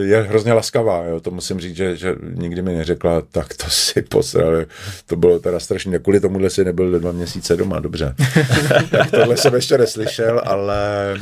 je 0.00 0.22
hrozně 0.22 0.52
laskavá, 0.52 1.04
jo. 1.04 1.20
to 1.20 1.30
musím 1.30 1.60
říct, 1.60 1.76
že, 1.76 1.96
že 1.96 2.14
nikdy 2.34 2.62
mi 2.62 2.74
neřekla, 2.74 3.20
tak 3.20 3.54
to 3.54 3.70
si 3.70 4.02
posrali. 4.02 4.66
To 5.06 5.16
bylo 5.16 5.38
teda 5.38 5.60
strašně, 5.60 5.98
kvůli 5.98 6.20
tomuhle 6.20 6.50
si 6.50 6.64
nebyl 6.64 7.00
dva 7.00 7.12
měsíce 7.12 7.56
doma, 7.56 7.80
dobře. 7.80 8.14
tak 8.90 9.10
tohle 9.10 9.36
jsem 9.36 9.54
ještě 9.54 9.78
neslyšel, 9.78 10.42
ale 10.44 11.14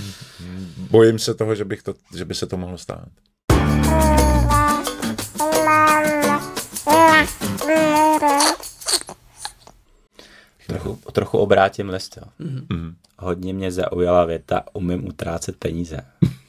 bojím 0.90 1.18
se 1.18 1.34
toho, 1.34 1.54
že, 1.54 1.64
bych 1.64 1.82
to, 1.82 1.94
že 2.16 2.24
by 2.24 2.34
se 2.34 2.46
to 2.46 2.56
mohlo 2.56 2.78
stát. 2.78 3.08
Trochu, 10.82 11.12
trochu 11.12 11.38
obrátím 11.38 11.88
list. 11.88 12.16
Jo. 12.16 12.46
Mhm. 12.48 12.94
Hodně 13.18 13.52
mě 13.52 13.72
zaujala 13.72 14.24
věta, 14.24 14.62
umím 14.72 15.06
utrácet 15.08 15.56
peníze. 15.56 16.00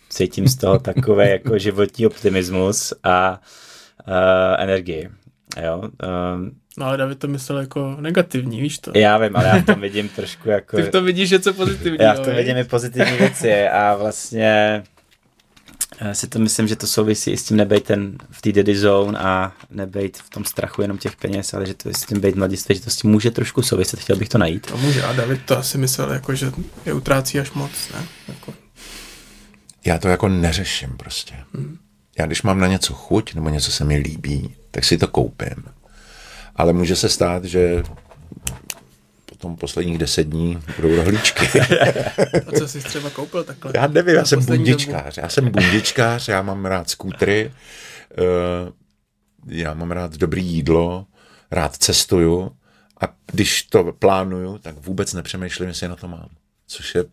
Cítím 0.10 0.48
z 0.48 0.56
toho 0.56 0.80
takové 0.80 1.30
jako 1.30 1.58
životní 1.58 2.06
optimismus 2.08 2.94
a 3.04 3.42
uh, 4.08 4.14
energii. 4.58 5.10
Jo? 5.64 5.78
Uh, 5.80 6.50
No 6.78 6.86
ale 6.86 6.98
David 6.98 7.20
to 7.20 7.28
myslel 7.28 7.60
jako 7.60 7.98
negativní, 8.00 8.62
víš 8.62 8.80
to? 8.80 8.92
Já 8.96 9.18
vím, 9.18 9.36
ale 9.36 9.48
já 9.48 9.56
v 9.60 9.66
tom 9.66 9.82
vidím 9.82 10.10
trošku 10.10 10.50
jako... 10.58 10.78
Ty 10.78 10.84
v 10.84 10.92
tom 10.92 11.06
vidíš 11.06 11.32
něco 11.32 11.54
pozitivního. 11.54 12.04
Já 12.04 12.14
v 12.14 12.20
tom 12.20 12.26
viď? 12.26 12.36
vidím 12.36 12.58
i 12.58 12.64
pozitivní 12.64 13.18
věci 13.18 13.68
a 13.68 13.96
vlastně 13.96 14.44
já 14.44 14.84
si 16.14 16.28
to 16.28 16.40
myslím, 16.40 16.68
že 16.68 16.76
to 16.76 16.88
souvisí 16.88 17.32
i 17.32 17.38
s 17.38 17.44
tím 17.44 17.58
nebejt 17.58 17.84
ten 17.84 18.18
v 18.32 18.42
té 18.42 18.52
daddy 18.52 18.76
zone 18.76 19.20
a 19.20 19.54
nebejt 19.70 20.18
v 20.18 20.30
tom 20.30 20.46
strachu 20.46 20.82
jenom 20.82 20.98
těch 20.98 21.16
peněz, 21.16 21.54
ale 21.54 21.66
že 21.66 21.74
to 21.74 21.90
je 21.90 21.96
s 21.96 22.06
tím 22.06 22.20
být 22.20 22.36
mladiství, 22.36 22.76
že 22.76 22.82
to 22.82 22.90
s 22.90 22.96
tím 22.96 23.12
může 23.12 23.32
trošku 23.32 23.62
souviset, 23.62 24.00
chtěl 24.00 24.16
bych 24.16 24.30
to 24.30 24.38
najít. 24.38 24.66
To 24.66 24.78
může, 24.78 25.04
a 25.04 25.14
David 25.14 25.42
to 25.46 25.58
asi 25.58 25.78
myslel, 25.78 26.12
jako, 26.12 26.36
že 26.36 26.52
je 26.86 26.94
utrácí 26.94 27.40
až 27.40 27.52
moc, 27.52 27.72
ne? 27.94 28.06
Jako, 28.28 28.54
Já 29.86 29.98
to 29.98 30.08
jako 30.08 30.28
neřeším 30.28 30.90
prostě. 30.98 31.34
Já 32.20 32.26
když 32.26 32.42
mám 32.42 32.60
na 32.60 32.68
něco 32.68 32.94
chuť 32.94 33.34
nebo 33.34 33.50
něco 33.50 33.72
se 33.72 33.84
mi 33.84 33.98
líbí, 33.98 34.56
tak 34.72 34.86
si 34.86 34.98
to 34.98 35.08
koupím. 35.08 35.64
Ale 36.56 36.74
může 36.74 36.96
se 36.96 37.10
stát, 37.10 37.46
že 37.46 37.84
potom 39.42 39.56
posledních 39.56 39.98
deset 39.98 40.24
dní 40.24 40.60
budou 40.76 40.96
rohlíčky. 40.96 41.60
a 42.48 42.52
co 42.58 42.68
jsi 42.68 42.80
třeba 42.80 43.10
koupil 43.10 43.44
takhle? 43.44 43.72
Já 43.76 43.88
nevím, 43.88 44.16
já 44.16 44.26
jsem 44.26 44.46
bundičkář. 44.46 45.18
Já 45.18 45.30
jsem 45.30 45.52
bundičkář, 45.52 46.28
já 46.28 46.42
mám 46.42 46.66
rád 46.66 46.90
skútry, 46.90 47.52
eh, 48.12 48.72
já 49.48 49.74
mám 49.74 49.92
rád 49.92 50.18
dobrý 50.18 50.46
jídlo, 50.46 51.06
rád 51.52 51.76
cestuju 51.78 52.52
a 53.02 53.14
když 53.32 53.64
to 53.64 53.94
plánuju, 54.00 54.58
tak 54.58 54.76
vůbec 54.86 55.14
nepřemýšlím, 55.14 55.68
jestli 55.68 55.88
na 55.88 55.96
to 55.96 56.08
mám. 56.08 56.30
Což 56.68 56.96
je 56.96 57.04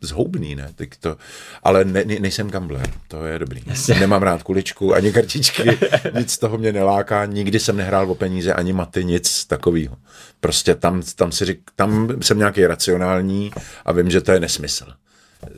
zhoubný, 0.00 0.54
ne? 0.54 0.70
Tak 0.74 0.96
to, 0.96 1.16
ale 1.62 1.84
ne, 1.84 2.04
ne, 2.04 2.18
nejsem 2.20 2.50
gambler, 2.50 2.90
to 3.08 3.24
je 3.24 3.38
dobrý. 3.38 3.62
Nemám 4.00 4.22
rád 4.22 4.42
kuličku, 4.42 4.94
ani 4.94 5.12
kartičky, 5.12 5.78
nic 6.18 6.32
z 6.32 6.38
toho 6.38 6.58
mě 6.58 6.72
neláká, 6.72 7.24
nikdy 7.24 7.60
jsem 7.60 7.76
nehrál 7.76 8.10
o 8.10 8.14
peníze, 8.14 8.52
ani 8.52 8.72
maty, 8.72 9.04
nic 9.04 9.44
takového. 9.44 9.96
Prostě 10.40 10.74
tam, 10.74 11.02
tam, 11.14 11.32
si 11.32 11.44
řík, 11.44 11.70
tam 11.76 12.08
jsem 12.22 12.38
nějaký 12.38 12.66
racionální 12.66 13.50
a 13.84 13.92
vím, 13.92 14.10
že 14.10 14.20
to 14.20 14.32
je 14.32 14.40
nesmysl. 14.40 14.86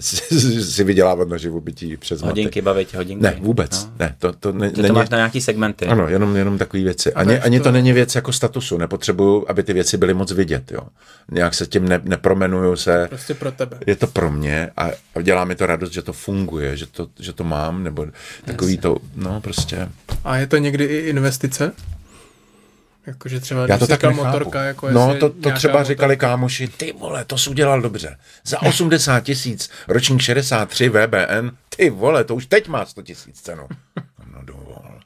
Si 0.01 0.85
vydělávat 0.85 1.28
na 1.28 1.37
živobytí 1.37 1.97
přes 1.97 2.20
Hodinky, 2.22 2.61
maty. 2.61 2.64
bavit 2.64 2.95
hodinky. 2.95 3.22
Ne, 3.22 3.37
vůbec. 3.41 3.85
No. 3.85 3.91
Ne, 3.99 4.14
to, 4.18 4.33
to, 4.33 4.53
ne, 4.53 4.70
to 4.70 4.83
není, 4.83 4.95
máš 4.95 5.09
na 5.09 5.16
nějaký 5.16 5.41
segmenty. 5.41 5.87
ano, 5.87 6.09
jenom, 6.09 6.37
jenom 6.37 6.59
takové 6.59 6.83
věci. 6.83 7.12
Ani, 7.12 7.33
Máš 7.35 7.41
ani 7.45 7.59
to- 7.59 7.64
to 7.64 7.72
není 7.72 7.93
věc 7.93 8.14
jako 8.14 8.33
statusu. 8.33 8.78
Nepotřebuju, 8.78 9.45
aby 9.49 9.62
ty 9.62 9.72
věci 9.72 9.97
byly 9.97 10.14
moc 10.14 10.33
vidět. 10.33 10.72
Jo. 10.72 10.81
Nějak 11.31 11.55
se 11.55 11.66
tím 11.66 11.89
ne, 11.89 12.01
nepromenuju 12.05 12.76
se. 12.76 13.07
Prostě 13.09 13.35
pro 13.35 13.53
tebe. 13.53 13.76
Je 13.87 13.97
to 13.97 14.07
pro 14.07 14.31
mě 14.31 14.70
a, 14.76 14.91
a 15.14 15.22
dělá 15.22 15.45
mi 15.45 15.55
to 15.55 15.66
radost, 15.66 15.93
že 15.93 16.03
to 16.03 16.12
funguje, 16.12 16.76
že 16.76 16.87
to, 16.87 17.07
že 17.20 17.33
to 17.33 17.45
mám, 17.45 17.85
nebo 17.85 18.07
takový 18.45 18.78
to, 18.78 18.97
no 19.16 19.41
prostě. 19.41 19.89
A 20.24 20.37
je 20.37 20.47
to 20.47 20.57
někdy 20.57 20.85
i 20.85 20.97
investice? 21.09 21.72
Jakože 23.07 23.40
třeba, 23.40 23.66
Já 23.68 23.78
to 23.78 23.86
tak 23.86 24.03
nechápu. 24.03 24.24
motorka, 24.26 24.62
jako 24.62 24.90
no, 24.90 25.16
to, 25.20 25.30
to 25.30 25.51
třeba 25.51 25.84
říkali 25.84 26.14
motorka- 26.14 26.18
kámoši, 26.20 26.68
ty 26.68 26.92
vole, 26.92 27.24
to 27.24 27.38
jsi 27.38 27.51
udělal 27.51 27.80
dobře. 27.80 28.18
Za 28.44 28.62
80 28.62 29.20
tisíc, 29.20 29.70
ročník 29.88 30.20
63 30.20 30.88
VBN, 30.88 31.51
ty 31.76 31.90
vole, 31.90 32.24
to 32.24 32.34
už 32.34 32.46
teď 32.46 32.68
má 32.68 32.86
100 32.86 33.03
tisíc 33.03 33.40
cenu. 33.40 33.68
No 34.34 34.42
dovol. 34.42 35.01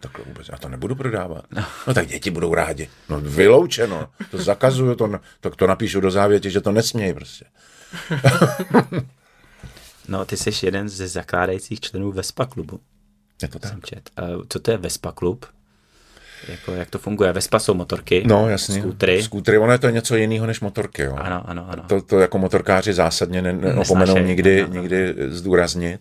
Takhle 0.00 0.24
vůbec, 0.24 0.48
já 0.48 0.58
to 0.58 0.68
nebudu 0.68 0.94
prodávat. 0.94 1.44
No 1.86 1.94
tak 1.94 2.06
děti 2.06 2.30
budou 2.30 2.54
rádi. 2.54 2.88
No 3.08 3.20
vyloučeno, 3.20 4.08
to 4.30 4.38
zakazuju, 4.42 4.94
to, 4.94 5.10
to, 5.40 5.50
to 5.50 5.66
napíšu 5.66 6.00
do 6.00 6.10
závěti, 6.10 6.50
že 6.50 6.60
to 6.60 6.72
nesmějí 6.72 7.14
prostě. 7.14 7.44
No, 10.08 10.24
ty 10.24 10.36
jsi 10.36 10.66
jeden 10.66 10.88
ze 10.88 11.08
zakládajících 11.08 11.80
členů 11.80 12.12
Vespa 12.12 12.46
klubu. 12.46 12.80
Je 13.42 13.48
to 13.48 13.58
tak. 13.58 13.70
Jsem 13.70 13.82
čet. 13.82 14.10
A 14.16 14.22
co 14.48 14.60
to 14.60 14.70
je 14.70 14.76
Vespa 14.76 15.12
klub? 15.12 15.46
Jako, 16.48 16.72
jak 16.74 16.90
to 16.90 16.98
funguje? 16.98 17.32
Vespa 17.32 17.58
jsou 17.58 17.74
motorky, 17.74 18.22
No 18.26 18.48
jasně. 18.48 18.80
skútry. 18.80 19.22
Skútry, 19.22 19.58
ono 19.58 19.72
je 19.72 19.78
to 19.78 19.88
něco 19.90 20.16
jiného 20.16 20.46
než 20.46 20.60
motorky. 20.60 21.02
Jo. 21.02 21.14
Ano, 21.16 21.42
ano, 21.46 21.66
ano. 21.68 21.82
To, 21.88 22.02
to 22.02 22.20
jako 22.20 22.38
motorkáři 22.38 22.92
zásadně 22.92 23.42
ne- 23.42 23.58
nikdy, 24.22 24.62
ano. 24.62 24.72
nikdy 24.74 25.14
zdůraznit. 25.28 26.00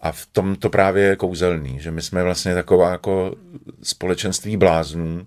A 0.00 0.12
v 0.12 0.26
tom 0.26 0.56
to 0.56 0.70
právě 0.70 1.04
je 1.04 1.16
kouzelný, 1.16 1.80
že 1.80 1.90
my 1.90 2.02
jsme 2.02 2.22
vlastně 2.22 2.54
taková 2.54 2.90
jako 2.90 3.34
společenství 3.82 4.56
bláznů, 4.56 5.26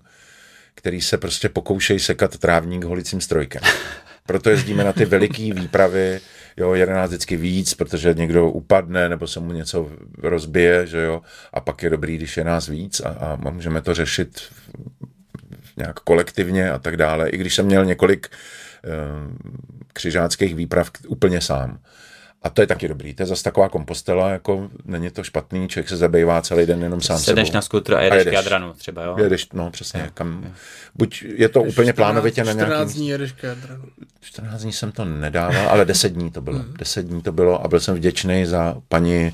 který 0.74 1.00
se 1.00 1.18
prostě 1.18 1.48
pokoušejí 1.48 2.00
sekat 2.00 2.38
trávník 2.38 2.84
holicím 2.84 3.20
strojkem. 3.20 3.62
Proto 4.26 4.50
jezdíme 4.50 4.84
na 4.84 4.92
ty 4.92 5.04
veliký 5.04 5.52
výpravy, 5.52 6.20
jo, 6.56 6.74
jeden 6.74 6.94
nás 6.94 7.10
vždycky 7.10 7.36
víc, 7.36 7.74
protože 7.74 8.14
někdo 8.14 8.50
upadne 8.50 9.08
nebo 9.08 9.26
se 9.26 9.40
mu 9.40 9.52
něco 9.52 9.90
rozbije, 10.18 10.86
že 10.86 11.02
jo, 11.02 11.22
a 11.52 11.60
pak 11.60 11.82
je 11.82 11.90
dobrý, 11.90 12.16
když 12.16 12.36
je 12.36 12.44
nás 12.44 12.68
víc 12.68 13.00
a, 13.00 13.08
a 13.08 13.50
můžeme 13.50 13.82
to 13.82 13.94
řešit 13.94 14.42
nějak 15.76 16.00
kolektivně 16.00 16.70
a 16.70 16.78
tak 16.78 16.96
dále. 16.96 17.28
I 17.28 17.36
když 17.36 17.54
jsem 17.54 17.66
měl 17.66 17.84
několik 17.84 18.28
eh, 18.30 18.88
křižáckých 19.92 20.54
výprav 20.54 20.90
úplně 21.08 21.40
sám. 21.40 21.78
A 22.42 22.50
to 22.50 22.60
je 22.60 22.66
taky 22.66 22.88
dobrý. 22.88 23.14
To 23.14 23.22
je 23.22 23.26
zase 23.26 23.42
taková 23.42 23.68
kompostela, 23.68 24.30
jako 24.30 24.70
není 24.84 25.10
to 25.10 25.22
špatný, 25.22 25.68
člověk 25.68 25.88
se 25.88 25.96
zabývá 25.96 26.42
celý 26.42 26.66
den 26.66 26.82
jenom 26.82 27.00
sám 27.00 27.18
Sedeš 27.18 27.48
sebou. 27.48 27.54
na 27.54 27.62
skutru 27.62 27.96
a 27.96 28.00
jedeš, 28.00 28.18
jedeš. 28.18 28.32
k 28.32 28.34
Jadranu 28.34 28.72
třeba, 28.72 29.04
jo? 29.04 29.16
Jedeš, 29.18 29.48
no 29.52 29.70
přesně, 29.70 30.10
kam, 30.14 30.54
buď 30.94 31.24
je 31.36 31.48
to 31.48 31.62
úplně 31.62 31.92
plánovitě 31.92 32.44
na 32.44 32.52
14 32.52 32.68
nějaký 32.76 32.94
dní 32.94 33.08
jedeš 33.08 33.32
k 33.32 33.42
Jadranu. 33.42 33.84
14 34.20 34.62
dní 34.62 34.72
jsem 34.72 34.92
to 34.92 35.04
nedával, 35.04 35.68
ale 35.68 35.84
10 35.84 36.12
dní 36.12 36.30
to 36.30 36.40
bylo. 36.40 36.64
10 36.78 37.06
dní 37.06 37.22
to 37.22 37.32
bylo 37.32 37.64
a 37.64 37.68
byl 37.68 37.80
jsem 37.80 37.94
vděčný 37.94 38.46
za 38.46 38.76
paní 38.88 39.26
eh, 39.26 39.32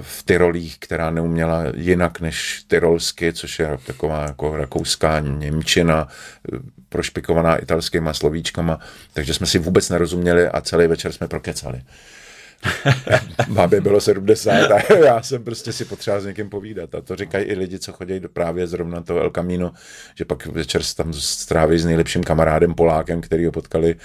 v 0.00 0.22
Tyrolích, 0.22 0.78
která 0.78 1.10
neuměla 1.10 1.64
jinak 1.74 2.20
než 2.20 2.64
tyrolsky, 2.66 3.32
což 3.32 3.58
je 3.58 3.78
taková 3.86 4.22
jako 4.22 4.56
rakouská 4.56 5.20
Němčina, 5.20 6.08
eh, 6.54 6.58
prošpikovaná 6.88 7.56
italskýma 7.56 8.12
slovíčkama, 8.12 8.78
takže 9.12 9.34
jsme 9.34 9.46
si 9.46 9.58
vůbec 9.58 9.88
nerozuměli 9.88 10.48
a 10.48 10.60
celý 10.60 10.86
večer 10.86 11.12
jsme 11.12 11.28
prokecali. 11.28 11.82
Babě 13.48 13.80
bylo 13.80 14.00
70 14.00 14.50
a 14.52 14.94
já 15.04 15.22
jsem 15.22 15.44
prostě 15.44 15.72
si 15.72 15.84
potřeboval 15.84 16.20
s 16.22 16.26
někým 16.26 16.48
povídat. 16.50 16.94
A 16.94 17.00
to 17.00 17.16
říkají 17.16 17.44
i 17.44 17.54
lidi, 17.54 17.78
co 17.78 17.92
chodí 17.92 18.20
do 18.20 18.28
právě 18.28 18.66
zrovna 18.66 19.00
to 19.02 19.18
El 19.20 19.30
Camino, 19.30 19.72
že 20.14 20.24
pak 20.24 20.46
večer 20.46 20.82
se 20.82 20.96
tam 20.96 21.12
stráví 21.12 21.78
s 21.78 21.84
nejlepším 21.84 22.24
kamarádem 22.24 22.74
Polákem, 22.74 23.20
který 23.20 23.46
ho 23.46 23.52
potkali 23.52 23.96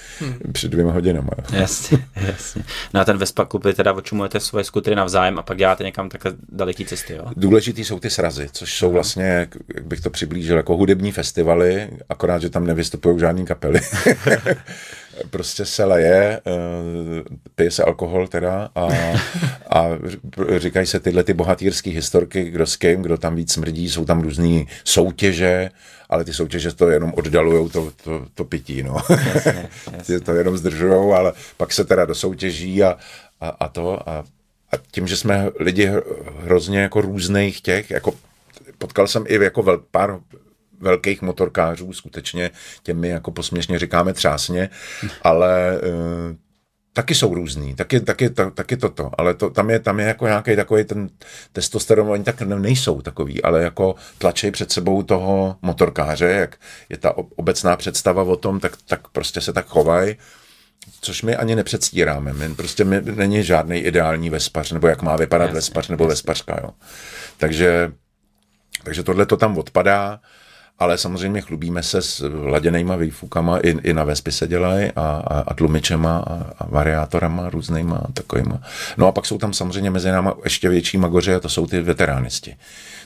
před 0.52 0.72
dvěma 0.72 0.92
hodinama. 0.92 1.30
Jasně, 1.52 1.98
jasně. 2.16 2.64
No 2.94 3.00
a 3.02 3.06
ten 3.06 3.18
Vespa 3.18 3.46
klub, 3.46 3.66
vy 3.66 3.74
teda 3.74 3.94
očumujete 3.94 4.40
svoje 4.40 4.64
skutry 4.64 4.96
navzájem 4.96 5.40
a 5.40 5.42
pak 5.42 5.58
děláte 5.58 5.84
někam 5.84 6.10
takhle 6.10 6.34
daleký 6.50 6.86
cesty, 6.86 7.14
jo? 7.14 7.26
Důležitý 7.36 7.86
jsou 7.86 8.00
ty 8.00 8.10
srazy, 8.10 8.50
což 8.52 8.74
jsou 8.78 8.92
vlastně, 8.92 9.24
jak- 9.26 9.56
jak 9.76 9.86
bych 9.86 10.02
to 10.02 10.10
přiblížil, 10.10 10.58
jako 10.58 10.78
hudební 10.78 11.12
festivaly, 11.12 11.90
akorát, 12.10 12.42
že 12.42 12.50
tam 12.50 12.66
nevystupují 12.68 13.20
žádný 13.20 13.46
kapely. 13.46 13.80
prostě 15.30 15.66
se 15.66 15.86
leje, 15.86 16.42
eh, 16.48 17.24
pije 17.56 17.72
se 17.72 17.84
alkohol 17.84 18.28
teda 18.28 18.70
a, 18.76 18.88
a 19.70 19.86
říkají 20.58 20.88
se 20.88 21.00
tyhle 21.00 21.24
ty 21.24 21.34
bohatýrské 21.34 21.90
historky, 21.90 22.44
kdo 22.44 22.68
s 22.68 22.76
kým, 22.76 23.02
kdo 23.02 23.18
tam 23.18 23.36
víc 23.36 23.54
smrdí, 23.54 23.90
jsou 23.90 24.06
tam 24.06 24.22
různé 24.22 24.64
soutěže, 24.84 25.70
ale 26.10 26.24
ty 26.24 26.34
soutěže 26.34 26.74
to 26.74 26.90
jenom 26.90 27.14
oddalujou 27.16 27.70
to, 27.70 27.92
to, 28.04 28.26
to 28.34 28.46
pití, 28.46 28.84
no. 28.84 28.98
Ty 30.06 30.20
to 30.20 30.32
jenom 30.32 30.58
zdržujou, 30.58 31.14
ale 31.14 31.34
pak 31.58 31.74
se 31.74 31.86
teda 31.86 32.06
dosoutěží 32.06 32.84
a, 32.84 32.98
a, 33.42 33.50
a 33.50 33.68
to 33.68 34.10
a, 34.10 34.24
a 34.72 34.78
tím, 34.92 35.08
že 35.08 35.18
jsme 35.18 35.50
lidi 35.60 35.88
hr- 35.88 36.04
hrozně 36.40 36.80
jako 36.80 37.02
různých 37.02 37.62
těch, 37.62 37.92
jako 37.92 38.14
potkal 38.78 39.08
jsem 39.08 39.26
i 39.28 39.36
jako 39.44 39.64
vel, 39.64 39.82
pár 39.92 40.20
velkých 40.80 41.22
motorkářů, 41.22 41.94
skutečně 41.94 42.52
těmi 42.84 43.10
jako 43.10 43.32
posměšně 43.32 43.80
říkáme 43.80 44.14
třásně, 44.14 44.70
ale 45.22 45.80
uh, 45.82 46.36
taky 46.94 47.16
jsou 47.16 47.34
různý, 47.34 47.76
taky, 47.76 48.00
taky, 48.00 48.30
ta, 48.30 48.50
taky 48.50 48.78
toto, 48.78 49.12
ale 49.18 49.34
to, 49.34 49.50
tam, 49.50 49.70
je, 49.70 49.80
tam 49.80 50.00
je 50.00 50.06
jako 50.06 50.28
nějaký 50.28 50.56
takový 50.56 50.84
ten 50.84 51.10
testosteron, 51.54 52.10
oni 52.10 52.24
tak 52.24 52.42
ne- 52.42 52.60
nejsou 52.60 53.02
takový, 53.02 53.44
ale 53.44 53.64
jako 53.64 53.96
tlačej 54.18 54.52
před 54.52 54.72
sebou 54.72 55.04
toho 55.04 55.56
motorkáře, 55.62 56.26
jak 56.26 56.56
je 56.90 56.98
ta 56.98 57.18
ob- 57.18 57.34
obecná 57.36 57.76
představa 57.76 58.24
o 58.24 58.36
tom, 58.36 58.60
tak, 58.60 58.78
tak 58.88 59.08
prostě 59.08 59.42
se 59.42 59.54
tak 59.54 59.66
chovají, 59.68 60.16
což 61.02 61.24
my 61.24 61.36
ani 61.36 61.56
nepředstíráme. 61.56 62.34
My 62.34 62.56
prostě 62.56 62.84
my, 62.84 63.02
není 63.02 63.44
žádný 63.44 63.80
ideální 63.80 64.30
vespař, 64.30 64.72
nebo 64.72 64.88
jak 64.88 65.02
má 65.02 65.16
vypadat 65.16 65.46
Jasně, 65.46 65.56
vespař 65.56 65.88
nebo 65.88 66.08
vespařka. 66.08 66.60
Jo. 66.64 66.70
Takže, 67.38 67.92
takže 68.84 69.04
tohle 69.04 69.26
to 69.26 69.38
tam 69.38 69.58
odpadá, 69.58 70.20
ale 70.80 70.98
samozřejmě 70.98 71.42
chlubíme 71.42 71.84
se 71.84 72.02
s 72.02 72.30
laděnejma 72.44 72.96
výfukama, 72.96 73.60
i, 73.60 73.70
i 73.70 73.94
na 73.94 74.04
Vespy 74.04 74.32
se 74.32 74.48
dělají, 74.48 74.92
a, 74.96 75.02
a, 75.02 75.40
a 75.40 75.54
tlumičema 75.54 76.18
a, 76.18 76.34
a 76.60 76.68
variátorama 76.70 77.50
různýma 77.50 77.98
a 77.98 78.12
takovýma. 78.12 78.62
No 78.98 79.08
a 79.08 79.12
pak 79.12 79.26
jsou 79.26 79.38
tam 79.38 79.54
samozřejmě 79.54 79.92
mezi 79.92 80.12
náma 80.12 80.36
ještě 80.44 80.70
větší 80.70 80.98
magoře 80.98 81.36
a 81.36 81.40
to 81.40 81.50
jsou 81.50 81.68
ty 81.68 81.82
veteránisti. 81.82 82.56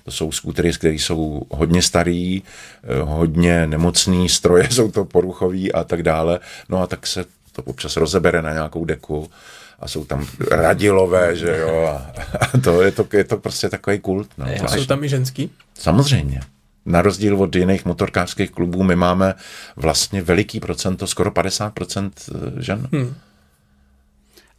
To 0.03 0.11
jsou 0.11 0.31
skútery, 0.31 0.73
které 0.73 0.93
jsou 0.93 1.41
hodně 1.51 1.81
starý, 1.81 2.43
eh, 2.83 3.01
hodně 3.01 3.67
nemocný, 3.67 4.29
stroje 4.39 4.67
jsou 4.71 4.91
to 4.91 5.05
poruchový 5.05 5.73
a 5.73 5.83
tak 5.83 6.03
dále. 6.03 6.39
No 6.69 6.81
a 6.81 6.87
tak 6.87 7.07
se 7.07 7.25
to 7.51 7.63
občas 7.63 7.97
rozebere 7.97 8.41
na 8.41 8.53
nějakou 8.53 8.85
deku 8.85 9.29
a 9.79 9.87
jsou 9.87 10.05
tam 10.05 10.27
radilové, 10.51 11.35
že 11.35 11.57
jo, 11.57 11.85
a, 11.85 12.11
a 12.39 12.57
to, 12.63 12.81
je 12.81 12.91
to, 12.91 13.07
je 13.13 13.23
to 13.23 13.37
prostě 13.37 13.69
takový 13.69 13.99
kult. 13.99 14.29
No, 14.37 14.45
A 14.63 14.67
jsou 14.67 14.85
tam 14.85 15.03
i 15.03 15.09
ženský? 15.09 15.51
Samozřejmě. 15.73 16.41
Na 16.85 17.01
rozdíl 17.01 17.41
od 17.41 17.55
jiných 17.55 17.85
motorkářských 17.85 18.51
klubů, 18.51 18.83
my 18.83 18.95
máme 18.95 19.33
vlastně 19.75 20.21
veliký 20.21 20.59
procento, 20.59 21.07
skoro 21.07 21.31
50% 21.31 22.11
žen. 22.57 22.87
Hmm. 22.91 23.15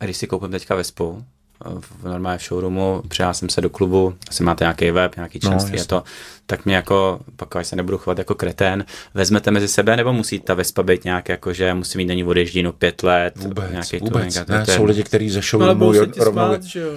A 0.00 0.04
když 0.04 0.16
si 0.16 0.26
koupím 0.26 0.50
teďka 0.50 0.74
Vespu, 0.74 1.24
v 1.80 2.04
normálně 2.04 2.38
v 2.38 2.42
showroomu, 2.42 3.02
přijel 3.08 3.34
jsem 3.34 3.48
se 3.48 3.60
do 3.60 3.70
klubu, 3.70 4.14
asi 4.28 4.42
máte 4.42 4.64
nějaký 4.64 4.90
web, 4.90 5.16
nějaký 5.16 5.40
členství 5.40 5.76
No, 5.76 5.82
a 5.82 5.84
to, 5.84 6.04
tak 6.46 6.64
mě 6.64 6.76
jako, 6.76 7.20
pak 7.36 7.56
až 7.56 7.66
se 7.66 7.76
nebudu 7.76 7.98
chovat 7.98 8.18
jako 8.18 8.34
kretén, 8.34 8.84
vezmete 9.14 9.50
mezi 9.50 9.68
sebe, 9.68 9.96
nebo 9.96 10.12
musí 10.12 10.40
ta 10.40 10.54
Vespa 10.54 10.82
být 10.82 11.04
nějak 11.04 11.28
jako, 11.28 11.52
že 11.52 11.74
musí 11.74 11.98
mít 11.98 12.04
na 12.04 12.14
ní 12.14 12.24
odježdění 12.24 12.72
pět 12.72 13.02
let, 13.02 13.34
Vůbec, 13.36 13.70
nějaký 13.70 13.98
vůbec. 13.98 14.34
to, 14.34 14.52
Ne, 14.52 14.64
to 14.64 14.70
je- 14.70 14.76
jsou 14.76 14.84
lidi, 14.84 15.02
kteří 15.02 15.30
ze 15.30 15.40
No, 15.58 15.92
jo- 15.92 16.06
ti 16.06 16.20
rovnou... 16.20 16.42
smát, 16.46 16.62
že 16.62 16.80
jo. 16.80 16.96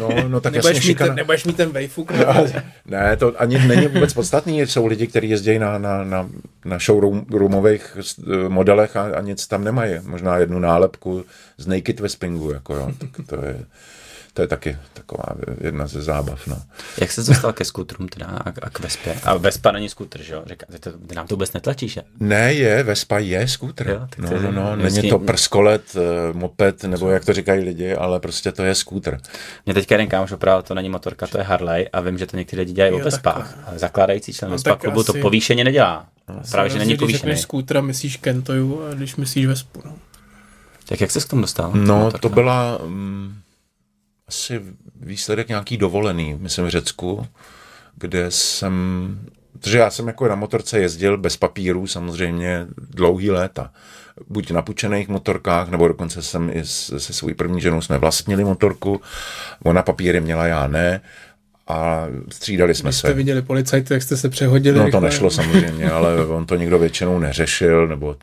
No, 0.00 0.08
no 0.28 0.40
tak 0.40 0.52
nebudeš, 0.52 0.76
jasně 0.76 0.88
mít 0.88 0.98
ten, 0.98 1.04
šikana. 1.06 1.14
nebudeš 1.14 1.44
mít 1.44 1.56
ten 1.56 1.70
vejfuk. 1.70 2.12
Ne, 2.86 3.16
to 3.16 3.40
ani 3.40 3.58
není 3.66 3.86
vůbec 3.86 4.12
podstatný. 4.12 4.60
Jsou 4.60 4.86
lidi, 4.86 5.06
kteří 5.06 5.30
jezdí 5.30 5.58
na, 5.58 5.78
na, 5.78 6.04
na, 6.04 6.30
na 6.64 6.78
showroomových 6.78 7.96
eh, 7.98 8.48
modelech 8.48 8.96
a, 8.96 9.02
a 9.02 9.20
nic 9.20 9.46
tam 9.46 9.64
nemají. 9.64 9.94
Možná 10.02 10.36
jednu 10.38 10.58
nálepku 10.58 11.24
z 11.58 11.66
Naked 11.66 12.00
Vespingu, 12.00 12.50
jako 12.52 12.74
jo. 12.74 12.90
Tak 12.98 13.10
to 13.26 13.34
je, 13.36 13.64
to 14.40 14.44
je 14.44 14.48
taky 14.48 14.76
taková 14.94 15.24
jedna 15.60 15.86
ze 15.86 16.02
zábav, 16.02 16.46
no. 16.46 16.62
Jak 17.00 17.12
se 17.12 17.22
dostal 17.22 17.52
ke 17.52 17.64
skutrům 17.64 18.08
teda 18.08 18.26
a, 18.26 18.48
a 18.62 18.70
k 18.70 18.80
Vespě? 18.80 19.16
A 19.24 19.36
Vespa 19.36 19.72
není 19.72 19.88
skutr, 19.88 20.22
že 20.22 20.34
jo? 20.34 20.42
Říká, 20.46 20.66
ty, 20.72 20.78
to, 20.78 20.92
ty 20.98 21.14
nám 21.14 21.26
to 21.26 21.34
vůbec 21.34 21.52
netlačíš, 21.52 21.92
že? 21.92 22.02
Ne, 22.20 22.52
je, 22.54 22.82
Vespa 22.82 23.18
je 23.18 23.48
skútr. 23.48 23.88
Jo, 23.88 24.00
tak 24.16 24.30
to 24.30 24.36
No, 24.36 24.42
no, 24.42 24.52
no, 24.52 24.76
vlastně- 24.76 25.00
není 25.02 25.10
to 25.10 25.18
prskolet, 25.18 25.82
eh, 25.96 26.32
moped, 26.32 26.82
nebo 26.84 27.10
jak 27.10 27.24
to 27.24 27.32
říkají 27.32 27.64
lidi, 27.64 27.94
ale 27.94 28.20
prostě 28.20 28.52
to 28.52 28.62
je 28.62 28.74
skútr. 28.74 29.18
Mě 29.66 29.74
teďka 29.74 29.94
jeden 29.94 30.06
kámoš 30.08 30.32
opravil, 30.32 30.62
to 30.62 30.74
není 30.74 30.88
motorka, 30.88 31.26
to 31.26 31.38
je 31.38 31.44
Harley 31.44 31.88
a 31.92 32.00
vím, 32.00 32.18
že 32.18 32.26
to 32.26 32.36
někteří 32.36 32.60
lidi 32.60 32.72
dělají 32.72 32.94
o 32.94 32.98
Jo, 32.98 33.04
Vespách, 33.04 33.34
takhle. 33.48 33.64
ale 33.66 33.78
zakládající 33.78 34.32
člen 34.32 34.50
No, 34.50 34.54
Vespa 34.54 34.70
tak 34.70 34.80
klubu 34.80 35.04
to 35.04 35.12
asi- 35.12 35.20
povýšeně 35.20 35.64
nedělá. 35.64 36.06
Právě, 36.50 36.70
že 36.70 36.78
není 36.78 36.88
Když 36.90 36.98
povýšený. 36.98 37.18
řekneš 37.18 37.40
skútra, 37.40 37.80
myslíš 37.80 38.16
Kentoju 38.16 38.82
a 38.90 38.94
když 38.94 39.16
myslíš 39.16 39.46
Vespu. 39.46 39.82
No. 39.84 39.92
Tak 40.88 41.00
jak 41.00 41.10
se 41.10 41.20
k 41.20 41.24
tomu 41.28 41.42
dostal? 41.42 41.70
No, 41.74 42.10
to 42.20 42.28
byla 42.28 42.76
um, 42.82 43.34
asi 44.30 44.60
výsledek 45.00 45.48
nějaký 45.48 45.76
dovolený, 45.76 46.36
myslím 46.40 46.64
v 46.64 46.68
Řecku, 46.68 47.26
kde 47.96 48.30
jsem, 48.30 48.74
protože 49.52 49.78
já 49.78 49.90
jsem 49.90 50.06
jako 50.06 50.28
na 50.28 50.34
motorce 50.34 50.80
jezdil 50.80 51.18
bez 51.18 51.36
papírů 51.36 51.86
samozřejmě 51.86 52.66
dlouhý 52.76 53.30
léta. 53.30 53.70
Buď 54.28 54.50
na 54.50 54.62
půjčených 54.62 55.08
motorkách, 55.08 55.68
nebo 55.68 55.88
dokonce 55.88 56.22
jsem 56.22 56.50
i 56.54 56.64
se 56.64 57.12
svou 57.12 57.34
první 57.34 57.60
ženou 57.60 57.80
jsme 57.80 57.98
vlastnili 57.98 58.44
motorku. 58.44 59.00
Ona 59.64 59.82
papíry 59.82 60.20
měla, 60.20 60.46
já 60.46 60.66
ne. 60.66 61.00
A 61.68 62.06
střídali 62.32 62.74
jsme 62.74 62.88
Když 62.88 62.96
se. 62.96 63.00
jste 63.00 63.12
viděli 63.12 63.42
policajty, 63.42 63.88
tak 63.88 64.02
jste 64.02 64.16
se 64.16 64.28
přehodili. 64.28 64.78
No 64.78 64.82
to 64.82 64.86
rychle. 64.86 65.00
nešlo 65.00 65.30
samozřejmě, 65.30 65.90
ale 65.96 66.26
on 66.26 66.46
to 66.46 66.56
nikdo 66.56 66.78
většinou 66.78 67.18
neřešil, 67.18 67.88
nebo, 67.88 68.16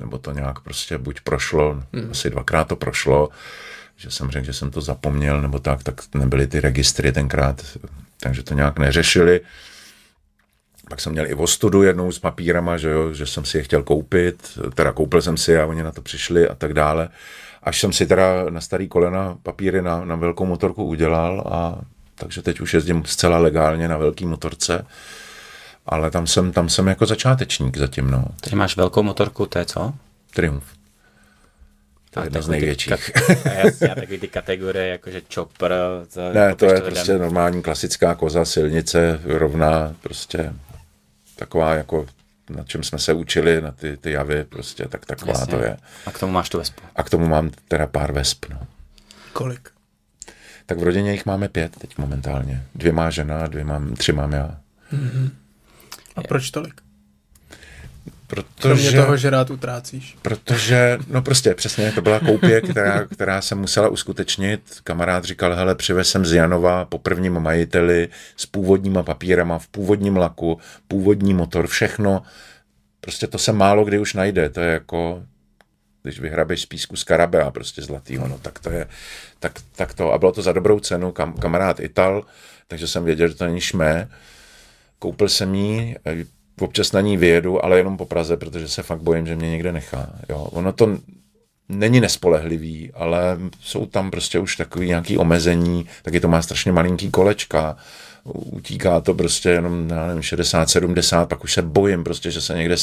nebo 0.00 0.18
to 0.18 0.32
nějak 0.32 0.60
prostě 0.60 0.98
buď 0.98 1.20
prošlo, 1.20 1.82
hmm. 1.92 2.08
asi 2.10 2.30
dvakrát 2.30 2.68
to 2.68 2.76
prošlo, 2.76 3.28
že 3.96 4.10
jsem 4.10 4.30
řekl, 4.30 4.46
že 4.46 4.52
jsem 4.52 4.70
to 4.70 4.80
zapomněl, 4.80 5.42
nebo 5.42 5.58
tak, 5.58 5.82
tak 5.82 6.14
nebyly 6.14 6.46
ty 6.46 6.60
registry 6.60 7.12
tenkrát, 7.12 7.62
takže 8.20 8.42
to 8.42 8.54
nějak 8.54 8.78
neřešili. 8.78 9.40
Pak 10.88 11.00
jsem 11.00 11.12
měl 11.12 11.26
i 11.26 11.34
ostudu 11.34 11.82
jednou 11.82 12.12
s 12.12 12.18
papírama, 12.18 12.76
že, 12.76 12.90
jo, 12.90 13.12
že 13.12 13.26
jsem 13.26 13.44
si 13.44 13.58
je 13.58 13.62
chtěl 13.62 13.82
koupit, 13.82 14.58
teda 14.74 14.92
koupil 14.92 15.22
jsem 15.22 15.36
si 15.36 15.58
a 15.58 15.66
oni 15.66 15.82
na 15.82 15.92
to 15.92 16.02
přišli 16.02 16.48
a 16.48 16.54
tak 16.54 16.74
dále. 16.74 17.08
Až 17.62 17.80
jsem 17.80 17.92
si 17.92 18.06
teda 18.06 18.50
na 18.50 18.60
starý 18.60 18.88
kolena 18.88 19.38
papíry 19.42 19.82
na, 19.82 20.04
na 20.04 20.16
velkou 20.16 20.46
motorku 20.46 20.84
udělal 20.84 21.44
a 21.52 21.80
takže 22.14 22.42
teď 22.42 22.60
už 22.60 22.74
jezdím 22.74 23.02
zcela 23.04 23.38
legálně 23.38 23.88
na 23.88 23.96
velký 23.96 24.26
motorce, 24.26 24.86
ale 25.86 26.10
tam 26.10 26.26
jsem, 26.26 26.52
tam 26.52 26.68
jsem 26.68 26.86
jako 26.86 27.06
začátečník 27.06 27.76
zatím, 27.76 28.10
no. 28.10 28.24
Takže 28.40 28.56
máš 28.56 28.76
velkou 28.76 29.02
motorku, 29.02 29.46
to 29.46 29.58
je 29.58 29.64
co? 29.64 29.94
Triumf. 30.34 30.64
To 32.14 32.20
A 32.20 32.22
je 32.22 32.26
jedna 32.26 32.40
z 32.40 32.44
takový 32.44 32.58
ty 32.58 32.60
největších. 32.60 33.10
Kat, 33.12 33.46
a 33.46 33.52
jasně, 33.52 33.88
a 33.88 33.94
takový 33.94 34.18
ty 34.18 34.28
kategorie, 34.28 34.86
jakože 34.88 35.22
chopper. 35.34 35.72
To, 36.14 36.32
Ne, 36.32 36.54
to 36.54 36.64
je 36.66 36.72
lidem. 36.72 36.92
prostě 36.92 37.18
normální 37.18 37.62
klasická 37.62 38.14
koza, 38.14 38.44
silnice, 38.44 39.20
rovná, 39.24 39.94
prostě 40.00 40.52
taková 41.36 41.74
jako 41.74 42.06
na 42.50 42.64
čem 42.64 42.82
jsme 42.82 42.98
se 42.98 43.12
učili, 43.12 43.60
na 43.60 43.72
ty, 43.72 43.96
ty 43.96 44.10
javy, 44.10 44.44
prostě, 44.44 44.84
tak 44.88 45.06
taková 45.06 45.32
Jasně. 45.32 45.46
to 45.56 45.62
je. 45.62 45.76
A 46.06 46.10
k 46.10 46.18
tomu 46.18 46.32
máš 46.32 46.48
tu 46.48 46.58
Vespu. 46.58 46.82
A 46.96 47.02
k 47.02 47.10
tomu 47.10 47.26
mám 47.28 47.50
teda 47.68 47.86
pár 47.86 48.12
vesp, 48.12 48.44
no. 48.50 48.58
Kolik? 49.32 49.68
Tak 50.66 50.78
v 50.78 50.82
rodině 50.82 51.12
jich 51.12 51.26
máme 51.26 51.48
pět 51.48 51.76
teď 51.76 51.98
momentálně. 51.98 52.62
Dvě 52.74 52.92
má 52.92 53.10
žena, 53.10 53.46
dvě 53.46 53.64
mám, 53.64 53.94
tři 53.94 54.12
mám 54.12 54.32
já. 54.32 54.56
A 56.16 56.22
proč 56.22 56.50
tolik? 56.50 56.80
Kromě 58.26 58.84
Protože, 58.84 58.96
toho, 58.96 59.16
že 59.16 59.30
rád 59.30 59.50
utrácíš. 59.50 60.16
protože, 60.22 60.98
no 61.08 61.22
prostě 61.22 61.54
přesně, 61.54 61.92
to 61.92 62.02
byla 62.02 62.20
koupě, 62.20 62.60
která, 62.60 63.04
která 63.04 63.40
se 63.40 63.54
musela 63.54 63.88
uskutečnit. 63.88 64.60
Kamarád 64.84 65.24
říkal, 65.24 65.54
hele, 65.54 65.74
přivez 65.74 66.08
jsem 66.08 66.26
z 66.26 66.32
Janova 66.32 66.84
po 66.84 66.98
prvním 66.98 67.40
majiteli 67.40 68.08
s 68.36 68.46
původníma 68.46 69.02
papírama, 69.02 69.58
v 69.58 69.68
původním 69.68 70.16
laku, 70.16 70.58
původní 70.88 71.34
motor, 71.34 71.66
všechno. 71.66 72.22
Prostě 73.00 73.26
to 73.26 73.38
se 73.38 73.52
málo 73.52 73.84
kdy 73.84 73.98
už 73.98 74.14
najde. 74.14 74.50
To 74.50 74.60
je 74.60 74.72
jako, 74.72 75.22
když 76.02 76.20
vyhrabeš 76.20 76.62
z 76.62 76.66
písku 76.66 76.96
z 76.96 77.04
Karabea, 77.04 77.50
prostě 77.50 77.82
zlatýho, 77.82 78.28
no 78.28 78.38
tak 78.38 78.58
to 78.58 78.70
je, 78.70 78.86
tak, 79.40 79.52
tak 79.76 79.94
to. 79.94 80.12
A 80.12 80.18
bylo 80.18 80.32
to 80.32 80.42
za 80.42 80.52
dobrou 80.52 80.80
cenu, 80.80 81.12
kam, 81.12 81.32
kamarád 81.32 81.80
Ital, 81.80 82.24
takže 82.68 82.88
jsem 82.88 83.04
věděl, 83.04 83.28
že 83.28 83.34
to 83.34 83.44
není 83.44 83.60
šmé. 83.60 84.08
Koupil 84.98 85.28
jsem 85.28 85.54
ji, 85.54 85.96
občas 86.60 86.92
na 86.92 87.00
ní 87.00 87.16
vyjedu, 87.16 87.64
ale 87.64 87.76
jenom 87.78 87.96
po 87.96 88.04
Praze, 88.06 88.36
protože 88.36 88.68
se 88.68 88.82
fakt 88.82 89.00
bojím, 89.02 89.26
že 89.26 89.36
mě 89.36 89.50
někde 89.50 89.72
nechá. 89.72 90.10
Jo. 90.28 90.38
Ono 90.52 90.72
to 90.72 90.98
není 91.68 92.00
nespolehlivý, 92.00 92.90
ale 92.94 93.38
jsou 93.60 93.86
tam 93.86 94.10
prostě 94.10 94.38
už 94.38 94.56
takový 94.56 94.88
nějaký 94.88 95.18
omezení, 95.18 95.86
taky 96.02 96.20
to 96.20 96.28
má 96.28 96.42
strašně 96.42 96.72
malinký 96.72 97.10
kolečka, 97.10 97.76
utíká 98.24 99.00
to 99.00 99.14
prostě 99.14 99.48
jenom, 99.48 99.90
já 99.90 100.06
nevím, 100.06 100.22
60, 100.22 100.70
70, 100.70 101.28
pak 101.28 101.44
už 101.44 101.52
se 101.52 101.62
bojím 101.62 102.04
prostě, 102.04 102.30
že 102.30 102.40
se 102.40 102.54
někde 102.54 102.76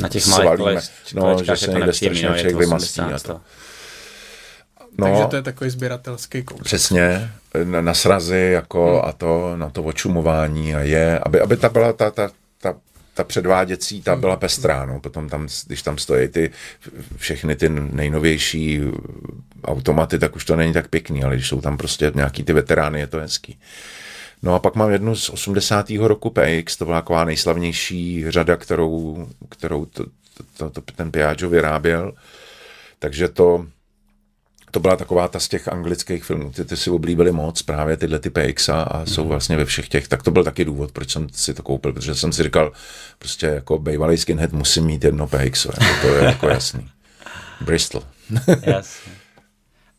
Na 0.00 0.08
těch 0.08 0.26
malých 0.26 0.44
svalíme. 0.44 0.56
koleš, 0.56 0.84
no, 1.14 1.22
kolečkách 1.22 1.58
že 1.58 1.66
se 1.66 1.72
někde 1.72 1.92
strašně 1.92 2.28
no, 2.28 2.34
člověk 2.34 2.56
vymastí 2.56 3.00
80 3.00 3.14
a 3.14 3.18
to. 3.18 3.32
to. 3.32 3.40
No, 4.98 5.06
Takže 5.06 5.24
to 5.26 5.36
je 5.36 5.42
takový 5.42 5.70
sběratelský 5.70 6.42
kousek. 6.42 6.64
Přesně, 6.64 7.30
na, 7.64 7.80
na 7.80 7.94
srazy 7.94 8.50
jako 8.52 8.90
Hmm. 9.00 9.08
a 9.08 9.12
to, 9.12 9.56
na 9.56 9.70
to 9.70 9.82
očumování 9.82 10.74
a 10.74 10.80
je, 10.80 11.18
aby, 11.18 11.40
aby 11.40 11.56
ta 11.56 11.68
byla 11.68 11.92
ta, 11.92 12.10
ta, 12.10 12.30
ta, 12.60 12.74
ta 13.16 13.24
předváděcí, 13.24 14.02
ta 14.02 14.16
byla 14.16 14.36
pestrá, 14.36 14.86
no. 14.86 15.00
potom 15.00 15.28
tam, 15.28 15.48
když 15.66 15.82
tam 15.82 15.98
stojí 15.98 16.28
ty 16.28 16.50
všechny 17.16 17.56
ty 17.56 17.68
nejnovější 17.68 18.80
automaty, 19.64 20.18
tak 20.18 20.36
už 20.36 20.44
to 20.44 20.56
není 20.56 20.72
tak 20.72 20.88
pěkný, 20.88 21.24
ale 21.24 21.34
když 21.34 21.48
jsou 21.48 21.60
tam 21.60 21.76
prostě 21.76 22.12
nějaký 22.14 22.44
ty 22.44 22.52
veterány, 22.52 23.00
je 23.00 23.06
to 23.06 23.18
hezký. 23.18 23.58
No 24.42 24.54
a 24.54 24.58
pak 24.58 24.74
mám 24.74 24.90
jednu 24.90 25.16
z 25.16 25.30
80. 25.30 25.90
roku 25.90 26.30
PX, 26.30 26.76
to 26.76 26.84
byla 26.84 27.00
taková 27.00 27.24
nejslavnější 27.24 28.24
řada, 28.28 28.56
kterou, 28.56 29.26
kterou 29.48 29.84
to, 29.84 30.04
to, 30.56 30.70
to, 30.70 30.80
ten 30.80 31.10
Piaggio 31.10 31.50
vyráběl, 31.50 32.12
takže 32.98 33.28
to, 33.28 33.66
to 34.76 34.80
byla 34.80 34.96
taková 34.96 35.28
ta 35.28 35.40
z 35.40 35.48
těch 35.48 35.68
anglických 35.68 36.24
filmů, 36.24 36.50
ty, 36.50 36.64
ty 36.64 36.76
si 36.76 36.90
oblíbili 36.90 37.32
moc 37.32 37.62
právě 37.62 37.96
tyhle 37.96 38.18
ty 38.18 38.30
PX 38.30 38.68
a, 38.68 39.02
jsou 39.04 39.28
vlastně 39.28 39.56
ve 39.56 39.64
všech 39.64 39.88
těch, 39.88 40.08
tak 40.08 40.22
to 40.22 40.30
byl 40.30 40.44
taky 40.44 40.64
důvod, 40.64 40.92
proč 40.92 41.12
jsem 41.12 41.28
si 41.32 41.54
to 41.54 41.62
koupil, 41.62 41.92
protože 41.92 42.14
jsem 42.14 42.32
si 42.32 42.42
říkal, 42.42 42.72
prostě 43.18 43.46
jako 43.46 43.78
bývalý 43.78 44.16
skinhead 44.16 44.52
musím 44.52 44.84
mít 44.84 45.04
jedno 45.04 45.26
PX, 45.26 45.64
jako 45.64 45.84
to 46.02 46.08
je 46.08 46.24
jako 46.24 46.48
jasný. 46.48 46.88
Bristol. 47.60 48.02
Jasně. 48.62 49.12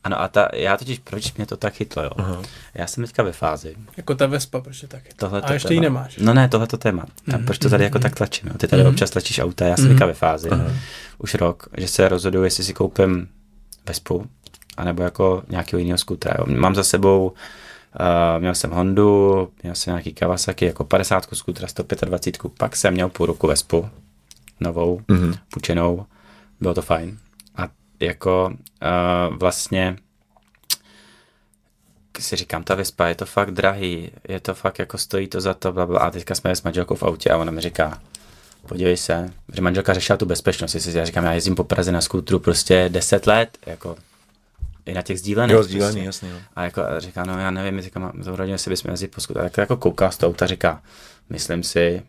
Ano 0.03 0.21
a 0.21 0.27
ta, 0.27 0.49
já 0.53 0.77
totiž, 0.77 0.99
proč 0.99 1.33
mě 1.33 1.45
to 1.45 1.57
tak 1.57 1.73
chytlo, 1.73 2.03
jo? 2.03 2.09
Uh-huh. 2.09 2.43
Já 2.73 2.87
jsem 2.87 3.05
teďka 3.05 3.23
ve 3.23 3.31
fázi. 3.31 3.75
Jako 3.97 4.15
ta 4.15 4.25
Vespa, 4.25 4.61
proč 4.61 4.81
je 4.81 4.87
taky. 4.87 5.09
Tohle 5.15 5.41
A 5.41 5.53
ještě 5.53 5.73
ji 5.73 5.79
nemáš. 5.79 6.17
No 6.17 6.33
ne, 6.33 6.49
tohle 6.49 6.67
to 6.67 6.77
téma. 6.77 7.05
Tam, 7.31 7.45
proč 7.45 7.57
to 7.57 7.69
tady 7.69 7.83
jako 7.83 7.99
tak 7.99 8.15
tlačím? 8.15 8.47
Jo? 8.47 8.57
Ty 8.57 8.67
tady 8.67 8.85
občas 8.85 9.09
tlačíš 9.09 9.39
auta, 9.39 9.65
já 9.65 9.77
jsem 9.77 9.89
teďka 9.89 10.05
ve 10.05 10.13
fázi. 10.13 10.49
Už 11.17 11.33
rok, 11.33 11.69
že 11.77 11.87
se 11.87 12.09
rozhoduju, 12.09 12.43
jestli 12.43 12.63
si 12.63 12.73
koupím 12.73 13.27
Vespu, 13.87 14.25
anebo 14.77 15.03
jako 15.03 15.43
nějakého 15.49 15.79
jiného 15.79 15.97
skútra. 15.97 16.33
Jo? 16.37 16.45
Mám 16.55 16.75
za 16.75 16.83
sebou 16.83 17.33
Uh, 17.99 18.41
měl 18.41 18.55
jsem 18.55 18.71
Hondu, 18.71 19.49
měl 19.63 19.75
jsem 19.75 19.91
nějaký 19.91 20.13
Kawasaki, 20.13 20.65
jako 20.65 20.83
50 20.83 21.27
skutra, 21.33 21.67
125, 21.67 22.51
pak 22.57 22.75
jsem 22.75 22.93
měl 22.93 23.09
půl 23.09 23.25
roku 23.25 23.47
Vespu, 23.47 23.89
novou, 24.59 25.01
mm-hmm. 25.07 25.37
půjčenou, 25.53 26.05
bylo 26.61 26.73
to 26.73 26.81
fajn. 26.81 27.17
A 27.55 27.67
jako 27.99 28.45
uh, 28.49 29.37
vlastně 29.37 29.97
si 32.19 32.35
říkám, 32.35 32.63
ta 32.63 32.75
Vespa 32.75 33.07
je 33.07 33.15
to 33.15 33.25
fakt 33.25 33.51
drahý, 33.51 34.11
je 34.29 34.39
to 34.39 34.53
fakt 34.53 34.79
jako 34.79 34.97
stojí 34.97 35.27
to 35.27 35.41
za 35.41 35.53
to, 35.53 35.71
bla, 35.71 35.85
bla. 35.85 35.99
a 35.99 36.11
teďka 36.11 36.35
jsme 36.35 36.55
s 36.55 36.63
manželkou 36.63 36.95
v 36.95 37.03
autě 37.03 37.29
a 37.29 37.37
ona 37.37 37.51
mi 37.51 37.61
říká, 37.61 38.01
podívej 38.67 38.97
se, 38.97 39.33
že 39.53 39.61
manželka 39.61 39.93
řešila 39.93 40.17
tu 40.17 40.25
bezpečnost, 40.25 40.75
jestli 40.75 40.97
já 40.97 41.05
říkám, 41.05 41.25
já 41.25 41.33
jezdím 41.33 41.55
po 41.55 41.63
Praze 41.63 41.91
na 41.91 42.01
skútru 42.01 42.39
prostě 42.39 42.89
10 42.89 43.27
let, 43.27 43.57
jako 43.65 43.95
i 44.87 44.93
na 44.93 45.01
těch 45.01 45.19
sdílených. 45.19 45.53
Jo, 45.53 45.63
sdílený, 45.63 46.03
prostě. 46.03 46.05
jasný, 46.05 46.29
jo. 46.29 46.37
A 46.55 46.63
jako 46.63 46.81
a 46.81 46.99
říká, 46.99 47.25
no 47.25 47.39
já 47.39 47.51
nevím, 47.51 47.81
říkám, 47.81 48.11
to 48.23 48.35
rodně 48.35 48.57
si 48.57 48.69
bychom 48.69 48.91
jezdit 48.91 49.07
po 49.07 49.21
skutku. 49.21 49.43
Tak 49.43 49.57
jako 49.57 49.77
kouká 49.77 50.11
z 50.11 50.17
toho 50.17 50.29
auta, 50.29 50.47
říká, 50.47 50.83
myslím 51.29 51.63
si, 51.63 52.01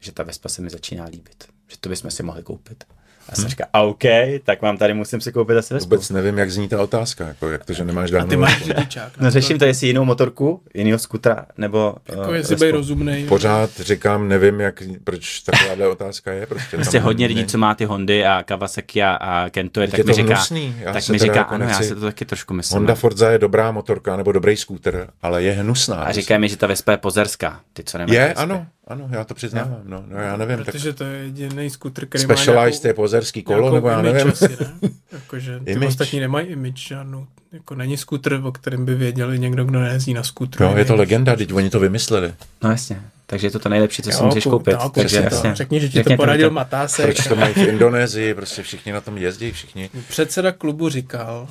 že 0.00 0.12
ta 0.12 0.22
Vespa 0.22 0.48
se 0.48 0.62
mi 0.62 0.70
začíná 0.70 1.04
líbit. 1.04 1.44
Že 1.68 1.76
to 1.80 1.88
bychom 1.88 2.10
si 2.10 2.22
mohli 2.22 2.42
koupit. 2.42 2.84
A 3.28 3.36
jsem 3.36 3.48
říká, 3.48 3.64
OK, 3.72 4.02
tak 4.44 4.62
vám 4.62 4.76
tady 4.76 4.94
musím 4.94 5.20
si 5.20 5.32
koupit 5.32 5.56
asi 5.56 5.74
Vespu. 5.74 5.90
Vůbec 5.90 6.10
nevím, 6.10 6.38
jak 6.38 6.50
zní 6.50 6.68
ta 6.68 6.82
otázka, 6.82 7.28
jako 7.28 7.50
jak 7.50 7.64
to, 7.64 7.72
že 7.72 7.84
nemáš 7.84 8.04
A 8.04 8.12
žádnou... 8.12 8.28
ty 8.30 8.36
máš 8.36 8.62
řidičák. 8.62 9.12
No 9.20 9.30
řeším 9.30 9.58
to, 9.58 9.64
jestli 9.64 9.86
jinou 9.86 10.04
motorku, 10.04 10.62
jinýho 10.74 10.98
skutra, 10.98 11.46
nebo 11.56 11.94
Jako 12.08 12.28
uh, 12.28 12.34
jestli 12.34 12.56
být 12.56 12.70
rozumnej. 12.70 13.24
Pořád 13.24 13.70
říkám, 13.80 14.28
nevím, 14.28 14.60
jak, 14.60 14.82
proč 15.04 15.40
takováhle 15.40 15.88
otázka 15.88 16.32
je. 16.32 16.46
Prostě, 16.46 16.76
Prostě 16.76 16.98
tam 16.98 17.04
hodně 17.04 17.26
lidí, 17.26 17.44
co 17.46 17.58
má 17.58 17.74
ty 17.74 17.84
Hondy 17.84 18.26
a 18.26 18.42
Kawasaki 18.42 19.02
a, 19.02 19.10
a 19.14 19.50
Kento, 19.50 19.80
tak 19.80 19.98
je 19.98 20.04
mi 20.04 20.10
to 20.12 20.16
říká, 20.16 20.34
hnusný, 20.34 20.76
já 20.80 20.92
tak 20.92 21.02
se 21.02 21.12
mi 21.12 21.18
říká, 21.18 21.36
jako 21.36 21.54
ano, 21.54 21.64
já 21.64 21.70
nechci- 21.70 21.84
si 21.88 21.94
to 21.94 22.00
taky 22.00 22.24
trošku 22.24 22.54
myslím. 22.54 22.76
Honda 22.78 22.94
Forza 22.94 23.30
je 23.30 23.38
dobrá 23.38 23.70
motorka 23.70 24.16
nebo 24.16 24.32
dobrý 24.32 24.56
skúter, 24.56 25.08
ale 25.22 25.42
je 25.42 25.52
hnusná. 25.52 25.96
a 25.96 26.12
říkají 26.12 26.40
mi, 26.40 26.48
že 26.48 26.56
ta 26.56 26.66
Vespa 26.66 26.92
je 26.92 26.98
pozerská. 26.98 27.60
Ty, 27.72 27.84
co 27.84 27.98
nemají 27.98 28.16
Je, 28.18 28.34
ano, 28.34 28.66
ano, 28.88 29.08
já 29.10 29.24
to 29.24 29.34
přiznávám. 29.34 29.80
No, 29.84 30.04
no 30.08 30.18
já 30.20 30.36
nevím, 30.36 30.56
tak 30.56 30.66
Protože 30.66 30.92
to 30.92 31.04
je 31.04 31.18
jediný 31.22 31.70
skutr, 31.70 32.06
který 32.06 32.26
má 32.26 32.34
Specialized 32.34 32.84
je 32.84 32.94
pozerský 32.94 33.42
kolo, 33.42 33.58
nějakou 33.60 33.74
nebo 33.74 33.88
já 33.88 34.02
nevím. 34.02 34.28
Asi, 34.32 34.48
ne? 34.48 34.90
Jakože 35.12 35.60
ty 35.64 35.70
Image. 35.70 35.88
ostatní 35.88 36.20
nemají 36.20 36.46
image 36.46 36.78
žádnou. 36.88 37.26
Jako 37.52 37.74
není 37.74 37.96
skutr, 37.96 38.40
o 38.44 38.52
kterém 38.52 38.84
by 38.84 38.94
věděli 38.94 39.38
někdo, 39.38 39.64
kdo 39.64 39.80
nejezdí 39.80 40.14
na 40.14 40.22
skutru. 40.22 40.64
No, 40.64 40.76
je 40.78 40.84
to 40.84 40.96
legenda, 40.96 41.36
teď 41.36 41.52
oni 41.52 41.70
to 41.70 41.80
vymysleli. 41.80 42.34
No 42.62 42.70
jasně. 42.70 43.00
Takže 43.26 43.46
je 43.46 43.50
to 43.50 43.58
to 43.58 43.68
nejlepší, 43.68 44.02
co 44.02 44.10
si 44.10 44.16
Jo, 44.22 44.26
můžeš 44.26 44.44
kou- 44.46 44.50
koupit. 44.50 44.72
no, 44.82 44.88
Takže 44.88 45.16
si 45.22 45.28
to. 45.28 45.34
jasně. 45.34 45.54
Řekni, 45.54 45.80
že 45.80 45.88
ti 45.88 46.02
to 46.04 46.16
poradil 46.16 46.50
Matásek. 46.50 47.04
Proč 47.04 47.26
to 47.28 47.36
mají 47.36 47.54
v 47.54 47.56
Indonésii, 47.58 48.34
prostě 48.34 48.62
všichni 48.62 48.92
na 48.92 49.00
tom 49.00 49.18
jezdí, 49.18 49.52
všichni. 49.52 49.90
Předseda 50.08 50.52
klubu 50.52 50.88
říkal, 50.88 51.48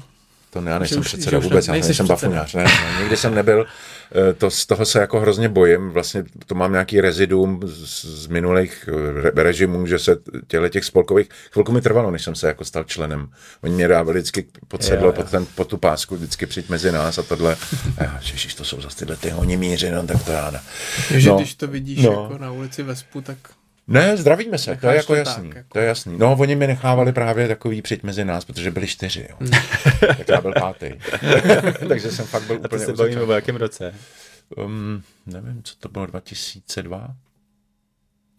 To 0.50 0.62
ne, 0.62 0.72
já 0.72 0.80
nejsem 0.80 1.02
předseda 1.02 1.40
vůbec, 1.40 1.68
já 1.68 1.74
nejsem 1.74 2.08
bafuňář, 2.08 2.54
ne, 2.54 2.64
ne, 2.64 2.72
nikdy 3.02 3.18
jsem 3.18 3.36
nebyl, 3.36 3.66
to, 4.38 4.50
z 4.52 4.66
toho 4.66 4.86
se 4.86 5.00
jako 5.00 5.20
hrozně 5.20 5.50
bojím, 5.50 5.90
vlastně 5.90 6.24
to 6.46 6.56
mám 6.56 6.72
nějaký 6.72 7.02
reziduum 7.02 7.60
z, 7.66 8.06
z 8.06 8.28
minulých 8.28 8.90
eh, 8.92 9.22
re, 9.22 9.32
režimů, 9.44 9.88
že 9.88 10.00
se 10.00 10.18
těle 10.48 10.70
těch 10.70 10.86
spolkových, 10.86 11.30
chvilku 11.52 11.72
mi 11.72 11.82
trvalo, 11.82 12.12
než 12.12 12.24
jsem 12.24 12.36
se 12.36 12.48
jako 12.48 12.66
stal 12.66 12.84
členem, 12.84 13.30
oni 13.64 13.74
mě 13.76 13.88
dávali 13.88 14.20
vždycky 14.20 14.46
pod 14.68 14.84
sedlo, 14.84 15.06
Jo, 15.08 15.14
jo. 15.18 15.24
pod, 15.24 15.32
ten, 15.32 15.46
pod 15.56 15.68
tu 15.68 15.78
pásku, 15.78 16.16
vždycky 16.16 16.46
přijď 16.46 16.70
mezi 16.70 16.92
nás 16.92 17.18
a 17.18 17.24
tohle, 17.24 17.58
a 17.98 18.04
já, 18.04 18.20
ježiš, 18.32 18.54
to 18.56 18.64
jsou 18.64 18.82
zase 18.82 18.98
tyhle 18.98 19.16
ty 19.16 19.30
honimíři, 19.30 19.92
no 19.92 20.08
tak 20.08 20.24
to 20.24 20.32
já 20.32 20.52
ne. 20.52 20.62
že 21.20 21.30
No. 21.30 21.36
když 21.38 21.56
to 21.56 21.68
vidíš 21.68 22.04
No. 22.04 22.12
jako 22.12 22.38
na 22.38 22.52
ulici 22.52 22.84
Vespu, 22.84 23.22
tak 23.22 23.38
Ne, 23.88 24.18
zdravíme 24.18 24.58
se, 24.58 24.66
to 24.66 24.72
je 24.72 24.76
Necháš 24.76 24.96
jako 24.96 25.08
to 25.08 25.16
jasný. 25.16 25.48
tak, 25.50 25.58
jako. 25.58 25.70
To 25.74 25.80
je 25.80 25.86
jasný. 25.86 26.18
No, 26.18 26.36
oni 26.40 26.56
mi 26.56 26.68
nechávali 26.68 27.12
právě 27.14 27.48
takový 27.48 27.82
přijď 27.82 28.04
mezi 28.04 28.26
nás, 28.26 28.46
protože 28.46 28.72
byli 28.72 28.88
čtyři, 28.88 29.28
jo. 29.30 29.50
tak 30.18 30.28
já 30.30 30.42
byl 30.42 30.54
pátý. 30.60 30.86
Takže 31.88 32.12
jsem 32.12 32.26
fakt 32.26 32.44
byl 32.44 32.56
A 32.56 32.60
to 32.60 32.66
úplně 32.66 32.86
se 32.86 32.94
u 32.94 32.96
bavíme 32.96 33.14
začátku. 33.16 33.32
o 33.32 33.36
jakém 33.36 33.56
roce. 33.56 33.96
Um, 34.58 35.04
nevím, 35.26 35.62
co 35.64 35.76
to 35.80 35.90
bylo, 35.90 36.06
2002? 36.06 37.16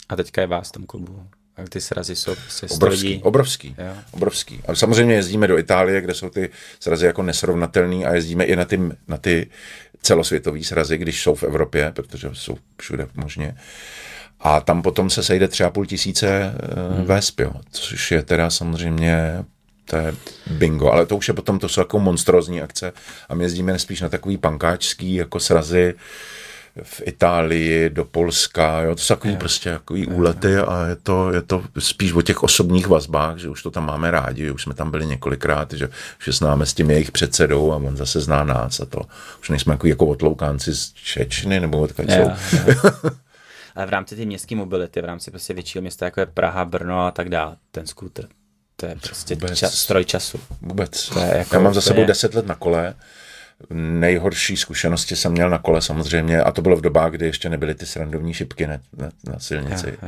A 0.09 0.17
teďka 0.17 0.41
je 0.41 0.47
vás 0.47 0.69
v 0.69 0.73
tom 0.73 0.87
klubu. 0.87 1.27
A 1.57 1.63
ty 1.69 1.81
srazy 1.81 2.17
jsou 2.17 2.35
sto 2.49 2.67
Obrovský, 2.75 3.09
lidí. 3.09 3.23
obrovský, 3.23 3.77
Jo. 3.79 3.95
obrovský. 4.11 4.61
A 4.69 4.75
samozřejmě 4.75 5.15
jezdíme 5.15 5.47
do 5.47 5.59
Itálie, 5.59 6.01
kde 6.01 6.15
jsou 6.15 6.29
ty 6.31 6.51
srazy 6.81 7.07
jako 7.07 7.23
nesrovnatelný 7.23 8.07
a 8.07 8.15
jezdíme 8.15 8.45
i 8.45 8.57
na 8.57 8.65
ty, 8.65 8.81
na 9.09 9.17
ty 9.17 9.51
celosvětové 10.03 10.65
srazy, 10.65 10.99
když 10.99 11.23
jsou 11.23 11.35
v 11.35 11.43
Evropě, 11.43 11.93
protože 11.95 12.29
jsou 12.33 12.59
všude 12.81 13.07
možně. 13.15 13.57
A 14.41 14.61
tam 14.61 14.83
potom 14.83 15.11
se 15.11 15.23
sejde 15.23 15.49
tři 15.49 15.65
a 15.65 15.71
půl 15.71 15.87
tisíce 15.87 16.55
hmm. 16.97 17.05
vesp, 17.05 17.41
jo, 17.41 17.53
což 17.71 18.11
je 18.11 18.23
teda 18.23 18.51
samozřejmě 18.51 19.45
to 19.91 19.97
je 19.97 20.15
bingo, 20.51 20.91
ale 20.93 21.07
to 21.07 21.17
už 21.17 21.29
je 21.29 21.35
potom, 21.35 21.59
to 21.59 21.69
jsou 21.69 21.81
jako 21.81 21.99
monstrózní 21.99 22.63
akce 22.63 22.93
a 23.29 23.35
my 23.35 23.45
jezdíme 23.45 23.79
spíš 23.79 24.01
na 24.01 24.09
takový 24.09 24.37
pankáčský 24.37 25.15
jako 25.15 25.41
srazy 25.41 25.95
v 26.83 27.03
Itálii, 27.05 27.91
do 27.91 28.05
Polska, 28.05 28.81
jo, 28.81 28.95
to 28.95 29.01
jsou 29.01 29.15
takový 29.15 29.37
prostě 29.37 29.71
takový 29.71 30.07
úlety 30.07 30.57
a 30.57 30.87
je 30.87 30.97
to, 30.97 31.33
je 31.33 31.43
to 31.43 31.63
spíš 31.79 32.13
o 32.13 32.23
těch 32.23 32.43
osobních 32.43 32.87
vazbách, 32.87 33.39
že 33.39 33.49
už 33.49 33.63
to 33.63 33.71
tam 33.71 33.87
máme 33.87 34.11
rádi, 34.11 34.51
už 34.51 34.63
jsme 34.63 34.75
tam 34.75 34.91
byli 34.91 35.07
několikrát, 35.07 35.73
že, 35.73 35.89
že 36.25 36.33
známe 36.33 36.67
s 36.67 36.75
tím 36.75 36.91
jejich 36.91 37.13
předsedou 37.13 37.73
a 37.73 37.77
on 37.77 37.97
zase 37.97 38.21
zná 38.21 38.45
nás 38.45 38.81
a 38.81 38.85
to. 38.85 39.01
Už 39.41 39.49
nejsme 39.49 39.75
jako, 39.75 39.87
jako 39.87 40.07
otloukánci 40.07 40.75
z 40.75 40.93
Čečny 40.93 41.61
nebo 41.61 41.79
odkud 41.81 42.11
jsou. 42.11 42.31
Ale 43.75 43.87
v 43.87 43.89
rámci 43.91 44.17
té 44.17 44.25
městské 44.25 44.57
mobility, 44.57 45.03
v 45.03 45.05
rámci 45.05 45.31
prostě 45.31 45.55
většího 45.55 45.83
města, 45.83 46.05
jako 46.05 46.21
je 46.21 46.27
Praha, 46.27 46.65
Brno 46.65 47.07
a 47.07 47.11
tak 47.11 47.29
dále, 47.29 47.57
ten 47.71 47.87
skútr, 47.87 48.25
to 48.77 48.87
je 48.87 48.97
prostě 49.03 49.35
vůbec. 49.35 49.59
čas, 49.59 49.75
stroj 49.75 50.05
času. 50.05 50.41
Vůbec. 50.63 51.09
To 51.09 51.21
je 51.21 51.37
jako 51.37 51.57
Já 51.57 51.61
mám 51.61 51.75
za 51.75 51.81
sebou 51.81 51.95
úplně- 51.95 52.07
10 52.07 52.35
let 52.35 52.47
na 52.47 52.55
kole. 52.55 52.95
Nejhorší 53.71 54.57
zkušenosti 54.57 55.17
jsem 55.17 55.33
měl 55.33 55.51
na 55.51 55.59
kole 55.59 55.83
samozřejmě 55.83 56.41
a 56.43 56.53
to 56.53 56.63
bylo 56.63 56.77
v 56.77 56.81
dobách, 56.81 57.13
kdy 57.13 57.27
ještě 57.27 57.49
nebyly 57.49 57.75
ty 57.75 57.87
srandovní 57.87 58.35
šipky 58.35 58.67
na, 58.67 58.79
na, 58.97 59.11
na 59.25 59.39
silnici. 59.39 59.99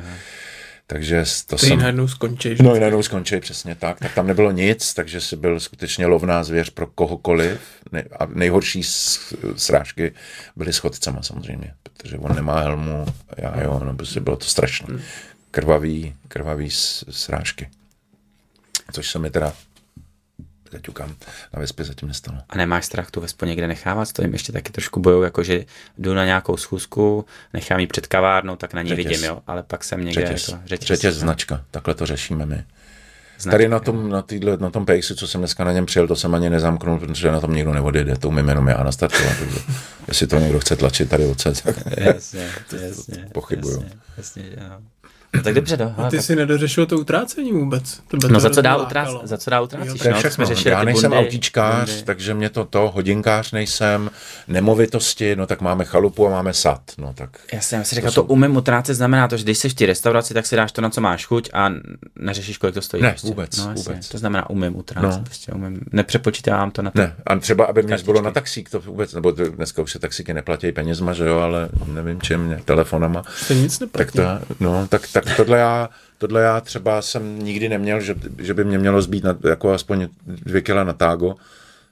Takže 0.91 1.25
to 1.47 1.57
ty 1.57 1.67
jsem... 1.67 1.79
najednou 1.79 2.09
skončíš. 2.09 2.59
No, 2.61 2.75
najednou 2.79 3.03
skončí 3.03 3.41
přesně 3.41 3.75
tak. 3.75 3.99
Tak 3.99 4.15
tam 4.15 4.27
nebylo 4.27 4.51
nic, 4.51 4.95
takže 4.95 5.21
si 5.21 5.37
byl 5.37 5.61
skutečně 5.61 6.07
lovná 6.07 6.45
zvěř 6.45 6.71
pro 6.71 6.87
kohokoliv. 6.87 7.61
Ne, 7.93 8.05
a 8.19 8.27
nejhorší 8.27 8.83
srážky 9.57 10.13
byly 10.57 10.73
s 10.73 10.79
chodcema 10.79 11.23
samozřejmě, 11.23 11.75
protože 11.83 12.19
on 12.19 12.35
nemá 12.35 12.61
helmu, 12.61 13.07
já 13.37 13.63
jo, 13.63 13.81
no 13.85 13.95
prostě 13.95 14.21
bylo 14.21 14.37
to 14.37 14.45
strašné. 14.45 14.99
Krvavý, 15.51 16.15
krvavý 16.29 16.71
s- 16.71 17.05
srážky. 17.11 17.69
Což 18.93 19.11
se 19.11 19.19
mi 19.19 19.31
teda 19.31 19.53
zaťukám, 20.73 21.09
na 21.55 21.61
Vespě 21.61 21.85
zatím 21.85 22.09
nestalo. 22.09 22.39
A 22.51 22.57
nemáš 22.57 22.85
strach 22.85 23.11
tu 23.11 23.21
vespu 23.21 23.45
někde 23.45 23.69
nechávat, 23.69 24.09
s 24.09 24.13
tím 24.13 24.33
ještě 24.33 24.53
taky 24.53 24.73
trošku 24.73 25.01
bojuju, 25.01 25.23
jako 25.23 25.43
že 25.43 25.65
jdu 25.99 26.15
na 26.15 26.25
nějakou 26.25 26.57
schůzku, 26.57 27.25
nechám 27.55 27.81
ji 27.81 27.87
před 27.87 28.07
kavárnou, 28.07 28.57
tak 28.57 28.75
na 28.75 28.83
ní 28.83 28.89
Řetěz. 28.89 29.07
vidím, 29.07 29.25
jo, 29.25 29.41
ale 29.47 29.63
pak 29.63 29.85
jsem 29.85 30.05
někde 30.05 30.27
Řetěz, 30.27 30.49
jako 30.49 30.63
řetěz, 30.67 30.87
řetěz, 30.89 31.15
no, 31.15 31.21
značka, 31.21 31.65
takhle 31.71 31.95
to 31.95 32.07
řešíme 32.07 32.47
my. 32.47 32.65
značka, 33.39 33.51
Tady 33.51 33.69
na 33.69 33.79
tom, 33.81 34.09
na, 34.09 34.23
týhle, 34.23 34.57
na 34.57 34.71
tom 34.71 34.87
pejsu, 34.87 35.15
co 35.15 35.29
jsem 35.29 35.41
dneska 35.41 35.65
na 35.65 35.73
něm 35.73 35.87
přijel, 35.87 36.09
to 36.09 36.17
jsem 36.17 36.35
ani 36.35 36.51
nezamknul, 36.51 36.99
protože 36.99 37.31
na 37.31 37.41
tom 37.41 37.55
nikdo 37.55 37.73
neodjede, 37.75 38.17
to 38.19 38.29
umím 38.29 38.49
jenom 38.49 38.69
já 38.69 38.83
nastartovat. 38.85 39.39
Takže 39.39 39.59
jestli 40.09 40.27
to 40.27 40.39
někdo 40.39 40.61
chce 40.61 40.77
tlačit 40.77 41.09
tady 41.11 41.27
odsud, 41.27 41.61
tak 41.63 41.77
Jasně, 41.97 42.51
jasně. 42.87 43.29
pochybuju. 43.33 43.85
Jasně, 44.17 44.43
jasně, 44.43 44.57
tak 45.45 45.55
dobře, 45.55 45.77
no. 45.77 45.95
A 45.99 46.11
ty 46.11 46.17
tak- 46.17 46.27
si 46.27 46.37
nedořešil 46.37 46.87
to 46.87 46.99
utrácení 46.99 47.53
vůbec. 47.53 48.01
Tebe 48.09 48.29
No 48.29 48.35
to 48.35 48.41
za 48.41 48.51
co 48.51 48.63
dál 48.63 48.79
hrozně 48.79 48.87
utrác, 48.87 49.09
za 49.23 49.39
co 49.39 49.51
dál 49.51 49.65
utrácíš, 49.65 50.01
To 50.01 50.09
je 50.09 50.15
no, 50.15 50.23
tak 50.23 50.33
jsme 50.33 50.47
řešili 50.47 50.71
já 50.73 50.79
ty 50.81 50.85
nejsem 50.87 51.11
bundy, 51.11 51.27
autíčkář, 51.27 51.89
bundy. 51.91 52.03
takže 52.03 52.35
mě 52.35 52.51
to 52.51 52.65
to, 52.65 52.91
hodinkář 52.95 53.53
nejsem, 53.53 54.11
nemovitosti, 54.49 55.37
no 55.37 55.47
tak 55.47 55.61
máme 55.61 55.85
chalupu 55.85 56.27
a 56.27 56.31
máme 56.31 56.53
sad, 56.55 56.81
no 56.99 57.13
tak 57.15 57.31
Já 57.53 57.61
jsem 57.61 57.85
si 57.85 57.95
říkal, 57.95 58.11
to, 58.11 58.15
to 58.15 58.25
umím 58.25 58.57
utrácet, 58.57 58.97
znamená 58.97 59.29
to, 59.29 59.37
že 59.37 59.45
když 59.45 59.59
jsi 59.59 59.69
v 59.69 59.75
té 59.75 59.87
restauraci, 59.87 60.35
tak 60.35 60.47
si 60.47 60.57
dáš 60.57 60.73
to, 60.73 60.81
na 60.81 60.91
co 60.91 61.01
máš 61.01 61.27
chuť 61.27 61.51
a 61.53 61.71
neřešíš, 62.19 62.59
kolik 62.59 62.75
to 62.75 62.83
stojí. 62.83 63.03
Ne, 63.03 63.09
prostě. 63.11 63.29
vůbec, 63.29 63.59
no, 63.59 63.71
jasně, 63.71 63.83
vůbec. 63.83 64.09
To 64.09 64.19
znamená, 64.19 64.51
umím 64.51 64.77
utrácet, 64.77 65.11
No. 65.11 65.17
no. 65.19 65.25
prostě 65.25 65.53
umím, 65.53 65.81
nepřepočítávám 65.93 66.71
to 66.71 66.83
na 66.83 66.91
to. 66.91 67.01
Ne, 67.01 67.15
a 67.27 67.37
třeba, 67.37 67.65
aby 67.65 67.83
mě 67.83 67.89
Kartičky. 67.97 68.23
na 68.23 68.31
taxík, 68.31 68.71
to 68.71 68.81
vůbec, 68.81 69.15
nebo 69.15 69.33
to- 69.33 69.45
dneska 69.51 69.83
už 69.83 69.93
se 69.93 69.99
taxíky 69.99 70.35
neplatí 70.35 70.73
penězma, 70.73 71.13
že 71.13 71.25
jo, 71.27 71.39
ale 71.39 71.69
nevím 71.87 72.21
čím, 72.21 72.57
telefonama. 72.65 73.23
To 73.49 73.55
nic 73.55 73.79
Tak, 73.79 73.81
neplatí. 74.15 74.19
to, 74.49 74.55
no, 74.61 74.87
tak, 74.89 75.03
tak 75.23 75.37
tohle, 75.37 75.59
já, 75.59 75.89
tohle 76.19 76.43
já 76.43 76.61
třeba 76.61 77.03
jsem 77.03 77.39
nikdy 77.45 77.69
neměl, 77.69 78.01
že, 78.01 78.15
že 78.39 78.55
by 78.55 78.65
mě 78.65 78.79
mělo 78.79 79.03
zbýt 79.03 79.25
na, 79.25 79.37
jako 79.49 79.73
aspoň 79.73 80.09
dvě 80.27 80.61
kila 80.63 80.85
na 80.85 80.93
tágo, 80.93 81.35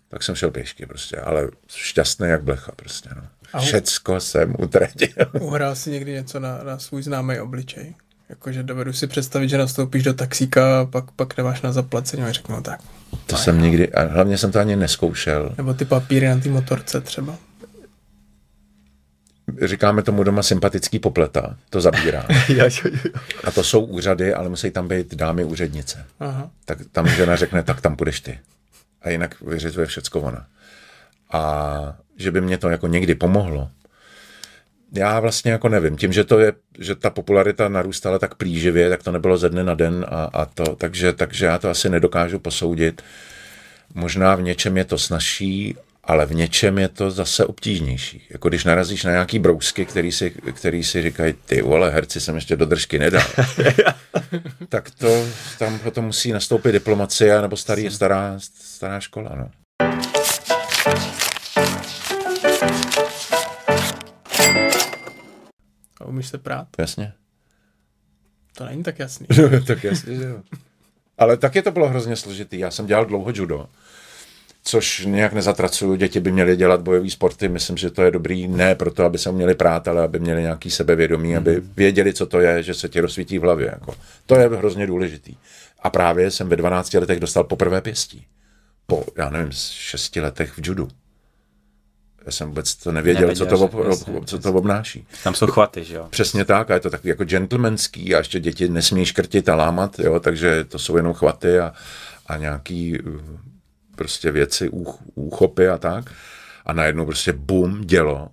tak 0.09 0.23
jsem 0.23 0.35
šel 0.35 0.51
pěšky 0.51 0.87
prostě, 0.87 1.17
ale 1.17 1.49
šťastný 1.69 2.29
jak 2.29 2.43
blecha 2.43 2.73
prostě, 2.77 3.09
no. 3.17 3.23
A- 3.53 3.59
Všecko 3.61 4.21
jsem 4.21 4.55
utratil. 4.59 5.09
Uhrál 5.41 5.77
si 5.77 5.91
někdy 5.91 6.13
něco 6.13 6.41
na, 6.41 6.61
na 6.65 6.79
svůj 6.79 7.03
známý 7.03 7.41
obličej? 7.41 7.95
Jakože 8.29 8.63
dovedu 8.63 8.93
si 8.93 9.07
představit, 9.07 9.49
že 9.49 9.59
nastoupíš 9.59 10.03
do 10.03 10.15
taxíka 10.15 10.81
a 10.81 10.85
pak, 10.85 11.11
pak 11.11 11.37
nemáš 11.37 11.63
na 11.63 11.73
zaplacení 11.73 12.23
a 12.23 12.33
řeknu 12.33 12.57
no 12.57 12.63
tak. 12.63 12.81
To 13.27 13.37
jsem 13.37 13.63
nikdy, 13.63 13.93
a 13.93 14.03
hlavně 14.13 14.39
jsem 14.39 14.53
to 14.53 14.59
ani 14.61 14.77
neskoušel. 14.77 15.55
Nebo 15.57 15.75
ty 15.75 15.85
papíry 15.85 16.29
na 16.29 16.39
té 16.41 16.49
motorce 16.49 17.01
třeba. 17.01 17.37
Říkáme 19.63 20.03
tomu 20.03 20.23
doma 20.23 20.43
sympatický 20.43 20.99
popleta, 20.99 21.57
to 21.71 21.81
zabírá. 21.81 22.27
A 23.45 23.51
to 23.51 23.65
jsou 23.65 23.85
úřady, 23.85 24.35
ale 24.35 24.49
musí 24.49 24.71
tam 24.71 24.89
být 24.89 25.15
dámy 25.15 25.45
úřednice. 25.45 26.05
Aha. 26.21 26.51
tak 26.65 26.79
tam 26.93 27.09
žena 27.09 27.37
řekne, 27.37 27.63
tak 27.63 27.81
tam 27.81 27.97
půjdeš 27.97 28.21
ty. 28.21 28.39
A 29.03 29.11
jinak 29.11 29.41
vyřizuje 29.41 29.87
všecko 29.87 30.21
ona. 30.21 30.47
A 31.33 31.97
že 32.17 32.31
by 32.31 32.41
mě 32.41 32.59
to 32.59 32.69
jako 32.69 32.87
někdy 32.87 33.15
pomohlo, 33.15 33.71
já 34.93 35.21
vlastně 35.21 35.53
jako 35.53 35.69
nevím. 35.69 35.97
Tím, 35.97 36.13
že 36.13 36.25
to 36.25 36.39
je, 36.39 36.53
že 36.79 36.95
ta 36.95 37.11
popularita 37.11 37.69
narůstala 37.69 38.19
tak 38.19 38.35
plíživě, 38.35 38.91
tak 38.91 39.03
to 39.03 39.13
nebylo 39.13 39.39
ze 39.39 39.49
dne 39.49 39.65
na 39.65 39.75
den 39.75 40.07
a, 40.09 40.25
a 40.25 40.45
to, 40.47 40.77
takže, 40.77 41.13
takže 41.13 41.47
já 41.47 41.59
to 41.59 41.71
asi 41.71 41.89
nedokážu 41.89 42.39
posoudit. 42.39 43.03
Možná 43.95 44.35
v 44.35 44.43
něčem 44.43 44.77
je 44.77 44.85
to 44.85 44.99
snažší, 44.99 45.77
ale 46.09 46.27
v 46.27 46.35
něčem 46.35 46.79
je 46.79 46.89
to 46.89 47.11
zase 47.11 47.47
obtížnější. 47.47 48.27
Jako 48.31 48.49
když 48.49 48.65
narazíš 48.65 49.05
na 49.05 49.11
nějaký 49.11 49.39
brousky, 49.39 49.87
který 49.87 50.13
si, 50.13 50.31
který 50.31 50.85
si 50.85 51.03
říkají, 51.03 51.35
ty 51.47 51.63
vole, 51.63 51.91
herci 51.91 52.21
jsem 52.21 52.35
ještě 52.35 52.57
do 52.57 52.67
držky 52.67 52.99
nedal. 52.99 53.27
tak 54.69 54.91
to 54.91 55.27
tam 55.59 55.79
potom 55.79 56.05
musí 56.05 56.33
nastoupit 56.33 56.73
diplomacie 56.73 57.43
nebo 57.43 57.57
starý, 57.57 57.91
stará, 57.91 58.35
stará 58.39 59.01
škola. 59.01 59.31
No. 59.35 59.51
A 66.01 66.05
umíš 66.05 66.29
se 66.29 66.39
prát? 66.39 66.69
Jasně. 66.79 67.13
To 68.57 68.65
není 68.65 68.83
tak 68.83 68.99
jasný. 68.99 69.27
tak 69.67 69.85
jasně, 69.85 70.17
že 70.17 70.25
jo. 70.25 70.43
Ale 71.19 71.37
taky 71.37 71.63
to 71.63 71.71
bylo 71.71 71.89
hrozně 71.89 72.17
složitý. 72.17 72.59
Já 72.59 72.71
jsem 72.71 72.87
dělal 72.87 73.05
dlouho 73.05 73.33
judo, 73.35 73.67
což 74.65 75.07
nějak 75.07 75.33
nezatracuju. 75.33 75.95
Děti 75.95 76.21
by 76.21 76.33
měly 76.33 76.57
dělat 76.57 76.81
bojové 76.83 77.11
sporty. 77.11 77.49
Myslím, 77.49 77.77
že 77.77 77.91
to 77.91 78.03
je 78.03 78.11
dobrý 78.11 78.49
ne 78.49 78.75
proto, 78.75 79.05
aby 79.05 79.19
se 79.19 79.31
uměli 79.31 79.55
prát, 79.55 79.89
ale 79.89 80.03
aby 80.03 80.19
měli 80.21 80.43
nějaký 80.43 80.71
sebevědomí, 80.71 81.37
aby 81.37 81.61
věděli, 81.77 82.15
co 82.15 82.27
to 82.27 82.41
je, 82.41 82.63
že 82.63 82.75
se 82.75 82.89
ti 82.89 83.01
rozsvítí 83.01 83.39
v 83.39 83.43
hlavě. 83.43 83.67
Jako. 83.67 83.95
To 84.27 84.35
je 84.37 84.49
hrozně 84.49 84.87
důležitý. 84.87 85.37
A 85.83 85.91
právě 85.91 86.31
jsem 86.31 86.49
ve 86.49 86.57
12 86.57 86.95
letech 86.95 87.21
dostal 87.21 87.45
poprvé 87.45 87.81
pěstí. 87.81 88.27
Po, 88.87 89.05
já 89.17 89.31
nevím, 89.31 89.53
šesti 89.53 90.21
letech 90.21 90.53
v 90.53 90.67
judu. 90.67 90.89
Já 92.27 92.33
jsem 92.33 92.49
vůbec 92.49 92.75
to 92.75 92.93
nevěděl, 92.93 93.21
Nevěděl, 93.21 93.47
co, 93.47 93.51
to, 93.51 93.57
že- 93.57 93.65
ob, 93.65 93.87
jasně, 93.89 94.15
ob, 94.15 94.27
co 94.27 94.39
to 94.39 94.53
obnáší. 94.53 95.07
Tam 95.25 95.35
jsou 95.35 95.47
chvaty, 95.47 95.85
že 95.85 95.95
jo? 95.95 96.07
Přesně 96.11 96.45
tak, 96.45 96.71
a 96.71 96.75
je 96.75 96.81
to 96.81 96.91
takový 96.91 97.09
jako 97.09 97.25
gentlemanský 97.25 98.15
a 98.15 98.19
ještě 98.19 98.41
děti 98.41 98.69
nesmí 98.69 99.05
škrtit 99.05 99.49
a 99.49 99.55
lámat, 99.55 99.99
jo, 99.99 100.21
takže 100.21 100.65
to 100.65 100.79
jsou 100.79 100.97
jenom 100.97 101.13
chvaty 101.15 101.59
a, 101.59 101.73
a 102.27 102.37
nějaký 102.37 102.99
prostě 103.99 104.31
věci, 104.31 104.69
úch, 104.69 104.99
úchopy 105.15 105.69
a 105.69 105.79
tak. 105.79 106.13
A 106.67 106.73
najednou 106.73 107.07
prostě 107.07 107.33
bum, 107.33 107.81
dělo. 107.81 108.29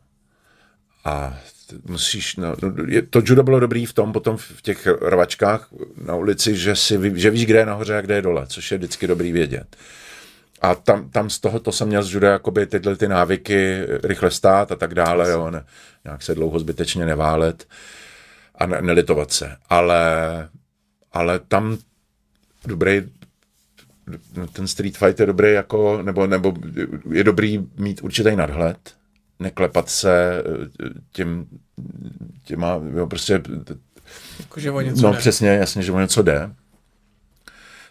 A 1.05 1.37
musíš, 1.85 2.35
no, 2.35 2.55
no, 2.61 2.73
je, 2.87 3.01
to 3.01 3.21
judo 3.25 3.43
bylo 3.43 3.59
dobrý 3.59 3.85
v 3.85 3.93
tom 3.93 4.13
potom 4.13 4.37
v 4.37 4.61
těch 4.61 4.87
rvačkách 4.87 5.67
na 6.05 6.15
ulici, 6.15 6.55
že, 6.55 6.75
si, 6.75 7.11
že 7.15 7.29
víš, 7.29 7.45
kde 7.45 7.59
je 7.59 7.65
nahoře 7.65 7.97
a 7.97 8.01
kde 8.01 8.15
je 8.15 8.21
dole, 8.21 8.47
což 8.47 8.71
je 8.71 8.77
vždycky 8.77 9.07
dobrý 9.07 9.31
vědět. 9.31 9.75
A 10.61 10.75
tam, 10.75 11.09
tam 11.09 11.29
z 11.29 11.39
toho 11.39 11.59
to 11.59 11.71
jsem 11.71 11.87
měl 11.87 12.03
z 12.03 12.13
juda 12.13 12.31
jakoby 12.31 12.65
tyhle 12.65 12.95
ty 12.95 13.07
návyky, 13.07 13.81
rychle 14.03 14.31
stát 14.31 14.71
a 14.71 14.75
tak 14.75 14.93
dále, 14.93 15.31
jo, 15.31 15.51
ne, 15.51 15.65
nějak 16.05 16.23
se 16.23 16.35
dlouho 16.35 16.59
zbytečně 16.59 17.05
neválet 17.05 17.67
a 18.55 18.65
ne, 18.65 18.81
nelitovat 18.81 19.31
se. 19.31 19.57
Ale, 19.69 19.99
ale 21.13 21.39
tam 21.39 21.77
dobrý, 22.67 23.01
ten 24.53 24.67
street 24.67 24.97
fight 24.97 25.19
je 25.19 25.25
dobrý 25.25 25.53
jako, 25.53 26.01
nebo, 26.01 26.27
nebo 26.27 26.53
je 27.11 27.23
dobrý 27.23 27.67
mít 27.77 28.03
určitý 28.03 28.35
nadhled, 28.35 28.77
neklepat 29.39 29.89
se 29.89 30.43
eh, 30.85 30.89
těm, 31.11 31.45
těma, 32.45 32.79
jo, 32.95 33.07
prostě 33.07 33.41
Jako, 34.39 34.59
že 34.59 34.71
o 34.71 34.81
něco 34.81 35.01
no 35.01 35.11
jde. 35.11 35.17
přesně, 35.19 35.49
jasně, 35.49 35.81
že 35.83 35.91
o 35.91 35.99
něco 35.99 36.21
jde. 36.21 36.49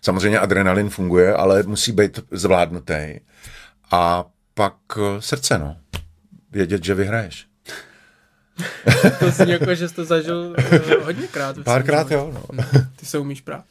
Samozřejmě 0.03 0.39
adrenalin 0.39 0.91
funguje, 0.91 1.35
ale 1.35 1.62
musí 1.62 1.93
být 1.93 2.20
zvládnutý. 2.31 3.20
A 3.91 4.24
pak 4.55 4.74
eh, 4.97 5.20
srdce, 5.23 5.59
no. 5.59 5.77
Vědět, 6.51 6.85
že 6.85 6.95
vyhraješ. 6.95 7.47
To 9.19 9.31
zní 9.31 9.51
jako, 9.53 9.74
že 9.74 9.89
jsi 9.89 9.95
to 9.95 10.05
zažil 10.05 10.55
uh, 10.99 11.05
hodněkrát. 11.05 11.57
Párkrát 11.65 12.11
jo, 12.11 12.31
no. 12.35 12.65
Ty 12.97 13.07
se 13.07 13.19
umíš 13.19 13.41
prát. 13.41 13.65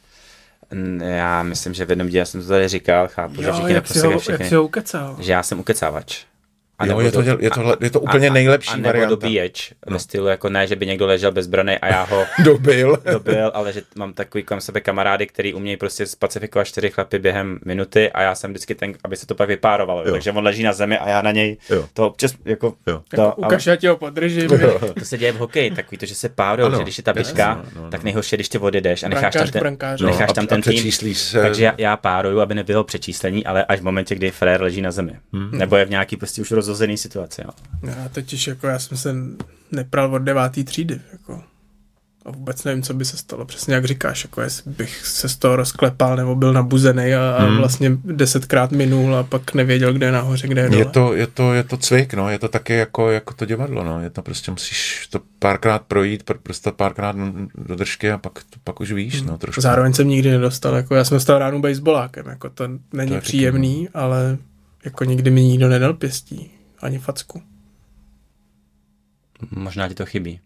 Já 1.00 1.42
myslím, 1.42 1.74
že 1.74 1.84
v 1.84 1.90
jednom 1.90 2.08
díle 2.08 2.26
jsem 2.26 2.42
to 2.42 2.48
tady 2.48 2.68
říkal, 2.68 3.08
chápu, 3.08 3.42
že 3.42 3.48
Jo, 3.48 3.52
všichni 3.54 3.72
jak 3.74 3.86
si, 3.86 3.98
ho, 3.98 4.04
neposlouchají 4.04 4.14
jak 4.14 4.22
všechny, 4.22 4.48
si 4.48 4.54
ho 4.54 4.64
ukecal. 4.64 5.16
že 5.20 5.32
já 5.32 5.42
jsem 5.42 5.60
ukecávač. 5.60 6.24
A 6.78 6.84
Jo, 6.86 6.88
nebo 6.88 7.00
je 7.00 7.12
to, 7.12 7.20
je 7.40 7.50
to, 7.50 7.66
a- 7.68 7.76
je 7.80 7.90
to 7.90 8.00
úplně 8.00 8.28
a- 8.30 8.32
nejlepší 8.32 8.70
a 8.70 8.76
nebo 8.76 8.86
varianta. 8.88 9.10
dobíječ, 9.10 9.72
ve 9.86 9.98
stylu 9.98 10.26
jako 10.26 10.48
ne, 10.48 10.66
že 10.66 10.76
by 10.76 10.86
někdo 10.86 11.06
ležel 11.06 11.32
bezbraný 11.32 11.78
a 11.78 11.86
já 11.88 12.02
ho 12.02 12.24
Dobil. 12.44 12.98
dobil, 13.12 13.50
ale 13.54 13.72
že 13.72 13.82
mám 13.96 14.12
takový 14.12 14.44
kolem 14.44 14.60
sebe 14.60 14.80
kamarády, 14.80 15.26
který 15.26 15.54
umějí 15.54 15.76
prostě 15.76 16.06
spacifikovat 16.06 16.66
čtyři 16.66 16.90
chlapy 16.90 17.18
během 17.18 17.58
minuty 17.64 18.10
a 18.12 18.22
já 18.22 18.34
jsem 18.34 18.50
vždycky 18.50 18.74
ten, 18.74 18.92
aby 19.04 19.16
se 19.16 19.26
to 19.26 19.34
pak 19.34 19.48
vypárovalo. 19.48 20.04
Jo. 20.06 20.12
Takže 20.12 20.32
on 20.32 20.44
leží 20.44 20.62
na 20.62 20.72
zemi 20.72 20.98
a 20.98 21.08
já 21.08 21.22
na 21.22 21.32
něj 21.32 21.56
Jo. 21.70 21.84
to 21.94 22.06
občas 22.06 22.34
jako, 22.44 22.74
Jo. 22.86 23.02
to, 23.08 23.20
Jako 23.22 23.34
ukaž, 23.36 23.66
já 23.66 23.76
ti 23.76 23.86
ho 23.86 23.96
podržím. 23.96 24.48
to 24.98 25.04
se 25.04 25.18
děje 25.18 25.32
v 25.32 25.36
hokeji, 25.36 25.70
takový 25.70 25.98
to, 25.98 26.06
že 26.06 26.14
se 26.14 26.28
párujou, 26.28 26.66
Ano, 26.68 26.76
že 26.76 26.82
když 26.82 26.98
je 26.98 27.04
ta 27.04 27.12
bička, 27.12 27.54
no, 27.54 27.62
no, 27.76 27.82
no. 27.84 27.90
tak 27.90 28.02
nejhorší, 28.02 28.36
když 28.36 28.48
ty 28.48 28.58
odjedeš 28.58 29.02
a 29.02 29.08
necháš 29.08 29.22
tam 29.32 29.40
Brankář 29.40 29.50
k 29.50 29.52
ten, 29.52 29.60
brankáři. 29.60 30.04
necháš 30.04 30.28
No, 30.28 30.34
tam 30.34 30.44
a- 30.44 30.46
ten 30.46 30.58
a 30.58 30.62
tým. 30.70 30.92
se- 31.14 31.40
Takže 31.42 31.64
já, 31.64 31.74
já 31.78 31.96
páruju, 31.96 32.40
aby 32.40 32.54
nebylo 32.54 32.84
přečíslení, 32.84 33.46
ale 33.46 33.64
až 33.64 33.80
v 33.80 33.84
momentě, 33.84 34.14
kdy 34.14 34.30
frér 34.30 34.62
leží 34.62 34.82
na 34.82 34.90
zemi. 34.90 35.12
Hmm. 35.32 35.50
Nebo 35.58 35.76
je 35.76 35.84
v 35.84 35.90
nějaký 35.90 36.16
prostě 36.16 36.42
už 36.42 36.50
rozhozený 36.64 36.96
situaci. 36.96 37.42
Jo. 37.44 37.50
Já 37.82 38.08
totiž 38.08 38.46
jako, 38.46 38.66
já 38.66 38.78
jsem 38.78 38.98
se 38.98 39.14
nepral 39.72 40.14
od 40.14 40.18
devátý 40.18 40.64
třídy, 40.64 41.00
jako. 41.12 41.42
A 42.26 42.30
vůbec 42.30 42.64
nevím, 42.64 42.82
co 42.82 42.94
by 42.94 43.04
se 43.04 43.16
stalo. 43.16 43.44
Přesně 43.44 43.74
jak 43.74 43.84
říkáš, 43.84 44.24
jako 44.24 44.40
jestli 44.40 44.70
bych 44.70 45.06
se 45.06 45.28
z 45.28 45.36
toho 45.36 45.56
rozklepal 45.56 46.16
nebo 46.16 46.34
byl 46.34 46.52
nabuzený 46.52 47.14
a, 47.14 47.30
a 47.30 47.46
vlastně 47.46 47.90
desetkrát 48.04 48.72
minul 48.72 49.16
a 49.16 49.22
pak 49.22 49.54
nevěděl, 49.54 49.92
kde 49.92 50.06
je 50.06 50.12
nahoře, 50.12 50.48
kde 50.48 50.62
je 50.62 50.68
dole. 50.68 50.80
Je 50.80 50.84
to, 50.84 51.14
je, 51.14 51.26
to, 51.26 51.52
je 51.52 51.62
to 51.62 51.76
cvik, 51.76 52.14
no, 52.14 52.30
je 52.30 52.38
to 52.38 52.48
taky 52.48 52.72
jako, 52.72 53.10
jako 53.10 53.34
to 53.34 53.44
divadlo, 53.44 53.84
no, 53.84 54.02
je 54.02 54.10
to 54.10 54.22
prostě 54.22 54.50
musíš 54.50 55.08
to 55.10 55.20
párkrát 55.38 55.82
projít, 55.82 56.30
pr- 56.30 56.38
prostě 56.42 56.72
párkrát 56.72 57.16
do 57.54 57.76
držky 57.76 58.10
a 58.10 58.18
pak, 58.18 58.32
pak 58.64 58.80
už 58.80 58.92
víš, 58.92 59.22
no, 59.22 59.38
trošku. 59.38 59.60
Zároveň 59.60 59.92
jsem 59.92 60.08
nikdy 60.08 60.30
nedostal, 60.30 60.74
jako 60.74 60.94
já 60.94 61.04
jsem 61.04 61.16
dostal 61.16 61.38
ránu 61.38 61.60
baseballákem, 61.60 62.26
jako 62.26 62.50
to 62.50 62.68
není 62.92 63.10
To 63.10 63.14
to 63.14 63.20
příjemný, 63.20 63.88
ale 63.94 64.38
jako 64.84 65.04
nikdy 65.04 65.30
mi 65.30 65.42
nikdo 65.42 65.68
nedal 65.68 65.94
pěstí, 65.94 66.50
ani 66.84 66.98
facku. 66.98 67.42
Možná 69.50 69.88
ti 69.88 69.94
to 69.94 70.06
chybí. 70.06 70.40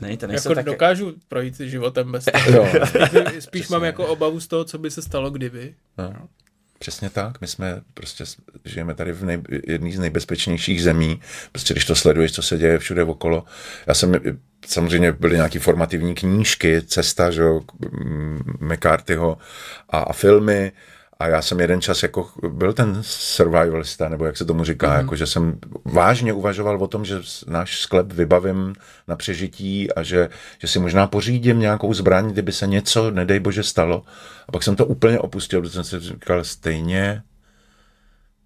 Není 0.00 0.16
to, 0.16 0.26
nejsou 0.26 0.48
Jako 0.48 0.54
tak... 0.54 0.64
dokážu 0.64 1.14
projít 1.28 1.60
životem 1.60 2.12
bez 2.12 2.24
toho. 2.24 2.50
Jo, 2.50 2.68
Spíš 3.38 3.68
mám 3.68 3.84
jako 3.84 4.06
obavu 4.06 4.40
z 4.40 4.46
toho, 4.46 4.64
co 4.64 4.78
by 4.78 4.90
se 4.90 5.02
stalo 5.02 5.30
kdyby. 5.30 5.74
no. 5.98 6.28
Přesně 6.78 7.10
tak, 7.10 7.40
my 7.40 7.46
jsme 7.46 7.80
prostě 7.94 8.24
žijeme 8.64 8.94
tady 8.94 9.12
v 9.12 9.24
nej, 9.24 9.42
jedné 9.66 9.92
z 9.92 9.98
nejbezpečnějších 9.98 10.82
zemí, 10.82 11.20
prostě 11.52 11.74
když 11.74 11.84
to 11.84 11.94
sleduješ, 11.96 12.32
co 12.32 12.42
se 12.42 12.58
děje 12.58 12.78
všude 12.78 13.04
okolo. 13.04 13.44
Já 13.86 13.94
jsem, 13.94 14.14
samozřejmě 14.66 15.12
byly 15.12 15.36
nějaké 15.36 15.58
formativní 15.58 16.14
knížky, 16.14 16.82
Cesta, 16.82 17.30
že 17.30 17.42
jo, 17.42 17.60
McCarthyho 18.60 19.38
a, 19.90 19.98
a 19.98 20.12
filmy, 20.12 20.72
a 21.20 21.28
já 21.28 21.42
jsem 21.42 21.60
jeden 21.60 21.80
čas 21.80 22.02
jako 22.02 22.30
byl 22.48 22.72
ten 22.72 22.98
survivalista, 23.02 24.08
nebo 24.08 24.24
jak 24.24 24.36
se 24.36 24.44
tomu 24.44 24.64
říká, 24.64 24.88
mm-hmm. 24.88 24.96
jako 24.96 25.16
že 25.16 25.26
jsem 25.26 25.58
vážně 25.84 26.32
uvažoval 26.32 26.82
o 26.82 26.88
tom, 26.88 27.04
že 27.04 27.16
náš 27.46 27.80
sklep 27.80 28.12
vybavím 28.12 28.74
na 29.08 29.16
přežití 29.16 29.92
a 29.92 30.02
že, 30.02 30.28
že 30.58 30.68
si 30.68 30.78
možná 30.78 31.06
pořídím 31.06 31.58
nějakou 31.58 31.94
zbraň, 31.94 32.30
kdyby 32.30 32.52
se 32.52 32.66
něco, 32.66 33.10
nedej 33.10 33.40
bože, 33.40 33.62
stalo. 33.62 34.02
A 34.48 34.52
pak 34.52 34.62
jsem 34.62 34.76
to 34.76 34.86
úplně 34.86 35.18
opustil, 35.18 35.60
protože 35.60 35.72
jsem 35.72 35.84
si 35.84 36.00
říkal, 36.00 36.44
stejně 36.44 37.22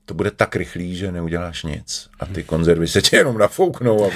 to 0.05 0.15
bude 0.15 0.31
tak 0.31 0.57
rychlý, 0.57 0.97
že 0.97 1.13
neuděláš 1.13 1.63
nic. 1.63 2.09
A 2.21 2.27
ty 2.27 2.43
konzervy 2.45 2.89
se 2.89 3.03
tě 3.03 3.17
jenom 3.17 3.39
nafouknou 3.39 4.05
a, 4.05 4.11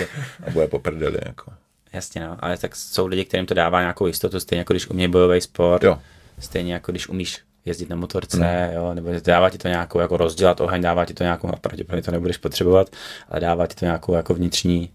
a 0.46 0.50
bude 0.50 0.66
po 0.66 0.78
prdeli. 0.78 1.18
Jako. 1.26 1.52
Jasně, 1.92 2.20
no, 2.20 2.36
ale 2.40 2.58
tak 2.58 2.76
jsou 2.76 3.06
lidi, 3.06 3.24
kterým 3.24 3.46
to 3.46 3.54
dává 3.54 3.80
nějakou 3.80 4.06
jistotu, 4.06 4.40
stejně 4.40 4.60
jako 4.60 4.72
když 4.72 4.90
umí 4.90 5.08
bojový 5.08 5.40
sport, 5.40 5.84
Jo. 5.84 5.98
stejně 6.38 6.72
jako 6.72 6.92
když 6.92 7.08
umíš 7.08 7.45
jezdit 7.66 7.88
na 7.90 7.96
motorce, 7.96 8.70
jo, 8.74 8.94
nebo 8.94 9.10
dává 9.24 9.50
ti 9.50 9.58
to 9.58 9.68
nějakou 9.68 10.00
jako 10.00 10.16
rozdělat 10.16 10.60
oheň, 10.60 10.82
dává 10.82 11.04
ti 11.04 11.14
to 11.14 11.24
nějakou, 11.24 11.48
a 11.48 11.56
pravděpodobně 11.56 12.02
to 12.02 12.10
nebudeš 12.10 12.36
potřebovat, 12.36 12.88
ale 13.28 13.40
dává 13.40 13.66
ti 13.66 13.74
to 13.74 13.84
nějakou 13.84 14.14
jako 14.14 14.34
vnitřní, 14.34 14.90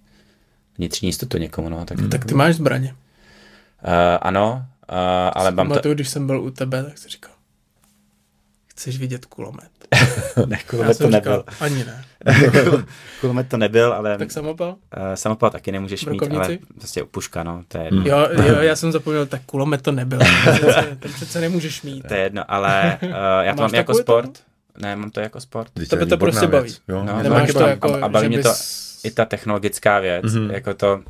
vnitřní 0.78 1.08
jistotu 1.10 1.38
někomu, 1.38 1.70
no, 1.70 1.86
tak, 1.86 1.98
tak 1.98 2.10
Tak 2.10 2.26
ty 2.26 2.34
máš 2.34 2.56
zbraně. 2.56 2.96
uh, 3.84 3.90
ano, 4.22 4.66
uh, 4.92 4.98
ale 5.34 5.52
mám 5.52 5.72
to, 5.72 5.94
když 5.94 6.10
jsem 6.10 6.28
byl 6.28 6.42
u 6.42 6.52
tebe, 6.52 6.84
tak 6.84 6.98
jsi 6.98 7.10
říkal, 7.10 7.32
chceš 8.68 8.98
vidět 9.00 9.26
kulomet. 9.26 9.72
ne, 10.46 10.58
kulomet 10.70 10.98
to 10.98 11.10
nebyl, 11.10 11.38
říkal, 11.38 11.56
ani 11.60 11.86
ne. 11.86 12.06
Kulomet 13.22 13.50
to 13.50 13.58
nebyl, 13.58 13.94
ale 13.94 14.18
Tak 14.18 14.32
samopal? 14.32 14.70
uh, 14.70 14.76
samopal 15.16 15.50
taky 15.50 15.72
nemůžeš 15.72 16.06
mít, 16.06 16.18
Brokovnici? 16.18 16.46
ale 16.46 16.58
prostě 16.78 17.04
puška, 17.12 17.44
no, 17.44 17.64
to 17.68 17.78
je 17.78 17.84
jedno. 17.84 18.04
Jo, 18.06 18.28
jo, 18.48 18.56
já 18.62 18.76
jsem 18.76 18.92
zapomněl, 18.92 19.26
tak 19.26 19.42
kulomet 19.46 19.82
to 19.82 19.92
nebyl. 19.92 20.20
To 20.46 20.52
přece, 20.52 20.98
to 21.00 21.08
přece 21.08 21.42
nemůžeš 21.42 21.82
mít. 21.82 22.08
To 22.08 22.14
je 22.14 22.20
jedno, 22.20 22.44
ale 22.48 22.98
uh, 23.04 23.10
já 23.42 23.56
to 23.56 23.62
mám 23.62 23.76
jako 23.76 23.94
sport. 23.94 24.40
Ne, 24.78 24.96
mám 24.96 25.12
to 25.12 25.20
jako 25.20 25.40
sport. 25.40 25.72
Vždyť 25.76 25.90
Tebe 25.90 26.06
to 26.06 26.18
prostě 26.18 26.48
baví. 26.48 26.76
Jo? 26.88 27.04
No, 27.04 27.14
to 27.18 27.24
Nemáš 27.24 27.54
to 27.54 27.60
jako, 27.60 27.94
a, 27.96 28.06
a 28.06 28.10
baví 28.10 28.28
mě 28.28 28.38
bys... 28.38 28.46
to 28.46 28.54
i 29.08 29.12
ta 29.12 29.26
technologická 29.26 30.00
věc, 30.00 30.26
mm-hmm. 30.26 30.52
jako 30.52 30.74
to... 30.74 31.02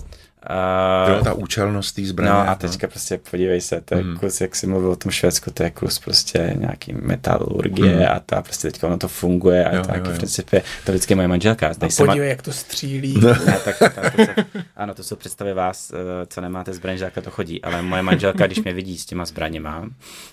Jo, 1.09 1.18
Uh, 1.18 1.23
ta 1.23 1.34
účelnost 1.34 1.91
té 1.95 2.05
zbraně. 2.05 2.31
no 2.31 2.49
a 2.49 2.55
teďka 2.55 2.88
prostě 2.88 3.19
podívej 3.31 3.61
se, 3.61 3.81
to 3.81 3.95
je 3.95 4.03
Mhm. 4.03 4.18
kus, 4.18 4.41
jak 4.41 4.55
jsi 4.55 4.68
mluvil 4.68 4.91
o 4.91 4.95
tom 4.95 5.11
Švédsku, 5.11 5.51
to 5.51 5.63
je 5.63 5.72
kus 5.72 5.99
prostě 5.99 6.53
nějaký 6.59 6.93
metalurgie 6.93 8.07
a 8.07 8.19
ta 8.19 8.41
prostě 8.41 8.72
teďka 8.72 8.88
ono 8.88 8.97
to 8.97 9.07
funguje 9.07 9.65
a. 9.65 9.76
Jo, 9.76 9.84
tak 9.84 9.97
jo, 9.97 10.03
jo. 10.05 10.11
v 10.11 10.18
principě, 10.18 10.61
to 10.85 10.91
vždycky 10.91 11.15
moje 11.15 11.27
manželka. 11.27 11.68
A 11.68 11.73
se 11.73 11.80
ma- 12.03 12.05
podívej, 12.05 12.30
jak 12.30 12.41
to 12.41 12.53
střílí. 12.53 13.22
ne, 13.45 13.57
tak, 13.65 13.80
tak, 13.80 14.15
to 14.15 14.22
jsou, 14.22 14.31
ano, 14.76 14.93
to 14.93 15.03
jsou 15.03 15.15
představy 15.15 15.53
vás, 15.53 15.91
eh, 15.91 16.26
co 16.27 16.41
nemáte 16.41 16.73
zbraň, 16.73 16.97
že 16.97 17.11
to 17.23 17.31
chodí, 17.31 17.61
ale 17.61 17.81
moje 17.81 18.01
manželka, 18.01 18.45
když 18.45 18.59
mě 18.63 18.73
vidí 18.73 18.97
s 18.97 19.05
těma 19.05 19.26
zbraněma, 19.26 19.89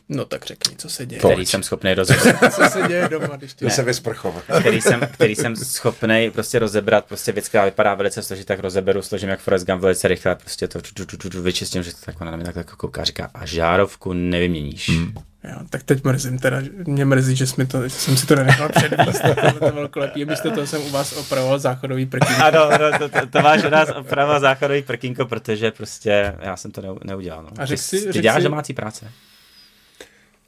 No 0.09 0.25
tak 0.25 0.45
řekni, 0.47 0.77
co 0.77 0.89
se 0.89 1.07
děje. 1.07 1.19
který 1.19 1.47
jsem 1.47 1.63
schopný 1.63 1.95
rozebrat, 1.95 2.55
Co 2.55 2.63
se 2.71 2.83
děje 2.89 3.09
doma, 3.09 3.37
když 3.37 3.55
ty... 3.55 3.65
Jde 3.65 3.71
se 3.71 3.83
vysprchovat. 3.83 4.43
který 4.61 4.81
jsem, 4.81 5.01
který 5.13 5.35
jsem 5.37 5.57
schopný 5.57 6.31
prostě 6.31 6.59
rozebrat, 6.59 7.05
prostě 7.05 7.33
věc, 7.33 7.49
která 7.49 7.65
vypadá 7.65 7.95
velice 7.95 8.23
složitě, 8.23 8.47
tak 8.47 8.59
rozeberu, 8.61 9.03
složím 9.03 9.29
jak 9.29 9.41
Forrest 9.41 9.67
Gump 9.67 9.81
velice 9.99 10.09
rychle, 10.09 10.35
prostě 10.35 10.69
to 10.69 10.83
tu, 10.83 10.95
tu, 10.95 11.07
tu, 11.07 11.17
tu, 11.17 11.31
tu, 11.31 11.43
vyčistím, 11.43 11.83
že 11.83 11.93
to 11.93 11.99
tak 12.05 12.21
ona 12.21 12.31
na 12.31 12.37
mě 12.37 12.45
takhle 12.47 12.65
kouká 12.65 13.01
a 13.03 13.05
říká, 13.05 13.31
a 13.35 13.47
žárovku 13.47 14.13
nevyměníš. 14.13 14.89
Hmm. 14.89 15.15
Jo, 15.45 15.57
tak 15.71 15.83
teď 15.83 16.05
mrzím 16.05 16.39
teda, 16.39 16.61
mě 16.87 17.05
mrzí, 17.05 17.37
že, 17.37 17.47
jsme 17.47 17.67
to, 17.67 17.83
že 17.89 17.91
jsem 17.91 18.17
si 18.17 18.27
to 18.27 18.37
nenechal 18.37 18.69
předvíst, 18.69 19.23
tohle 19.35 19.53
to 19.53 19.73
velkolepý. 19.73 20.25
Místo 20.25 20.51
toho 20.51 20.67
jsem 20.67 20.83
u 20.83 20.91
vás 20.91 21.13
opravoval 21.13 21.59
záchodový 21.59 22.07
prkínko. 22.07 22.43
Ano, 22.43 22.61
ano 22.63 22.99
to, 22.99 23.09
to, 23.09 23.27
to 23.27 23.41
máš 23.43 23.65
u 23.65 23.69
nás 23.69 23.89
oprava 23.97 24.41
záchodový 24.41 24.83
prkínko, 24.83 25.27
protože 25.27 25.71
prostě 25.71 26.35
já 26.41 26.57
jsem 26.57 26.71
to 26.71 26.81
neu, 26.81 26.99
neudělal. 27.05 27.43
No. 27.43 27.51
A 27.59 27.67
řek 27.67 27.79
ty, 27.79 27.85
si- 27.85 28.07
ty 28.07 28.13
řek 28.13 28.23
děláš 28.23 28.39
si- 28.43 28.45
domácí 28.49 28.75
práce. 28.75 29.13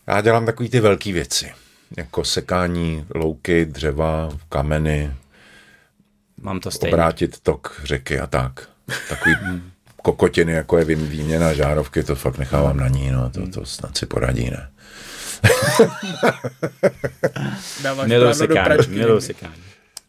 Já 0.06 0.20
dělám 0.20 0.46
takový 0.46 0.68
ty 0.68 0.80
velké 0.80 1.12
věci, 1.12 1.52
jako 1.96 2.24
sekání 2.24 3.06
louky, 3.14 3.64
dřeva, 3.64 4.30
kameny, 4.48 5.14
Mám 6.42 6.60
to 6.60 6.70
stejně. 6.70 6.94
obrátit 6.94 7.40
tok 7.40 7.80
řeky 7.84 8.20
a 8.20 8.26
tak. 8.26 8.68
Takový 9.08 9.34
kokotiny, 10.02 10.52
jako 10.52 10.78
je 10.78 10.84
vý- 10.84 10.94
výměna 10.94 11.52
žárovky, 11.52 12.02
to 12.02 12.14
fakt 12.14 12.38
nechávám 12.38 12.76
na 12.76 12.88
ní, 12.88 13.10
no, 13.10 13.30
to, 13.30 13.48
to 13.48 13.64
snad 13.66 13.96
si 13.98 14.06
poradí, 14.06 14.50
ne? 14.50 14.68
Dáváš 17.82 18.08
Miluju 18.08 18.28
prádlo 18.28 18.46
do 18.46 18.54
sekání, 18.54 18.64
pračky 18.64 18.92
miluju 18.92 19.14
někdy. 19.14 19.26
sekání. 19.26 19.62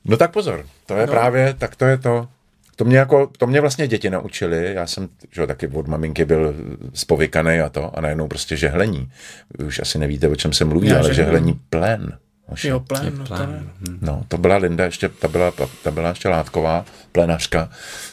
No 0.05 0.17
tak 0.17 0.31
pozor, 0.31 0.65
to 0.85 0.95
je 0.95 1.05
no. 1.07 1.13
právě, 1.13 1.53
tak 1.53 1.75
to 1.75 1.85
je 1.85 1.97
to. 1.97 2.27
To 2.75 2.85
mě, 2.85 2.97
jako, 2.97 3.27
to 3.37 3.47
mě 3.47 3.61
vlastně 3.61 3.87
děti 3.87 4.09
naučili, 4.09 4.73
já 4.73 4.87
jsem 4.87 5.09
že, 5.31 5.41
jo, 5.41 5.47
taky 5.47 5.67
od 5.67 5.87
maminky 5.87 6.25
byl 6.25 6.55
spovykaný 6.93 7.59
a 7.59 7.69
to, 7.69 7.97
a 7.97 8.01
najednou 8.01 8.27
prostě 8.27 8.57
žehlení. 8.57 9.11
Vy 9.59 9.65
už 9.65 9.79
asi 9.79 9.99
nevíte, 9.99 10.27
o 10.27 10.35
čem 10.35 10.53
se 10.53 10.65
mluví, 10.65 10.87
Já 10.87 10.97
ale 10.99 11.13
žehlení 11.13 11.59
plen. 11.69 12.17
Hoši. 12.51 12.67
Jo, 12.67 12.79
plán, 12.79 13.05
no 13.17 13.23
to 13.23 13.35
plán. 13.35 13.51
ne. 13.51 13.63
No, 14.01 14.23
to 14.27 14.37
byla 14.37 14.57
Linda, 14.57 14.85
ještě, 14.85 15.09
ta, 15.09 15.27
byla, 15.27 15.53
ta 15.83 15.91
byla 15.91 16.09
ještě 16.09 16.29
látková, 16.29 16.85
plenařka. 17.11 17.69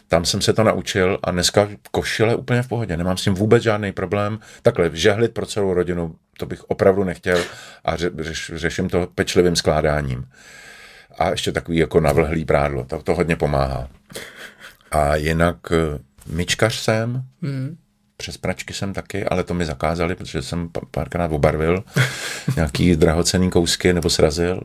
Tam 0.09 0.25
jsem 0.25 0.41
se 0.41 0.53
to 0.53 0.65
naučil 0.65 1.19
a 1.23 1.31
dneska 1.31 1.69
košile 1.91 2.37
úplně 2.37 2.63
v 2.63 2.69
pohodě. 2.69 2.97
Nemám 2.97 3.17
s 3.17 3.23
tím 3.23 3.35
vůbec 3.35 3.63
žádný 3.63 3.93
problém. 3.93 4.39
Takhle, 4.63 4.91
žehlit 4.93 5.35
pro 5.35 5.47
celou 5.47 5.75
rodinu, 5.75 6.15
to 6.39 6.47
bych 6.47 6.65
opravdu 6.65 7.05
nechtěl 7.05 7.39
a 7.85 7.97
ře, 7.97 8.11
řeš, 8.19 8.53
řeším 8.55 8.89
to 8.89 9.09
pečlivým 9.15 9.57
skládáním. 9.57 10.29
A 11.19 11.31
ještě 11.31 11.53
takový 11.53 11.79
jako 11.79 12.01
navlhlý 12.01 12.45
prádlo, 12.45 12.85
to, 12.85 13.03
to 13.03 13.15
hodně 13.15 13.37
pomáhá. 13.37 13.89
A 14.91 15.17
jinak 15.17 15.57
eh, 15.71 15.99
myčkař 16.27 16.75
jsem, 16.75 17.23
Hmm. 17.43 17.77
Přes 18.21 18.37
pračky 18.37 18.75
jsem 18.75 18.93
taky, 18.93 19.25
ale 19.25 19.45
to 19.45 19.55
mi 19.55 19.65
zakázali, 19.65 20.15
protože 20.15 20.43
jsem 20.43 20.69
párkrát 20.91 21.33
obarvil 21.33 21.85
nějaký 22.57 22.97
drahocený 22.97 23.51
kousky 23.51 23.93
nebo 23.93 24.11
srazil, 24.11 24.61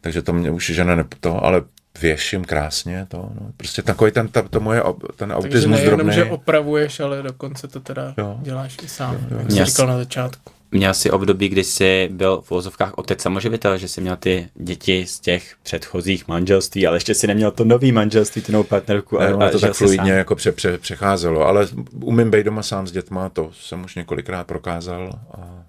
takže 0.00 0.22
to 0.22 0.32
mě 0.32 0.50
už 0.50 0.66
žena 0.70 0.94
ne, 0.94 1.04
to, 1.20 1.44
ale 1.44 1.62
věším 2.00 2.44
krásně 2.44 3.06
to, 3.08 3.16
no. 3.16 3.46
prostě 3.56 3.82
takový 3.82 4.10
ten, 4.12 4.28
ta, 4.28 4.42
to 4.42 4.60
moje, 4.60 4.82
ten 5.16 5.28
Takže 5.28 5.34
autismus 5.34 5.76
nejenom, 5.78 5.96
drobný. 5.98 6.14
že 6.14 6.24
opravuješ, 6.24 7.00
ale 7.00 7.22
dokonce 7.22 7.68
to 7.68 7.80
teda 7.80 8.14
Jo. 8.18 8.38
děláš 8.42 8.76
i 8.82 8.88
sám, 8.88 9.18
jak 9.38 9.50
jsi 9.50 9.64
říkal 9.64 9.86
na 9.86 9.96
začátku. 9.98 10.52
Měl 10.74 10.94
jsi 10.94 11.10
období, 11.10 11.48
kdy 11.48 11.64
jsi 11.64 12.08
byl 12.12 12.40
v 12.40 12.50
uvozovkách 12.50 12.92
otec 12.98 13.22
samoživitel, 13.22 13.78
že 13.78 13.88
jsi 13.88 14.00
měl 14.00 14.16
ty 14.16 14.48
děti 14.54 15.06
z 15.06 15.20
těch 15.20 15.54
předchozích 15.62 16.28
manželství, 16.28 16.86
ale 16.86 16.96
ještě 16.96 17.14
si 17.14 17.26
neměl 17.26 17.50
to 17.50 17.64
nový 17.64 17.92
manželství, 17.92 18.42
tu 18.42 18.52
novou 18.52 18.64
partnerku. 18.64 19.18
Ne, 19.18 19.26
a, 19.26 19.34
ono 19.34 19.46
a 19.46 19.50
to 19.50 19.58
tak 19.58 19.74
fluidně 19.74 19.96
sám. 19.96 20.18
jako 20.18 20.34
pře, 20.34 20.52
pře, 20.52 20.78
přecházelo, 20.78 21.46
ale 21.46 21.68
umím 22.00 22.30
být 22.30 22.46
doma 22.46 22.62
sám 22.62 22.86
s 22.86 22.92
dětma, 22.92 23.28
to 23.28 23.50
jsem 23.60 23.84
už 23.84 23.94
několikrát 23.94 24.46
prokázal 24.46 25.10
a 25.30 25.64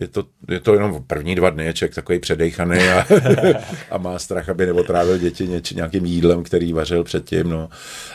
je 0.00 0.08
to, 0.08 0.24
je 0.48 0.60
to 0.60 0.74
jenom 0.74 1.04
první 1.06 1.34
dva 1.34 1.50
dny, 1.50 1.64
je 1.64 1.72
člověk 1.72 1.94
takový 1.94 2.18
předejchaný 2.18 2.78
a, 2.78 3.06
a 3.90 3.98
má 3.98 4.18
strach, 4.18 4.48
aby 4.48 4.66
neotrávil 4.66 5.18
děti 5.18 5.48
něč, 5.48 5.72
nějakým 5.72 6.04
jídlem, 6.04 6.42
který 6.42 6.72
vařil 6.72 7.04
předtím, 7.04 7.50
no. 7.50 7.68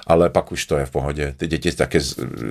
ale 0.07 0.29
pak 0.29 0.51
už 0.51 0.65
to 0.65 0.77
je 0.77 0.85
v 0.85 0.91
pohodě. 0.91 1.33
Ty 1.37 1.47
děti 1.47 1.71
taky 1.71 1.99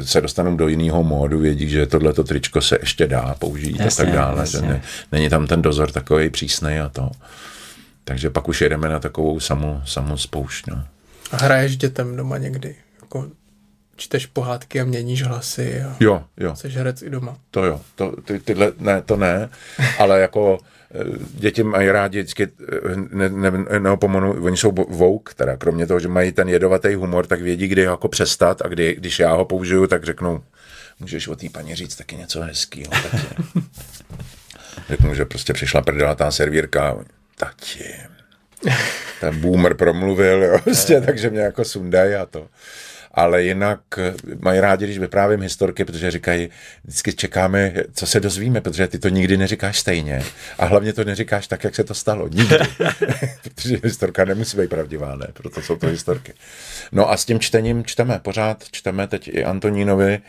se 0.01 0.20
dostanou 0.20 0.57
do 0.57 0.69
jiného 0.69 1.02
módu, 1.02 1.39
vědí, 1.39 1.69
že 1.69 1.86
tohleto 1.86 2.24
tričko 2.24 2.61
se 2.61 2.78
ještě 2.81 3.07
dá 3.07 3.35
použít 3.39 3.81
Jasně, 3.81 4.02
a 4.02 4.07
tak 4.07 4.15
dále, 4.15 4.40
jasně. 4.40 4.61
že 4.61 4.66
ne, 4.66 4.82
není 5.12 5.28
tam 5.28 5.47
ten 5.47 5.62
dozor 5.62 5.93
takový 5.93 6.31
přísnej 6.31 6.81
a 6.81 6.89
to. 6.89 7.11
Takže 8.05 8.31
pak 8.31 8.48
už 8.48 8.61
jedeme 8.61 8.89
na 8.89 8.98
takovou 8.98 9.40
samu, 9.40 9.82
samu 9.85 10.16
spoušť, 10.16 10.66
no. 10.66 10.85
A 11.32 11.36
hraješ 11.36 11.77
dětem 11.77 12.16
doma 12.16 12.39
někdy? 12.39 12.77
Jako 13.01 13.28
čteš 14.01 14.27
pohádky 14.27 14.81
a 14.81 14.85
měníš 14.85 15.22
hlasy 15.22 15.82
a 15.82 15.97
Jo, 16.01 16.24
jo. 16.36 16.56
jsi 16.56 16.68
herec 16.68 17.02
i 17.02 17.10
doma. 17.10 17.36
To 17.51 17.64
jo, 17.64 17.81
to, 17.94 18.22
ty, 18.22 18.39
tyhle, 18.39 18.72
ne, 18.78 19.02
to 19.02 19.16
ne, 19.16 19.48
ale 19.98 20.20
jako 20.20 20.59
eh, 20.94 21.05
děti 21.35 21.62
mají 21.62 21.90
rádi 21.90 22.18
vždycky, 22.18 22.43
eh, 22.43 22.97
ne, 23.10 23.28
ne, 23.28 23.51
neopomenu, 23.78 24.44
oni 24.44 24.56
jsou 24.56 24.72
vouk, 24.89 25.35
teda 25.35 25.56
kromě 25.56 25.86
toho, 25.86 26.01
že 26.01 26.09
mají 26.09 26.32
ten 26.32 26.48
jedovatý 26.48 26.94
humor, 26.94 27.27
tak 27.27 27.40
vědí, 27.40 27.68
kdy 27.68 27.82
jako 27.82 28.09
přestat 28.09 28.62
a 28.62 28.68
kdy, 28.68 28.94
když 28.94 29.18
já 29.18 29.32
ho 29.32 29.44
použiju, 29.44 29.86
tak 29.86 30.05
řeknou, 30.05 30.43
můžeš 31.01 31.28
o 31.28 31.36
té 31.36 31.48
paní 31.48 31.74
říct 31.74 31.97
taky 31.97 32.16
něco 32.16 32.40
hezkýho, 32.40 32.90
tati. 32.90 33.35
Řeknu, 34.89 35.14
že 35.14 35.24
prostě 35.24 35.52
přišla 35.52 35.82
prdelatá 35.82 36.31
servírka, 36.31 36.89
a 36.89 36.93
oni, 36.93 37.09
tati, 37.36 37.94
ten 39.20 39.40
boomer 39.40 39.74
promluvil, 39.74 40.44
jo, 40.44 40.59
prostě, 40.64 41.01
takže 41.01 41.31
mě 41.31 41.40
jako 41.40 41.64
sundají 41.64 42.14
a 42.14 42.27
to. 42.27 42.47
Ale 43.14 43.42
jinak 43.42 43.80
eh, 43.98 44.14
mají 44.40 44.60
rádi, 44.60 44.84
když 44.84 44.98
vyprávím 44.98 45.40
historky, 45.40 45.84
protože 45.84 46.10
říkají, 46.10 46.48
vždycky 46.84 47.12
čekáme, 47.12 47.72
co 47.92 48.06
se 48.06 48.20
dozvíme, 48.20 48.60
protože 48.60 48.88
ty 48.88 48.98
to 48.98 49.08
nikdy 49.08 49.36
neříkáš 49.36 49.78
stejně. 49.78 50.22
A 50.58 50.64
hlavně 50.64 50.92
to 50.92 51.04
neříkáš 51.04 51.46
tak, 51.46 51.64
jak 51.64 51.74
se 51.74 51.84
to 51.84 51.94
stalo. 51.94 52.28
Nikdy. 52.28 52.56
protože 53.54 53.80
historka 53.84 54.24
nemusí 54.24 54.56
být 54.56 54.70
pravdivá, 54.70 55.16
ne? 55.16 55.26
Proto 55.32 55.62
jsou 55.62 55.76
to 55.76 55.86
historky. 55.86 56.32
No 56.92 57.10
a 57.10 57.16
s 57.16 57.24
tím 57.24 57.40
čtením 57.40 57.84
čteme, 57.84 58.18
pořád 58.22 58.64
čteme 58.70 59.06
teď 59.06 59.28
i 59.28 59.44
Antonínovi. 59.44 60.20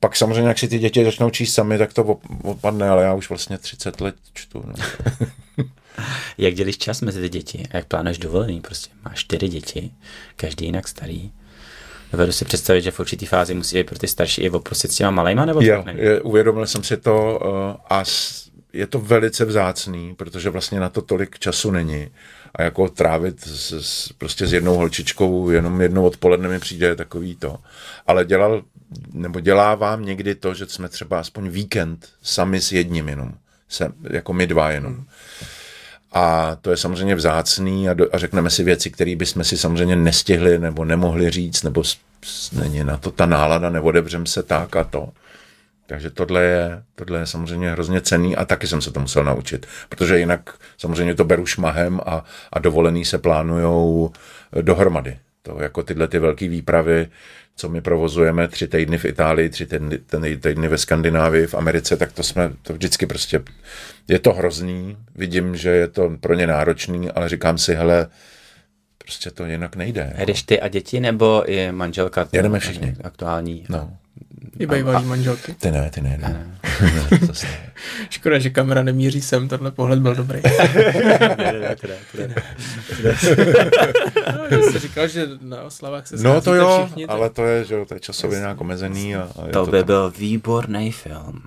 Pak 0.00 0.16
samozřejmě, 0.16 0.48
jak 0.48 0.58
si 0.58 0.68
ty 0.68 0.78
děti 0.78 1.04
začnou 1.04 1.30
číst 1.30 1.54
sami, 1.54 1.78
tak 1.78 1.92
to 1.92 2.20
opadne, 2.42 2.88
ale 2.88 3.04
já 3.04 3.14
už 3.14 3.28
vlastně 3.28 3.58
30 3.58 4.00
let 4.00 4.14
čtu. 4.34 4.64
No. 4.66 4.74
Jak 6.38 6.54
dělíš 6.54 6.78
čas 6.78 7.00
mezi 7.00 7.20
ty 7.20 7.28
děti? 7.28 7.62
A 7.70 7.76
jak 7.76 7.86
plánuješ 7.86 8.18
dovolený? 8.18 8.60
Prostě 8.60 8.90
máš 9.04 9.18
čtyři 9.18 9.48
děti, 9.48 9.90
každý 10.36 10.66
jinak 10.66 10.88
starý. 10.88 11.32
Dovedu 12.14 12.32
si 12.32 12.44
představit, 12.44 12.82
že 12.82 12.90
v 12.90 13.00
určitý 13.00 13.26
fázi 13.26 13.54
musí 13.54 13.76
být 13.76 13.86
pro 13.86 13.98
ty 13.98 14.08
starší 14.08 14.42
i 14.42 14.50
oprosit 14.50 14.92
s 14.92 14.96
těma 14.96 15.10
malejma, 15.10 15.44
nebo 15.44 15.60
Jo, 15.62 15.84
je, 15.94 16.20
uvědomil 16.20 16.66
jsem 16.66 16.82
si 16.82 16.96
to 16.96 17.40
uh, 17.44 17.80
a 17.88 18.04
s, 18.04 18.44
je 18.72 18.86
to 18.86 18.98
velice 18.98 19.44
vzácný, 19.44 20.14
protože 20.14 20.50
vlastně 20.50 20.80
na 20.80 20.88
to 20.88 21.02
tolik 21.02 21.38
času 21.38 21.70
není. 21.70 22.08
A 22.54 22.62
jako 22.62 22.88
trávit 22.88 23.40
s, 23.40 23.72
s, 23.72 24.12
prostě 24.18 24.46
s 24.46 24.52
jednou 24.52 24.74
holčičkou 24.74 25.50
jenom 25.50 25.80
jednou 25.80 26.06
odpoledne 26.06 26.48
mi 26.48 26.58
přijde 26.58 26.96
takový 26.96 27.36
to. 27.36 27.58
Ale 28.06 28.24
dělal, 28.24 28.62
nebo 29.12 29.40
dělá 29.40 29.74
vám 29.74 30.04
někdy 30.04 30.34
to, 30.34 30.54
že 30.54 30.66
jsme 30.66 30.88
třeba 30.88 31.20
aspoň 31.20 31.48
víkend 31.48 32.08
sami 32.22 32.60
s 32.60 32.72
jedním 32.72 33.08
jenom. 33.08 33.34
Se, 33.68 33.92
jako 34.10 34.32
my 34.32 34.46
dva 34.46 34.70
jenom. 34.70 35.04
A 36.14 36.56
to 36.60 36.70
je 36.70 36.76
samozřejmě 36.76 37.14
vzácný 37.14 37.88
a, 37.88 37.94
do, 37.94 38.14
a 38.14 38.18
řekneme 38.18 38.50
si 38.50 38.64
věci, 38.64 38.90
které 38.90 39.16
bychom 39.16 39.44
si 39.44 39.58
samozřejmě 39.58 39.96
nestihli 39.96 40.58
nebo 40.58 40.84
nemohli 40.84 41.30
říct, 41.30 41.62
nebo 41.62 41.82
není 42.52 42.84
na 42.84 42.96
to 42.96 43.10
ta 43.10 43.26
nálada, 43.26 43.70
neodebřem 43.70 44.26
se 44.26 44.42
tak 44.42 44.76
a 44.76 44.84
to. 44.84 45.08
Takže 45.86 46.10
tohle 46.10 46.42
je, 46.42 46.82
tohle 46.94 47.18
je 47.18 47.26
samozřejmě 47.26 47.70
hrozně 47.70 48.00
cený 48.00 48.36
a 48.36 48.44
taky 48.44 48.66
jsem 48.66 48.80
se 48.80 48.90
to 48.90 49.00
musel 49.00 49.24
naučit, 49.24 49.66
protože 49.88 50.18
jinak 50.18 50.54
samozřejmě 50.78 51.14
to 51.14 51.24
beru 51.24 51.46
šmahem 51.46 52.00
a, 52.06 52.24
a 52.52 52.58
dovolený 52.58 53.04
se 53.04 53.18
plánujou 53.18 54.12
dohromady. 54.60 55.18
To 55.42 55.62
jako 55.62 55.82
tyhle 55.82 56.08
ty 56.08 56.18
velké 56.18 56.48
výpravy, 56.48 57.08
co 57.56 57.68
my 57.68 57.80
provozujeme 57.80 58.48
tři 58.48 58.68
týdny 58.68 58.98
v 58.98 59.04
Itálii, 59.04 59.48
tři 59.48 59.66
týdny, 59.66 59.98
týdny 60.40 60.68
ve 60.68 60.78
Skandinávii, 60.78 61.46
v 61.46 61.54
Americe, 61.54 61.96
tak 61.96 62.12
to 62.12 62.22
jsme, 62.22 62.50
to 62.62 62.72
vždycky 62.72 63.06
prostě, 63.06 63.42
je 64.08 64.18
to 64.18 64.32
hrozný, 64.32 64.96
vidím, 65.14 65.56
že 65.56 65.70
je 65.70 65.88
to 65.88 66.10
pro 66.20 66.34
ně 66.34 66.46
náročný, 66.46 67.10
ale 67.10 67.28
říkám 67.28 67.58
si, 67.58 67.74
hele, 67.74 68.06
prostě 68.98 69.30
to 69.30 69.44
jinak 69.44 69.76
nejde. 69.76 70.12
Jedeš 70.18 70.42
ty 70.42 70.60
a 70.60 70.68
děti, 70.68 71.00
nebo 71.00 71.44
je 71.46 71.72
manželka? 71.72 72.28
Jedeme 72.32 72.58
všichni. 72.58 72.96
Aktuální. 73.04 73.66
No, 73.68 73.96
I 74.58 74.66
bývalý 74.66 75.06
manželky. 75.06 75.54
ty 75.54 75.70
ne, 75.70 75.90
ty 75.90 76.00
ne, 76.00 76.18
ne. 76.22 76.58
Zase 77.26 77.46
ne. 77.46 77.72
Škoda, 78.10 78.38
že 78.38 78.50
kamera 78.50 78.82
nemíří 78.82 79.22
sem, 79.22 79.48
tenhle 79.48 79.70
pohled 79.70 79.98
byl 79.98 80.14
dobrý. 80.14 80.40
no, 84.50 84.62
jsi 84.72 84.78
říkal, 84.78 85.08
že 85.08 85.26
na 85.40 85.62
oslavách 85.62 86.06
se 86.06 86.16
No 86.16 86.40
to 86.40 86.54
jo, 86.54 86.82
všichni, 86.86 87.06
tak 87.06 87.16
ale 87.16 87.30
to 87.30 87.44
je, 87.44 87.64
že 87.64 87.74
jo, 87.74 87.84
to 87.84 87.94
je 87.94 88.00
časově 88.00 88.38
nějak 88.38 88.60
omezený. 88.60 89.16
A, 89.16 89.22
a 89.22 89.46
To 89.52 89.64
to 89.64 89.70
by 89.70 89.78
tam. 89.78 89.86
byl 89.86 90.12
výborný 90.18 90.92
film. 90.92 91.42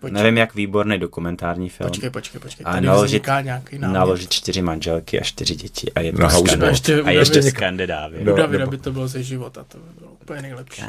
Počkej. 0.00 0.22
Nevím, 0.22 0.36
jak 0.38 0.54
výborný 0.54 0.98
dokumentární 0.98 1.68
film. 1.68 1.88
Počkej, 1.90 2.10
počkej, 2.10 2.40
počkej. 2.40 2.64
A 2.68 2.72
Tady 2.72 2.86
naložit- 2.86 3.26
nějaký 3.42 3.78
námět. 3.78 3.94
Naložit 3.98 4.30
čtyři 4.30 4.62
manželky 4.62 5.20
a 5.20 5.24
čtyři 5.24 5.56
děti 5.56 5.92
a 5.92 6.00
jednu 6.00 6.20
Na 6.20 6.28
no. 6.56 6.66
A 6.66 6.68
ještě 6.68 7.02
a 7.02 7.10
ještě 7.10 7.42
Skandinávie. 7.42 8.22
U 8.22 8.24
No, 8.24 8.36
Davida 8.36 8.58
nebo- 8.58 8.70
by 8.70 8.78
to 8.78 8.92
bylo 8.92 9.08
ze 9.08 9.22
života, 9.22 9.64
to 9.68 9.78
by 9.78 9.84
bylo 9.98 10.15
úplně 10.26 10.42
nejlepší. 10.42 10.82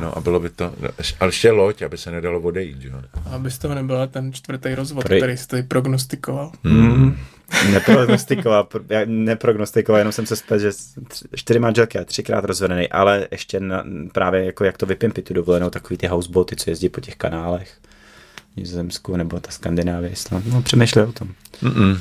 No 0.00 0.18
a 0.18 0.20
bylo 0.20 0.40
by 0.40 0.50
to, 0.50 0.72
no, 0.80 0.88
ale 1.20 1.28
ještě 1.28 1.50
loď, 1.50 1.82
aby 1.82 1.98
se 1.98 2.10
nedalo 2.10 2.40
odejít, 2.40 2.80
že 2.82 2.88
jo. 2.88 2.94
A 3.26 3.34
aby 3.34 3.50
z 3.50 3.58
toho 3.58 3.74
nebyl 3.74 4.06
ten 4.06 4.32
čtvrtý 4.32 4.74
rozvod, 4.74 5.04
Prý- 5.04 5.16
který 5.16 5.36
tady 5.46 5.62
prognostikoval. 5.62 6.52
Neprognostikoval, 7.72 8.64
pro- 8.64 8.80
já 8.88 9.00
neprognostikoval, 9.06 9.98
jenom 9.98 10.12
jsem 10.12 10.26
se 10.26 10.36
spěl, 10.36 10.58
že 10.58 10.70
čtyři 11.34 11.58
manželky 11.58 11.98
a 11.98 12.04
třikrát 12.04 12.44
rozvedený, 12.44 12.88
ale 12.88 13.28
ještě 13.30 13.60
na, 13.60 13.84
právě 14.12 14.44
jako 14.44 14.64
jak 14.64 14.78
to 14.78 14.86
vypimpit 14.86 15.24
tu 15.24 15.34
dovolenou, 15.34 15.70
takový 15.70 15.96
ty 15.96 16.06
houseboaty, 16.06 16.56
co 16.56 16.70
jezdí 16.70 16.88
po 16.88 17.00
těch 17.00 17.16
kanálech. 17.16 17.78
Nizozemsku, 18.56 19.16
nebo 19.16 19.40
ta 19.40 19.50
Skandinávie, 19.50 20.10
Island. 20.12 20.46
No, 20.46 20.62
přemýšlej 20.62 21.04
o 21.04 21.12
tom. 21.12 21.28
Mm-mm. 21.62 21.98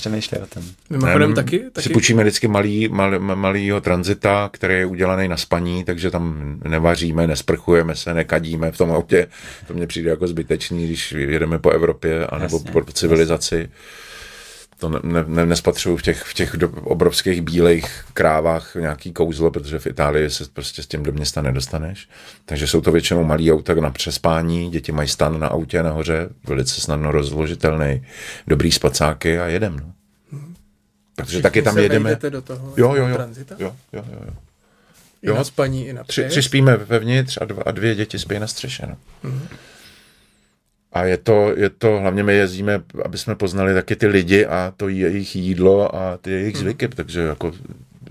Přemýšlej 0.00 0.42
o 0.42 0.46
tom. 0.46 0.62
Mimochodem 0.90 1.28
Ne, 1.30 1.34
taky, 1.34 1.58
Si 1.58 1.70
taky 1.70 1.88
půjčíme 1.88 2.22
vždycky 2.22 2.48
malý, 2.48 2.88
mal, 2.88 3.18
malýho 3.18 3.80
tranzita, 3.80 4.50
který 4.52 4.74
je 4.74 4.86
udělaný 4.86 5.28
na 5.28 5.36
spaní, 5.36 5.84
takže 5.84 6.10
tam 6.10 6.56
nevaříme, 6.64 7.26
nesprchujeme 7.26 7.96
se, 7.96 8.14
nekadíme 8.14 8.72
v 8.72 8.78
tom 8.78 8.90
autě. 8.90 9.26
To 9.66 9.74
mně 9.74 9.86
přijde 9.86 10.10
jako 10.10 10.26
zbytečný, 10.26 10.86
když 10.86 11.12
jedeme 11.12 11.58
po 11.58 11.70
Evropě 11.70 12.26
anebo 12.26 12.56
Jasně, 12.56 12.72
po 12.72 12.92
civilizaci. 12.92 13.68
To 14.80 14.88
ne, 14.88 14.98
ne, 15.02 15.24
ne, 15.26 15.46
nespatřuju 15.46 15.96
v 15.96 16.02
těch, 16.02 16.22
v 16.22 16.34
těch 16.34 16.56
do, 16.56 16.68
obrovských 16.70 17.42
bílých 17.42 18.04
krávách 18.14 18.74
nějaký 18.74 19.12
kouzlo, 19.12 19.50
protože 19.50 19.78
v 19.78 19.86
Itálii 19.86 20.30
se 20.30 20.44
prostě 20.52 20.82
s 20.82 20.86
tím 20.86 21.02
do 21.02 21.12
města 21.12 21.42
nedostaneš. 21.42 22.08
Takže 22.44 22.66
jsou 22.66 22.80
to 22.80 22.92
většinou 22.92 23.24
malý 23.24 23.52
auta 23.52 23.74
na 23.74 23.90
přespání, 23.90 24.70
děti 24.70 24.92
mají 24.92 25.08
stan 25.08 25.40
na 25.40 25.48
autě 25.48 25.82
nahoře, 25.82 26.28
velice 26.46 26.80
snadno 26.80 27.10
rozložitelný, 27.10 28.06
dobrý 28.46 28.72
spacáky 28.72 29.38
a 29.40 29.46
jedem. 29.46 29.76
No. 29.76 29.92
Protože 31.16 31.26
všichni 31.28 31.42
taky 31.42 31.62
tam 31.62 31.78
jedeme. 31.78 32.16
do 32.30 32.42
toho 32.42 32.74
Jo, 32.76 32.94
jo, 32.94 33.06
jo. 33.06 33.14
tranzita? 33.16 33.54
jo, 33.58 33.76
jo, 33.92 34.04
jo, 34.12 34.18
jo. 34.26 34.32
I 35.22 35.28
jo. 35.28 35.34
na 35.34 35.44
spaní, 35.44 35.86
i 35.86 35.92
na 35.92 36.02
Tři, 36.04 36.08
přejezd? 36.12 36.30
tři 36.30 36.42
spíme 36.42 36.76
vevnitř 36.76 37.38
a, 37.40 37.44
dva, 37.44 37.62
a 37.66 37.70
dvě 37.70 37.94
děti 37.94 38.18
spí 38.18 38.38
na 38.38 38.46
střeše. 38.46 38.86
No. 38.86 38.96
A 40.92 41.04
je 41.04 41.16
to, 41.16 41.52
je 41.56 41.70
to, 41.70 41.98
hlavně 42.00 42.22
my 42.22 42.34
jezdíme, 42.34 42.82
aby 43.04 43.18
jsme 43.18 43.34
poznali 43.34 43.74
taky 43.74 43.96
ty 43.96 44.06
lidi 44.06 44.46
a 44.46 44.72
to 44.76 44.88
jejich 44.88 45.36
jídlo 45.36 45.96
a 45.96 46.16
ty 46.16 46.30
jejich 46.30 46.56
zvyky, 46.56 46.88
takže 46.88 47.20
jako 47.20 47.52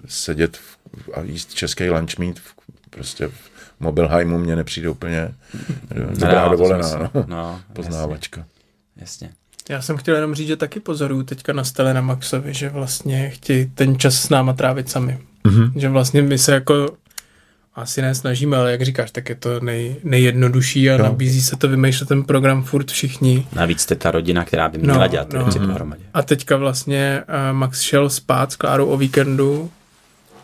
sedět 0.08 0.58
v, 0.58 0.78
a 1.14 1.22
jíst 1.22 1.54
český 1.54 1.90
lunch 1.90 2.18
meat 2.18 2.40
v, 2.40 2.56
prostě 2.90 3.28
v 3.28 3.50
Mobilheimu 3.80 4.38
mně 4.38 4.56
nepřijde 4.56 4.90
úplně 4.90 5.32
dobrá 6.20 6.46
to 6.46 6.52
dovolená, 6.52 6.98
no. 6.98 7.26
No, 7.28 7.62
poznávačka. 7.74 8.46
Jasně. 8.98 9.30
Já 9.70 9.82
jsem 9.82 9.98
chtěl 9.98 10.16
jenom 10.16 10.36
říct, 10.36 10.48
že 10.48 10.56
taky 10.56 10.80
pozoruju 10.80 11.24
teďka 11.24 11.54
na 11.54 11.64
stele 11.64 11.94
na 11.94 12.02
Maxovi, 12.02 12.54
že 12.54 12.70
vlastně 12.70 13.30
chtějí 13.30 13.72
ten 13.76 14.00
čas 14.00 14.16
s 14.16 14.30
náma 14.30 14.54
trávit 14.54 14.90
sami. 14.90 15.20
Mm-hmm. 15.46 15.72
Že 15.76 15.90
vlastně 15.90 16.22
my 16.22 16.38
se 16.38 16.54
jako 16.54 16.98
asi 17.80 18.02
ne 18.02 18.16
snažíme, 18.16 18.58
ale 18.58 18.72
jak 18.72 18.82
říkáš, 18.82 19.12
tak 19.12 19.30
je 19.30 19.36
to 19.36 19.60
nej, 19.60 19.96
nejjednodušší 20.04 20.90
a 20.90 20.94
Jo. 20.94 21.04
nabízí 21.04 21.42
se 21.42 21.56
to 21.58 21.68
vymýšlet 21.68 22.10
ten 22.10 22.24
program 22.24 22.64
furt 22.64 22.92
všichni. 22.92 23.48
Navíc 23.54 23.82
jste 23.82 23.96
ta 23.96 24.12
rodina, 24.12 24.46
která 24.46 24.70
by 24.70 24.78
měla 24.78 24.98
No, 24.98 25.08
dělat 25.08 25.28
ty 25.28 25.38
no. 25.38 25.44
věci 25.44 25.60
pohromadě. 25.60 26.02
A 26.14 26.22
teďka 26.22 26.58
vlastně 26.58 27.24
uh, 27.28 27.58
Max 27.58 27.82
šel 27.82 28.10
spát 28.10 28.52
s 28.52 28.56
Klárou 28.56 28.86
o 28.86 28.98
víkendu 28.98 29.70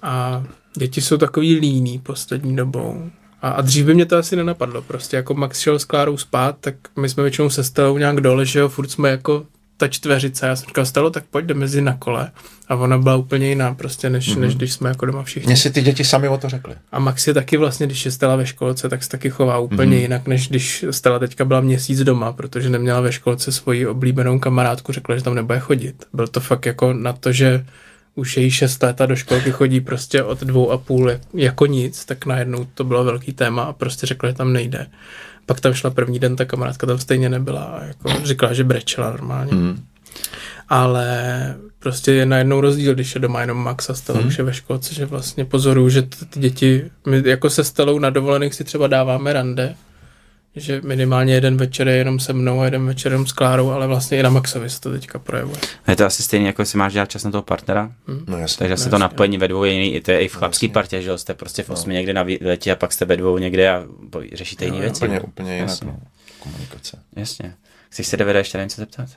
a 0.02 0.44
děti 0.78 1.02
jsou 1.02 1.18
takový 1.18 1.60
líní 1.60 2.00
poslední 2.00 2.56
dobou. 2.56 3.10
A, 3.42 3.50
a 3.50 3.62
dřív 3.62 3.86
by 3.86 3.94
mě 3.94 4.06
to 4.06 4.18
asi 4.18 4.36
nenapadlo. 4.36 4.82
Prostě 4.82 5.16
jako 5.18 5.34
Max 5.34 5.60
šel 5.60 5.80
s 5.80 5.86
Klárou 5.86 6.18
spát, 6.18 6.56
tak 6.60 6.76
my 7.00 7.10
jsme 7.10 7.24
většinou 7.24 7.50
se 7.50 7.64
Stelou 7.64 7.98
nějak 7.98 8.22
dole, 8.22 8.46
že 8.46 8.60
jo, 8.60 8.70
furt 8.70 8.92
jsme 8.92 9.10
jako 9.10 9.46
ta 9.78 9.88
čtveřice. 9.88 10.48
Já 10.48 10.56
jsem 10.56 10.68
říkal, 10.68 10.86
Stelo, 10.86 11.10
tak 11.10 11.24
pojď 11.32 11.46
jdeme 11.46 11.60
mezi 11.60 11.82
na 11.82 11.98
kole. 11.98 12.32
A 12.68 12.76
ona 12.76 12.98
byla 12.98 13.16
úplně 13.16 13.50
jiná 13.50 13.74
prostě, 13.74 14.10
než, 14.10 14.30
mm-hmm. 14.30 14.40
než 14.40 14.56
když 14.56 14.74
jsme 14.74 14.90
jako 14.90 15.06
doma 15.06 15.24
všichni. 15.24 15.48
Mně 15.48 15.58
si 15.58 15.72
ty 15.72 15.82
děti 15.82 16.04
sami 16.04 16.30
o 16.30 16.38
to 16.38 16.50
řekli. 16.50 16.76
A 16.92 17.00
Max 17.00 17.28
je 17.28 17.34
taky 17.34 17.58
vlastně, 17.58 17.86
když 17.86 18.06
je 18.06 18.12
Stella 18.12 18.36
ve 18.36 18.46
školce, 18.46 18.90
tak 18.90 19.04
se 19.04 19.10
taky 19.10 19.30
chová 19.30 19.58
úplně 19.58 19.98
mm-hmm. 19.98 20.02
jinak, 20.02 20.28
než 20.28 20.50
když 20.50 20.86
Stella 20.92 21.20
teďka 21.20 21.46
byla 21.46 21.62
měsíc 21.62 22.04
doma, 22.04 22.34
protože 22.34 22.70
neměla 22.70 23.02
ve 23.02 23.12
školce 23.12 23.52
svoji 23.52 23.88
oblíbenou 23.88 24.40
kamarádku, 24.40 24.92
řekla, 24.92 25.16
že 25.16 25.24
tam 25.24 25.36
nebude 25.36 25.60
chodit. 25.60 26.06
Byl 26.14 26.28
to 26.28 26.40
fakt 26.40 26.66
jako 26.66 26.94
na 26.94 27.14
to, 27.14 27.32
že 27.32 27.66
už 28.16 28.38
její 28.38 28.52
šest 28.52 28.84
let 28.84 29.02
a 29.02 29.06
do 29.06 29.16
školky 29.16 29.52
chodí 29.52 29.82
prostě 29.82 30.24
od 30.24 30.40
dvou 30.40 30.72
a 30.72 30.78
půl 30.78 31.10
jak- 31.10 31.22
jako 31.34 31.66
nic, 31.66 32.06
tak 32.06 32.26
najednou 32.26 32.68
to 32.74 32.84
bylo 32.84 33.04
velký 33.04 33.34
téma 33.34 33.64
a 33.64 33.74
prostě 33.74 34.08
řekla, 34.08 34.30
že 34.30 34.36
tam 34.36 34.54
nejde. 34.54 34.88
Pak 35.46 35.60
tam 35.60 35.74
šla 35.74 35.90
první 35.90 36.20
den, 36.20 36.36
ta 36.36 36.46
kamarádka 36.46 36.88
tam 36.88 37.00
stejně 37.00 37.30
nebyla 37.30 37.80
jako 37.88 38.26
říkala, 38.26 38.54
že 38.54 38.64
brečela 38.64 39.10
normálně. 39.10 39.54
Mm. 39.54 39.84
Ale 40.70 41.56
prostě 41.80 42.12
je 42.12 42.26
najednou 42.26 42.62
rozdíl, 42.62 42.94
když 42.94 43.16
je 43.16 43.22
doma 43.22 43.42
jenom 43.42 43.58
Max 43.58 43.90
a 43.90 43.94
Stella 43.94 44.20
hmm. 44.20 44.28
už 44.28 44.38
je 44.38 44.44
ve 44.44 44.54
školce, 44.54 44.94
že 44.94 45.06
vlastně 45.06 45.46
pozoruju, 45.46 45.90
že 45.90 46.02
ty 46.02 46.40
děti, 46.40 46.92
my 47.08 47.24
jako 47.26 47.50
se 47.50 47.64
Stelou 47.64 48.00
na 48.00 48.10
dovolených 48.10 48.54
si 48.56 48.64
třeba 48.64 48.88
dáváme 48.88 49.34
rande, 49.34 49.76
že 50.56 50.82
minimálně 50.82 51.34
jeden 51.34 51.58
večer 51.58 51.88
je 51.88 51.96
jenom 51.96 52.20
se 52.20 52.34
mnou 52.34 52.62
a 52.62 52.66
jeden 52.66 52.86
večer 52.86 53.12
jenom 53.12 53.28
s 53.28 53.32
Klárou, 53.32 53.70
ale 53.72 53.88
vlastně 53.88 54.18
i 54.20 54.24
na 54.24 54.30
Maxovi 54.30 54.70
se 54.70 54.82
to 54.82 54.92
teďka 54.92 55.20
projevuje. 55.20 55.58
A 55.86 55.92
je 55.92 55.98
to 55.98 56.06
asi 56.06 56.24
stejně, 56.24 56.48
jako 56.48 56.62
jestli 56.62 56.78
máš 56.78 56.94
dělat 56.94 57.10
čas 57.10 57.24
na 57.24 57.32
toho 57.32 57.42
partnera. 57.42 57.92
No 58.28 58.38
jasně. 58.38 58.58
Takže 58.58 58.74
asi 58.74 58.90
to 58.90 58.98
napojení 58.98 59.38
ve 59.38 59.48
dvou 59.48 59.64
je 59.64 59.74
jiný. 59.74 59.96
I 59.96 60.02
to 60.02 60.12
je 60.12 60.20
i 60.20 60.28
v 60.28 60.36
chlapský 60.36 60.68
partě, 60.68 61.02
že 61.02 61.10
jo, 61.10 61.18
jste 61.18 61.34
prostě 61.34 61.64
v 61.64 61.70
osmi 61.70 61.94
někde 61.94 62.14
na 62.14 62.24
výletě 62.24 62.72
a 62.72 62.76
pak 62.76 62.94
jste 62.94 63.06
ve 63.06 63.18
dvou 63.18 63.38
někde 63.38 63.70
a 63.70 63.84
řešíte 64.34 64.66
jiné 64.66 64.80
věci. 64.80 64.98
Úplně, 65.06 65.16
no. 65.20 65.26
úplně 65.26 65.56
jinak. 65.56 65.70
Jasně. 65.70 65.88
No. 65.88 66.00
Komunikace. 66.40 66.98
Jasně. 67.16 67.54
Chceš 67.90 68.08
se 68.08 68.18
Davida 68.18 68.40
ještě 68.40 68.58
na 68.58 68.64
něco 68.64 68.82
zeptat? 68.82 69.10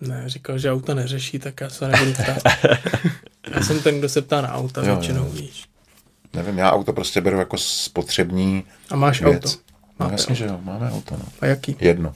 Ne, 0.00 0.22
říkal, 0.26 0.58
že 0.58 0.72
auta 0.72 0.94
neřeší, 0.94 1.38
tak 1.38 1.60
já 1.60 1.70
se 1.70 1.88
nebudu 1.88 2.12
ptát. 2.12 2.42
já 3.54 3.62
jsem 3.62 3.80
ten, 3.82 3.98
kdo 3.98 4.08
se 4.08 4.22
ptá 4.22 4.40
na 4.40 4.54
auta 4.54 4.80
Jo, 4.86 4.96
většinou, 4.96 5.24
jo. 5.24 5.30
víš. 5.30 5.64
Nevím, 6.34 6.58
já 6.58 6.72
auto 6.72 6.92
prostě 6.92 7.20
beru 7.20 7.38
jako 7.38 7.58
spotřební 7.58 8.64
A 8.90 8.96
máš 8.96 9.22
věc. 9.22 9.44
auto? 9.44 9.67
No, 10.00 10.04
Máte 10.06 10.14
jasně, 10.14 10.34
že 10.34 10.44
jo, 10.44 10.60
máme 10.62 10.90
auto. 10.90 11.16
No. 11.16 11.24
A 11.40 11.46
jaký? 11.46 11.76
Jedno. 11.80 12.14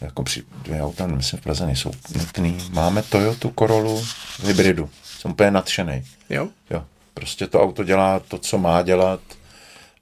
Jako 0.00 0.22
při 0.22 0.42
dvě 0.62 0.82
auta, 0.82 1.06
myslím, 1.06 1.40
v 1.40 1.42
Praze 1.42 1.66
nejsou 1.66 1.90
nutný. 2.18 2.58
Máme 2.70 3.02
Toyota 3.02 3.48
Corollu 3.58 4.04
hybridu. 4.42 4.90
Jsem 5.18 5.30
úplně 5.30 5.50
nadšený. 5.50 6.04
Jo? 6.30 6.48
Jo. 6.70 6.84
Prostě 7.14 7.46
to 7.46 7.62
auto 7.62 7.84
dělá 7.84 8.20
to, 8.20 8.38
co 8.38 8.58
má 8.58 8.82
dělat, 8.82 9.20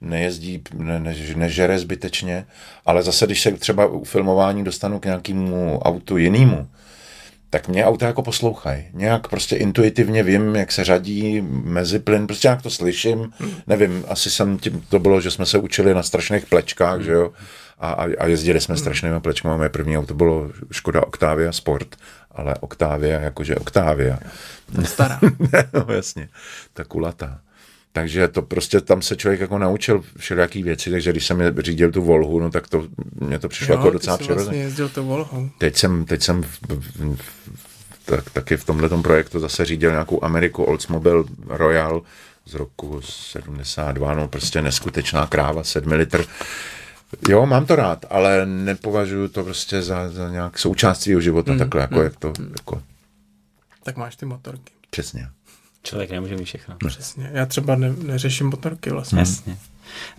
nejezdí, 0.01 0.63
ne, 0.73 0.99
ne, 0.99 1.15
nežere 1.35 1.79
zbytečně, 1.79 2.45
ale 2.85 3.03
zase, 3.03 3.25
když 3.25 3.41
se 3.41 3.51
třeba 3.51 3.85
u 3.85 4.03
filmování 4.03 4.63
dostanu 4.63 4.99
k 4.99 5.05
nějakému 5.05 5.79
autu 5.79 6.17
jinému, 6.17 6.67
tak 7.51 7.67
mě 7.67 7.85
auta 7.85 8.07
jako 8.07 8.21
poslouchají. 8.21 8.83
Nějak 8.93 9.27
prostě 9.27 9.55
intuitivně 9.55 10.23
vím, 10.23 10.55
jak 10.55 10.71
se 10.71 10.83
řadí 10.83 11.41
mezi 11.63 11.99
plyn, 11.99 12.27
prostě 12.27 12.47
nějak 12.47 12.61
to 12.61 12.69
slyším. 12.69 13.33
Nevím, 13.67 14.05
asi 14.07 14.29
jsem 14.29 14.57
tím, 14.57 14.85
to 14.89 14.99
bylo, 14.99 15.21
že 15.21 15.31
jsme 15.31 15.45
se 15.45 15.57
učili 15.57 15.93
na 15.93 16.03
strašných 16.03 16.45
plečkách, 16.45 17.01
že 17.01 17.11
jo, 17.11 17.31
a, 17.79 17.91
a, 17.91 18.07
a 18.19 18.25
jezdili 18.25 18.61
jsme 18.61 18.77
strašnými 18.77 19.19
plečkami. 19.19 19.57
Moje 19.57 19.69
první 19.69 19.97
auto 19.97 20.13
bylo 20.13 20.49
Škoda 20.71 21.07
Octavia 21.07 21.51
Sport, 21.51 21.95
ale 22.31 22.55
Octavia 22.59 23.19
jakože 23.19 23.55
Octavia. 23.55 24.19
Stará. 24.83 25.19
no 25.73 25.93
jasně, 25.93 26.29
ta 26.73 26.83
kulatá. 26.83 27.39
Takže 27.93 28.27
to 28.27 28.41
prostě 28.41 28.81
tam 28.81 29.01
se 29.01 29.15
člověk 29.15 29.41
jako 29.41 29.57
naučil 29.57 30.03
všelijaký 30.17 30.63
věci, 30.63 30.91
takže 30.91 31.11
když 31.11 31.25
jsem 31.27 31.41
řídil 31.59 31.91
tu 31.91 32.01
Volhu, 32.01 32.39
no 32.39 32.49
tak 32.51 32.67
to 32.67 32.87
mě 33.19 33.39
to 33.39 33.49
přišlo 33.49 33.75
jako 33.75 33.87
ty 33.87 33.93
docela 33.93 34.17
jsi 34.17 34.23
přirozené. 34.23 34.43
vlastně 34.45 34.63
jezdil 34.63 34.89
to 34.89 35.03
Volhou. 35.03 35.49
Teď 35.57 35.75
jsem, 35.77 36.05
teď 36.05 36.21
jsem 36.23 36.43
v, 36.43 36.59
v, 36.69 37.17
tak, 38.05 38.29
taky 38.29 38.57
v 38.57 38.65
tomhle 38.65 38.89
projektu 38.89 39.39
zase 39.39 39.65
řídil 39.65 39.91
nějakou 39.91 40.23
Ameriku 40.23 40.63
Oldsmobile 40.63 41.23
Royal 41.47 42.01
z 42.45 42.53
roku 42.53 43.01
72, 43.01 44.13
no 44.15 44.27
prostě 44.27 44.61
neskutečná 44.61 45.27
kráva, 45.27 45.63
7 45.63 45.91
litr. 45.91 46.25
Jo, 47.29 47.45
mám 47.45 47.65
to 47.65 47.75
rád, 47.75 48.05
ale 48.09 48.45
nepovažuji 48.45 49.27
to 49.27 49.43
prostě 49.43 49.81
za, 49.81 50.09
za 50.09 50.29
nějak 50.29 50.59
součást 50.59 51.01
svého 51.01 51.21
života, 51.21 51.51
mm, 51.51 51.59
takhle, 51.59 51.81
jako, 51.81 52.01
jak 52.03 52.15
to, 52.15 52.33
jako, 52.57 52.81
Tak 53.83 53.97
máš 53.97 54.15
ty 54.15 54.25
motorky. 54.25 54.73
přesně. 54.89 55.27
Člověk 55.83 56.11
nemůže 56.11 56.35
mít 56.35 56.45
všechno. 56.45 56.75
Přesně. 56.87 57.29
Já 57.33 57.45
třeba 57.45 57.75
ne, 57.75 57.93
neřeším 57.97 58.47
motorky 58.47 58.89
vlastně. 58.89 59.19
Jasně. 59.19 59.57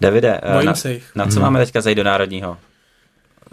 Davide, 0.00 0.40
eh, 0.42 0.52
Bojím 0.52 0.66
na, 0.66 0.74
se 0.74 0.92
jich. 0.92 1.10
na 1.14 1.26
co 1.26 1.40
máme 1.40 1.58
teďka 1.58 1.80
zajít 1.80 1.96
do 1.96 2.04
Národního? 2.04 2.58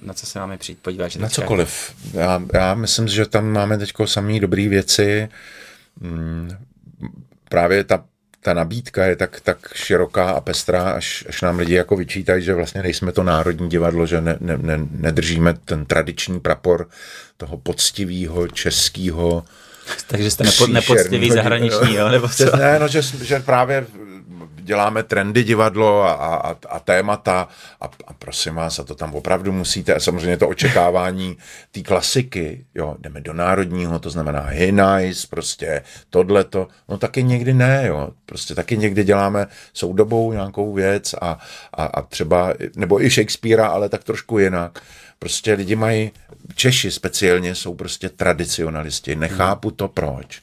Na 0.02 0.14
co 0.14 0.26
se 0.26 0.40
máme 0.40 0.58
přijít 0.58 0.80
podívat? 0.82 1.08
Že 1.08 1.20
Na 1.20 1.30
cokoliv. 1.30 1.94
Já, 2.14 2.42
já 2.54 2.74
myslím, 2.74 3.08
že 3.08 3.26
tam 3.26 3.52
máme 3.52 3.78
teď 3.78 3.94
samé 4.06 4.40
dobré 4.40 4.68
věci. 4.68 5.30
Mm, 6.00 6.52
právě 7.50 7.84
ta, 7.84 8.04
ta 8.42 8.54
nabídka 8.54 9.06
je 9.06 9.16
tak, 9.16 9.40
tak 9.40 9.58
široká 9.76 10.32
a 10.32 10.42
pestrá, 10.42 10.92
až, 10.92 11.26
až 11.30 11.42
nám 11.42 11.60
lidi 11.60 11.74
jako 11.74 11.96
vyčítají, 11.96 12.44
že 12.44 12.54
vlastně 12.54 12.84
nejsme 12.84 13.12
to 13.12 13.24
národní 13.24 13.70
divadlo, 13.70 14.06
že 14.06 14.22
ne, 14.22 14.38
ne, 14.40 14.58
ne, 14.58 14.80
nedržíme 14.92 15.54
ten 15.54 15.86
tradiční 15.86 16.40
prapor 16.40 16.90
toho 17.38 17.58
poctivého 17.58 18.48
českého 18.48 19.46
Takže 20.08 20.32
jste 20.32 20.44
nepo, 20.44 20.68
nepoctivý 20.68 21.32
zahraniční, 21.32 21.96
jo? 21.96 22.10
Nebo 22.10 22.30
co? 22.30 22.58
Ne, 22.58 22.80
no, 22.80 22.88
že, 22.88 23.02
že 23.02 23.40
právě 23.40 23.86
děláme 24.70 25.04
trendy 25.04 25.44
divadlo 25.44 26.04
a, 26.04 26.14
a, 26.14 26.56
a 26.70 26.80
témata 26.80 27.48
a, 27.82 27.86
a 28.08 28.14
prosím 28.14 28.56
vás, 28.56 28.80
a 28.80 28.84
to 28.84 28.96
tam 28.96 29.16
opravdu 29.16 29.52
musíte, 29.52 29.94
a 29.94 30.00
samozřejmě 30.00 30.38
to 30.38 30.48
očekávání 30.48 31.38
té 31.72 31.82
klasiky, 31.82 32.66
jo, 32.76 32.96
jdeme 33.00 33.22
do 33.22 33.34
národního, 33.34 34.00
to 34.00 34.10
znamená 34.10 34.50
nice, 34.72 35.28
prostě 35.30 35.82
tohleto, 36.10 36.68
no 36.90 36.98
taky 36.98 37.24
někdy 37.24 37.54
ne, 37.54 37.84
jo, 37.88 38.10
prostě 38.26 38.56
taky 38.56 38.78
někdy 38.78 39.04
děláme 39.04 39.48
soudobou 39.74 40.34
nějakou 40.34 40.74
věc 40.74 41.14
a, 41.22 41.40
a, 41.74 41.86
a 41.86 42.02
třeba, 42.02 42.54
nebo 42.76 43.04
i 43.04 43.10
Shakespearea, 43.10 43.68
ale 43.68 43.90
tak 43.90 44.04
trošku 44.04 44.40
jinak. 44.40 44.80
Prostě 45.20 45.54
lidi 45.54 45.76
mají, 45.76 46.12
Češi 46.56 46.92
speciálně 46.92 47.56
jsou 47.56 47.76
prostě 47.76 48.10
tradicionalisti, 48.10 49.16
nechápu 49.16 49.72
to 49.72 49.88
proč 49.88 50.42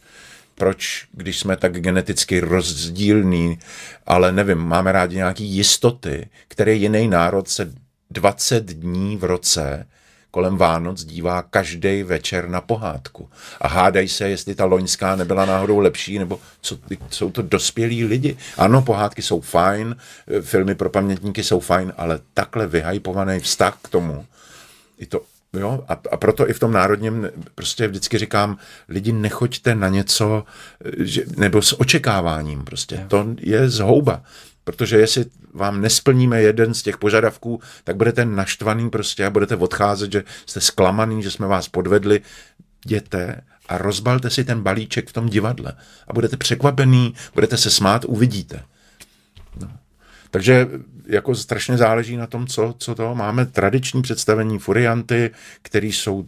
proč, 0.56 1.06
když 1.12 1.38
jsme 1.38 1.56
tak 1.56 1.80
geneticky 1.80 2.40
rozdílní, 2.40 3.58
ale 4.06 4.32
nevím, 4.32 4.58
máme 4.58 4.92
rádi 4.92 5.16
nějaké 5.16 5.44
jistoty, 5.44 6.28
které 6.48 6.72
jiný 6.72 7.08
národ 7.08 7.48
se 7.48 7.72
20 8.10 8.64
dní 8.64 9.16
v 9.16 9.24
roce 9.24 9.86
kolem 10.30 10.56
Vánoc 10.56 11.04
dívá 11.04 11.42
každý 11.42 12.02
večer 12.02 12.48
na 12.48 12.60
pohádku. 12.60 13.28
A 13.60 13.68
hádají 13.68 14.08
se, 14.08 14.28
jestli 14.28 14.54
ta 14.54 14.64
loňská 14.64 15.16
nebyla 15.16 15.44
náhodou 15.44 15.78
lepší, 15.78 16.18
nebo 16.18 16.40
co, 16.60 16.78
jsou 17.10 17.30
to 17.30 17.42
dospělí 17.42 18.04
lidi. 18.04 18.36
Ano, 18.58 18.82
pohádky 18.82 19.22
jsou 19.22 19.40
fajn, 19.40 19.96
filmy 20.40 20.74
pro 20.74 20.90
pamětníky 20.90 21.44
jsou 21.44 21.60
fajn, 21.60 21.92
ale 21.96 22.20
takhle 22.34 22.66
vyhypovaný 22.66 23.40
vztah 23.40 23.78
k 23.82 23.88
tomu, 23.88 24.26
i 24.98 25.06
to 25.06 25.20
Jo, 25.59 25.85
a, 25.89 26.01
a 26.10 26.16
proto 26.16 26.51
i 26.51 26.52
v 26.52 26.59
tom 26.59 26.73
národním 26.73 27.28
prostě 27.55 27.89
vždycky 27.89 28.18
říkám, 28.18 28.59
lidi 28.89 29.12
nechoďte 29.12 29.74
na 29.74 29.89
něco, 29.89 30.44
že, 30.98 31.24
nebo 31.36 31.62
s 31.62 31.81
očekáváním 31.81 32.64
prostě. 32.64 32.94
Jo. 32.94 33.05
To 33.09 33.27
je 33.40 33.70
zhouba. 33.70 34.23
Protože 34.64 34.97
jestli 34.97 35.24
vám 35.55 35.81
nesplníme 35.81 36.43
jeden 36.43 36.74
z 36.74 36.82
těch 36.82 36.98
požadavků, 36.98 37.60
tak 37.85 37.97
budete 37.97 38.24
naštvaný 38.24 38.90
prostě 38.90 39.24
a 39.24 39.31
budete 39.31 39.56
odcházet, 39.56 40.12
že 40.12 40.24
jste 40.47 40.60
zklamaný, 40.60 41.23
že 41.23 41.31
jsme 41.31 41.47
vás 41.47 41.68
podvedli. 41.68 42.20
Jděte 42.86 43.40
a 43.68 43.78
rozbalte 43.78 44.31
si 44.31 44.44
ten 44.44 44.62
balíček 44.62 45.09
v 45.09 45.12
tom 45.12 45.28
divadle. 45.28 45.73
A 46.09 46.12
budete 46.12 46.36
překvapený, 46.36 47.14
budete 47.35 47.56
se 47.56 47.70
smát, 47.70 48.05
uvidíte. 48.05 48.62
No. 49.60 49.70
Takže 50.31 50.68
jako 51.06 51.34
strašně 51.34 51.76
záleží 51.76 52.16
na 52.16 52.26
tom, 52.26 52.46
co, 52.46 52.74
co 52.78 52.94
to. 52.94 53.14
Máme 53.14 53.46
tradiční 53.46 54.02
představení 54.02 54.58
furianty, 54.58 55.30
které 55.62 55.86
jsou 55.86 56.26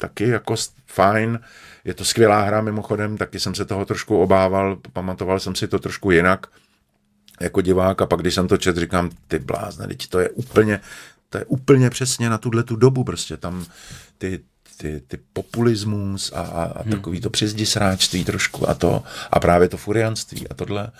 taky 0.00 0.28
jako 0.28 0.54
fajn. 0.86 1.40
Je 1.84 1.94
to 1.94 2.04
skvělá 2.04 2.42
hra 2.42 2.60
mimochodem, 2.60 3.16
taky 3.16 3.40
jsem 3.40 3.54
se 3.54 3.64
toho 3.64 3.84
trošku 3.84 4.18
obával, 4.18 4.76
pamatoval 4.92 5.40
jsem 5.40 5.54
si 5.54 5.68
to 5.68 5.78
trošku 5.78 6.10
jinak 6.10 6.46
jako 7.40 7.60
divák 7.60 8.02
a 8.02 8.06
pak 8.06 8.20
když 8.20 8.34
jsem 8.34 8.48
to 8.48 8.56
čet, 8.56 8.76
říkám, 8.76 9.10
ty 9.28 9.38
blázne, 9.38 9.86
teď 9.86 10.06
to 10.06 10.18
je 10.20 10.30
úplně, 10.30 10.80
to 11.28 11.38
je 11.38 11.44
úplně 11.44 11.90
přesně 11.90 12.30
na 12.30 12.38
tuhle 12.38 12.62
tu 12.62 12.76
dobu 12.76 13.04
prostě 13.04 13.36
tam 13.36 13.66
ty, 14.18 14.40
ty, 14.76 15.02
ty 15.08 15.18
populismus 15.32 16.32
a, 16.32 16.40
a, 16.40 16.64
a 16.64 16.82
takový 16.82 17.20
to 17.20 17.30
přizdisráčství 17.30 18.24
trošku 18.24 18.70
a 18.70 18.74
to 18.74 19.02
a 19.30 19.40
právě 19.40 19.68
to 19.68 19.76
furianství 19.76 20.48
a 20.48 20.54
tohle 20.54 20.90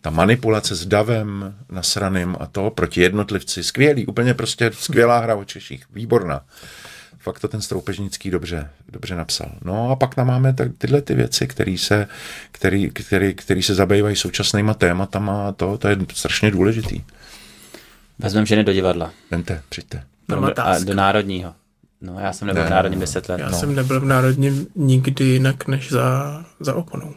ta 0.00 0.10
manipulace 0.10 0.74
s 0.74 0.86
davem 0.86 1.54
nasraným 1.70 2.36
a 2.40 2.46
to 2.46 2.70
proti 2.70 3.00
jednotlivci, 3.00 3.64
skvělý, 3.64 4.06
úplně 4.06 4.34
prostě 4.34 4.70
skvělá 4.74 5.18
hra 5.18 5.34
o 5.34 5.44
Češích, 5.44 5.84
výborná. 5.92 6.40
Fakt 7.18 7.40
to 7.40 7.48
ten 7.48 7.60
Stroupežnický 7.60 8.30
dobře, 8.30 8.70
dobře 8.88 9.16
napsal. 9.16 9.52
No 9.64 9.90
a 9.90 9.96
pak 9.96 10.14
tam 10.14 10.26
máme 10.26 10.52
tak 10.52 10.68
tyhle 10.78 11.02
ty 11.02 11.14
věci, 11.14 11.46
které 11.46 11.76
se, 11.78 12.08
který, 12.52 12.90
který, 12.90 13.34
který 13.34 13.62
se 13.62 13.74
zabývají 13.74 14.16
současnýma 14.16 14.74
tématama 14.74 15.48
a 15.48 15.52
to, 15.52 15.78
to 15.78 15.88
je 15.88 15.96
strašně 16.12 16.50
důležitý. 16.50 17.00
Vezmeme 18.18 18.46
ženy 18.46 18.64
do 18.64 18.72
divadla. 18.72 19.12
Vente, 19.30 19.62
přijďte. 19.68 20.02
Na 20.28 20.48
a 20.48 20.78
do 20.78 20.94
národního. 20.94 21.54
No, 22.00 22.20
já 22.20 22.32
jsem 22.32 22.46
nebyl 22.48 22.62
Ne, 22.62 22.68
v 22.68 22.70
národním 22.70 22.98
no, 22.98 23.02
10 23.02 23.28
let. 23.28 23.40
Já 23.40 23.50
No. 23.50 23.56
jsem 23.58 23.74
nebyl 23.74 24.00
v 24.00 24.04
Národním 24.04 24.66
nikdy 24.74 25.24
jinak 25.24 25.66
než 25.66 25.90
za, 25.92 26.44
za 26.60 26.74
oponou. 26.74 27.14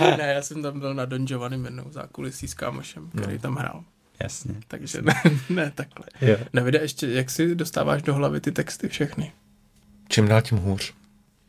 ne, 0.00 0.32
já 0.34 0.42
jsem 0.42 0.62
tam 0.62 0.80
byl 0.80 0.94
na 0.94 1.04
Don 1.04 1.26
Giovanni 1.26 1.64
jednou 1.64 1.84
zákulisí 1.90 2.48
s 2.48 2.54
kámošem, 2.54 3.10
který 3.22 3.38
tam 3.38 3.56
hrál. 3.56 3.84
Jasně. 4.22 4.54
Takže 4.68 5.02
ne, 5.02 5.14
ne 5.48 5.72
takhle. 5.74 6.04
Jo. 6.20 6.36
Ještě, 6.82 7.08
jak 7.08 7.30
si 7.30 7.54
dostáváš 7.54 8.02
do 8.02 8.14
hlavy 8.14 8.40
ty 8.40 8.52
texty 8.52 8.88
všechny? 8.88 9.32
Čím 10.08 10.28
dál 10.28 10.42
tím 10.42 10.58
hůř. 10.58 10.92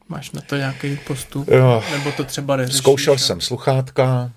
Máš 0.10 0.32
na 0.32 0.42
to 0.42 0.56
nějaký 0.58 0.98
postup? 1.08 1.48
Jo. 1.48 1.84
Nebo 1.92 2.12
to 2.12 2.24
třeba 2.24 2.56
neřešíš? 2.56 2.78
Zkoušel 2.78 3.14
a- 3.14 3.18
jsem 3.18 3.42
sluchátka, 3.42 4.32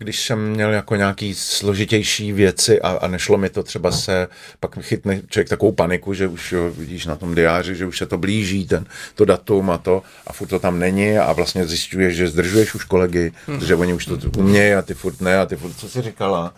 když 0.00 0.26
jsem 0.26 0.50
měl 0.50 0.72
jako 0.72 0.96
nějaký 0.96 1.34
složitější 1.34 2.32
věci 2.32 2.80
a, 2.80 2.88
a 2.88 3.06
nešlo 3.06 3.38
mi 3.38 3.48
to 3.48 3.62
třeba 3.62 3.92
se, 3.92 4.28
pak 4.60 4.78
chytne 4.80 5.22
člověk 5.28 5.48
takovou 5.48 5.72
paniku, 5.72 6.14
že 6.14 6.26
už 6.26 6.52
jo, 6.52 6.70
vidíš 6.70 7.06
na 7.06 7.16
tom 7.16 7.34
diáři, 7.34 7.74
že 7.74 7.86
už 7.86 7.98
se 7.98 8.06
to 8.06 8.18
blíží, 8.18 8.66
ten, 8.66 8.86
to 9.14 9.24
datum 9.24 9.70
a 9.70 9.78
to 9.78 10.02
a 10.26 10.32
furt 10.32 10.48
to 10.48 10.58
tam 10.58 10.78
není 10.78 11.18
a 11.18 11.32
vlastně 11.32 11.66
zjišťuješ, 11.66 12.16
že 12.16 12.28
zdržuješ 12.28 12.74
už 12.74 12.84
kolegy, 12.84 13.32
hmm. 13.46 13.60
že 13.60 13.74
oni 13.74 13.92
už 13.92 14.04
to 14.04 14.18
umějí 14.38 14.74
a 14.74 14.82
ty 14.82 14.94
furt 14.94 15.20
ne 15.20 15.38
a 15.38 15.46
ty 15.46 15.56
furt, 15.56 15.72
co 15.72 15.88
jsi 15.88 16.02
říkala, 16.02 16.54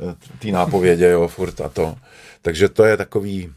Eh, 0.00 0.14
ty 0.38 0.52
nápovědě, 0.52 1.08
jo, 1.08 1.28
furt 1.28 1.60
a 1.60 1.68
to. 1.68 1.96
Takže 2.42 2.68
to 2.68 2.84
je 2.84 2.96
takový, 2.96 3.52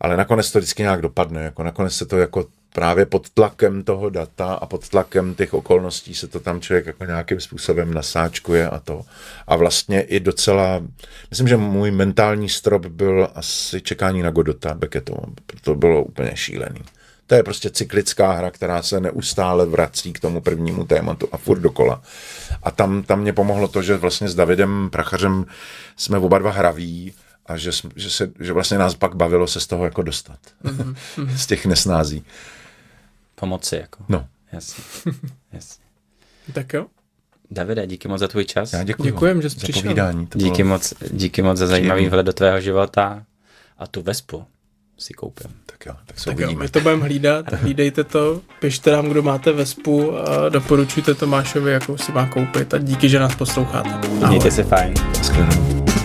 ale 0.00 0.16
nakonec 0.16 0.52
to 0.52 0.58
vždycky 0.58 0.82
nějak 0.82 1.02
dopadne, 1.02 1.42
jako 1.42 1.62
nakonec 1.62 1.94
se 1.94 2.06
to 2.06 2.18
jako 2.18 2.46
právě 2.78 3.06
pod 3.06 3.30
tlakem 3.30 3.82
toho 3.82 4.10
data 4.10 4.54
a 4.54 4.66
pod 4.66 4.88
tlakem 4.88 5.34
těch 5.34 5.54
okolností 5.54 6.14
se 6.14 6.26
to 6.26 6.40
tam 6.40 6.60
člověk 6.60 6.86
jako 6.86 7.04
nějakým 7.04 7.40
způsobem 7.40 7.94
nasáčkuje 7.94 8.68
a 8.68 8.78
to. 8.78 9.02
A 9.46 9.56
vlastně 9.56 10.00
i 10.00 10.20
docela, 10.20 10.82
myslím, 11.30 11.48
že 11.48 11.56
můj 11.56 11.90
mentální 11.90 12.48
strop 12.48 12.86
byl 12.86 13.28
asi 13.34 13.80
čekání 13.80 14.22
na 14.22 14.30
Godota 14.30 14.74
Becketova, 14.74 15.22
to 15.62 15.74
bylo 15.74 16.04
úplně 16.04 16.30
šílený. 16.34 16.80
To 17.26 17.34
je 17.34 17.42
prostě 17.42 17.70
cyklická 17.70 18.32
hra, 18.32 18.50
která 18.50 18.82
se 18.82 19.00
neustále 19.00 19.66
vrací 19.66 20.12
k 20.12 20.20
tomu 20.20 20.40
prvnímu 20.40 20.84
tématu 20.84 21.28
a 21.32 21.36
furt 21.36 21.60
dokola. 21.60 22.02
A 22.62 22.70
tam, 22.70 23.02
tam 23.02 23.20
mě 23.20 23.32
pomohlo 23.32 23.68
to, 23.68 23.82
že 23.82 23.96
vlastně 23.96 24.28
s 24.28 24.34
Davidem 24.34 24.90
Prachařem 24.90 25.46
jsme 25.96 26.18
oba 26.18 26.38
dva 26.38 26.50
hraví 26.50 27.14
a 27.46 27.56
že, 27.56 27.70
že, 27.96 28.10
se, 28.10 28.30
že 28.40 28.52
vlastně 28.52 28.78
nás 28.78 28.94
pak 28.94 29.14
bavilo 29.14 29.46
se 29.46 29.60
z 29.60 29.66
toho 29.66 29.84
jako 29.84 30.02
dostat. 30.02 30.38
z 31.36 31.46
těch 31.46 31.66
nesnází. 31.66 32.24
Pomoci, 33.40 33.76
jako. 33.76 34.04
No, 34.08 34.26
Jasně. 34.52 34.84
Jasně. 35.52 35.84
Tak 36.52 36.72
jo. 36.72 36.86
Davide, 37.50 37.86
díky 37.86 38.08
moc 38.08 38.20
za 38.20 38.28
tvůj 38.28 38.44
čas. 38.44 38.72
já 38.72 38.84
děkuji. 38.84 39.02
Děkujem, 39.02 39.42
že 39.42 39.50
jsi 39.50 39.56
za 39.58 39.62
přišel. 39.62 39.82
povídání. 39.82 40.26
To 40.26 40.38
Díky 40.38 40.62
bylo, 40.62 40.68
moc, 40.74 40.94
díky 41.10 41.42
moc 41.42 41.58
za 41.58 41.66
zajímavý 41.66 42.08
vhled 42.08 42.26
do 42.26 42.32
tvého 42.32 42.60
života 42.60 43.22
a 43.78 43.86
tu 43.86 44.02
vespu 44.02 44.44
si 44.98 45.14
koupím. 45.14 45.50
Tak 45.66 45.86
jo, 45.86 45.94
tak 46.06 46.18
se 46.18 46.24
Tak 46.24 46.38
jo, 46.38 46.44
uvidíme. 46.46 46.62
my 46.64 46.68
to 46.68 46.80
budeme 46.80 47.02
hlídat, 47.02 47.52
hlídejte 47.52 48.04
to, 48.04 48.40
pište 48.60 48.90
nám, 48.92 49.08
kdo 49.08 49.22
máte 49.22 49.52
vespu 49.52 50.16
a 50.18 50.48
doporučujte 50.48 51.14
Tomášovi, 51.14 51.72
jakou 51.72 51.96
si 51.96 52.12
má 52.12 52.26
koupit 52.26 52.74
a 52.74 52.78
díky, 52.78 53.08
že 53.08 53.18
nás 53.18 53.34
posloucháte. 53.34 53.88
Ahoj. 53.90 54.28
Mějte 54.28 54.50
se 54.50 54.64
fajn. 54.64 54.94
Shledanou. 55.22 55.97